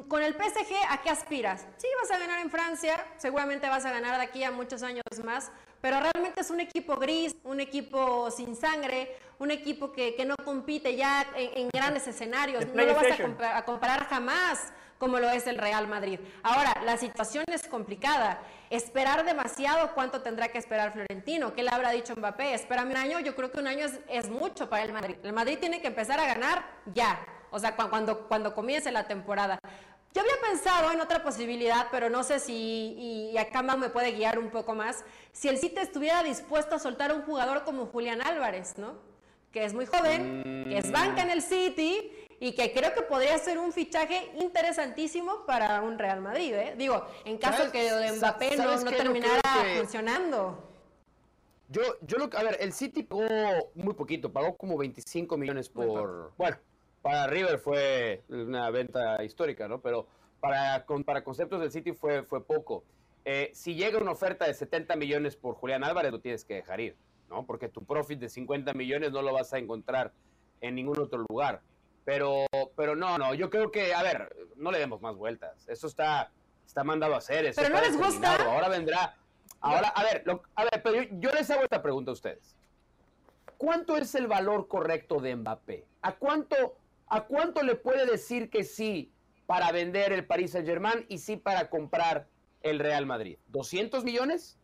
con 0.07 0.22
el 0.22 0.35
PSG, 0.35 0.72
¿a 0.89 1.03
qué 1.03 1.11
aspiras? 1.11 1.66
Sí, 1.79 1.89
vas 2.01 2.11
a 2.12 2.18
ganar 2.18 2.39
en 2.41 2.51
Francia, 2.51 3.05
seguramente 3.16 3.68
vas 3.68 3.85
a 3.85 3.91
ganar 3.91 4.16
de 4.18 4.25
aquí 4.25 4.45
a 4.45 4.53
muchos 4.53 4.85
años 4.85 5.03
más, 5.25 5.51
pero 5.81 5.99
realmente 5.99 6.41
es 6.41 6.51
un 6.51 6.61
equipo 6.61 6.97
gris, 6.97 7.35
un 7.43 7.59
equipo 7.59 8.31
sin 8.31 8.55
sangre, 8.55 9.16
un 9.41 9.51
equipo 9.51 9.93
que, 9.93 10.16
no 10.25 10.37
compite 10.37 10.95
ya 10.95 11.27
en, 11.37 11.68
grandes 11.75 12.07
escenarios. 12.07 12.66
No 12.72 12.85
lo 12.85 12.95
vas 12.95 13.07
a, 13.41 13.64
comparar 13.64 14.07
jamás 14.07 14.72
como 14.99 15.18
lo 15.18 15.29
es 15.29 15.47
el 15.49 15.59
Real 15.59 15.89
Madrid. 15.89 16.20
Ahora, 16.45 16.81
la 16.85 16.97
situación 16.97 17.45
es 17.49 17.66
complicada. 17.66 18.41
Esperar 18.70 19.25
demasiado, 19.25 19.93
¿cuánto 19.93 20.22
tendrá 20.22 20.49
que 20.49 20.59
esperar 20.59 20.93
Florentino? 20.93 21.53
¿Qué 21.53 21.64
le 21.64 21.70
habrá 21.70 21.91
dicho 21.91 22.14
Mbappé? 22.16 22.55
Espérame 22.55 22.93
un 22.93 22.97
año, 22.97 23.20
yo 23.20 23.35
creo 23.35 23.51
que 23.51 23.59
un 23.59 23.66
año 23.66 23.87
es, 23.87 23.99
es 24.09 24.31
mucho 24.31 24.70
para 24.70 24.85
el 24.85 24.93
Madrid. 24.93 25.16
El 25.22 25.33
Madrid 25.33 25.59
tiene 25.59 25.81
que 25.81 25.89
empezar 25.89 26.20
a 26.20 26.27
ganar 26.27 26.64
ya 26.95 27.18
o 27.55 27.59
sea, 27.61 27.76
cuando, 27.76 28.26
cuando 28.26 28.52
comience 28.52 28.90
la 28.90 29.07
temporada. 29.07 29.61
Yo 30.12 30.22
había 30.22 30.34
pensado 30.48 30.90
en 30.90 31.00
otra 31.00 31.22
posibilidad, 31.22 31.86
pero 31.90 32.11
no 32.11 32.24
sé 32.24 32.40
si, 32.40 33.32
y 33.32 33.38
acá 33.38 33.62
me 33.62 33.88
puede 33.90 34.12
guiar 34.12 34.40
un 34.40 34.50
poco 34.50 34.74
más, 34.74 35.05
si 35.32 35.48
el 35.48 35.59
City 35.59 35.78
estuviera 35.80 36.22
dispuesto 36.24 36.74
a 36.74 36.78
soltar 36.80 37.12
a 37.12 37.14
un 37.14 37.22
jugador 37.22 37.64
como 37.64 37.86
Julián 37.86 38.22
Álvarez, 38.22 38.76
¿no? 38.76 38.94
Que 39.52 39.64
es 39.64 39.72
muy 39.72 39.86
joven, 39.86 40.64
que 40.68 40.78
es 40.78 40.90
banca 40.90 41.22
en 41.22 41.30
el 41.30 41.42
City 41.42 42.12
y 42.40 42.52
que 42.57 42.72
creo 42.72 42.92
que 42.92 43.02
podría 43.02 43.38
ser 43.38 43.59
un 43.59 43.72
fichaje 43.72 44.32
interesantísimo 44.40 45.46
para 45.46 45.80
un 45.80 45.96
Real 45.96 46.20
Madrid, 46.20 46.55
¿eh? 46.55 46.74
Digo, 46.76 47.07
en 47.24 47.38
caso 47.38 47.70
que 47.70 47.92
de 47.92 48.12
Mbappé 48.12 48.57
no, 48.57 48.84
terminara 48.90 49.40
funcionando. 49.78 50.70
Yo, 51.68 51.82
yo 52.02 52.18
lo, 52.18 52.30
a 52.36 52.42
ver, 52.42 52.57
el 52.61 52.72
City 52.72 53.05
pagó 53.05 53.70
muy 53.74 53.94
poquito, 53.94 54.32
pagó 54.32 54.57
como 54.57 54.76
25 54.76 55.36
millones 55.36 55.68
por, 55.68 56.32
bueno, 56.36 56.57
para 57.05 57.26
River 57.26 57.59
fue 57.59 58.24
una 58.30 58.70
venta 58.70 59.22
histórica, 59.22 59.68
¿no? 59.68 59.82
Pero 59.82 60.07
para, 60.40 60.86
para 61.05 61.22
conceptos 61.22 61.61
del 61.61 61.70
City 61.70 61.92
fue, 61.92 62.22
fue 62.22 62.42
poco. 62.42 62.82
Eh, 63.26 63.50
si 63.52 63.74
llega 63.74 63.98
una 63.98 64.12
oferta 64.12 64.46
de 64.46 64.55
70 64.55 64.96
millones 64.96 65.36
por 65.36 65.55
Julián 65.55 65.84
Álvarez, 65.84 66.12
lo 66.12 66.20
tienes 66.20 66.46
que 66.46 66.55
dejar 66.55 66.80
ir, 66.80 66.96
¿no? 67.28 67.44
Porque 67.44 67.68
tu 67.68 67.84
profit 67.84 68.18
de 68.20 68.30
50 68.30 68.72
millones 68.72 69.12
no 69.12 69.20
lo 69.20 69.34
vas 69.34 69.52
a 69.52 69.59
encontrar 69.59 70.14
en 70.62 70.76
ningún 70.76 70.98
otro 70.98 71.22
lugar. 71.28 71.61
Pero, 72.07 72.46
pero 72.74 72.96
no, 72.96 73.18
no, 73.18 73.34
yo 73.34 73.50
creo 73.50 73.70
que, 73.70 73.92
a 73.92 74.02
ver, 74.02 74.34
no 74.57 74.72
le 74.72 74.78
demos 74.78 75.02
más 75.02 75.14
vueltas. 75.14 75.68
Eso 75.68 75.86
está, 75.86 76.32
está 76.66 76.84
mandado 76.84 77.14
a 77.14 77.18
hacer. 77.18 77.52
pero 77.55 77.68
no 77.68 77.82
les 77.82 77.98
gusta. 77.98 78.34
Ahora 78.50 78.70
vendrá. 78.70 79.14
Ahora, 79.61 79.88
a 79.88 80.05
ver, 80.05 80.24
a 80.55 80.64
ver, 80.64 80.82
pero 80.82 81.02
yo, 81.02 81.09
yo 81.18 81.32
les 81.32 81.50
hago 81.50 81.64
esta 81.64 81.82
pregunta 81.82 82.12
a 82.12 82.14
ustedes. 82.14 82.57
¿Cuánto 83.59 83.94
es 83.98 84.14
el 84.14 84.26
valor 84.26 84.68
correcto 84.68 85.20
de 85.20 85.36
Mbappé? 85.36 85.86
¿A 86.00 86.12
cuánto 86.16 86.76
¿A 87.15 87.27
cuánto 87.27 87.62
le 87.62 87.77
puede 87.77 88.07
decir 88.07 88.51
que 88.51 88.65
sí 88.65 89.12
para 89.47 89.71
vender 89.71 90.12
el 90.12 90.27
Paris 90.27 90.51
Saint 90.51 90.67
Germain 90.67 91.07
y 91.09 91.19
sí 91.19 91.37
para 91.37 91.71
comprar 91.71 92.27
el 92.61 92.81
Real 92.81 93.07
Madrid? 93.07 93.39
¿200 93.53 94.03
millones? 94.03 94.59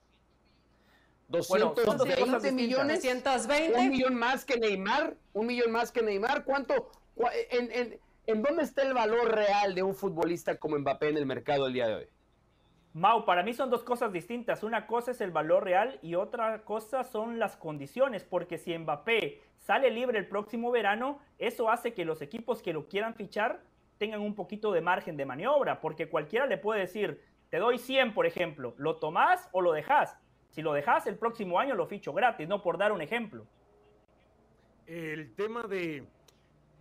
¿220 1.30 2.52
millones? 2.52 3.04
¿Un 3.76 3.88
millón 3.90 4.14
más 4.16 4.44
que 4.44 4.58
Neymar? 4.58 5.16
¿Un 5.32 5.46
millón 5.46 5.70
más 5.70 5.92
que 5.92 6.02
Neymar? 6.02 6.44
¿Cuánto? 6.44 6.90
En, 7.52 8.00
en, 8.26 8.42
dónde 8.42 8.64
está 8.64 8.82
el 8.82 8.94
valor 8.94 9.32
real 9.32 9.76
de 9.76 9.84
un 9.84 9.94
futbolista 9.94 10.56
como 10.56 10.76
Mbappé 10.76 11.10
en 11.10 11.18
el 11.18 11.26
mercado 11.26 11.68
el 11.68 11.72
día 11.72 11.86
de 11.86 11.94
hoy? 11.94 12.06
Mau, 12.92 13.24
para 13.24 13.44
mí 13.44 13.52
son 13.52 13.70
dos 13.70 13.84
cosas 13.84 14.12
distintas. 14.12 14.64
Una 14.64 14.88
cosa 14.88 15.12
es 15.12 15.20
el 15.20 15.30
valor 15.30 15.62
real 15.62 16.00
y 16.02 16.16
otra 16.16 16.64
cosa 16.64 17.04
son 17.04 17.38
las 17.38 17.56
condiciones, 17.56 18.24
porque 18.24 18.58
si 18.58 18.76
Mbappé 18.76 19.40
sale 19.58 19.90
libre 19.90 20.18
el 20.18 20.26
próximo 20.26 20.72
verano, 20.72 21.20
eso 21.38 21.70
hace 21.70 21.94
que 21.94 22.04
los 22.04 22.20
equipos 22.20 22.62
que 22.62 22.72
lo 22.72 22.88
quieran 22.88 23.14
fichar 23.14 23.62
tengan 23.98 24.20
un 24.20 24.34
poquito 24.34 24.72
de 24.72 24.80
margen 24.80 25.16
de 25.16 25.24
maniobra, 25.24 25.80
porque 25.80 26.08
cualquiera 26.08 26.46
le 26.46 26.58
puede 26.58 26.80
decir, 26.80 27.20
te 27.48 27.58
doy 27.58 27.78
100, 27.78 28.12
por 28.12 28.26
ejemplo, 28.26 28.74
¿lo 28.76 28.96
tomás 28.96 29.48
o 29.52 29.60
lo 29.60 29.72
dejás? 29.72 30.18
Si 30.48 30.62
lo 30.62 30.72
dejás, 30.72 31.06
el 31.06 31.16
próximo 31.16 31.60
año 31.60 31.76
lo 31.76 31.86
ficho 31.86 32.12
gratis, 32.12 32.48
no 32.48 32.60
por 32.60 32.76
dar 32.76 32.90
un 32.90 33.02
ejemplo. 33.02 33.46
El 34.86 35.32
tema 35.36 35.62
de, 35.68 36.04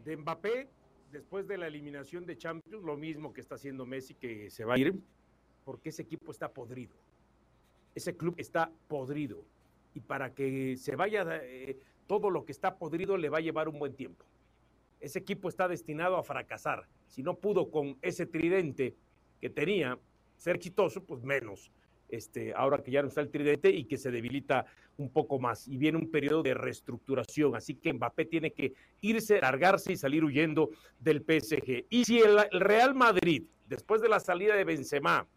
de 0.04 0.18
Mbappé, 0.18 0.70
después 1.12 1.48
de 1.48 1.58
la 1.58 1.68
eliminación 1.68 2.26
de 2.26 2.36
Champions, 2.36 2.84
lo 2.84 2.98
mismo 2.98 3.32
que 3.32 3.42
está 3.42 3.56
haciendo 3.56 3.86
Messi, 3.86 4.16
que 4.16 4.50
se 4.50 4.66
va 4.66 4.74
a 4.74 4.80
ir, 4.80 4.96
porque 5.64 5.90
ese 5.90 6.02
equipo 6.02 6.32
está 6.32 6.52
podrido. 6.52 6.96
Ese 7.96 8.16
club 8.16 8.36
está 8.38 8.72
podrido. 8.88 9.44
Y 9.94 10.00
para 10.00 10.34
que 10.34 10.78
se 10.78 10.96
vaya 10.96 11.26
eh, 11.44 11.78
todo 12.08 12.30
lo 12.30 12.46
que 12.46 12.52
está 12.52 12.78
podrido 12.78 13.18
le 13.18 13.30
va 13.30 13.40
a 13.40 13.42
llevar 13.42 13.70
un 13.70 13.80
buen 13.80 13.94
tiempo. 13.94 14.26
Ese 15.00 15.20
equipo 15.20 15.50
está 15.50 15.68
destinado 15.68 16.18
a 16.18 16.24
fracasar. 16.24 16.88
Si 17.08 17.24
no 17.24 17.36
pudo 17.36 17.72
con 17.72 17.98
ese 18.02 18.26
tridente 18.26 18.96
que 19.40 19.50
tenía 19.50 19.98
ser 20.38 20.56
exitoso, 20.56 21.04
pues 21.04 21.24
menos. 21.24 21.72
Este, 22.10 22.54
ahora 22.56 22.82
que 22.82 22.90
ya 22.90 23.04
no 23.04 23.10
está 23.10 23.22
el 23.22 23.30
tridente 23.30 23.70
y 23.70 23.86
que 23.86 23.98
se 23.98 24.10
debilita 24.10 24.66
un 24.98 25.10
poco 25.12 25.40
más 25.40 25.68
y 25.68 25.78
viene 25.78 26.00
un 26.00 26.10
periodo 26.10 26.42
de 26.42 26.56
reestructuración, 26.56 27.56
así 27.56 27.76
que 27.76 27.94
Mbappé 27.94 28.26
tiene 28.26 28.52
que 28.52 28.74
irse, 29.02 29.40
largarse 29.40 29.94
y 29.94 29.96
salir 29.96 30.24
huyendo 30.24 30.72
del 31.00 31.20
PSG. 31.22 31.86
Y 31.90 32.06
si 32.06 32.20
el, 32.20 32.38
el 32.52 32.60
Real 32.60 32.96
Madrid, 32.96 33.44
después 33.68 34.02
de 34.02 34.10
la 34.10 34.20
salida 34.20 34.56
de 34.56 34.64
Benzema, 34.64 35.28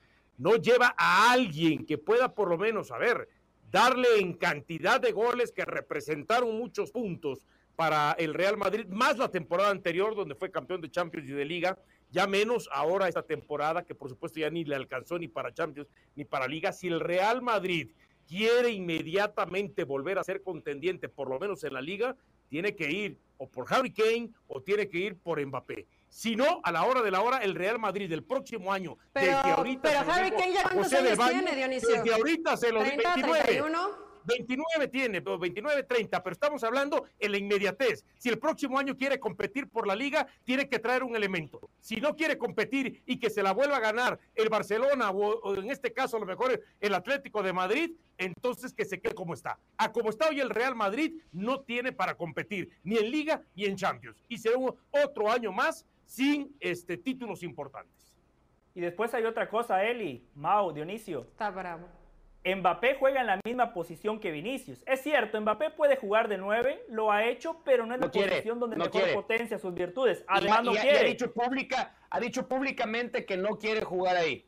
no 0.43 0.56
lleva 0.56 0.93
a 0.98 1.31
alguien 1.31 1.86
que 1.86 1.98
pueda 1.98 2.35
por 2.35 2.48
lo 2.48 2.59
menos, 2.59 2.90
a 2.90 2.98
ver, 2.98 3.28
darle 3.70 4.19
en 4.19 4.32
cantidad 4.32 5.01
de 5.01 5.12
goles 5.12 5.52
que 5.52 5.64
representaron 5.64 6.59
muchos 6.59 6.90
puntos 6.90 7.47
para 7.77 8.10
el 8.19 8.35
Real 8.35 8.56
Madrid, 8.56 8.86
más 8.89 9.19
la 9.19 9.31
temporada 9.31 9.70
anterior 9.70 10.16
donde 10.16 10.35
fue 10.35 10.51
campeón 10.51 10.81
de 10.81 10.90
Champions 10.90 11.28
y 11.28 11.32
de 11.32 11.44
Liga, 11.44 11.78
ya 12.10 12.27
menos 12.27 12.69
ahora 12.73 13.06
esta 13.06 13.23
temporada 13.23 13.85
que 13.85 13.94
por 13.94 14.09
supuesto 14.09 14.40
ya 14.40 14.51
ni 14.51 14.64
le 14.64 14.74
alcanzó 14.74 15.16
ni 15.16 15.28
para 15.28 15.55
Champions 15.55 15.89
ni 16.16 16.24
para 16.24 16.48
Liga. 16.48 16.73
Si 16.73 16.89
el 16.89 16.98
Real 16.98 17.40
Madrid 17.40 17.90
quiere 18.27 18.70
inmediatamente 18.70 19.85
volver 19.85 20.19
a 20.19 20.24
ser 20.24 20.43
contendiente, 20.43 21.09
por 21.09 21.31
lo 21.31 21.39
menos 21.39 21.62
en 21.62 21.74
la 21.74 21.81
Liga, 21.81 22.16
tiene 22.48 22.74
que 22.74 22.90
ir 22.90 23.16
o 23.39 23.48
por 23.48 23.73
Harry 23.73 23.93
Kane 23.93 24.31
o 24.48 24.60
tiene 24.60 24.89
que 24.89 24.98
ir 24.98 25.16
por 25.16 25.40
Mbappé. 25.40 25.86
Sino 26.13 26.61
a 26.63 26.71
la 26.71 26.85
hora 26.85 27.01
de 27.01 27.11
la 27.11 27.23
hora 27.23 27.39
el 27.39 27.55
Real 27.55 27.79
Madrid 27.79 28.09
del 28.09 28.23
próximo 28.23 28.71
año. 28.71 28.99
Pero, 29.15 29.41
pero 29.83 30.01
Harry 30.01 30.31
Kane 30.31 30.53
ya 30.53 30.63
cuántos 30.65 30.93
años 30.93 31.19
tiene, 31.31 31.57
Dionisio. 31.57 31.89
Desde 31.89 32.13
ahorita 32.13 32.57
se 32.59 32.71
los 32.71 32.85
30, 32.85 33.15
29. 33.15 33.45
31. 33.45 34.13
29 34.25 34.89
tiene, 34.89 35.21
29, 35.21 35.83
30, 35.83 36.23
pero 36.23 36.33
estamos 36.33 36.63
hablando 36.65 37.07
en 37.19 37.33
la 37.33 37.39
inmediatez. 37.39 38.05
Si 38.19 38.29
el 38.29 38.39
próximo 38.39 38.79
año 38.79 38.97
quiere 38.97 39.19
competir 39.19 39.69
por 39.69 39.87
la 39.87 39.97
liga, 39.97 40.27
tiene 40.45 40.69
que 40.69 40.79
traer 40.79 41.03
un 41.03 41.17
elemento. 41.17 41.71
Si 41.81 41.97
no 41.97 42.15
quiere 42.15 42.39
competir 42.39 43.03
y 43.07 43.19
que 43.19 43.31
se 43.31 43.43
la 43.43 43.53
vuelva 43.53 43.79
a 43.79 43.81
ganar 43.81 44.19
el 44.35 44.49
Barcelona 44.49 45.11
o, 45.11 45.55
en 45.57 45.71
este 45.71 45.93
caso 45.93 46.19
a 46.19 46.21
lo 46.21 46.27
mejor 46.27 46.63
el 46.81 46.95
Atlético 46.95 47.43
de 47.43 47.53
Madrid, 47.53 47.93
entonces 48.19 48.73
que 48.73 48.85
se 48.85 49.01
quede 49.01 49.15
como 49.15 49.35
está. 49.35 49.59
A 49.77 49.91
como 49.91 50.11
está 50.11 50.29
hoy 50.29 50.41
el 50.41 50.51
Real 50.51 50.77
Madrid, 50.77 51.15
no 51.33 51.61
tiene 51.61 51.93
para 51.93 52.17
competir 52.17 52.71
ni 52.85 52.99
en 52.99 53.11
liga 53.11 53.43
ni 53.55 53.65
en 53.65 53.77
Champions. 53.77 54.23
Y 54.29 54.39
será 54.39 54.57
otro 54.91 55.31
año 55.31 55.51
más 55.51 55.85
sin 56.07 56.57
este, 56.61 56.97
títulos 56.97 57.43
importantes. 57.43 58.15
Y 58.74 58.81
después 58.81 59.12
hay 59.15 59.24
otra 59.24 59.49
cosa, 59.49 59.85
Eli, 59.85 60.27
Mau, 60.35 60.73
Dionisio. 60.73 61.23
Está 61.23 61.51
bravo. 61.51 61.89
Mbappé 62.45 62.97
juega 62.99 63.20
en 63.20 63.29
la 63.29 63.41
misma 63.45 63.73
posición 63.73 64.19
que 64.19 64.33
Vinicius. 64.33 64.83
Es 64.87 65.01
cierto, 65.03 65.41
Mbappé 65.41 65.70
puede 65.70 65.97
jugar 65.97 66.29
de 66.29 66.39
nueve, 66.39 66.83
lo 66.89 67.12
ha 67.12 67.24
hecho, 67.24 67.62
pero 67.65 67.87
no 67.87 67.95
es 67.95 68.01
la 68.01 68.11
posición 68.11 68.59
donde 68.59 68.77
mejor 68.77 69.12
potencia 69.15 69.59
sus 69.59 69.73
virtudes. 69.73 70.24
Además, 70.27 70.65
no 70.65 70.73
quiere. 70.73 70.99
ha, 70.99 71.05
dicho 71.05 71.33
pública, 71.33 71.95
ha 72.11 72.19
dicho 72.19 72.49
públicamente 72.49 73.24
que 73.24 73.37
no 73.37 73.59
quiere 73.59 73.83
jugar 73.83 74.16
ahí. 74.16 74.45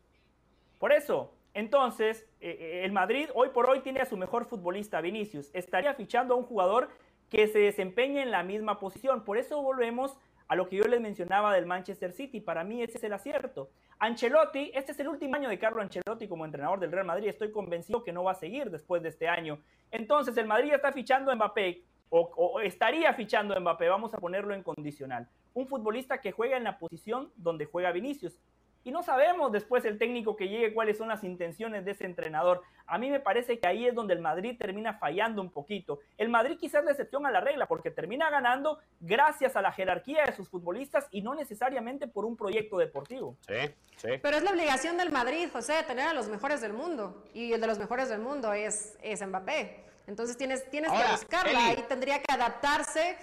Por 0.78 0.92
eso, 0.92 1.34
entonces, 1.54 2.26
eh, 2.40 2.56
eh, 2.58 2.84
el 2.84 2.90
Madrid 2.90 3.28
hoy 3.34 3.50
por 3.50 3.70
hoy 3.70 3.80
tiene 3.80 4.00
a 4.00 4.06
su 4.06 4.16
mejor 4.16 4.46
futbolista, 4.46 5.00
Vinicius. 5.00 5.50
Estaría 5.52 5.94
fichando 5.94 6.34
a 6.34 6.36
un 6.36 6.44
jugador 6.44 6.88
que 7.30 7.46
se 7.46 7.60
desempeñe 7.60 8.22
en 8.22 8.32
la 8.32 8.42
misma 8.42 8.80
posición. 8.80 9.24
Por 9.24 9.38
eso 9.38 9.62
volvemos 9.62 10.16
a 10.48 10.56
lo 10.56 10.68
que 10.68 10.76
yo 10.76 10.84
les 10.84 11.00
mencionaba 11.00 11.54
del 11.54 11.66
Manchester 11.66 12.12
City. 12.12 12.40
Para 12.40 12.64
mí 12.64 12.82
ese 12.82 12.98
es 12.98 13.04
el 13.04 13.12
acierto. 13.12 13.70
Ancelotti, 13.98 14.70
este 14.74 14.92
es 14.92 15.00
el 15.00 15.08
último 15.08 15.36
año 15.36 15.48
de 15.48 15.58
Carlo 15.58 15.80
Ancelotti 15.80 16.28
como 16.28 16.44
entrenador 16.44 16.80
del 16.80 16.92
Real 16.92 17.06
Madrid. 17.06 17.28
Estoy 17.28 17.50
convencido 17.50 18.04
que 18.04 18.12
no 18.12 18.24
va 18.24 18.32
a 18.32 18.36
seguir 18.36 18.70
después 18.70 19.02
de 19.02 19.08
este 19.08 19.28
año. 19.28 19.58
Entonces 19.90 20.36
el 20.36 20.46
Madrid 20.46 20.72
está 20.72 20.92
fichando 20.92 21.30
a 21.30 21.34
Mbappé 21.34 21.82
o, 22.10 22.20
o 22.20 22.60
estaría 22.60 23.12
fichando 23.14 23.56
a 23.56 23.60
Mbappé, 23.60 23.88
vamos 23.88 24.14
a 24.14 24.18
ponerlo 24.18 24.54
en 24.54 24.62
condicional. 24.62 25.28
Un 25.54 25.66
futbolista 25.66 26.20
que 26.20 26.32
juega 26.32 26.56
en 26.56 26.64
la 26.64 26.78
posición 26.78 27.32
donde 27.36 27.64
juega 27.64 27.92
Vinicius 27.92 28.40
y 28.84 28.92
no 28.92 29.02
sabemos 29.02 29.50
después 29.50 29.84
el 29.84 29.98
técnico 29.98 30.36
que 30.36 30.48
llegue 30.48 30.74
cuáles 30.74 30.98
son 30.98 31.08
las 31.08 31.24
intenciones 31.24 31.84
de 31.84 31.92
ese 31.92 32.04
entrenador. 32.04 32.62
A 32.86 32.98
mí 32.98 33.10
me 33.10 33.18
parece 33.18 33.58
que 33.58 33.66
ahí 33.66 33.86
es 33.86 33.94
donde 33.94 34.12
el 34.12 34.20
Madrid 34.20 34.56
termina 34.58 34.94
fallando 34.98 35.40
un 35.40 35.50
poquito. 35.50 36.00
El 36.18 36.28
Madrid 36.28 36.58
quizás 36.60 36.80
es 36.80 36.84
la 36.84 36.90
excepción 36.90 37.24
a 37.24 37.30
la 37.30 37.40
regla 37.40 37.66
porque 37.66 37.90
termina 37.90 38.28
ganando 38.28 38.78
gracias 39.00 39.56
a 39.56 39.62
la 39.62 39.72
jerarquía 39.72 40.24
de 40.24 40.32
sus 40.32 40.48
futbolistas 40.48 41.08
y 41.10 41.22
no 41.22 41.34
necesariamente 41.34 42.06
por 42.06 42.26
un 42.26 42.36
proyecto 42.36 42.76
deportivo. 42.76 43.36
Sí, 43.46 43.74
sí. 43.96 44.10
Pero 44.20 44.36
es 44.36 44.42
la 44.42 44.50
obligación 44.50 44.98
del 44.98 45.10
Madrid, 45.10 45.48
José, 45.50 45.82
tener 45.86 46.08
a 46.08 46.12
los 46.12 46.28
mejores 46.28 46.60
del 46.60 46.74
mundo. 46.74 47.24
Y 47.32 47.54
el 47.54 47.60
de 47.60 47.66
los 47.66 47.78
mejores 47.78 48.10
del 48.10 48.20
mundo 48.20 48.52
es, 48.52 48.98
es 49.02 49.26
Mbappé. 49.26 49.84
Entonces 50.06 50.36
tienes, 50.36 50.68
tienes 50.70 50.92
que 50.92 51.10
buscarla 51.10 51.72
y 51.72 51.82
tendría 51.84 52.22
que 52.22 52.30
adaptarse. 52.32 53.16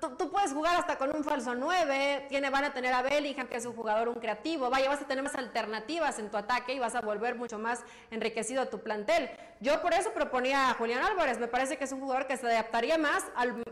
Tú, 0.00 0.30
puedes 0.30 0.52
jugar 0.52 0.76
hasta 0.76 0.96
con 0.96 1.14
un 1.14 1.22
falso 1.22 1.54
9, 1.54 2.26
tiene, 2.28 2.48
van 2.48 2.64
a 2.64 2.72
tener 2.72 2.92
a 2.94 3.02
Bellingham, 3.02 3.48
que 3.48 3.56
es 3.56 3.66
un 3.66 3.74
jugador, 3.74 4.08
un 4.08 4.14
creativo, 4.14 4.70
vaya, 4.70 4.88
vas 4.88 5.02
a 5.02 5.06
tener 5.06 5.22
más 5.22 5.34
alternativas 5.34 6.18
en 6.18 6.30
tu 6.30 6.38
ataque 6.38 6.72
y 6.72 6.78
vas 6.78 6.94
a 6.94 7.02
volver 7.02 7.34
mucho 7.34 7.58
más 7.58 7.80
enriquecido 8.10 8.62
a 8.62 8.66
tu 8.66 8.80
plantel. 8.80 9.30
Yo 9.60 9.82
por 9.82 9.92
eso 9.92 10.12
proponía 10.12 10.70
a 10.70 10.74
Julián 10.74 11.04
Álvarez, 11.04 11.38
me 11.38 11.48
parece 11.48 11.76
que 11.76 11.84
es 11.84 11.92
un 11.92 12.00
jugador 12.00 12.26
que 12.26 12.36
se 12.36 12.46
adaptaría 12.46 12.96
más 12.96 13.24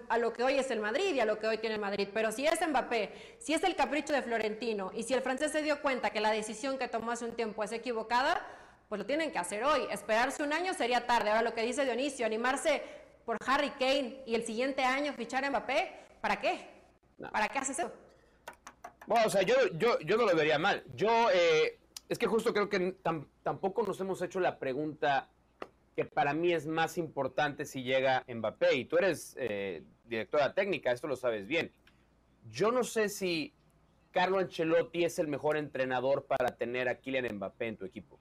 a 0.08 0.18
lo 0.18 0.32
que 0.32 0.42
hoy 0.42 0.58
es 0.58 0.70
el 0.70 0.80
Madrid 0.80 1.14
y 1.14 1.20
a 1.20 1.24
lo 1.24 1.38
que 1.38 1.46
hoy 1.46 1.58
tiene 1.58 1.76
el 1.76 1.80
Madrid. 1.80 2.08
Pero 2.12 2.30
si 2.30 2.46
es 2.46 2.60
Mbappé, 2.66 3.36
si 3.38 3.54
es 3.54 3.64
el 3.64 3.74
capricho 3.74 4.12
de 4.12 4.22
Florentino 4.22 4.90
y 4.94 5.04
si 5.04 5.14
el 5.14 5.22
francés 5.22 5.52
se 5.52 5.62
dio 5.62 5.80
cuenta 5.80 6.10
que 6.10 6.20
la 6.20 6.30
decisión 6.30 6.78
que 6.78 6.88
tomó 6.88 7.12
hace 7.12 7.24
un 7.24 7.34
tiempo 7.34 7.64
es 7.64 7.72
equivocada, 7.72 8.46
pues 8.90 8.98
lo 8.98 9.06
tienen 9.06 9.30
que 9.30 9.38
hacer 9.38 9.62
hoy. 9.62 9.82
Esperarse 9.92 10.42
un 10.42 10.52
año 10.52 10.74
sería 10.74 11.06
tarde. 11.06 11.30
Ahora 11.30 11.42
lo 11.42 11.54
que 11.54 11.62
dice 11.62 11.84
Dionisio, 11.84 12.26
animarse 12.26 12.82
por 13.24 13.36
Harry 13.46 13.70
Kane 13.70 14.24
y 14.26 14.34
el 14.34 14.44
siguiente 14.44 14.82
año 14.82 15.12
fichar 15.12 15.44
a 15.44 15.50
Mbappé, 15.50 15.92
¿para 16.20 16.40
qué? 16.40 16.66
¿Para 17.30 17.46
qué 17.48 17.60
haces 17.60 17.78
eso? 17.78 17.92
Bueno, 19.06 19.26
o 19.28 19.30
sea, 19.30 19.42
yo, 19.42 19.54
yo, 19.74 20.00
yo 20.00 20.16
no 20.16 20.26
lo 20.26 20.34
vería 20.34 20.58
mal. 20.58 20.82
Yo, 20.96 21.30
eh, 21.32 21.78
es 22.08 22.18
que 22.18 22.26
justo 22.26 22.52
creo 22.52 22.68
que 22.68 22.96
tampoco 23.44 23.84
nos 23.84 24.00
hemos 24.00 24.20
hecho 24.22 24.40
la 24.40 24.58
pregunta 24.58 25.28
que 25.94 26.04
para 26.04 26.34
mí 26.34 26.52
es 26.52 26.66
más 26.66 26.98
importante 26.98 27.66
si 27.66 27.84
llega 27.84 28.24
Mbappé. 28.26 28.74
Y 28.74 28.86
tú 28.86 28.98
eres 28.98 29.36
eh, 29.38 29.84
directora 30.06 30.52
técnica, 30.52 30.90
esto 30.90 31.06
lo 31.06 31.14
sabes 31.14 31.46
bien. 31.46 31.72
Yo 32.50 32.72
no 32.72 32.82
sé 32.82 33.08
si 33.08 33.54
Carlo 34.10 34.40
Ancelotti 34.40 35.04
es 35.04 35.20
el 35.20 35.28
mejor 35.28 35.56
entrenador 35.56 36.26
para 36.26 36.56
tener 36.56 36.88
a 36.88 36.96
Kylian 36.96 37.36
Mbappé 37.36 37.68
en 37.68 37.76
tu 37.76 37.84
equipo. 37.84 38.18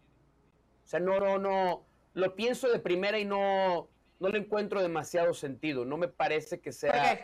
O 0.90 0.92
sea, 0.92 1.00
no, 1.00 1.20
no, 1.20 1.38
no, 1.38 1.86
lo 2.16 2.36
pienso 2.36 2.68
de 2.68 2.80
primera 2.80 3.20
y 3.20 3.24
no, 3.24 3.88
no 4.20 4.30
le 4.30 4.40
encuentro 4.40 4.82
demasiado 4.82 5.36
sentido. 5.36 5.86
No 5.86 5.98
me 5.98 6.08
parece 6.08 6.62
que 6.62 6.72
sea 6.72 7.20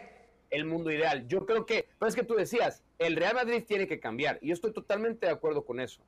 el 0.52 0.66
mundo 0.66 0.92
ideal. 0.92 1.28
Yo 1.28 1.48
creo 1.48 1.66
que, 1.66 1.90
pero 1.98 2.08
es 2.08 2.16
que 2.16 2.22
tú 2.22 2.36
decías, 2.36 2.84
el 3.00 3.16
Real 3.16 3.34
Madrid 3.34 3.64
tiene 3.66 3.88
que 3.88 4.00
cambiar. 4.00 4.38
Y 4.40 4.50
yo 4.50 4.54
estoy 4.54 4.72
totalmente 4.72 5.26
de 5.26 5.32
acuerdo 5.32 5.66
con 5.66 5.80
eso. 5.80 6.04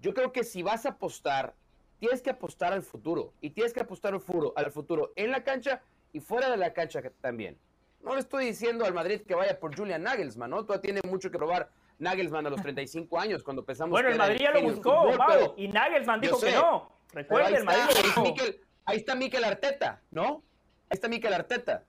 Yo 0.00 0.14
creo 0.14 0.32
que 0.32 0.42
si 0.42 0.64
vas 0.64 0.84
a 0.84 0.88
apostar, 0.88 1.54
tienes 2.00 2.22
que 2.22 2.30
apostar 2.30 2.72
al 2.72 2.82
futuro. 2.82 3.34
Y 3.40 3.50
tienes 3.50 3.72
que 3.72 3.82
apostar 3.82 4.12
al 4.12 4.20
futuro, 4.20 4.52
al 4.56 4.72
futuro 4.72 5.12
en 5.14 5.30
la 5.30 5.44
cancha 5.44 5.82
y 6.12 6.18
fuera 6.18 6.50
de 6.50 6.56
la 6.56 6.72
cancha 6.72 7.00
también. 7.20 7.56
No 8.02 8.14
le 8.14 8.20
estoy 8.20 8.46
diciendo 8.46 8.84
al 8.84 8.94
Madrid 8.94 9.20
que 9.20 9.36
vaya 9.36 9.60
por 9.60 9.76
Julian 9.76 10.02
Nagelsmann, 10.02 10.50
¿no? 10.50 10.64
Todavía 10.64 10.82
tiene 10.82 11.00
mucho 11.08 11.30
que 11.30 11.38
probar 11.38 11.70
Nagelsmann 12.00 12.46
a 12.46 12.50
los 12.50 12.60
35 12.60 13.20
años, 13.20 13.42
cuando 13.42 13.62
empezamos. 13.62 13.90
Bueno, 13.90 14.08
el 14.08 14.16
Madrid 14.18 14.40
ya 14.40 14.50
lo 14.52 14.62
buscó, 14.62 15.54
y 15.56 15.68
Nagelsmann 15.68 16.20
dijo 16.20 16.40
que 16.40 16.52
no. 16.52 16.90
Recuerda, 17.12 17.56
el 17.56 17.64
Madrid 17.64 17.82
lo 18.16 18.22
buscó. 18.22 18.44
ahí 18.86 18.96
está 18.96 19.14
Mikel 19.14 19.44
Arteta, 19.44 20.00
¿no? 20.10 20.42
Ahí 20.88 20.94
está 20.94 21.08
Mikel 21.08 21.34
Arteta. 21.34 21.84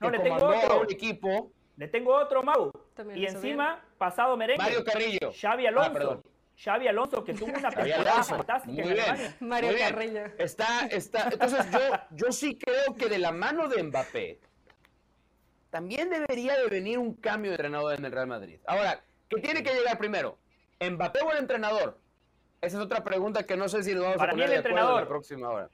No, 0.00 0.10
le 0.10 0.18
tengo 0.18 0.46
otro. 0.46 0.80
Un 0.82 0.92
equipo. 0.92 1.50
Le 1.76 1.88
tengo 1.88 2.14
otro, 2.14 2.42
Mau. 2.42 2.70
y 3.14 3.26
encima, 3.26 3.82
pasado 3.98 4.36
merengue. 4.36 4.62
Mario 4.62 4.84
Carrillo. 4.84 5.32
Xavi 5.32 5.66
ah, 5.66 5.70
Alonso. 5.70 6.22
Xavi 6.56 6.86
Alonso, 6.86 7.24
que 7.24 7.34
tuvo 7.34 7.52
una 7.52 7.70
temporada 7.70 8.22
fantástica. 8.22 8.84
Muy 8.84 8.92
bien. 8.92 9.36
Mario 9.40 9.72
Carrillo. 9.76 10.24
Está, 10.38 10.86
está. 10.86 11.30
Entonces, 11.32 11.66
yo, 11.72 11.78
yo 12.12 12.32
sí 12.32 12.56
creo 12.56 12.94
que 12.94 13.08
de 13.08 13.18
la 13.18 13.32
mano 13.32 13.68
de 13.68 13.82
Mbappé, 13.82 14.38
también 15.70 16.10
debería 16.10 16.56
de 16.56 16.68
venir 16.68 16.98
un 16.98 17.14
cambio 17.14 17.50
de 17.50 17.56
entrenador 17.56 17.98
en 17.98 18.04
el 18.04 18.12
Real 18.12 18.28
Madrid. 18.28 18.60
Ahora, 18.66 19.02
¿Qué 19.28 19.40
tiene 19.40 19.62
que 19.62 19.72
llegar 19.72 19.98
primero? 19.98 20.38
¿Mbappé 20.80 21.20
o 21.22 21.32
el 21.32 21.38
entrenador? 21.38 21.98
Esa 22.60 22.78
es 22.78 22.82
otra 22.82 23.04
pregunta 23.04 23.44
que 23.44 23.56
no 23.56 23.68
sé 23.68 23.82
si 23.82 23.94
nos 23.94 24.04
vamos 24.04 24.18
Para 24.18 24.32
a 24.32 24.34
poner 24.34 24.48
mí 24.48 24.52
el 24.52 24.58
entrenador. 24.58 25.00
la 25.02 25.08
próxima 25.08 25.48
hora. 25.50 25.68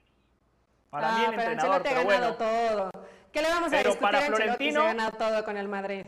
Para 0.89 1.11
mí 1.13 1.19
el 1.19 1.25
ah, 1.25 1.33
entrenador, 1.33 1.83
pero, 1.83 2.03
bueno. 2.03 2.35
todo. 2.35 2.91
¿Qué 3.31 3.41
le 3.41 3.47
vamos 3.47 3.71
a 3.71 3.77
pero 3.77 3.95
para 3.95 4.21
Florentino, 4.21 4.81
ha 4.81 4.85
ganado 4.87 5.17
todo 5.17 5.45
con 5.45 5.55
el 5.55 5.69
Madrid? 5.69 6.05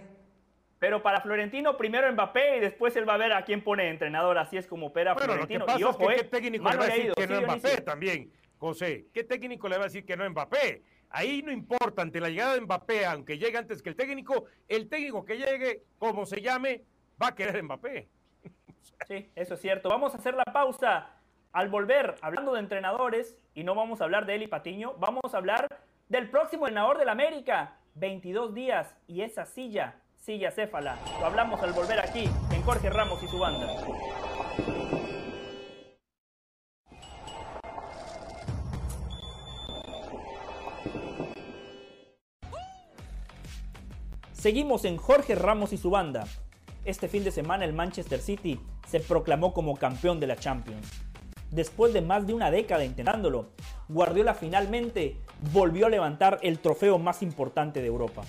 Pero 0.79 1.01
para 1.01 1.21
Florentino, 1.21 1.77
primero 1.77 2.11
Mbappé 2.11 2.57
y 2.57 2.59
después 2.59 2.93
él 2.97 3.07
va 3.07 3.13
a 3.13 3.17
ver 3.17 3.31
a 3.31 3.45
quién 3.45 3.63
pone 3.63 3.89
entrenador. 3.89 4.37
Así 4.37 4.57
es 4.57 4.67
como 4.67 4.87
opera 4.87 5.13
bueno, 5.13 5.31
Florentino. 5.31 5.59
Lo 5.59 5.65
que 5.65 5.71
pasa 5.71 5.79
y 5.79 5.83
ojo, 5.83 6.11
es 6.11 6.17
que 6.17 6.23
¿qué 6.23 6.29
técnico 6.29 6.69
le 6.69 6.77
va 6.77 6.83
a 6.83 6.87
decir 6.87 7.13
que 7.13 7.27
no 7.27 7.41
Mbappé 7.41 7.81
también, 7.81 8.33
José? 8.57 9.05
¿Qué 9.13 9.23
técnico 9.23 9.69
le 9.69 9.77
va 9.77 9.83
a 9.83 9.87
decir 9.87 10.05
que 10.05 10.17
no 10.17 10.29
Mbappé? 10.29 10.83
Ahí 11.11 11.41
no 11.43 11.51
importa, 11.53 12.01
ante 12.01 12.19
la 12.19 12.29
llegada 12.29 12.55
de 12.55 12.61
Mbappé, 12.61 13.05
aunque 13.05 13.37
llegue 13.37 13.57
antes 13.57 13.81
que 13.81 13.89
el 13.89 13.95
técnico, 13.95 14.45
el 14.67 14.89
técnico 14.89 15.23
que 15.23 15.37
llegue, 15.37 15.83
como 15.97 16.25
se 16.25 16.41
llame, 16.41 16.81
va 17.21 17.27
a 17.27 17.35
querer 17.35 17.61
Mbappé. 17.63 18.09
Sí, 19.07 19.31
eso 19.35 19.55
es 19.55 19.61
cierto. 19.61 19.89
Vamos 19.89 20.13
a 20.13 20.17
hacer 20.17 20.33
la 20.35 20.45
pausa. 20.45 21.09
Al 21.51 21.69
volver, 21.69 22.15
hablando 22.21 22.53
de 22.53 22.59
entrenadores, 22.59 23.37
y 23.53 23.63
no 23.63 23.75
vamos 23.75 24.01
a 24.01 24.05
hablar 24.05 24.25
de 24.25 24.35
Eli 24.35 24.47
Patiño, 24.47 24.95
vamos 24.97 25.33
a 25.33 25.37
hablar 25.37 25.67
del 26.09 26.29
próximo 26.29 26.67
entrenador 26.67 26.97
del 26.97 27.09
América. 27.09 27.77
22 27.95 28.55
días 28.55 28.95
y 29.05 29.21
esa 29.21 29.45
silla, 29.45 29.99
silla 30.15 30.49
céfala. 30.49 30.97
Lo 31.19 31.27
hablamos 31.27 31.61
al 31.61 31.73
volver 31.73 31.99
aquí 31.99 32.27
en 32.51 32.61
Jorge 32.63 32.89
Ramos 32.89 33.21
y 33.21 33.27
su 33.27 33.37
banda. 33.37 33.67
Seguimos 44.31 44.83
en 44.85 44.97
Jorge 44.97 45.35
Ramos 45.35 45.71
y 45.71 45.77
su 45.77 45.89
banda. 45.89 46.25
Este 46.85 47.07
fin 47.07 47.23
de 47.23 47.31
semana 47.31 47.63
el 47.63 47.71
Manchester 47.71 48.19
City 48.19 48.59
se 48.85 48.99
proclamó 48.99 49.53
como 49.53 49.77
campeón 49.77 50.19
de 50.19 50.27
la 50.27 50.35
Champions. 50.35 50.85
Después 51.49 51.93
de 51.93 52.01
más 52.01 52.27
de 52.27 52.33
una 52.33 52.51
década 52.51 52.83
intentándolo, 52.83 53.51
Guardiola 53.87 54.33
finalmente 54.33 55.15
volvió 55.53 55.85
a 55.85 55.89
levantar 55.89 56.39
el 56.41 56.59
trofeo 56.59 56.99
más 56.99 57.21
importante 57.21 57.81
de 57.81 57.87
Europa. 57.87 58.23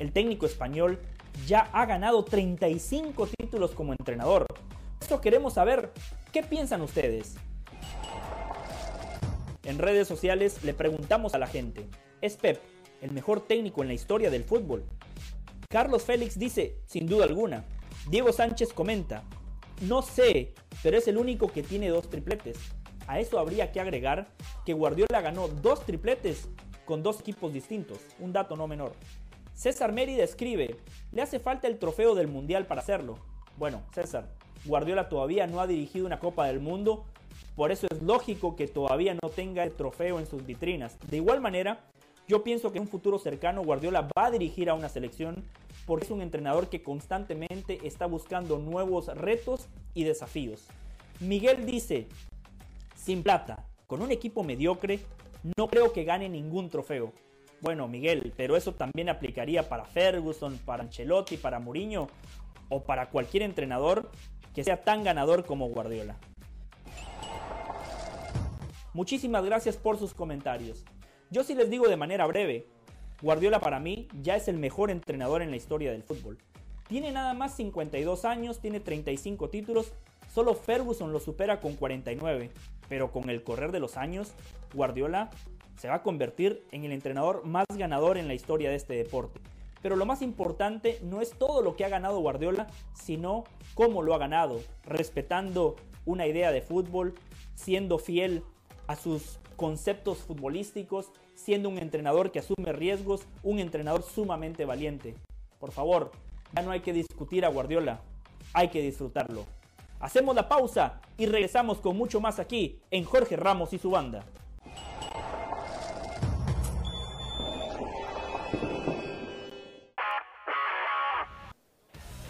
El 0.00 0.10
técnico 0.10 0.44
español 0.44 0.98
ya 1.46 1.70
ha 1.72 1.86
ganado 1.86 2.24
35 2.24 3.28
títulos 3.38 3.72
como 3.76 3.92
entrenador. 3.92 4.44
Esto 5.00 5.20
queremos 5.20 5.54
saber, 5.54 5.92
¿qué 6.32 6.42
piensan 6.42 6.80
ustedes? 6.80 7.36
En 9.62 9.78
redes 9.78 10.08
sociales 10.08 10.64
le 10.64 10.74
preguntamos 10.74 11.34
a 11.34 11.38
la 11.38 11.46
gente, 11.46 11.86
¿es 12.20 12.36
Pep 12.36 12.60
el 13.02 13.12
mejor 13.12 13.40
técnico 13.40 13.82
en 13.82 13.88
la 13.88 13.94
historia 13.94 14.30
del 14.30 14.42
fútbol? 14.42 14.84
Carlos 15.68 16.02
Félix 16.02 16.36
dice, 16.36 16.78
sin 16.86 17.06
duda 17.06 17.26
alguna, 17.26 17.64
Diego 18.08 18.32
Sánchez 18.32 18.72
comenta, 18.72 19.22
no 19.82 20.02
sé, 20.02 20.54
pero 20.82 20.96
es 20.96 21.06
el 21.06 21.16
único 21.18 21.48
que 21.48 21.62
tiene 21.62 21.88
dos 21.88 22.08
tripletes. 22.08 22.58
A 23.06 23.20
eso 23.20 23.38
habría 23.38 23.72
que 23.72 23.80
agregar 23.80 24.28
que 24.64 24.72
Guardiola 24.72 25.20
ganó 25.20 25.48
dos 25.48 25.84
tripletes 25.84 26.48
con 26.84 27.02
dos 27.02 27.20
equipos 27.20 27.52
distintos, 27.52 27.98
un 28.18 28.32
dato 28.32 28.56
no 28.56 28.66
menor. 28.66 28.92
César 29.54 29.92
Mérida 29.92 30.24
escribe, 30.24 30.76
le 31.12 31.22
hace 31.22 31.38
falta 31.38 31.68
el 31.68 31.78
trofeo 31.78 32.14
del 32.14 32.28
Mundial 32.28 32.66
para 32.66 32.80
hacerlo. 32.80 33.18
Bueno, 33.56 33.82
César, 33.92 34.28
Guardiola 34.64 35.08
todavía 35.08 35.46
no 35.46 35.60
ha 35.60 35.66
dirigido 35.66 36.06
una 36.06 36.18
Copa 36.18 36.46
del 36.46 36.60
Mundo, 36.60 37.04
por 37.54 37.70
eso 37.70 37.86
es 37.90 38.02
lógico 38.02 38.56
que 38.56 38.66
todavía 38.66 39.14
no 39.14 39.28
tenga 39.28 39.62
el 39.62 39.72
trofeo 39.72 40.18
en 40.18 40.26
sus 40.26 40.44
vitrinas. 40.46 40.98
De 41.08 41.18
igual 41.18 41.40
manera, 41.40 41.84
yo 42.26 42.42
pienso 42.42 42.72
que 42.72 42.78
en 42.78 42.84
un 42.84 42.88
futuro 42.88 43.18
cercano 43.18 43.62
Guardiola 43.62 44.08
va 44.16 44.26
a 44.26 44.30
dirigir 44.30 44.70
a 44.70 44.74
una 44.74 44.88
selección 44.88 45.44
porque 45.86 46.04
es 46.04 46.10
un 46.10 46.22
entrenador 46.22 46.68
que 46.68 46.82
constantemente 46.82 47.80
está 47.84 48.06
buscando 48.06 48.58
nuevos 48.58 49.06
retos 49.08 49.68
y 49.94 50.04
desafíos. 50.04 50.66
Miguel 51.20 51.66
dice, 51.66 52.06
sin 52.96 53.22
plata, 53.22 53.66
con 53.86 54.02
un 54.02 54.10
equipo 54.10 54.42
mediocre, 54.44 55.00
no 55.56 55.68
creo 55.68 55.92
que 55.92 56.04
gane 56.04 56.28
ningún 56.28 56.70
trofeo. 56.70 57.12
Bueno, 57.60 57.88
Miguel, 57.88 58.32
pero 58.36 58.56
eso 58.56 58.72
también 58.72 59.08
aplicaría 59.08 59.68
para 59.68 59.84
Ferguson, 59.84 60.58
para 60.64 60.82
Ancelotti, 60.82 61.36
para 61.36 61.60
Mourinho 61.60 62.08
o 62.68 62.82
para 62.82 63.10
cualquier 63.10 63.42
entrenador 63.42 64.10
que 64.54 64.64
sea 64.64 64.82
tan 64.82 65.04
ganador 65.04 65.44
como 65.44 65.68
Guardiola. 65.68 66.16
Muchísimas 68.92 69.44
gracias 69.44 69.76
por 69.76 69.98
sus 69.98 70.14
comentarios. 70.14 70.84
Yo 71.30 71.44
sí 71.44 71.54
les 71.54 71.70
digo 71.70 71.86
de 71.88 71.96
manera 71.96 72.26
breve, 72.26 72.66
Guardiola 73.22 73.60
para 73.60 73.80
mí 73.80 74.08
ya 74.22 74.36
es 74.36 74.48
el 74.48 74.56
mejor 74.56 74.90
entrenador 74.90 75.42
en 75.42 75.50
la 75.50 75.56
historia 75.56 75.92
del 75.92 76.02
fútbol. 76.02 76.38
Tiene 76.88 77.12
nada 77.12 77.34
más 77.34 77.54
52 77.54 78.24
años, 78.24 78.60
tiene 78.60 78.80
35 78.80 79.50
títulos, 79.50 79.92
solo 80.32 80.54
Ferguson 80.54 81.12
lo 81.12 81.20
supera 81.20 81.60
con 81.60 81.76
49, 81.76 82.50
pero 82.88 83.12
con 83.12 83.28
el 83.28 83.42
correr 83.44 83.72
de 83.72 83.80
los 83.80 83.96
años, 83.96 84.32
Guardiola 84.74 85.30
se 85.76 85.88
va 85.88 85.96
a 85.96 86.02
convertir 86.02 86.64
en 86.72 86.84
el 86.84 86.92
entrenador 86.92 87.44
más 87.44 87.66
ganador 87.76 88.16
en 88.16 88.26
la 88.26 88.34
historia 88.34 88.70
de 88.70 88.76
este 88.76 88.94
deporte. 88.94 89.40
Pero 89.82 89.96
lo 89.96 90.06
más 90.06 90.22
importante 90.22 90.98
no 91.02 91.20
es 91.20 91.30
todo 91.30 91.62
lo 91.62 91.76
que 91.76 91.84
ha 91.84 91.88
ganado 91.88 92.20
Guardiola, 92.20 92.66
sino 92.94 93.44
cómo 93.74 94.02
lo 94.02 94.14
ha 94.14 94.18
ganado, 94.18 94.60
respetando 94.84 95.76
una 96.06 96.26
idea 96.26 96.52
de 96.52 96.62
fútbol, 96.62 97.14
siendo 97.54 97.98
fiel 97.98 98.42
a 98.86 98.96
sus 98.96 99.38
conceptos 99.56 100.18
futbolísticos, 100.18 101.12
siendo 101.40 101.68
un 101.68 101.78
entrenador 101.78 102.30
que 102.30 102.38
asume 102.38 102.72
riesgos, 102.72 103.22
un 103.42 103.58
entrenador 103.58 104.02
sumamente 104.02 104.64
valiente. 104.64 105.14
Por 105.58 105.72
favor, 105.72 106.12
ya 106.54 106.62
no 106.62 106.70
hay 106.70 106.80
que 106.80 106.92
discutir 106.92 107.44
a 107.44 107.48
Guardiola, 107.48 108.00
hay 108.52 108.68
que 108.68 108.82
disfrutarlo. 108.82 109.46
Hacemos 110.00 110.34
la 110.34 110.48
pausa 110.48 111.00
y 111.16 111.26
regresamos 111.26 111.78
con 111.78 111.96
mucho 111.96 112.20
más 112.20 112.38
aquí 112.38 112.78
en 112.90 113.04
Jorge 113.04 113.36
Ramos 113.36 113.72
y 113.72 113.78
su 113.78 113.90
banda. 113.90 114.24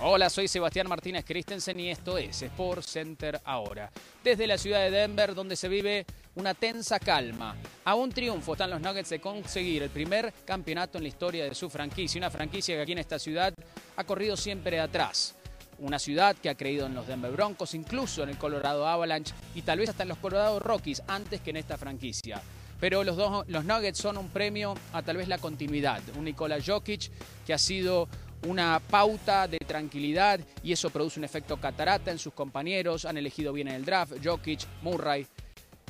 Hola, 0.03 0.31
soy 0.31 0.49
Sebastián 0.49 0.89
Martínez 0.89 1.27
Christensen 1.27 1.79
y 1.79 1.91
esto 1.91 2.17
es 2.17 2.41
Sport 2.41 2.83
Center 2.85 3.39
ahora. 3.45 3.91
Desde 4.25 4.47
la 4.47 4.57
ciudad 4.57 4.81
de 4.81 4.91
Denver, 4.91 5.35
donde 5.35 5.57
se 5.57 5.69
vive 5.69 6.07
una 6.41 6.55
tensa 6.55 6.99
calma. 6.99 7.55
A 7.85 7.95
un 7.95 8.11
triunfo 8.11 8.53
están 8.53 8.71
los 8.71 8.81
Nuggets 8.81 9.11
de 9.11 9.21
conseguir 9.21 9.83
el 9.83 9.91
primer 9.91 10.33
campeonato 10.47 10.97
en 10.97 11.05
la 11.05 11.09
historia 11.09 11.45
de 11.45 11.55
su 11.55 11.69
franquicia. 11.69 12.19
Una 12.19 12.31
franquicia 12.31 12.75
que 12.77 12.83
aquí 12.83 12.93
en 12.93 12.99
esta 12.99 13.19
ciudad 13.19 13.53
ha 13.97 14.05
corrido 14.05 14.39
siempre 14.39 14.81
atrás. 14.81 15.35
Una 15.81 15.99
ciudad 15.99 16.35
que 16.37 16.49
ha 16.49 16.55
creído 16.55 16.87
en 16.87 16.95
los 16.95 17.07
Denver 17.07 17.31
Broncos, 17.31 17.75
incluso 17.75 18.23
en 18.23 18.31
el 18.31 18.39
Colorado 18.39 18.87
Avalanche 18.87 19.35
y 19.55 19.63
tal 19.63 19.81
vez 19.81 19.91
hasta 19.91 20.05
en 20.05 20.09
los 20.09 20.19
Colorado 20.19 20.59
Rockies 20.61 21.03
antes 21.09 21.43
que 21.43 21.51
en 21.51 21.59
esta 21.59 21.77
franquicia. 21.77 22.41
Pero 22.81 23.05
los, 23.05 23.17
dos, 23.17 23.47
los 23.49 23.67
Nuggets 23.67 23.99
son 23.99 24.17
un 24.17 24.31
premio 24.31 24.75
a 24.95 25.03
tal 25.03 25.19
vez 25.19 25.29
la 25.29 25.37
continuidad. 25.37 26.01
Un 26.17 26.25
Nikola 26.25 26.57
Jokic 26.65 27.11
que 27.47 27.53
ha 27.53 27.59
sido 27.59 28.09
una 28.47 28.81
pauta 28.81 29.47
de 29.47 29.59
tranquilidad 29.59 30.41
y 30.63 30.73
eso 30.73 30.89
produce 30.89 31.21
un 31.21 31.25
efecto 31.25 31.59
catarata 31.59 32.11
en 32.11 32.19
sus 32.19 32.33
compañeros. 32.33 33.05
Han 33.05 33.19
elegido 33.19 33.53
bien 33.53 33.69
en 33.69 33.75
el 33.75 33.85
draft 33.85 34.15
Jokic, 34.25 34.61
Murray, 34.83 35.27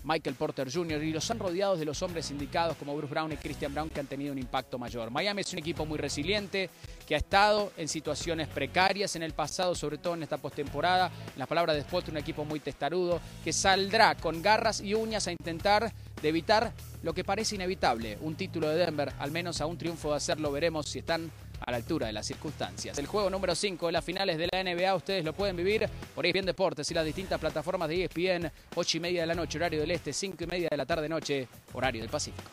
Michael 0.04 0.34
Porter 0.36 0.72
Jr. 0.72 1.02
y 1.02 1.12
los 1.12 1.30
han 1.30 1.38
rodeado 1.38 1.76
de 1.76 1.84
los 1.84 2.02
hombres 2.02 2.30
indicados 2.30 2.76
como 2.76 2.96
Bruce 2.96 3.12
Brown 3.12 3.32
y 3.32 3.36
Christian 3.36 3.74
Brown 3.74 3.90
que 3.90 4.00
han 4.00 4.06
tenido 4.06 4.32
un 4.32 4.38
impacto 4.38 4.78
mayor. 4.78 5.10
Miami 5.10 5.42
es 5.42 5.52
un 5.52 5.58
equipo 5.58 5.84
muy 5.84 5.98
resiliente 5.98 6.70
que 7.06 7.14
ha 7.14 7.18
estado 7.18 7.72
en 7.76 7.88
situaciones 7.88 8.48
precarias 8.48 9.16
en 9.16 9.22
el 9.22 9.32
pasado, 9.32 9.74
sobre 9.74 9.98
todo 9.98 10.14
en 10.14 10.22
esta 10.22 10.38
postemporada. 10.38 11.10
En 11.32 11.38
las 11.38 11.48
palabras 11.48 11.76
de 11.76 11.82
Spot, 11.82 12.08
un 12.08 12.16
equipo 12.16 12.44
muy 12.44 12.60
testarudo 12.60 13.20
que 13.44 13.52
saldrá 13.52 14.14
con 14.14 14.42
garras 14.42 14.80
y 14.80 14.94
uñas 14.94 15.26
a 15.26 15.32
intentar 15.32 15.92
de 16.22 16.28
evitar 16.28 16.72
lo 17.02 17.14
que 17.14 17.24
parece 17.24 17.54
inevitable, 17.54 18.18
un 18.20 18.34
título 18.34 18.68
de 18.68 18.76
Denver, 18.76 19.12
al 19.18 19.30
menos 19.30 19.60
a 19.60 19.66
un 19.66 19.78
triunfo 19.78 20.10
de 20.10 20.16
hacerlo 20.16 20.52
veremos 20.52 20.86
si 20.86 20.98
están 20.98 21.30
a 21.60 21.70
la 21.70 21.76
altura 21.76 22.06
de 22.06 22.12
las 22.12 22.26
circunstancias. 22.26 22.98
El 22.98 23.06
juego 23.06 23.30
número 23.30 23.54
5 23.54 23.86
de 23.86 23.92
las 23.92 24.04
finales 24.04 24.38
de 24.38 24.48
la 24.50 24.62
NBA, 24.62 24.94
ustedes 24.94 25.24
lo 25.24 25.32
pueden 25.32 25.56
vivir 25.56 25.88
por 26.14 26.26
ESPN 26.26 26.46
Deportes 26.46 26.90
y 26.90 26.94
las 26.94 27.04
distintas 27.04 27.38
plataformas 27.38 27.88
de 27.88 28.04
ESPN, 28.04 28.50
8 28.74 28.96
y 28.96 29.00
media 29.00 29.20
de 29.22 29.26
la 29.26 29.34
noche, 29.34 29.58
horario 29.58 29.80
del 29.80 29.90
este, 29.90 30.12
5 30.12 30.44
y 30.44 30.46
media 30.46 30.68
de 30.70 30.76
la 30.76 30.86
tarde 30.86 31.08
noche, 31.08 31.48
horario 31.72 32.00
del 32.02 32.10
Pacífico. 32.10 32.50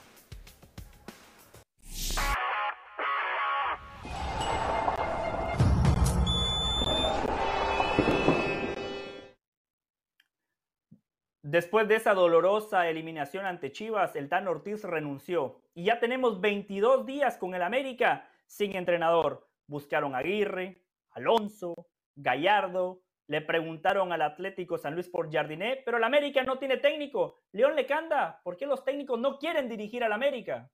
Después 11.49 11.87
de 11.87 11.95
esa 11.95 12.13
dolorosa 12.13 12.89
eliminación 12.89 13.45
ante 13.45 13.71
Chivas, 13.71 14.17
el 14.17 14.27
Tan 14.27 14.49
Ortiz 14.49 14.83
renunció. 14.83 15.61
Y 15.73 15.85
ya 15.85 15.97
tenemos 15.97 16.41
22 16.41 17.05
días 17.05 17.37
con 17.37 17.55
el 17.55 17.61
América 17.61 18.29
sin 18.47 18.75
entrenador. 18.75 19.47
Buscaron 19.67 20.15
a 20.15 20.19
Aguirre, 20.19 20.83
Alonso, 21.11 21.75
Gallardo, 22.15 23.01
le 23.27 23.41
preguntaron 23.41 24.13
al 24.13 24.21
Atlético 24.21 24.77
San 24.77 24.95
Luis 24.95 25.09
por 25.09 25.31
Jardiné, 25.31 25.81
pero 25.83 25.97
el 25.97 26.03
América 26.03 26.43
no 26.43 26.57
tiene 26.57 26.77
técnico. 26.77 27.41
León 27.51 27.75
Lecanda, 27.75 28.39
¿por 28.43 28.55
qué 28.55 28.65
los 28.65 28.85
técnicos 28.85 29.19
no 29.19 29.37
quieren 29.37 29.67
dirigir 29.67 30.03
al 30.03 30.13
América? 30.13 30.71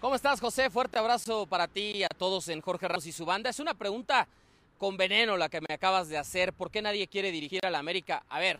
¿Cómo 0.00 0.16
estás, 0.16 0.40
José? 0.40 0.70
Fuerte 0.70 0.98
abrazo 0.98 1.46
para 1.46 1.68
ti 1.68 1.92
y 1.96 2.02
a 2.02 2.08
todos 2.08 2.48
en 2.48 2.60
Jorge 2.60 2.88
Ramos 2.88 3.06
y 3.06 3.12
su 3.12 3.24
banda. 3.24 3.50
Es 3.50 3.60
una 3.60 3.74
pregunta 3.74 4.26
con 4.78 4.96
veneno 4.96 5.36
la 5.36 5.48
que 5.48 5.60
me 5.60 5.74
acabas 5.74 6.08
de 6.08 6.18
hacer. 6.18 6.52
¿Por 6.52 6.70
qué 6.70 6.82
nadie 6.82 7.06
quiere 7.06 7.30
dirigir 7.30 7.64
al 7.64 7.76
América? 7.76 8.24
A 8.28 8.40
ver, 8.40 8.58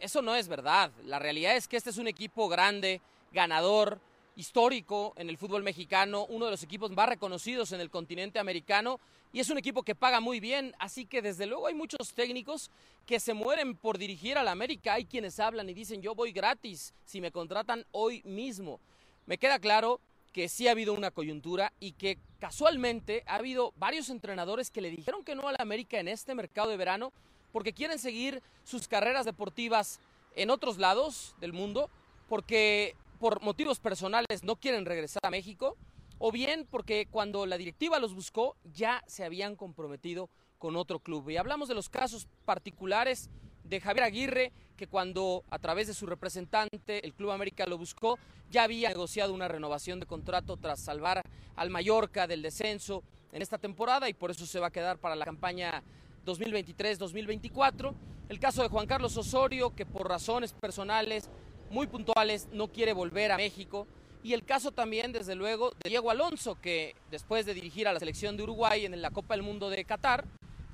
eso 0.00 0.20
no 0.20 0.34
es 0.34 0.48
verdad. 0.48 0.90
La 1.04 1.18
realidad 1.18 1.56
es 1.56 1.68
que 1.68 1.76
este 1.76 1.90
es 1.90 1.96
un 1.96 2.08
equipo 2.08 2.48
grande, 2.48 3.00
ganador, 3.32 3.98
histórico 4.36 5.12
en 5.16 5.28
el 5.28 5.38
fútbol 5.38 5.62
mexicano, 5.62 6.26
uno 6.26 6.46
de 6.46 6.50
los 6.50 6.62
equipos 6.62 6.90
más 6.90 7.08
reconocidos 7.08 7.72
en 7.72 7.80
el 7.80 7.90
continente 7.90 8.38
americano 8.38 9.00
y 9.32 9.40
es 9.40 9.50
un 9.50 9.58
equipo 9.58 9.82
que 9.82 9.94
paga 9.94 10.20
muy 10.20 10.40
bien, 10.40 10.74
así 10.78 11.06
que 11.06 11.22
desde 11.22 11.46
luego 11.46 11.66
hay 11.66 11.74
muchos 11.74 12.14
técnicos 12.14 12.70
que 13.06 13.18
se 13.20 13.34
mueren 13.34 13.76
por 13.76 13.98
dirigir 13.98 14.38
al 14.38 14.48
América, 14.48 14.94
hay 14.94 15.04
quienes 15.04 15.40
hablan 15.40 15.68
y 15.68 15.74
dicen 15.74 16.02
yo 16.02 16.14
voy 16.14 16.32
gratis 16.32 16.94
si 17.04 17.20
me 17.20 17.32
contratan 17.32 17.84
hoy 17.92 18.22
mismo. 18.24 18.80
Me 19.26 19.38
queda 19.38 19.58
claro 19.58 20.00
que 20.32 20.48
sí 20.48 20.68
ha 20.68 20.72
habido 20.72 20.94
una 20.94 21.10
coyuntura 21.10 21.72
y 21.80 21.92
que 21.92 22.18
casualmente 22.40 23.22
ha 23.26 23.36
habido 23.36 23.72
varios 23.76 24.10
entrenadores 24.10 24.70
que 24.70 24.80
le 24.80 24.90
dijeron 24.90 25.24
que 25.24 25.34
no 25.34 25.48
al 25.48 25.56
América 25.60 25.98
en 25.98 26.08
este 26.08 26.34
mercado 26.34 26.70
de 26.70 26.76
verano 26.76 27.12
porque 27.52 27.72
quieren 27.72 28.00
seguir 28.00 28.42
sus 28.64 28.88
carreras 28.88 29.24
deportivas 29.24 30.00
en 30.34 30.50
otros 30.50 30.78
lados 30.78 31.36
del 31.40 31.52
mundo, 31.52 31.88
porque 32.28 32.96
por 33.24 33.40
motivos 33.40 33.80
personales 33.80 34.44
no 34.44 34.56
quieren 34.56 34.84
regresar 34.84 35.20
a 35.24 35.30
México, 35.30 35.78
o 36.18 36.30
bien 36.30 36.66
porque 36.70 37.06
cuando 37.10 37.46
la 37.46 37.56
directiva 37.56 37.98
los 37.98 38.14
buscó 38.14 38.54
ya 38.64 39.02
se 39.06 39.24
habían 39.24 39.56
comprometido 39.56 40.28
con 40.58 40.76
otro 40.76 40.98
club. 40.98 41.30
Y 41.30 41.38
hablamos 41.38 41.70
de 41.70 41.74
los 41.74 41.88
casos 41.88 42.28
particulares 42.44 43.30
de 43.62 43.80
Javier 43.80 44.04
Aguirre, 44.04 44.52
que 44.76 44.88
cuando 44.88 45.42
a 45.48 45.58
través 45.58 45.86
de 45.86 45.94
su 45.94 46.04
representante 46.04 47.02
el 47.02 47.14
Club 47.14 47.30
América 47.30 47.64
lo 47.64 47.78
buscó, 47.78 48.18
ya 48.50 48.64
había 48.64 48.90
negociado 48.90 49.32
una 49.32 49.48
renovación 49.48 50.00
de 50.00 50.04
contrato 50.04 50.58
tras 50.58 50.80
salvar 50.80 51.22
al 51.56 51.70
Mallorca 51.70 52.26
del 52.26 52.42
descenso 52.42 53.04
en 53.32 53.40
esta 53.40 53.56
temporada 53.56 54.06
y 54.10 54.12
por 54.12 54.32
eso 54.32 54.44
se 54.44 54.60
va 54.60 54.66
a 54.66 54.70
quedar 54.70 54.98
para 54.98 55.16
la 55.16 55.24
campaña 55.24 55.82
2023-2024. 56.26 57.94
El 58.28 58.38
caso 58.38 58.62
de 58.62 58.68
Juan 58.68 58.86
Carlos 58.86 59.16
Osorio, 59.16 59.74
que 59.74 59.86
por 59.86 60.10
razones 60.10 60.52
personales 60.52 61.30
muy 61.70 61.86
puntuales, 61.86 62.48
no 62.52 62.68
quiere 62.68 62.92
volver 62.92 63.32
a 63.32 63.36
México. 63.36 63.86
Y 64.22 64.32
el 64.32 64.44
caso 64.44 64.72
también, 64.72 65.12
desde 65.12 65.34
luego, 65.34 65.72
de 65.82 65.90
Diego 65.90 66.10
Alonso, 66.10 66.58
que 66.60 66.96
después 67.10 67.44
de 67.44 67.54
dirigir 67.54 67.86
a 67.86 67.92
la 67.92 67.98
selección 67.98 68.36
de 68.36 68.42
Uruguay 68.42 68.86
en 68.86 69.02
la 69.02 69.10
Copa 69.10 69.34
del 69.34 69.42
Mundo 69.42 69.68
de 69.68 69.84
Qatar, 69.84 70.24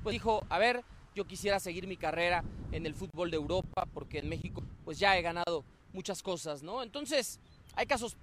pues 0.02 0.12
dijo, 0.12 0.44
a 0.48 0.58
ver, 0.58 0.84
yo 1.14 1.26
quisiera 1.26 1.58
seguir 1.58 1.86
mi 1.88 1.96
carrera 1.96 2.44
en 2.70 2.86
el 2.86 2.94
fútbol 2.94 3.30
de 3.30 3.36
Europa, 3.36 3.86
porque 3.92 4.18
en 4.18 4.28
México 4.28 4.62
pues 4.84 4.98
ya 4.98 5.18
he 5.18 5.22
ganado 5.22 5.64
muchas 5.92 6.22
cosas, 6.22 6.62
¿no? 6.62 6.82
Entonces, 6.82 7.40
Hay 7.76 7.86
casos 7.86 8.16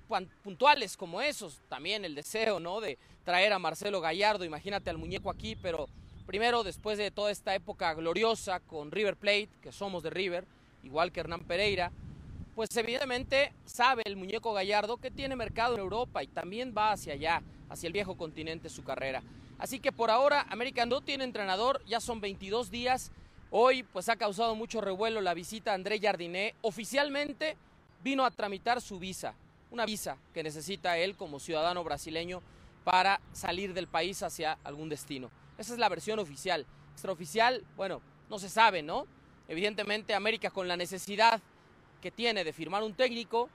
puntuales 0.43 0.97
como 0.97 1.21
esos, 1.21 1.61
también 1.69 2.03
el 2.03 2.15
deseo, 2.15 2.59
¿no? 2.59 2.81
De 2.81 2.97
traer 3.23 3.53
a 3.53 3.59
Marcelo 3.59 4.01
Gallardo, 4.01 4.43
imagínate 4.43 4.89
al 4.89 4.97
muñeco 4.97 5.29
aquí, 5.29 5.55
pero 5.55 5.87
primero, 6.25 6.63
después 6.63 6.97
de 6.97 7.11
toda 7.11 7.31
esta 7.31 7.55
época 7.55 7.93
gloriosa 7.93 8.59
con 8.59 8.91
River 8.91 9.15
Plate, 9.15 9.49
que 9.61 9.71
somos 9.71 10.03
de 10.03 10.09
River, 10.09 10.45
igual 10.83 11.11
que 11.11 11.21
Hernán 11.21 11.45
Pereira, 11.45 11.91
pues 12.57 12.75
evidentemente 12.75 13.53
sabe 13.65 14.01
el 14.05 14.15
muñeco 14.15 14.51
Gallardo 14.51 14.97
que 14.97 15.11
tiene 15.11 15.35
mercado 15.35 15.75
en 15.75 15.79
Europa 15.79 16.23
y 16.23 16.27
también 16.27 16.73
va 16.75 16.91
hacia 16.91 17.13
allá, 17.13 17.43
hacia 17.69 17.85
el 17.85 17.93
viejo 17.93 18.17
continente 18.17 18.67
su 18.67 18.83
carrera. 18.83 19.21
Así 19.59 19.79
que 19.79 19.91
por 19.91 20.09
ahora 20.09 20.43
América 20.49 20.87
no 20.87 21.01
tiene 21.01 21.23
entrenador, 21.23 21.85
ya 21.85 21.99
son 21.99 22.19
22 22.19 22.71
días. 22.71 23.11
Hoy 23.51 23.83
pues 23.83 24.09
ha 24.09 24.15
causado 24.15 24.55
mucho 24.55 24.81
revuelo 24.81 25.21
la 25.21 25.35
visita 25.35 25.69
a 25.69 25.75
André 25.75 25.99
Jardiné. 25.99 26.55
Oficialmente 26.63 27.57
vino 28.03 28.25
a 28.25 28.31
tramitar 28.31 28.81
su 28.81 28.97
visa, 28.97 29.35
una 29.69 29.85
visa 29.85 30.17
que 30.33 30.41
necesita 30.41 30.97
él 30.97 31.15
como 31.15 31.39
ciudadano 31.39 31.83
brasileño 31.83 32.41
para 32.83 33.21
salir 33.33 33.75
del 33.75 33.85
país 33.85 34.23
hacia 34.23 34.57
algún 34.63 34.89
destino. 34.89 35.29
Esa 35.59 35.73
es 35.73 35.79
la 35.79 35.89
versión 35.89 36.17
oficial. 36.17 36.65
Extraoficial, 36.93 37.63
bueno, 37.75 38.01
no 38.31 38.39
se 38.39 38.49
sabe, 38.49 38.81
¿no? 38.81 39.05
Evidentemente 39.47 40.15
América 40.15 40.49
con 40.49 40.67
la 40.67 40.75
necesidad 40.75 41.39
que 42.01 42.11
tiene 42.11 42.43
de 42.43 42.53
firmar 42.53 42.83
un 42.83 42.93
técnico, 42.93 43.49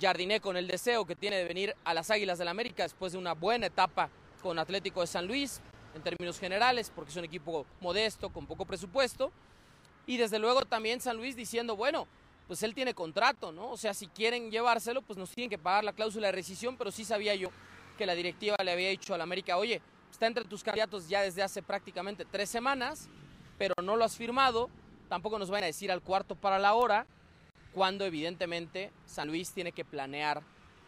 Jardiné 0.00 0.40
con 0.40 0.56
el 0.56 0.66
deseo 0.66 1.06
que 1.06 1.14
tiene 1.14 1.36
de 1.36 1.44
venir 1.44 1.76
a 1.84 1.94
las 1.94 2.10
Águilas 2.10 2.38
del 2.38 2.46
la 2.46 2.50
América 2.50 2.82
después 2.82 3.12
de 3.12 3.18
una 3.18 3.32
buena 3.32 3.66
etapa 3.66 4.10
con 4.42 4.58
Atlético 4.58 5.00
de 5.00 5.06
San 5.06 5.26
Luis, 5.26 5.60
en 5.94 6.02
términos 6.02 6.38
generales, 6.38 6.90
porque 6.94 7.10
es 7.10 7.16
un 7.16 7.24
equipo 7.24 7.64
modesto, 7.80 8.30
con 8.30 8.46
poco 8.46 8.66
presupuesto. 8.66 9.32
Y 10.06 10.16
desde 10.16 10.38
luego 10.38 10.62
también 10.62 11.00
San 11.00 11.16
Luis 11.16 11.36
diciendo, 11.36 11.76
bueno, 11.76 12.08
pues 12.46 12.62
él 12.62 12.74
tiene 12.74 12.92
contrato, 12.92 13.52
¿no? 13.52 13.70
O 13.70 13.76
sea, 13.76 13.94
si 13.94 14.08
quieren 14.08 14.50
llevárselo, 14.50 15.00
pues 15.00 15.18
nos 15.18 15.30
tienen 15.30 15.48
que 15.48 15.58
pagar 15.58 15.84
la 15.84 15.92
cláusula 15.92 16.26
de 16.28 16.32
rescisión, 16.32 16.76
pero 16.76 16.90
sí 16.90 17.04
sabía 17.04 17.34
yo 17.34 17.50
que 17.96 18.06
la 18.06 18.14
directiva 18.14 18.56
le 18.62 18.72
había 18.72 18.90
dicho 18.90 19.14
al 19.14 19.20
América, 19.20 19.56
oye, 19.56 19.80
está 20.10 20.26
entre 20.26 20.44
tus 20.44 20.62
candidatos 20.62 21.08
ya 21.08 21.22
desde 21.22 21.42
hace 21.42 21.62
prácticamente 21.62 22.24
tres 22.24 22.50
semanas, 22.50 23.08
pero 23.56 23.74
no 23.82 23.96
lo 23.96 24.04
has 24.04 24.16
firmado, 24.16 24.68
tampoco 25.08 25.38
nos 25.38 25.50
van 25.50 25.62
a 25.62 25.66
decir 25.66 25.90
al 25.90 26.02
cuarto 26.02 26.34
para 26.34 26.58
la 26.58 26.74
hora, 26.74 27.06
cuando 27.74 28.04
evidentemente 28.04 28.92
San 29.04 29.28
Luis 29.28 29.52
tiene 29.52 29.72
que 29.72 29.84
planear, 29.84 30.42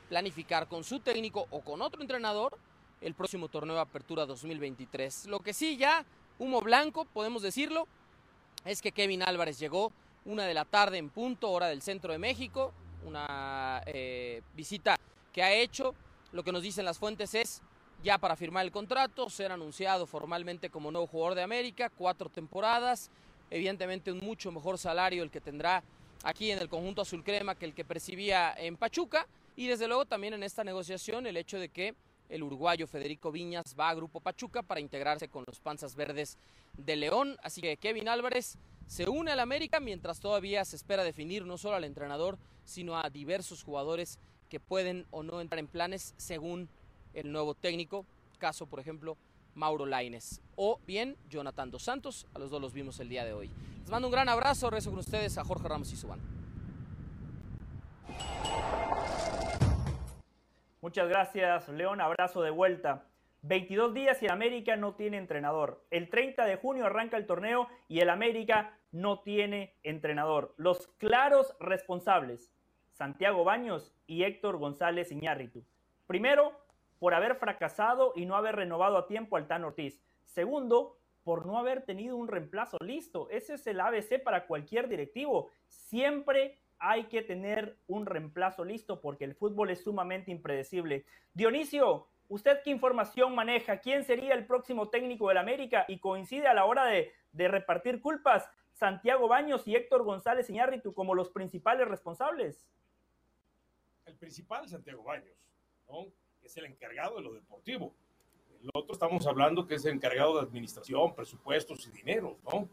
planificar 0.08 0.68
con 0.68 0.84
su 0.84 1.00
técnico 1.00 1.46
o 1.50 1.60
con 1.60 1.82
otro 1.82 2.00
entrenador 2.00 2.56
el 3.00 3.14
próximo 3.14 3.48
torneo 3.48 3.74
de 3.74 3.82
apertura 3.82 4.24
2023. 4.24 5.26
Lo 5.26 5.40
que 5.40 5.52
sí 5.52 5.76
ya, 5.76 6.06
humo 6.38 6.60
blanco, 6.60 7.04
podemos 7.04 7.42
decirlo, 7.42 7.88
es 8.64 8.80
que 8.80 8.92
Kevin 8.92 9.22
Álvarez 9.22 9.58
llegó 9.58 9.92
una 10.24 10.44
de 10.44 10.54
la 10.54 10.64
tarde 10.64 10.98
en 10.98 11.10
punto, 11.10 11.50
hora 11.50 11.66
del 11.66 11.82
centro 11.82 12.12
de 12.12 12.18
México, 12.18 12.72
una 13.04 13.82
eh, 13.86 14.42
visita 14.54 14.96
que 15.32 15.42
ha 15.42 15.52
hecho. 15.52 15.94
Lo 16.32 16.44
que 16.44 16.52
nos 16.52 16.62
dicen 16.62 16.84
las 16.84 16.98
fuentes 16.98 17.34
es 17.34 17.62
ya 18.02 18.18
para 18.18 18.36
firmar 18.36 18.64
el 18.64 18.72
contrato, 18.72 19.28
ser 19.28 19.50
anunciado 19.50 20.06
formalmente 20.06 20.70
como 20.70 20.90
nuevo 20.92 21.06
jugador 21.06 21.34
de 21.34 21.42
América, 21.42 21.90
cuatro 21.90 22.28
temporadas, 22.28 23.10
evidentemente 23.50 24.12
un 24.12 24.18
mucho 24.18 24.52
mejor 24.52 24.78
salario 24.78 25.22
el 25.22 25.30
que 25.30 25.40
tendrá 25.40 25.82
aquí 26.22 26.50
en 26.50 26.58
el 26.58 26.68
conjunto 26.68 27.02
azul 27.02 27.22
crema 27.22 27.54
que 27.54 27.66
el 27.66 27.74
que 27.74 27.84
percibía 27.84 28.54
en 28.56 28.76
Pachuca 28.76 29.26
y 29.56 29.66
desde 29.66 29.88
luego 29.88 30.06
también 30.06 30.34
en 30.34 30.42
esta 30.42 30.64
negociación 30.64 31.26
el 31.26 31.36
hecho 31.36 31.58
de 31.58 31.68
que 31.68 31.94
el 32.28 32.42
uruguayo 32.42 32.86
Federico 32.86 33.30
Viñas 33.30 33.74
va 33.78 33.88
a 33.88 33.94
Grupo 33.94 34.20
Pachuca 34.20 34.62
para 34.62 34.80
integrarse 34.80 35.28
con 35.28 35.44
los 35.46 35.60
Panzas 35.60 35.94
Verdes 35.94 36.36
de 36.76 36.96
León. 36.96 37.36
Así 37.42 37.60
que 37.60 37.76
Kevin 37.76 38.08
Álvarez 38.08 38.58
se 38.86 39.08
une 39.08 39.32
al 39.32 39.40
América 39.40 39.80
mientras 39.80 40.20
todavía 40.20 40.64
se 40.64 40.76
espera 40.76 41.04
definir 41.04 41.44
no 41.44 41.58
solo 41.58 41.76
al 41.76 41.84
entrenador, 41.84 42.38
sino 42.64 42.98
a 42.98 43.10
diversos 43.10 43.62
jugadores 43.62 44.18
que 44.48 44.60
pueden 44.60 45.06
o 45.10 45.22
no 45.22 45.40
entrar 45.40 45.58
en 45.58 45.66
planes 45.66 46.14
según 46.16 46.68
el 47.14 47.32
nuevo 47.32 47.54
técnico. 47.54 48.04
Caso, 48.38 48.66
por 48.66 48.80
ejemplo, 48.80 49.16
Mauro 49.56 49.86
Laines 49.86 50.40
o 50.54 50.78
bien 50.86 51.16
Jonathan 51.28 51.70
Dos 51.70 51.82
Santos. 51.82 52.26
A 52.34 52.38
los 52.38 52.50
dos 52.50 52.60
los 52.60 52.72
vimos 52.72 53.00
el 53.00 53.08
día 53.08 53.24
de 53.24 53.32
hoy. 53.32 53.50
Les 53.80 53.90
mando 53.90 54.06
un 54.06 54.12
gran 54.12 54.28
abrazo. 54.28 54.70
Rezo 54.70 54.90
con 54.90 55.00
ustedes 55.00 55.36
a 55.38 55.44
Jorge 55.44 55.66
Ramos 55.66 55.92
y 55.92 55.96
su 55.96 56.08
Muchas 60.80 61.08
gracias, 61.08 61.68
León. 61.68 62.00
Abrazo 62.00 62.42
de 62.42 62.50
vuelta. 62.50 63.06
22 63.42 63.94
días 63.94 64.22
y 64.22 64.26
el 64.26 64.32
América 64.32 64.76
no 64.76 64.94
tiene 64.94 65.18
entrenador. 65.18 65.84
El 65.90 66.08
30 66.10 66.44
de 66.44 66.56
junio 66.56 66.86
arranca 66.86 67.16
el 67.16 67.26
torneo 67.26 67.68
y 67.88 68.00
el 68.00 68.10
América 68.10 68.78
no 68.92 69.20
tiene 69.20 69.74
entrenador. 69.82 70.54
Los 70.56 70.88
claros 70.98 71.54
responsables, 71.60 72.52
Santiago 72.92 73.44
Baños 73.44 73.94
y 74.06 74.24
Héctor 74.24 74.58
González 74.58 75.12
Iñárritu. 75.12 75.64
Primero, 76.06 76.52
por 76.98 77.14
haber 77.14 77.36
fracasado 77.36 78.12
y 78.16 78.26
no 78.26 78.36
haber 78.36 78.56
renovado 78.56 78.96
a 78.96 79.06
tiempo 79.06 79.36
al 79.36 79.46
Tan 79.46 79.64
Ortiz. 79.64 80.00
Segundo, 80.24 80.96
por 81.26 81.44
no 81.44 81.58
haber 81.58 81.82
tenido 81.82 82.16
un 82.16 82.28
reemplazo 82.28 82.76
listo. 82.80 83.28
Ese 83.30 83.54
es 83.54 83.66
el 83.66 83.80
ABC 83.80 84.22
para 84.22 84.46
cualquier 84.46 84.88
directivo. 84.88 85.50
Siempre 85.66 86.58
hay 86.78 87.04
que 87.06 87.22
tener 87.22 87.76
un 87.88 88.06
reemplazo 88.06 88.64
listo 88.64 89.00
porque 89.00 89.24
el 89.24 89.34
fútbol 89.34 89.70
es 89.70 89.82
sumamente 89.82 90.30
impredecible. 90.30 91.04
Dionisio, 91.34 92.06
¿usted 92.28 92.60
qué 92.62 92.70
información 92.70 93.34
maneja? 93.34 93.78
¿Quién 93.80 94.04
sería 94.04 94.34
el 94.34 94.46
próximo 94.46 94.88
técnico 94.88 95.28
del 95.28 95.38
América? 95.38 95.84
Y 95.88 95.98
coincide 95.98 96.46
a 96.46 96.54
la 96.54 96.64
hora 96.64 96.84
de, 96.84 97.12
repartir 97.32 98.00
culpas 98.00 98.48
Santiago 98.72 99.26
Baños 99.26 99.66
y 99.66 99.74
Héctor 99.74 100.04
González 100.04 100.48
Iñárritu 100.48 100.94
como 100.94 101.14
los 101.14 101.30
principales 101.30 101.88
responsables. 101.88 102.68
El 104.04 104.14
principal 104.14 104.68
Santiago 104.68 105.02
Baños, 105.02 105.36
¿no? 105.88 106.06
Es 106.46 106.56
el 106.56 106.66
encargado 106.66 107.16
de 107.16 107.22
lo 107.22 107.32
deportivo. 107.32 107.94
El 108.62 108.70
otro 108.72 108.94
estamos 108.94 109.26
hablando 109.26 109.66
que 109.66 109.74
es 109.74 109.84
el 109.84 109.94
encargado 109.94 110.36
de 110.36 110.42
administración, 110.42 111.14
presupuestos 111.14 111.86
y 111.86 111.90
dinero, 111.90 112.38
¿no? 112.50 112.68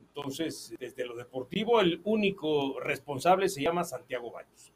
Entonces, 0.00 0.74
desde 0.78 1.04
lo 1.04 1.14
deportivo, 1.14 1.80
el 1.80 2.00
único 2.04 2.80
responsable 2.80 3.48
se 3.48 3.62
llama 3.62 3.84
Santiago 3.84 4.30
Baños. 4.30 4.72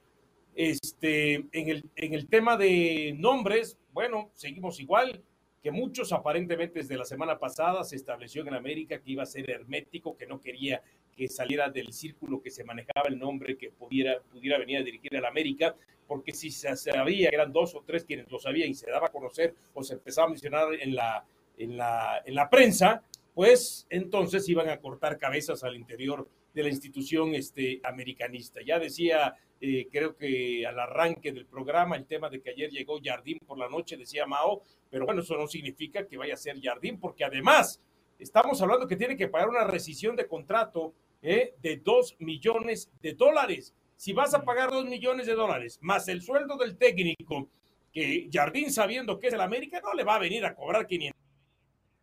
Este, 0.54 1.34
en, 1.34 1.68
el, 1.68 1.90
en 1.96 2.12
el 2.12 2.28
tema 2.28 2.56
de 2.56 3.14
nombres, 3.18 3.78
bueno, 3.92 4.30
seguimos 4.34 4.78
igual 4.80 5.22
que 5.62 5.70
muchos, 5.70 6.12
aparentemente 6.12 6.80
desde 6.80 6.96
la 6.96 7.04
semana 7.04 7.38
pasada 7.38 7.84
se 7.84 7.96
estableció 7.96 8.42
en 8.42 8.54
América 8.54 9.00
que 9.00 9.12
iba 9.12 9.22
a 9.22 9.26
ser 9.26 9.48
hermético, 9.50 10.16
que 10.16 10.26
no 10.26 10.40
quería 10.40 10.82
que 11.16 11.28
saliera 11.28 11.68
del 11.68 11.92
círculo 11.92 12.40
que 12.42 12.50
se 12.50 12.64
manejaba 12.64 13.08
el 13.08 13.18
nombre 13.18 13.56
que 13.56 13.70
pudiera, 13.70 14.20
pudiera 14.30 14.58
venir 14.58 14.78
a 14.78 14.82
dirigir 14.82 15.16
al 15.16 15.24
América, 15.24 15.74
porque 16.10 16.34
si 16.34 16.50
se 16.50 16.74
sabía 16.76 17.28
eran 17.28 17.52
dos 17.52 17.72
o 17.76 17.84
tres 17.86 18.04
quienes 18.04 18.28
lo 18.32 18.40
sabían 18.40 18.68
y 18.68 18.74
se 18.74 18.90
daba 18.90 19.06
a 19.06 19.12
conocer 19.12 19.54
o 19.74 19.84
se 19.84 19.94
empezaba 19.94 20.26
a 20.26 20.30
mencionar 20.30 20.74
en 20.74 20.96
la, 20.96 21.24
en 21.56 21.76
la, 21.76 22.20
en 22.26 22.34
la 22.34 22.50
prensa, 22.50 23.04
pues 23.32 23.86
entonces 23.88 24.48
iban 24.48 24.68
a 24.70 24.80
cortar 24.80 25.18
cabezas 25.18 25.62
al 25.62 25.76
interior 25.76 26.26
de 26.52 26.64
la 26.64 26.68
institución 26.68 27.32
este, 27.36 27.80
americanista. 27.84 28.60
Ya 28.60 28.80
decía, 28.80 29.36
eh, 29.60 29.86
creo 29.88 30.16
que 30.16 30.66
al 30.66 30.80
arranque 30.80 31.30
del 31.30 31.46
programa, 31.46 31.94
el 31.94 32.06
tema 32.06 32.28
de 32.28 32.40
que 32.40 32.50
ayer 32.50 32.70
llegó 32.70 32.98
Jardín 33.00 33.38
por 33.46 33.56
la 33.56 33.68
noche, 33.68 33.96
decía 33.96 34.26
Mao, 34.26 34.64
pero 34.90 35.06
bueno, 35.06 35.20
eso 35.20 35.36
no 35.36 35.46
significa 35.46 36.08
que 36.08 36.16
vaya 36.16 36.34
a 36.34 36.38
ser 36.38 36.60
Jardín, 36.60 36.98
porque 36.98 37.22
además 37.22 37.80
estamos 38.18 38.60
hablando 38.60 38.88
que 38.88 38.96
tiene 38.96 39.16
que 39.16 39.28
pagar 39.28 39.48
una 39.48 39.62
rescisión 39.62 40.16
de 40.16 40.26
contrato 40.26 40.92
eh, 41.22 41.54
de 41.62 41.76
dos 41.76 42.16
millones 42.18 42.90
de 43.00 43.14
dólares. 43.14 43.76
Si 44.00 44.14
vas 44.14 44.32
a 44.32 44.42
pagar 44.42 44.70
dos 44.70 44.86
millones 44.86 45.26
de 45.26 45.34
dólares 45.34 45.78
más 45.82 46.08
el 46.08 46.22
sueldo 46.22 46.56
del 46.56 46.78
técnico, 46.78 47.50
que 47.92 48.30
Jardín 48.32 48.72
sabiendo 48.72 49.18
que 49.18 49.26
es 49.26 49.34
el 49.34 49.42
América, 49.42 49.78
no 49.84 49.92
le 49.92 50.04
va 50.04 50.14
a 50.14 50.18
venir 50.18 50.42
a 50.46 50.54
cobrar 50.54 50.86
500 50.86 51.20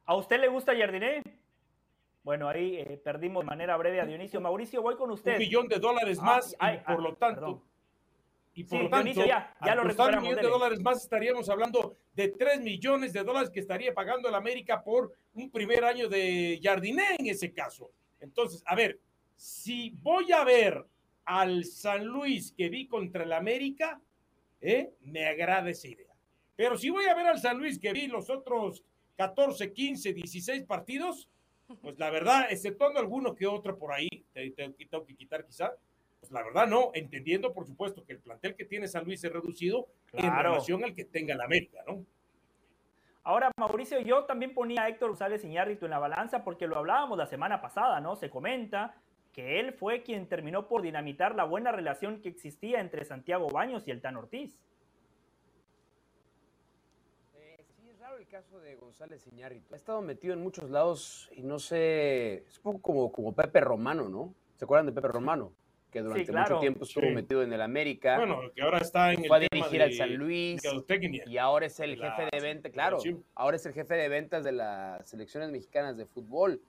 ¿A 0.05 0.15
usted 0.15 0.39
le 0.39 0.47
gusta 0.47 0.77
Jardiné? 0.77 1.23
Bueno, 2.21 2.49
ahí 2.49 2.75
eh, 2.77 3.01
perdimos 3.03 3.43
de 3.43 3.47
manera 3.47 3.75
breve 3.77 3.99
a 3.99 4.05
Dionisio. 4.05 4.39
Mauricio, 4.39 4.83
voy 4.83 4.95
con 4.95 5.09
usted. 5.09 5.31
Un 5.31 5.37
millón 5.39 5.67
de 5.67 5.79
dólares 5.79 6.19
ah, 6.21 6.25
más 6.25 6.53
y 6.53 6.77
por 6.85 7.01
lo 7.01 7.15
tanto... 7.15 7.63
Y 8.53 8.63
por 8.63 8.83
lo 8.83 8.89
tanto, 8.89 9.25
ya, 9.25 9.55
ya 9.65 9.73
lo 9.73 9.81
un 9.81 10.21
millón 10.21 10.35
de 10.35 10.49
dólares 10.49 10.79
más 10.81 11.01
estaríamos 11.01 11.49
hablando 11.49 11.97
de 12.13 12.27
tres 12.27 12.61
millones 12.61 13.11
de 13.11 13.23
dólares 13.23 13.49
que 13.49 13.59
estaría 13.59 13.91
pagando 13.95 14.29
el 14.29 14.35
América 14.35 14.83
por 14.83 15.13
un 15.33 15.49
primer 15.49 15.83
año 15.83 16.07
de 16.07 16.59
Jardiné 16.61 17.15
en 17.17 17.25
ese 17.25 17.51
caso. 17.51 17.89
Entonces, 18.19 18.63
a 18.67 18.75
ver, 18.75 18.99
si 19.35 19.89
voy 20.03 20.31
a 20.31 20.43
ver 20.43 20.85
al 21.27 21.65
San 21.65 22.05
Luis 22.05 22.53
que 22.53 22.69
vi 22.69 22.87
contra 22.87 23.25
el 23.25 23.33
América, 23.33 24.01
¿eh? 24.61 24.93
me 25.01 25.25
agrada 25.25 25.69
esa 25.69 25.89
idea. 25.89 26.13
Pero 26.55 26.77
si 26.77 26.89
voy 26.89 27.05
a 27.05 27.13
ver 27.13 27.27
al 27.27 27.37
San 27.37 27.57
Luis 27.57 27.77
que 27.79 27.91
vi 27.91 28.07
los 28.07 28.29
otros 28.29 28.85
14, 29.17 29.73
15, 29.73 30.13
16 30.13 30.63
partidos, 30.63 31.29
pues 31.81 31.99
la 31.99 32.09
verdad, 32.09 32.47
exceptuando 32.49 32.99
alguno 32.99 33.35
que 33.35 33.45
otro 33.45 33.77
por 33.77 33.91
ahí, 33.91 34.07
te, 34.31 34.49
tengo 34.51 35.05
que 35.05 35.15
quitar 35.15 35.45
quizá, 35.45 35.73
pues 36.21 36.31
la 36.31 36.41
verdad 36.43 36.65
no, 36.65 36.91
entendiendo 36.93 37.53
por 37.53 37.67
supuesto 37.67 38.05
que 38.05 38.13
el 38.13 38.19
plantel 38.19 38.55
que 38.55 38.63
tiene 38.63 38.87
San 38.87 39.03
Luis 39.03 39.21
es 39.21 39.31
reducido 39.31 39.85
en 40.13 40.33
relación 40.33 40.85
al 40.85 40.95
que 40.95 41.03
tenga 41.03 41.35
la 41.35 41.43
América, 41.43 41.79
¿no? 41.85 42.05
Ahora, 43.23 43.51
Mauricio, 43.57 43.99
yo 43.99 44.23
también 44.23 44.53
ponía 44.53 44.83
a 44.83 44.87
Héctor 44.87 45.09
González 45.09 45.43
Iñárritu 45.43 45.83
en 45.83 45.91
la 45.91 45.99
balanza 45.99 46.45
porque 46.45 46.65
lo 46.65 46.77
hablábamos 46.77 47.17
la 47.17 47.25
semana 47.25 47.59
pasada, 47.59 47.99
¿no? 47.99 48.15
Se 48.15 48.29
comenta 48.29 48.95
que 49.37 49.59
él 49.59 49.71
fue 49.71 50.01
quien 50.01 50.25
terminó 50.25 50.67
por 50.67 50.81
dinamitar 50.81 51.35
la 51.35 51.43
buena 51.43 51.71
relación 51.71 52.21
que 52.21 52.29
existía 52.29 52.81
entre 52.81 53.05
Santiago 53.05 53.47
Baños 53.49 53.87
y 53.87 53.91
el 53.91 54.01
Tan 54.01 54.17
Ortiz. 54.17 54.57
Eh, 57.35 57.63
sí, 57.75 57.87
es 57.87 57.99
raro 57.99 58.17
el 58.17 58.27
caso 58.27 58.59
de 58.59 58.75
González 58.77 59.27
Iñárritu. 59.27 59.75
Ha 59.75 59.77
estado 59.77 60.01
metido 60.01 60.33
en 60.33 60.41
muchos 60.41 60.71
lados 60.71 61.29
y 61.35 61.43
no 61.43 61.59
sé, 61.59 62.47
es 62.47 62.57
un 62.57 62.63
poco 62.63 62.81
como, 62.81 63.11
como 63.11 63.35
Pepe 63.35 63.61
Romano, 63.61 64.09
¿no? 64.09 64.33
¿Se 64.55 64.65
acuerdan 64.65 64.87
de 64.87 64.93
Pepe 64.93 65.09
Romano? 65.09 65.53
Que 65.91 66.01
durante 66.01 66.31
mucho 66.31 66.57
tiempo 66.57 66.83
estuvo 66.85 67.07
metido 67.11 67.43
en 67.43 67.53
el 67.53 67.61
América. 67.61 68.17
Bueno, 68.17 68.39
que 68.55 68.63
ahora 68.63 68.79
está 68.79 69.13
en 69.13 69.21
el 69.21 69.27
Fue 69.27 69.37
a 69.37 69.39
dirigir 69.41 69.83
al 69.83 69.93
San 69.93 70.15
Luis. 70.15 70.63
Y 71.27 71.37
ahora 71.37 71.67
es 71.67 71.79
el 71.79 71.95
jefe 71.95 72.27
de 72.31 72.41
ventas, 72.41 72.71
claro. 72.71 72.97
Ahora 73.35 73.57
es 73.57 73.65
el 73.67 73.73
jefe 73.73 73.93
de 73.93 74.09
ventas 74.09 74.43
de 74.43 74.53
las 74.53 75.07
selecciones 75.07 75.51
mexicanas 75.51 75.95
de 75.95 76.07
fútbol. 76.07 76.59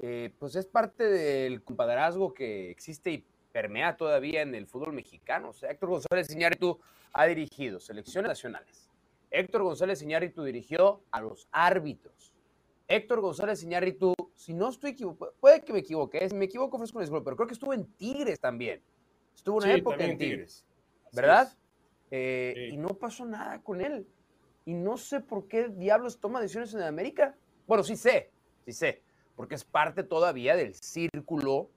Eh, 0.00 0.32
pues 0.38 0.54
es 0.54 0.66
parte 0.66 1.04
del 1.04 1.62
compadrazgo 1.62 2.32
que 2.32 2.70
existe 2.70 3.10
y 3.10 3.24
permea 3.50 3.96
todavía 3.96 4.42
en 4.42 4.54
el 4.54 4.66
fútbol 4.66 4.92
mexicano. 4.92 5.50
O 5.50 5.52
sea, 5.52 5.70
Héctor 5.70 5.90
González 5.90 6.30
Iñárritu 6.30 6.78
ha 7.12 7.26
dirigido 7.26 7.80
selecciones 7.80 8.28
nacionales. 8.28 8.88
Héctor 9.30 9.64
González 9.64 10.00
Iñárritu 10.00 10.44
dirigió 10.44 11.02
a 11.10 11.20
los 11.20 11.48
árbitros. 11.50 12.32
Héctor 12.86 13.20
González 13.20 13.62
Iñárritu, 13.62 14.14
si 14.34 14.54
no 14.54 14.68
estoy 14.68 14.92
equivocado, 14.92 15.34
puede 15.40 15.62
que 15.62 15.72
me 15.72 15.80
equivoque, 15.80 16.26
si 16.28 16.34
me 16.34 16.46
equivoco 16.46 16.76
ofrezco 16.76 16.98
un 16.98 17.02
disculpa, 17.02 17.24
pero 17.24 17.36
creo 17.36 17.48
que 17.48 17.54
estuvo 17.54 17.74
en 17.74 17.84
Tigres 17.94 18.40
también. 18.40 18.80
Estuvo 19.34 19.58
una 19.58 19.72
época 19.72 20.04
en 20.04 20.16
Tigres, 20.16 20.64
¿verdad? 21.12 21.52
Eh, 22.10 22.70
y 22.72 22.76
no 22.76 22.88
pasó 22.90 23.26
nada 23.26 23.60
con 23.62 23.80
él. 23.80 24.06
Y 24.64 24.74
no 24.74 24.96
sé 24.96 25.20
por 25.20 25.48
qué 25.48 25.68
diablos 25.68 26.18
toma 26.18 26.40
decisiones 26.40 26.72
en 26.74 26.82
América. 26.82 27.36
Bueno, 27.66 27.82
sí 27.82 27.96
sé, 27.96 28.30
sí 28.64 28.72
sé 28.72 29.02
porque 29.38 29.54
es 29.54 29.62
parte 29.62 30.02
todavía 30.02 30.56
del 30.56 30.74
círculo 30.74 31.70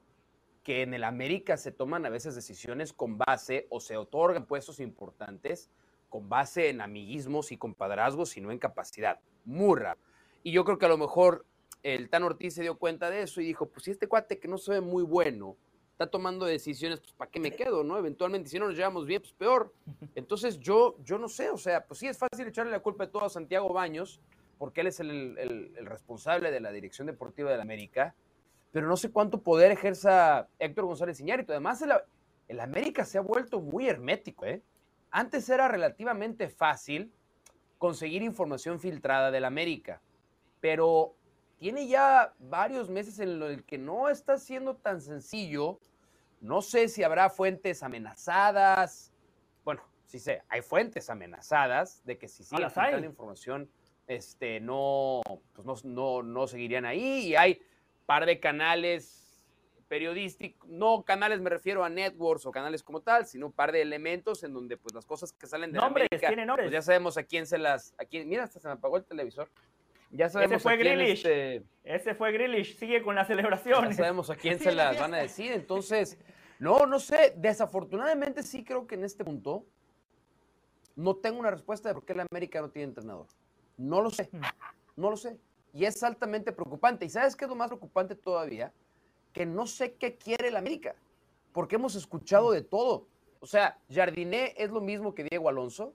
que 0.63 0.81
en 0.81 0.95
el 0.95 1.03
América 1.03 1.57
se 1.57 1.71
toman 1.71 2.07
a 2.07 2.09
veces 2.09 2.33
decisiones 2.33 2.91
con 2.91 3.19
base 3.19 3.67
o 3.69 3.79
se 3.79 3.97
otorgan 3.97 4.47
puestos 4.47 4.79
importantes 4.79 5.69
con 6.09 6.27
base 6.27 6.69
en 6.69 6.81
amiguismos 6.81 7.51
y 7.51 7.57
compadrazgos 7.57 8.35
y 8.35 8.41
no 8.41 8.51
en 8.51 8.57
capacidad. 8.57 9.19
Muy 9.45 9.79
raro. 9.79 9.99
Y 10.41 10.51
yo 10.51 10.65
creo 10.65 10.79
que 10.79 10.87
a 10.87 10.89
lo 10.89 10.97
mejor 10.97 11.45
el 11.83 12.09
Tan 12.09 12.23
Ortiz 12.23 12.55
se 12.55 12.63
dio 12.63 12.79
cuenta 12.79 13.11
de 13.11 13.21
eso 13.21 13.41
y 13.41 13.45
dijo, 13.45 13.69
pues 13.69 13.83
si 13.83 13.91
este 13.91 14.07
cuate 14.07 14.39
que 14.39 14.47
no 14.47 14.57
se 14.57 14.71
ve 14.71 14.81
muy 14.81 15.03
bueno 15.03 15.55
está 15.91 16.07
tomando 16.07 16.47
decisiones, 16.47 16.99
pues 16.99 17.13
¿para 17.13 17.29
qué 17.29 17.39
me 17.39 17.51
quedo? 17.55 17.83
¿no? 17.83 17.95
Eventualmente, 17.95 18.49
si 18.49 18.57
no 18.57 18.65
nos 18.65 18.75
llevamos 18.75 19.05
bien, 19.05 19.21
pues 19.21 19.33
peor. 19.33 19.71
Entonces 20.15 20.59
yo, 20.59 20.97
yo 21.03 21.19
no 21.19 21.29
sé, 21.29 21.51
o 21.51 21.57
sea, 21.57 21.85
pues 21.85 21.99
sí 21.99 22.07
es 22.07 22.17
fácil 22.17 22.47
echarle 22.47 22.71
la 22.71 22.79
culpa 22.79 23.05
de 23.05 23.11
todo 23.11 23.25
a 23.25 23.29
Santiago 23.29 23.71
Baños, 23.71 24.19
porque 24.61 24.81
él 24.81 24.87
es 24.87 24.99
el, 24.99 25.73
responsable 25.85 26.51
de 26.51 26.59
la 26.59 26.71
dirección 26.71 27.07
deportiva 27.07 27.49
de 27.49 27.57
la 27.57 27.63
América, 27.63 28.13
pero 28.71 28.87
no 28.87 28.95
sé 28.95 29.09
cuánto 29.09 29.41
poder 29.41 29.71
ejerza 29.71 30.49
Héctor 30.59 30.85
González 30.85 31.19
Iñárritu. 31.19 31.51
Además, 31.51 31.83
el, 32.47 32.59
América 32.59 33.03
se 33.03 33.17
ha 33.17 33.21
vuelto 33.21 33.59
muy 33.59 33.89
hermético. 33.89 34.45
¿eh? 34.45 34.61
Antes 35.09 35.49
era 35.49 35.67
relativamente 35.67 36.47
fácil 36.47 37.11
conseguir 37.79 38.21
información 38.21 38.79
filtrada 38.79 39.31
del 39.31 39.45
América, 39.45 39.99
pero 40.59 41.15
tiene 41.57 41.87
ya 41.87 42.35
varios 42.37 42.87
meses 42.87 43.17
en 43.17 43.39
los 43.39 43.63
que 43.63 43.79
no 43.79 44.09
está 44.09 44.37
siendo 44.37 44.75
tan 44.75 45.01
sencillo. 45.01 45.79
No 46.39 46.61
sé 46.61 46.87
si 46.87 47.01
habrá 47.01 47.31
fuentes 47.31 47.81
amenazadas. 47.81 49.11
Bueno, 49.65 49.81
sí 50.05 50.19
sé, 50.19 50.43
hay 50.49 50.61
fuentes 50.61 51.09
amenazadas 51.09 52.05
de 52.05 52.19
que 52.19 52.27
si 52.27 52.43
siguen 52.43 52.69
filtrando 52.69 53.07
información 53.07 53.67
este, 54.15 54.59
no, 54.59 55.21
pues 55.53 55.85
no, 55.85 56.21
no, 56.21 56.47
seguirían 56.47 56.85
ahí. 56.85 57.29
Y 57.29 57.35
hay 57.35 57.61
par 58.05 58.25
de 58.25 58.39
canales 58.39 59.47
periodísticos, 59.87 60.69
no 60.69 61.03
canales 61.03 61.39
me 61.41 61.49
refiero 61.49 61.83
a 61.83 61.89
networks 61.89 62.45
o 62.45 62.51
canales 62.51 62.83
como 62.83 63.01
tal, 63.01 63.25
sino 63.25 63.47
un 63.47 63.51
par 63.51 63.71
de 63.71 63.81
elementos 63.81 64.43
en 64.43 64.53
donde 64.53 64.77
pues 64.77 64.93
las 64.93 65.05
cosas 65.05 65.33
que 65.33 65.47
salen 65.47 65.71
de 65.71 65.79
nombres, 65.79 66.07
América, 66.09 66.27
tiene 66.27 66.45
nombres. 66.45 66.67
Pues 66.67 66.73
ya 66.73 66.81
sabemos 66.81 67.17
a 67.17 67.23
quién 67.23 67.45
se 67.45 67.57
las, 67.57 67.93
a 67.97 68.05
quién, 68.05 68.27
mira, 68.27 68.43
hasta 68.43 68.59
se 68.59 68.67
me 68.67 68.73
apagó 68.73 68.97
el 68.97 69.05
televisor. 69.05 69.49
Ya 70.11 70.29
sabemos 70.29 70.55
Ese 70.55 70.63
fue 70.63 70.73
a 70.73 70.75
quién 70.77 70.97
Grealish. 70.97 71.25
Este, 71.25 71.63
Ese 71.83 72.15
fue 72.15 72.31
Grealish, 72.33 72.77
sigue 72.77 73.01
con 73.01 73.15
la 73.15 73.23
celebración. 73.25 73.89
Ya 73.89 73.93
sabemos 73.93 74.29
a 74.29 74.35
quién 74.35 74.59
se 74.59 74.73
las 74.73 74.99
van 74.99 75.13
a 75.13 75.17
decir, 75.17 75.53
entonces, 75.53 76.17
no, 76.59 76.85
no 76.85 76.99
sé, 76.99 77.33
desafortunadamente 77.37 78.43
sí 78.43 78.63
creo 78.63 78.87
que 78.87 78.95
en 78.95 79.05
este 79.05 79.23
punto 79.23 79.65
no 80.97 81.15
tengo 81.15 81.39
una 81.39 81.51
respuesta 81.51 81.89
de 81.89 81.95
por 81.95 82.05
qué 82.05 82.13
la 82.13 82.25
América 82.29 82.59
no 82.59 82.69
tiene 82.69 82.89
entrenador. 82.89 83.27
No 83.77 84.01
lo 84.01 84.09
sé, 84.09 84.29
no 84.95 85.09
lo 85.09 85.17
sé. 85.17 85.37
Y 85.73 85.85
es 85.85 86.03
altamente 86.03 86.51
preocupante. 86.51 87.05
¿Y 87.05 87.09
sabes 87.09 87.35
qué 87.35 87.45
es 87.45 87.49
lo 87.49 87.55
más 87.55 87.67
preocupante 87.67 88.15
todavía? 88.15 88.73
Que 89.33 89.45
no 89.45 89.65
sé 89.67 89.93
qué 89.93 90.17
quiere 90.17 90.49
el 90.49 90.57
América, 90.57 90.95
porque 91.53 91.75
hemos 91.75 91.95
escuchado 91.95 92.51
de 92.51 92.61
todo. 92.61 93.07
O 93.39 93.47
sea, 93.47 93.79
Jardiné 93.89 94.53
es 94.57 94.69
lo 94.69 94.81
mismo 94.81 95.15
que 95.15 95.23
Diego 95.23 95.49
Alonso. 95.49 95.93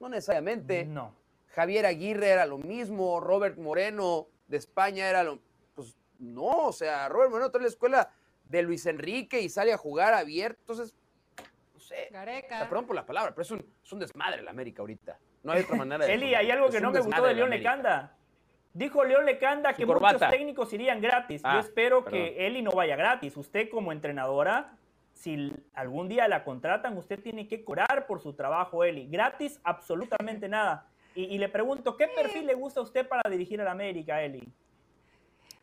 No 0.00 0.08
necesariamente. 0.08 0.84
No. 0.84 1.14
Javier 1.48 1.86
Aguirre 1.86 2.28
era 2.28 2.46
lo 2.46 2.58
mismo, 2.58 3.18
Robert 3.18 3.58
Moreno 3.58 4.28
de 4.46 4.58
España 4.58 5.08
era 5.08 5.22
lo. 5.22 5.40
Pues 5.74 5.96
no, 6.18 6.66
o 6.66 6.72
sea, 6.72 7.08
Robert 7.08 7.30
Moreno 7.30 7.50
trae 7.50 7.62
la 7.62 7.68
escuela 7.68 8.10
de 8.44 8.62
Luis 8.62 8.86
Enrique 8.86 9.40
y 9.40 9.48
sale 9.48 9.72
a 9.72 9.78
jugar 9.78 10.14
abierto. 10.14 10.60
Entonces, 10.60 10.94
no 11.74 11.80
sé. 11.80 12.08
Gareca. 12.10 12.68
Perdón 12.68 12.86
por 12.86 12.94
la 12.94 13.06
palabra, 13.06 13.34
pero 13.34 13.42
es 13.42 13.50
un, 13.50 13.66
es 13.82 13.92
un 13.92 13.98
desmadre 13.98 14.40
el 14.40 14.48
América 14.48 14.82
ahorita. 14.82 15.18
No 15.46 15.52
hay 15.52 15.62
otra 15.62 15.76
manera 15.76 16.04
de. 16.04 16.12
Eli, 16.12 16.34
hay 16.34 16.50
algo 16.50 16.68
que 16.68 16.80
no 16.80 16.90
me 16.90 17.00
gustó 17.00 17.22
de 17.22 17.34
León 17.34 17.50
Lecanda. 17.50 18.12
Dijo 18.74 19.04
León 19.04 19.24
Lecanda 19.24 19.72
que 19.72 19.86
muchos 19.86 20.20
técnicos 20.28 20.72
irían 20.72 21.00
gratis. 21.00 21.40
Yo 21.42 21.48
ah, 21.48 21.60
espero 21.60 22.04
que 22.04 22.46
Eli 22.46 22.62
no 22.62 22.72
vaya 22.72 22.96
gratis. 22.96 23.36
Usted 23.36 23.70
como 23.70 23.92
entrenadora, 23.92 24.76
si 25.14 25.52
algún 25.72 26.08
día 26.08 26.26
la 26.26 26.42
contratan, 26.42 26.96
usted 26.98 27.20
tiene 27.20 27.46
que 27.46 27.64
cobrar 27.64 28.06
por 28.08 28.20
su 28.20 28.34
trabajo, 28.34 28.82
Eli. 28.82 29.06
Gratis, 29.06 29.60
absolutamente 29.62 30.48
nada. 30.48 30.88
Y, 31.14 31.24
y 31.24 31.38
le 31.38 31.48
pregunto, 31.48 31.96
¿qué 31.96 32.08
perfil 32.08 32.44
le 32.44 32.54
gusta 32.54 32.80
a 32.80 32.82
usted 32.82 33.06
para 33.06 33.30
dirigir 33.30 33.60
a 33.60 33.64
la 33.64 33.70
América, 33.70 34.20
Eli? 34.20 34.46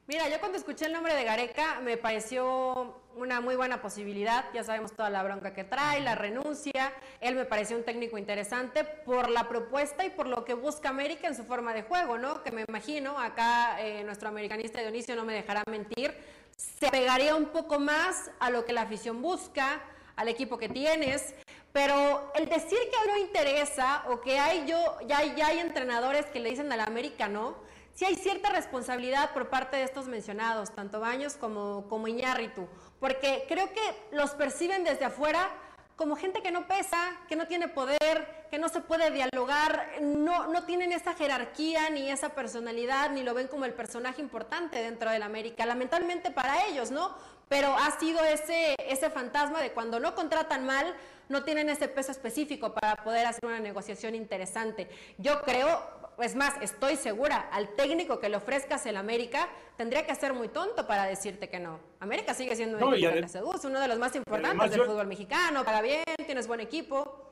Mira, 0.07 0.29
yo 0.29 0.39
cuando 0.39 0.57
escuché 0.57 0.85
el 0.85 0.93
nombre 0.93 1.13
de 1.13 1.25
Gareca 1.25 1.81
me 1.81 1.97
pareció 1.97 3.02
una 3.15 3.41
muy 3.41 3.55
buena 3.55 3.81
posibilidad. 3.81 4.45
Ya 4.53 4.63
sabemos 4.63 4.93
toda 4.93 5.09
la 5.09 5.23
bronca 5.23 5.53
que 5.53 5.63
trae, 5.63 6.01
la 6.01 6.15
renuncia. 6.15 6.93
Él 7.21 7.35
me 7.35 7.45
pareció 7.45 7.77
un 7.77 7.83
técnico 7.83 8.17
interesante 8.17 8.83
por 8.83 9.29
la 9.29 9.47
propuesta 9.47 10.05
y 10.05 10.09
por 10.09 10.27
lo 10.27 10.45
que 10.45 10.53
busca 10.53 10.89
América 10.89 11.27
en 11.27 11.35
su 11.35 11.43
forma 11.43 11.73
de 11.73 11.83
juego, 11.83 12.17
¿no? 12.17 12.43
Que 12.43 12.51
me 12.51 12.63
imagino, 12.67 13.19
acá 13.19 13.81
eh, 13.81 14.03
nuestro 14.03 14.29
americanista 14.29 14.81
Dionisio 14.81 15.15
no 15.15 15.25
me 15.25 15.33
dejará 15.33 15.63
mentir, 15.69 16.13
se 16.55 16.89
pegaría 16.89 17.35
un 17.35 17.45
poco 17.47 17.79
más 17.79 18.31
a 18.39 18.49
lo 18.49 18.65
que 18.65 18.73
la 18.73 18.83
afición 18.83 19.21
busca, 19.21 19.81
al 20.15 20.27
equipo 20.27 20.57
que 20.57 20.69
tienes. 20.69 21.33
Pero 21.71 22.31
el 22.35 22.47
decir 22.47 22.77
que 22.77 23.09
no 23.09 23.17
interesa 23.17 24.03
o 24.07 24.21
que 24.21 24.37
hay 24.37 24.67
yo, 24.67 24.77
ya, 25.07 25.23
ya 25.35 25.47
hay 25.47 25.59
entrenadores 25.59 26.27
que 26.27 26.39
le 26.39 26.51
dicen 26.51 26.71
a 26.71 26.77
la 26.77 26.83
América 26.83 27.27
no, 27.27 27.55
sí 27.95 28.05
hay 28.05 28.15
cierta 28.15 28.49
responsabilidad 28.49 29.33
por 29.33 29.49
parte 29.49 29.77
de 29.77 29.83
estos 29.83 30.07
mencionados, 30.07 30.71
tanto 30.71 30.99
Baños 30.99 31.33
como, 31.33 31.87
como 31.89 32.07
Iñárritu, 32.07 32.67
porque 33.03 33.43
creo 33.49 33.69
que 33.73 34.15
los 34.15 34.31
perciben 34.31 34.85
desde 34.85 35.03
afuera 35.03 35.49
como 35.97 36.15
gente 36.15 36.41
que 36.41 36.51
no 36.51 36.69
pesa, 36.69 36.97
que 37.27 37.35
no 37.35 37.47
tiene 37.47 37.67
poder, 37.67 38.47
que 38.49 38.57
no 38.57 38.69
se 38.69 38.79
puede 38.79 39.11
dialogar, 39.11 39.89
no, 40.01 40.47
no 40.47 40.63
tienen 40.63 40.93
esa 40.93 41.13
jerarquía 41.13 41.89
ni 41.89 42.09
esa 42.09 42.29
personalidad, 42.29 43.09
ni 43.09 43.23
lo 43.23 43.33
ven 43.33 43.49
como 43.49 43.65
el 43.65 43.73
personaje 43.73 44.21
importante 44.21 44.81
dentro 44.81 45.11
de 45.11 45.19
la 45.19 45.25
América, 45.25 45.65
lamentablemente 45.65 46.31
para 46.31 46.65
ellos, 46.67 46.91
¿no? 46.91 47.13
Pero 47.49 47.75
ha 47.75 47.91
sido 47.99 48.23
ese, 48.23 48.73
ese 48.79 49.09
fantasma 49.09 49.59
de 49.59 49.73
cuando 49.73 49.99
no 49.99 50.15
contratan 50.15 50.65
mal, 50.65 50.95
no 51.27 51.43
tienen 51.43 51.67
ese 51.67 51.89
peso 51.89 52.13
específico 52.13 52.73
para 52.73 53.03
poder 53.03 53.25
hacer 53.25 53.45
una 53.45 53.59
negociación 53.59 54.15
interesante. 54.15 54.87
Yo 55.17 55.41
creo, 55.41 56.02
es 56.19 56.35
más, 56.35 56.61
estoy 56.61 56.95
segura, 56.95 57.49
al 57.51 57.75
técnico 57.75 58.19
que 58.19 58.29
le 58.29 58.37
ofrezcas 58.37 58.85
el 58.85 58.97
América, 58.97 59.49
tendría 59.77 60.05
que 60.05 60.13
ser 60.15 60.33
muy 60.33 60.49
tonto 60.49 60.85
para 60.87 61.05
decirte 61.05 61.49
que 61.49 61.59
no. 61.59 61.79
América 61.99 62.33
sigue 62.33 62.55
siendo 62.55 62.85
un 62.85 62.93
equipo 62.93 63.27
seduce, 63.27 63.67
uno 63.67 63.79
de 63.79 63.87
los 63.87 63.99
más 63.99 64.15
importantes 64.15 64.71
del 64.71 64.81
fútbol 64.83 65.07
mexicano, 65.07 65.63
paga 65.63 65.81
bien, 65.81 66.03
tienes 66.25 66.47
buen 66.47 66.59
equipo. 66.59 67.31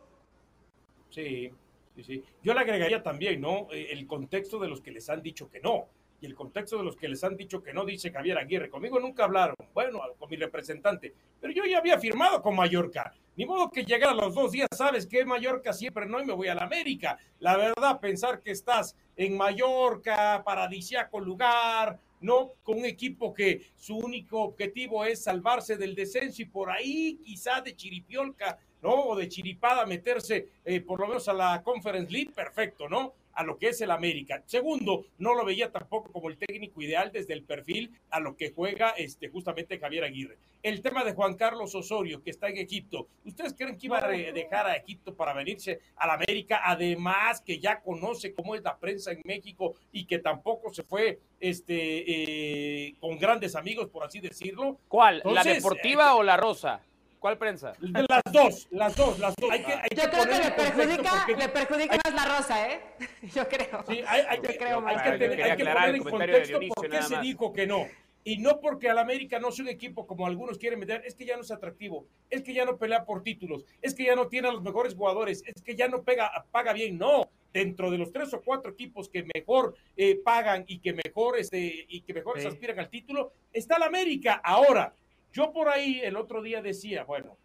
Sí, 1.10 1.52
sí, 1.96 2.04
sí. 2.04 2.24
Yo 2.42 2.54
le 2.54 2.62
agregaría 2.62 3.04
también, 3.04 3.42
¿no? 3.42 3.68
Eh, 3.72 3.90
el 3.92 4.08
contexto 4.08 4.60
de 4.60 4.68
los 4.68 4.82
que 4.82 4.92
les 4.92 5.10
han 5.10 5.22
dicho 5.22 5.50
que 5.50 5.60
no. 5.60 5.88
Y 6.22 6.28
el 6.28 6.36
contexto 6.36 6.78
de 6.78 6.84
los 6.84 6.96
que 6.96 7.10
les 7.10 7.24
han 7.24 7.36
dicho 7.36 7.64
que 7.64 7.74
no, 7.74 7.84
dice 7.84 8.12
Javier 8.12 8.38
Aguirre. 8.38 8.70
Conmigo 8.70 9.00
nunca 9.00 9.24
hablaron. 9.24 9.56
Bueno, 9.74 10.00
con 10.20 10.30
mi 10.30 10.38
representante. 10.38 11.14
Pero 11.40 11.52
yo 11.52 11.66
ya 11.66 11.80
había 11.80 11.98
firmado 11.98 12.42
con 12.42 12.56
Mallorca. 12.56 13.12
Ni 13.36 13.46
modo 13.46 13.72
que 13.72 13.84
llegara 13.84 14.12
a 14.12 14.16
los 14.16 14.36
dos 14.36 14.52
días, 14.52 14.68
sabes 14.76 15.08
que 15.08 15.26
Mallorca 15.26 15.74
siempre 15.74 16.06
no 16.06 16.22
y 16.22 16.26
me 16.26 16.34
voy 16.34 16.48
a 16.48 16.56
la 16.56 16.64
América. 16.64 17.18
La 17.40 17.58
verdad, 17.58 18.00
pensar 18.00 18.40
que 18.40 18.52
estás 18.52 18.96
en 19.16 19.36
Mallorca, 19.36 20.44
paradisiaco 20.46 21.20
lugar, 21.20 22.00
no 22.20 22.52
con 22.62 22.78
un 22.78 22.86
equipo 22.86 23.34
que 23.34 23.66
su 23.76 23.98
único 23.98 24.44
objetivo 24.44 25.04
es 25.04 25.24
salvarse 25.24 25.76
del 25.76 25.96
descenso 25.96 26.44
y 26.44 26.46
por 26.46 26.70
ahí 26.70 27.20
quizá 27.24 27.62
de 27.62 27.76
chiripiolca 27.76 28.60
¿no? 28.82 28.94
O 28.94 29.16
de 29.16 29.28
chiripada 29.28 29.86
meterse 29.86 30.50
eh, 30.66 30.82
por 30.82 31.00
lo 31.00 31.08
menos 31.08 31.28
a 31.28 31.34
la 31.34 31.62
Conference 31.64 32.12
League, 32.12 32.32
perfecto, 32.32 32.90
¿no? 32.90 33.14
A 33.34 33.44
lo 33.44 33.58
que 33.58 33.70
es 33.70 33.82
el 33.82 33.92
América. 33.92 34.44
Segundo, 34.46 35.06
no 35.18 35.36
lo 35.36 35.46
veía 35.46 35.72
tampoco 35.72 36.12
como 36.12 36.30
el 36.30 36.38
técnico 36.38 36.82
ideal 36.82 37.12
desde 37.12 37.34
el 37.34 37.44
perfil 37.44 37.92
a 38.10 38.20
lo 38.20 38.36
que 38.36 38.52
juega 38.52 38.92
este, 38.92 39.30
justamente 39.30 39.80
Javier 39.80 40.04
Aguirre. 40.04 40.38
El 40.64 40.82
tema 40.82 41.04
de 41.04 41.14
Juan 41.14 41.36
Carlos 41.36 41.74
Osorio, 41.74 42.22
que 42.22 42.30
está 42.30 42.50
en 42.50 42.58
Egipto. 42.58 43.08
¿Ustedes 43.26 43.54
creen 43.54 43.78
que 43.78 43.88
iba 43.88 43.98
a 43.98 44.08
dejar 44.08 44.68
a 44.68 44.76
Egipto 44.76 45.16
para 45.16 45.34
venirse 45.34 45.80
a 45.96 46.06
la 46.08 46.14
América? 46.14 46.62
Además, 46.64 47.42
que 47.42 47.60
ya 47.60 47.82
conoce 47.82 48.34
cómo 48.34 48.56
es 48.56 48.62
la 48.62 48.78
prensa 48.78 49.12
en 49.12 49.22
México 49.24 49.76
y 49.92 50.06
que 50.06 50.20
tampoco 50.20 50.72
se 50.72 50.84
fue 50.84 51.20
este, 51.40 52.86
eh, 52.88 52.96
con 53.00 53.18
grandes 53.18 53.56
amigos, 53.56 53.90
por 53.90 54.04
así 54.04 54.20
decirlo. 54.20 54.78
¿Cuál? 54.88 55.22
¿La 55.26 55.44
deportiva 55.44 56.12
eh, 56.12 56.16
o 56.16 56.24
la 56.24 56.38
rosa? 56.38 56.82
¿Cuál 57.22 57.38
prensa? 57.38 57.74
Las 57.80 58.34
dos, 58.34 58.68
las 58.72 58.96
dos, 58.96 59.20
las 59.20 59.36
dos. 59.36 59.52
Hay 59.52 59.62
que, 59.64 59.74
Yo 59.96 60.10
creo 60.10 60.26
que 60.26 60.40
le 60.40 60.52
perjudica, 60.52 61.28
le 61.28 61.50
perjudica 61.50 61.98
más 62.04 62.16
la 62.16 62.38
rosa, 62.38 62.68
¿eh? 62.68 62.82
Yo 63.36 63.48
creo. 63.48 63.84
Sí, 63.88 64.02
hay, 64.08 64.24
hay, 64.28 64.40
que, 64.42 64.58
creo 64.58 64.84
hay, 64.88 64.98
que, 64.98 65.18
tener, 65.20 65.44
hay 65.44 65.56
que 65.56 65.64
poner 65.64 65.96
en 65.96 66.04
contexto 66.04 66.60
por 66.74 66.90
qué 66.90 67.02
se 67.04 67.22
dijo 67.22 67.54
que 67.54 67.68
no. 67.68 67.86
Y 68.24 68.40
no 68.40 68.60
porque 68.60 68.90
al 68.90 68.98
América 68.98 69.38
no 69.38 69.52
sea 69.52 69.66
un 69.66 69.70
equipo 69.70 70.08
como 70.08 70.26
algunos 70.26 70.58
quieren 70.58 70.80
meter, 70.80 71.04
es 71.06 71.14
que 71.14 71.26
ya 71.26 71.36
no 71.36 71.44
es 71.44 71.52
atractivo, 71.52 72.08
es 72.28 72.42
que 72.42 72.56
ya 72.56 72.66
no 72.66 72.78
pelea 72.78 73.06
por 73.06 73.22
títulos, 73.22 73.66
es 73.84 73.94
que 73.94 74.06
ya 74.06 74.16
no 74.16 74.28
tiene 74.28 74.48
a 74.48 74.52
los 74.52 74.64
mejores 74.64 74.96
jugadores, 74.96 75.44
es 75.46 75.62
que 75.62 75.76
ya 75.76 75.88
no 75.88 76.02
pega, 76.02 76.32
paga 76.50 76.74
bien. 76.74 76.98
No, 76.98 77.30
dentro 77.54 77.92
de 77.92 78.00
los 78.00 78.12
tres 78.12 78.34
o 78.34 78.42
cuatro 78.42 78.72
equipos 78.72 79.10
que 79.10 79.28
mejor 79.32 79.76
eh, 79.96 80.20
pagan 80.24 80.64
y 80.68 80.80
que 80.80 80.94
mejor, 80.94 81.38
este, 81.38 81.86
y 81.88 82.02
que 82.02 82.16
mejor 82.16 82.42
se 82.42 82.48
aspiran 82.48 82.80
al 82.80 82.90
título, 82.90 83.32
está 83.54 83.78
el 83.78 83.84
América. 83.84 84.42
Ahora, 84.44 84.92
yo 85.32 85.52
por 85.52 85.70
ahí 85.70 86.02
el 86.04 86.18
otro 86.18 86.42
día 86.42 86.62
decía, 86.62 87.04
bueno, 87.04 87.38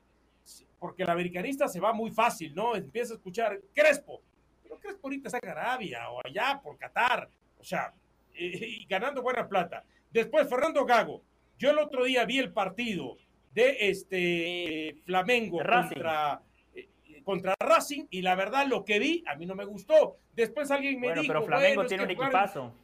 porque 0.78 1.02
el 1.02 1.10
americanista 1.10 1.68
se 1.68 1.80
va 1.80 1.92
muy 1.92 2.10
fácil, 2.10 2.54
¿no? 2.54 2.76
Empieza 2.76 3.14
a 3.14 3.16
escuchar 3.16 3.60
Crespo, 3.74 4.20
pero 4.62 4.78
Crespo 4.78 5.06
ahorita 5.06 5.28
está 5.28 5.38
en 5.42 5.50
Arabia 5.50 6.10
o 6.10 6.20
allá 6.24 6.60
por 6.62 6.76
Qatar, 6.76 7.28
o 7.58 7.64
sea, 7.64 7.92
y 8.34 8.84
ganando 8.86 9.22
buena 9.22 9.48
plata. 9.48 9.84
Después 10.10 10.48
Fernando 10.48 10.84
Gago, 10.84 11.22
yo 11.58 11.70
el 11.70 11.78
otro 11.78 12.04
día 12.04 12.24
vi 12.24 12.38
el 12.38 12.52
partido 12.52 13.16
de 13.54 13.76
este 13.88 14.96
Flamengo 15.06 15.58
contra 15.58 16.42
eh, 16.74 16.88
contra 17.24 17.54
Racing 17.58 18.04
y 18.10 18.20
la 18.20 18.34
verdad 18.34 18.66
lo 18.66 18.84
que 18.84 18.98
vi 18.98 19.24
a 19.26 19.34
mí 19.36 19.46
no 19.46 19.54
me 19.54 19.64
gustó. 19.64 20.18
Después 20.34 20.70
alguien 20.70 21.00
me 21.00 21.08
bueno, 21.08 21.22
dijo, 21.22 21.32
pero 21.32 21.46
Flamengo 21.46 21.86
tiene 21.86 22.04
un 22.04 22.10
equipazo. 22.10 22.74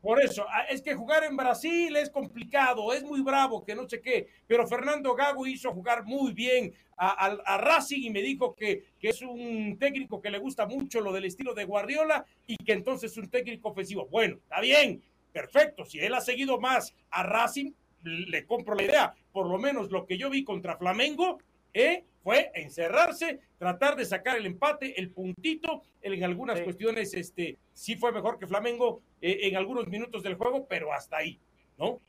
Por 0.00 0.22
eso, 0.22 0.46
ah, 0.48 0.62
es 0.70 0.80
que 0.80 0.94
jugar 0.94 1.24
en 1.24 1.36
Brasil 1.36 1.96
es 1.96 2.10
complicado, 2.10 2.92
es 2.92 3.02
muy 3.02 3.20
bravo, 3.20 3.64
que 3.64 3.74
no 3.74 3.88
sé 3.88 4.00
qué, 4.00 4.28
pero 4.46 4.66
Fernando 4.66 5.14
Gago 5.14 5.46
hizo 5.46 5.72
jugar 5.72 6.04
muy 6.04 6.32
bien 6.32 6.72
a, 6.96 7.58
Racing 7.58 8.02
y 8.02 8.10
me 8.10 8.22
dijo 8.22 8.54
que, 8.54 8.84
que, 8.98 9.08
es 9.08 9.22
un 9.22 9.76
técnico 9.78 10.20
que 10.20 10.30
le 10.30 10.38
gusta 10.38 10.66
mucho 10.66 11.00
lo 11.00 11.12
del 11.12 11.24
estilo 11.24 11.54
de 11.54 11.64
Guardiola 11.64 12.24
y 12.46 12.56
que 12.56 12.72
entonces 12.72 13.12
es 13.12 13.18
un 13.18 13.28
técnico 13.28 13.68
ofensivo. 13.68 14.06
Bueno, 14.06 14.36
está 14.36 14.60
bien, 14.60 15.02
perfecto, 15.32 15.84
si 15.84 16.00
él 16.00 16.14
ha 16.14 16.20
seguido 16.20 16.58
más 16.60 16.94
a 17.10 17.22
Racing, 17.22 17.72
le 18.02 18.46
compro 18.46 18.74
la 18.74 18.82
idea, 18.84 19.14
por 19.32 19.48
lo 19.48 19.58
menos 19.58 19.90
lo 19.90 20.06
que 20.06 20.18
yo 20.18 20.30
vi 20.30 20.44
contra 20.44 20.76
Flamengo, 20.76 21.38
¿eh? 21.78 22.04
fue 22.22 22.50
encerrarse, 22.54 23.40
tratar 23.56 23.96
de 23.96 24.04
sacar 24.04 24.36
el 24.36 24.46
empate, 24.46 25.00
el 25.00 25.10
puntito, 25.10 25.82
en 26.02 26.24
algunas 26.24 26.60
cuestiones 26.60 27.14
este, 27.14 27.56
sí 27.72 27.96
fue 27.96 28.12
mejor 28.12 28.38
que 28.38 28.46
Flamengo 28.46 29.00
eh, 29.20 29.38
en 29.42 29.56
algunos 29.56 29.86
minutos 29.88 30.22
del 30.22 30.34
juego, 30.34 30.66
pero 30.68 30.92
hasta 30.92 31.18
ahí, 31.18 31.38
¿no? 31.78 32.00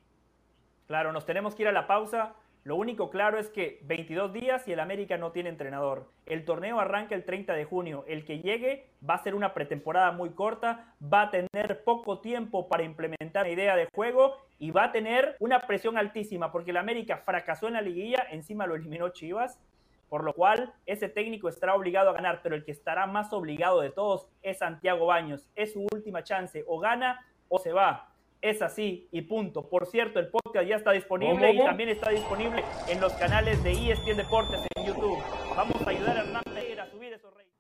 Claro, 0.87 1.11
nos 1.11 1.25
tenemos 1.25 1.55
que 1.55 1.63
ir 1.63 1.67
a 1.67 1.71
la 1.71 1.85
pausa. 1.85 2.33
Lo 2.63 2.75
único 2.75 3.09
claro 3.09 3.39
es 3.39 3.49
que 3.49 3.79
22 3.83 4.33
días 4.33 4.67
y 4.67 4.73
el 4.73 4.79
América 4.79 5.17
no 5.17 5.31
tiene 5.31 5.49
entrenador. 5.49 6.09
El 6.25 6.45
torneo 6.45 6.79
arranca 6.79 7.15
el 7.15 7.23
30 7.23 7.53
de 7.53 7.65
junio. 7.65 8.03
El 8.07 8.25
que 8.25 8.39
llegue 8.39 8.87
va 9.07 9.15
a 9.15 9.23
ser 9.23 9.33
una 9.33 9.53
pretemporada 9.53 10.11
muy 10.11 10.31
corta, 10.31 10.93
va 11.01 11.23
a 11.23 11.31
tener 11.31 11.83
poco 11.83 12.19
tiempo 12.19 12.67
para 12.67 12.83
implementar 12.83 13.45
la 13.45 13.51
idea 13.51 13.75
de 13.75 13.87
juego 13.93 14.35
y 14.59 14.71
va 14.71 14.85
a 14.85 14.91
tener 14.91 15.35
una 15.39 15.61
presión 15.61 15.97
altísima 15.97 16.51
porque 16.51 16.71
el 16.71 16.77
América 16.77 17.17
fracasó 17.25 17.67
en 17.67 17.73
la 17.73 17.81
liguilla, 17.81 18.27
encima 18.29 18.67
lo 18.67 18.75
eliminó 18.75 19.09
Chivas 19.09 19.59
por 20.09 20.23
lo 20.23 20.33
cual 20.33 20.73
ese 20.85 21.07
técnico 21.07 21.47
estará 21.47 21.75
obligado 21.75 22.09
a 22.09 22.13
ganar, 22.13 22.41
pero 22.41 22.55
el 22.55 22.65
que 22.65 22.71
estará 22.71 23.05
más 23.05 23.31
obligado 23.31 23.79
de 23.79 23.91
todos 23.91 24.27
es 24.41 24.57
Santiago 24.57 25.05
Baños. 25.05 25.47
Es 25.55 25.73
su 25.73 25.87
última 25.93 26.23
chance, 26.23 26.65
o 26.67 26.79
gana 26.79 27.25
o 27.47 27.59
se 27.59 27.71
va. 27.71 28.08
Es 28.41 28.61
así 28.61 29.09
y 29.11 29.23
punto. 29.23 29.69
Por 29.69 29.85
cierto, 29.85 30.17
el 30.17 30.29
podcast 30.29 30.65
ya 30.65 30.77
está 30.77 30.91
disponible 30.91 31.51
y 31.51 31.57
también 31.57 31.89
está 31.89 32.09
disponible 32.09 32.63
en 32.87 33.01
los 33.01 33.11
canales 33.13 33.61
de 33.63 33.71
ESPN 33.71 34.15
Deportes 34.15 34.61
en 34.77 34.85
YouTube. 34.85 35.17
Vamos 35.57 35.75
a 35.85 35.89
ayudar 35.89 36.17
a 36.17 36.21
Hernán 36.21 36.43
Pereira 36.45 36.83
a 36.83 36.87
subir 36.87 37.11
esos 37.11 37.33
reyes. 37.33 37.53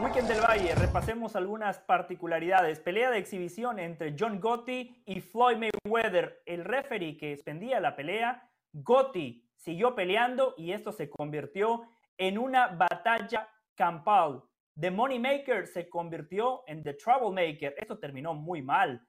Weekend 0.00 0.26
del 0.26 0.40
Valle, 0.40 0.74
repasemos 0.74 1.36
algunas 1.36 1.80
particularidades. 1.80 2.80
Pelea 2.80 3.10
de 3.10 3.18
exhibición 3.18 3.78
entre 3.78 4.14
John 4.18 4.40
Gotti 4.40 5.02
y 5.04 5.20
Floyd 5.20 5.58
Mayweather. 5.58 6.40
El 6.46 6.64
referee 6.64 7.18
que 7.18 7.34
expendía 7.34 7.78
la 7.78 7.94
pelea, 7.94 8.50
Gotti, 8.72 9.46
siguió 9.56 9.94
peleando 9.94 10.54
y 10.56 10.72
esto 10.72 10.92
se 10.92 11.10
convirtió 11.10 11.82
en 12.16 12.38
una 12.38 12.68
batalla 12.68 13.50
campal. 13.74 14.44
The 14.80 14.90
Moneymaker 14.90 15.66
se 15.66 15.90
convirtió 15.90 16.62
en 16.66 16.82
The 16.82 16.94
Troublemaker. 16.94 17.74
Esto 17.76 17.98
terminó 17.98 18.32
muy 18.32 18.62
mal. 18.62 19.06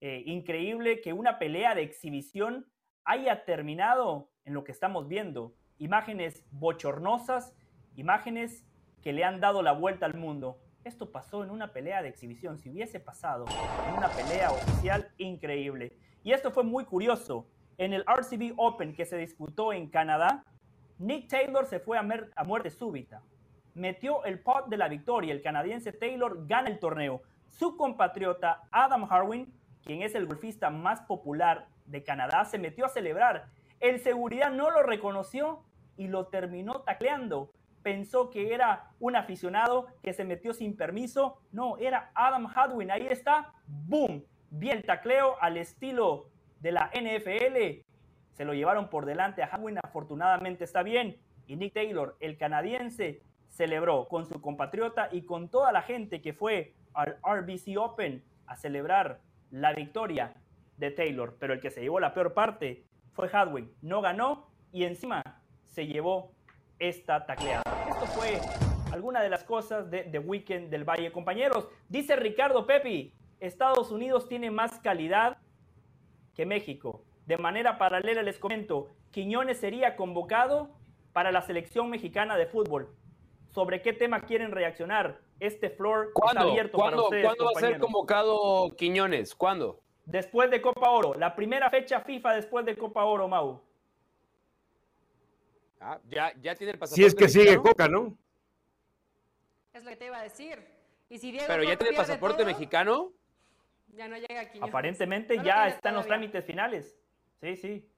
Eh, 0.00 0.22
increíble 0.26 1.00
que 1.00 1.12
una 1.12 1.38
pelea 1.38 1.74
de 1.74 1.82
exhibición 1.82 2.66
haya 3.04 3.44
terminado 3.44 4.30
en 4.44 4.54
lo 4.54 4.64
que 4.64 4.72
estamos 4.72 5.08
viendo. 5.08 5.54
Imágenes 5.78 6.44
bochornosas, 6.50 7.56
imágenes 7.96 8.64
que 9.02 9.12
le 9.12 9.24
han 9.24 9.40
dado 9.40 9.62
la 9.62 9.72
vuelta 9.72 10.06
al 10.06 10.14
mundo. 10.14 10.60
Esto 10.84 11.10
pasó 11.10 11.42
en 11.42 11.50
una 11.50 11.72
pelea 11.72 12.02
de 12.02 12.08
exhibición. 12.08 12.58
Si 12.58 12.70
hubiese 12.70 13.00
pasado 13.00 13.44
en 13.88 13.94
una 13.94 14.08
pelea 14.08 14.50
oficial, 14.50 15.10
increíble. 15.18 15.92
Y 16.22 16.32
esto 16.32 16.50
fue 16.50 16.64
muy 16.64 16.84
curioso. 16.84 17.48
En 17.76 17.92
el 17.92 18.04
RCB 18.06 18.54
Open 18.56 18.94
que 18.94 19.04
se 19.04 19.16
disputó 19.16 19.72
en 19.72 19.88
Canadá, 19.88 20.44
Nick 20.98 21.28
Taylor 21.28 21.66
se 21.66 21.80
fue 21.80 21.98
a, 21.98 22.44
muerte 22.44 22.70
súbita. 22.70 23.22
Metió 23.74 24.24
el 24.24 24.40
pot 24.40 24.68
de 24.68 24.76
la 24.76 24.88
victoria. 24.88 25.32
El 25.32 25.42
canadiense 25.42 25.92
Taylor 25.92 26.46
gana 26.46 26.68
el 26.68 26.78
torneo. 26.78 27.22
Su 27.46 27.76
compatriota 27.76 28.62
Adam 28.70 29.06
Harwin, 29.10 29.52
quien 29.88 30.02
es 30.02 30.14
el 30.14 30.26
golfista 30.26 30.68
más 30.68 31.00
popular 31.00 31.66
de 31.86 32.04
Canadá, 32.04 32.44
se 32.44 32.58
metió 32.58 32.84
a 32.84 32.90
celebrar. 32.90 33.46
El 33.80 34.00
seguridad 34.00 34.50
no 34.50 34.70
lo 34.70 34.82
reconoció 34.82 35.64
y 35.96 36.08
lo 36.08 36.26
terminó 36.26 36.82
tacleando. 36.82 37.54
Pensó 37.82 38.28
que 38.28 38.52
era 38.52 38.90
un 39.00 39.16
aficionado 39.16 39.86
que 40.02 40.12
se 40.12 40.26
metió 40.26 40.52
sin 40.52 40.76
permiso. 40.76 41.40
No, 41.52 41.78
era 41.78 42.10
Adam 42.14 42.46
Hadwin. 42.54 42.90
Ahí 42.90 43.06
está. 43.06 43.54
¡Boom! 43.66 44.26
Bien 44.50 44.82
tacleo 44.82 45.36
al 45.40 45.56
estilo 45.56 46.28
de 46.60 46.72
la 46.72 46.90
NFL. 46.92 47.86
Se 48.32 48.44
lo 48.44 48.52
llevaron 48.52 48.90
por 48.90 49.06
delante 49.06 49.42
a 49.42 49.46
Hawin, 49.46 49.78
afortunadamente 49.82 50.64
está 50.64 50.82
bien. 50.82 51.16
Y 51.46 51.56
Nick 51.56 51.72
Taylor, 51.72 52.14
el 52.20 52.36
canadiense, 52.36 53.22
celebró 53.48 54.06
con 54.06 54.26
su 54.26 54.38
compatriota 54.42 55.08
y 55.10 55.22
con 55.22 55.48
toda 55.48 55.72
la 55.72 55.80
gente 55.80 56.20
que 56.20 56.34
fue 56.34 56.74
al 56.92 57.16
RBC 57.24 57.78
Open 57.78 58.22
a 58.46 58.54
celebrar 58.56 59.22
la 59.50 59.72
victoria 59.72 60.34
de 60.76 60.90
Taylor. 60.90 61.36
Pero 61.38 61.54
el 61.54 61.60
que 61.60 61.70
se 61.70 61.80
llevó 61.80 62.00
la 62.00 62.14
peor 62.14 62.34
parte 62.34 62.84
fue 63.12 63.28
Hadwin. 63.32 63.72
No 63.82 64.00
ganó 64.00 64.50
y 64.72 64.84
encima 64.84 65.22
se 65.66 65.86
llevó 65.86 66.32
esta 66.78 67.26
tacleada. 67.26 67.62
Esto 67.88 68.06
fue 68.06 68.38
alguna 68.92 69.22
de 69.22 69.28
las 69.28 69.44
cosas 69.44 69.90
de 69.90 70.04
The 70.04 70.18
Weekend 70.18 70.70
del 70.70 70.84
Valle. 70.84 71.12
Compañeros, 71.12 71.68
dice 71.88 72.16
Ricardo 72.16 72.66
Pepi, 72.66 73.12
Estados 73.40 73.90
Unidos 73.90 74.28
tiene 74.28 74.50
más 74.50 74.78
calidad 74.80 75.38
que 76.34 76.46
México. 76.46 77.04
De 77.26 77.36
manera 77.36 77.78
paralela 77.78 78.22
les 78.22 78.38
comento, 78.38 78.90
Quiñones 79.10 79.58
sería 79.58 79.96
convocado 79.96 80.70
para 81.12 81.32
la 81.32 81.42
selección 81.42 81.90
mexicana 81.90 82.36
de 82.36 82.46
fútbol. 82.46 82.94
¿Sobre 83.48 83.82
qué 83.82 83.92
tema 83.92 84.20
quieren 84.20 84.52
reaccionar? 84.52 85.20
Este 85.40 85.70
floor 85.70 86.12
está 86.14 86.40
abierto 86.40 86.78
para 86.78 87.00
ustedes. 87.00 87.24
¿Cuándo 87.24 87.44
va 87.44 87.50
a 87.54 87.60
ser 87.60 87.78
convocado 87.78 88.74
Quiñones? 88.76 89.34
¿Cuándo? 89.34 89.80
Después 90.04 90.50
de 90.50 90.60
Copa 90.60 90.90
Oro. 90.90 91.14
La 91.14 91.36
primera 91.36 91.70
fecha 91.70 92.00
FIFA 92.00 92.34
después 92.34 92.64
de 92.64 92.76
Copa 92.76 93.04
Oro, 93.04 93.28
Mau. 93.28 93.62
Ah, 95.80 95.98
ya, 96.08 96.32
ya 96.40 96.54
tiene 96.56 96.72
el 96.72 96.78
pasaporte. 96.78 97.02
Si 97.02 97.06
es 97.06 97.14
que 97.14 97.28
sigue 97.28 97.56
Coca, 97.58 97.88
¿no? 97.88 98.16
Es 99.72 99.84
lo 99.84 99.90
que 99.90 99.96
te 99.96 100.06
iba 100.06 100.18
a 100.18 100.22
decir. 100.22 100.58
Pero 101.08 101.62
ya 101.62 101.76
tiene 101.76 101.90
el 101.90 101.96
pasaporte 101.96 102.44
mexicano. 102.44 103.12
Ya 103.94 104.08
no 104.08 104.16
llega 104.16 104.40
aquí. 104.40 104.58
Aparentemente 104.60 105.42
ya 105.42 105.68
está 105.68 105.90
en 105.90 105.94
los 105.94 106.06
trámites 106.06 106.44
finales. 106.44 106.98
Sí, 107.40 107.56
sí. 107.56 107.88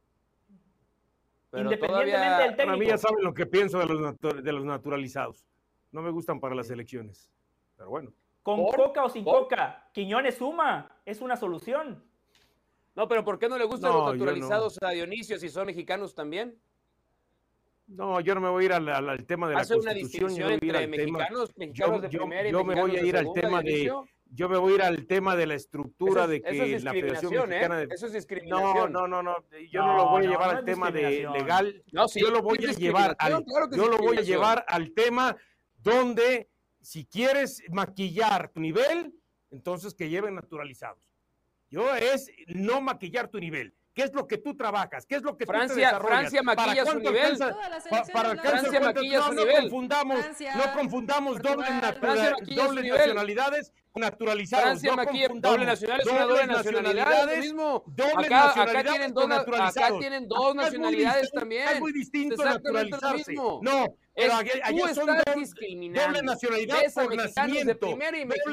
Independientemente 1.52 2.42
del 2.42 2.56
técnico. 2.56 2.74
A 2.74 2.76
mí 2.76 2.86
ya 2.86 2.98
saben 2.98 3.24
lo 3.24 3.34
que 3.34 3.46
pienso 3.46 3.78
de 3.78 3.86
los, 3.86 4.44
de 4.44 4.52
los 4.52 4.64
naturalizados. 4.64 5.44
No 5.92 6.02
me 6.02 6.10
gustan 6.10 6.40
para 6.40 6.54
las 6.54 6.70
elecciones. 6.70 7.30
Pero 7.76 7.90
bueno. 7.90 8.12
Con 8.42 8.64
coca 8.66 9.04
o 9.04 9.08
sin 9.10 9.24
coca, 9.24 9.88
Quiñones 9.92 10.36
suma. 10.36 11.00
Es 11.04 11.20
una 11.20 11.36
solución. 11.36 12.02
No, 12.94 13.06
pero 13.08 13.24
¿por 13.24 13.38
qué 13.38 13.48
no 13.48 13.58
le 13.58 13.64
gustan 13.64 13.92
los 13.92 14.12
naturalizados 14.12 14.78
a 14.82 14.90
Dionisio 14.90 15.38
si 15.38 15.48
son 15.48 15.66
mexicanos 15.66 16.14
también? 16.14 16.58
No, 17.86 18.20
yo 18.20 18.34
no 18.34 18.40
me 18.40 18.48
voy 18.48 18.64
a 18.64 18.66
ir 18.66 18.72
al, 18.72 18.88
al- 18.88 19.08
al 19.08 19.26
tema 19.26 19.48
de 19.48 19.54
la 19.54 19.60
¿Hace 19.60 19.74
una. 19.74 19.92
Yo, 19.92 19.98
distinción 19.98 20.32
me 20.32 20.44
voy 20.44 20.52
a 20.52 20.54
ir 20.56 20.62
entre 20.62 20.78
al 20.78 20.90
tema, 20.90 21.18
mexicanos, 21.18 21.50
mexicanos 21.56 21.96
yo- 21.96 22.00
de 22.02 22.08
yo- 22.10 22.18
primera 22.20 22.48
y 22.48 22.52
yo 22.52 22.64
me 22.64 22.74
voy 22.80 22.90
mexicanos 22.92 22.98
a 22.98 23.02
de 23.02 23.08
ir 23.08 23.16
al 23.16 23.32
tema 23.32 23.62
de, 23.62 23.92
yo 24.32 24.48
me 24.48 24.56
voy 24.58 24.72
a 24.72 24.74
ir 24.76 24.82
al 24.82 25.06
tema 25.06 25.36
de 25.36 25.46
la 25.46 25.54
estructura 25.54 26.24
Eso 26.24 26.24
es- 26.24 26.28
de 26.30 26.36
eso 26.36 26.64
que 26.64 26.74
es 26.76 26.84
la 26.84 26.92
Federación 26.92 27.34
¿eh? 27.34 27.46
Mexicana 27.48 27.76
de 27.78 27.84
Eso 27.90 28.06
es 28.06 28.12
no, 28.12 28.16
discriminación. 28.18 28.92
no, 28.92 29.08
no, 29.08 29.22
no, 29.22 29.36
yo 29.70 29.80
no, 29.80 29.86
No, 29.88 29.96
lo 29.96 30.08
voy 30.08 30.22
a 30.22 30.26
no, 30.26 30.30
llevar 30.30 30.52
no 30.52 30.58
al 30.58 30.64
tema 30.64 30.90
de 30.92 31.28
legal. 31.32 31.82
No, 31.92 32.06
sí, 32.08 32.20
yo 32.20 32.30
lo 32.30 32.42
voy 32.42 32.58
a 32.64 32.72
llevar 32.72 33.16
al, 33.18 33.44
claro 33.44 33.68
yo 33.72 33.88
lo 33.88 33.98
voy 33.98 34.18
a 34.18 34.22
llevar 34.22 34.64
al 34.68 34.92
tema 34.92 35.36
donde 35.82 36.48
si 36.80 37.04
quieres 37.04 37.62
maquillar 37.70 38.48
tu 38.50 38.60
nivel, 38.60 39.14
entonces 39.50 39.94
que 39.94 40.08
lleven 40.08 40.34
naturalizados. 40.34 41.02
Yo 41.70 41.94
es 41.94 42.30
no 42.48 42.80
maquillar 42.80 43.28
tu 43.28 43.38
nivel. 43.38 43.74
¿Qué 43.92 44.02
es 44.04 44.14
lo 44.14 44.26
que 44.28 44.38
tú 44.38 44.56
trabajas? 44.56 45.04
¿Qué 45.04 45.16
es 45.16 45.22
lo 45.22 45.36
que 45.36 45.44
tú 45.44 45.50
te 45.52 45.58
Francia- 45.58 45.86
desarrollas? 45.88 46.18
Francia 46.20 46.42
maquilla 46.42 46.84
¿Para 46.84 46.92
su 46.92 46.98
nivel. 47.00 47.24
alcanza- 47.32 47.56
para 48.12 48.28
lo 48.28 48.30
alcanzar 48.30 48.60
Francia 48.60 48.80
cuánto- 48.80 49.00
maquilla 49.00 49.18
no, 49.18 49.24
su 49.26 49.32
no 49.32 49.40
nivel. 49.44 49.60
confundamos, 49.62 50.18
Francia, 50.20 50.54
no 50.56 50.72
confundamos 50.78 51.42
dobles, 51.42 51.70
natura- 51.70 51.92
Francia 52.00 52.36
dobles 52.56 52.84
nacionalidades 52.86 53.72
con 53.90 54.00
naturalizados. 54.02 54.64
Francia 54.64 54.90
no 54.90 54.96
maquilla 54.96 55.26
confundamos 55.28 55.56
doble 55.58 55.66
nacional 55.66 56.00
es 56.00 56.06
una 56.06 56.20
doble 56.24 56.46
nacionalidad, 56.46 57.32
es 57.32 57.36
lo 57.36 57.42
mismo. 57.42 57.82
doble 57.88 58.26
Acá, 58.26 58.38
acá 58.40 58.46
nacionalidades 58.46 58.90
tienen 58.92 59.12
con 59.12 59.14
dos, 59.14 59.24
acá 59.24 59.36
naturalizados. 59.50 59.98
tienen 60.00 60.28
dos 60.28 60.38
Acá 60.38 60.48
es 60.48 60.54
muy 60.54 60.64
nacionalidades 60.64 61.22
distinto- 61.22 61.40
también. 61.40 61.68
Es 61.68 61.80
muy 61.80 61.92
distinto 61.92 62.44
naturalizarse. 62.44 63.34
No, 63.34 63.86
pero 64.20 64.40
Es- 64.40 64.60
allá, 64.62 64.94
son 64.94 65.06
doble, 65.06 65.92
doble 65.92 66.22
nacionalidad 66.22 66.78
por 66.94 67.08
de 67.10 67.16
nacimiento, 67.16 67.86
doble 67.86 68.10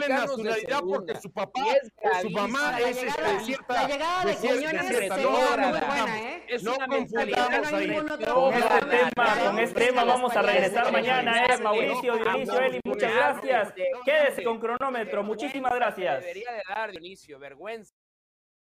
de 0.08 0.10
nacionalidad 0.10 0.80
porque 0.82 1.16
su 1.22 1.32
papá 1.32 1.62
es 1.82 1.92
o 2.02 2.22
su 2.22 2.30
mamá 2.30 2.80
es 2.80 2.98
este, 3.04 3.40
cierta, 3.46 3.74
la 3.74 3.88
llegada 3.88 4.26
de 4.26 4.36
Quiñones 4.36 5.10
confundamos. 5.10 5.88
buena, 5.88 6.20
¿eh? 6.22 6.44
Es 6.48 6.64
No 6.64 6.76
una 6.76 6.88
confundamos 6.88 7.74
ahí. 7.74 7.96
Con 7.98 8.54
este 8.54 8.86
tema, 8.86 9.40
con 9.46 9.60
este 9.60 9.86
tema 9.86 10.04
vamos 10.04 10.36
a 10.36 10.42
regresar 10.42 10.92
mañana, 10.92 11.46
eh. 11.46 11.58
Mauricio, 11.62 12.16
No, 12.16 12.24
Dionisio, 12.24 12.60
Eli, 12.62 12.80
muchas 12.84 13.14
gracias. 13.14 13.74
Quédese 14.06 14.44
con 14.44 14.60
cronómetro, 14.60 15.24
muchísimas 15.24 15.74
gracias. 15.76 16.22
Debería 16.22 16.52
de 16.54 16.62
dar, 16.68 16.92
Dionisio, 16.92 17.40
vergüenza. 17.40 17.94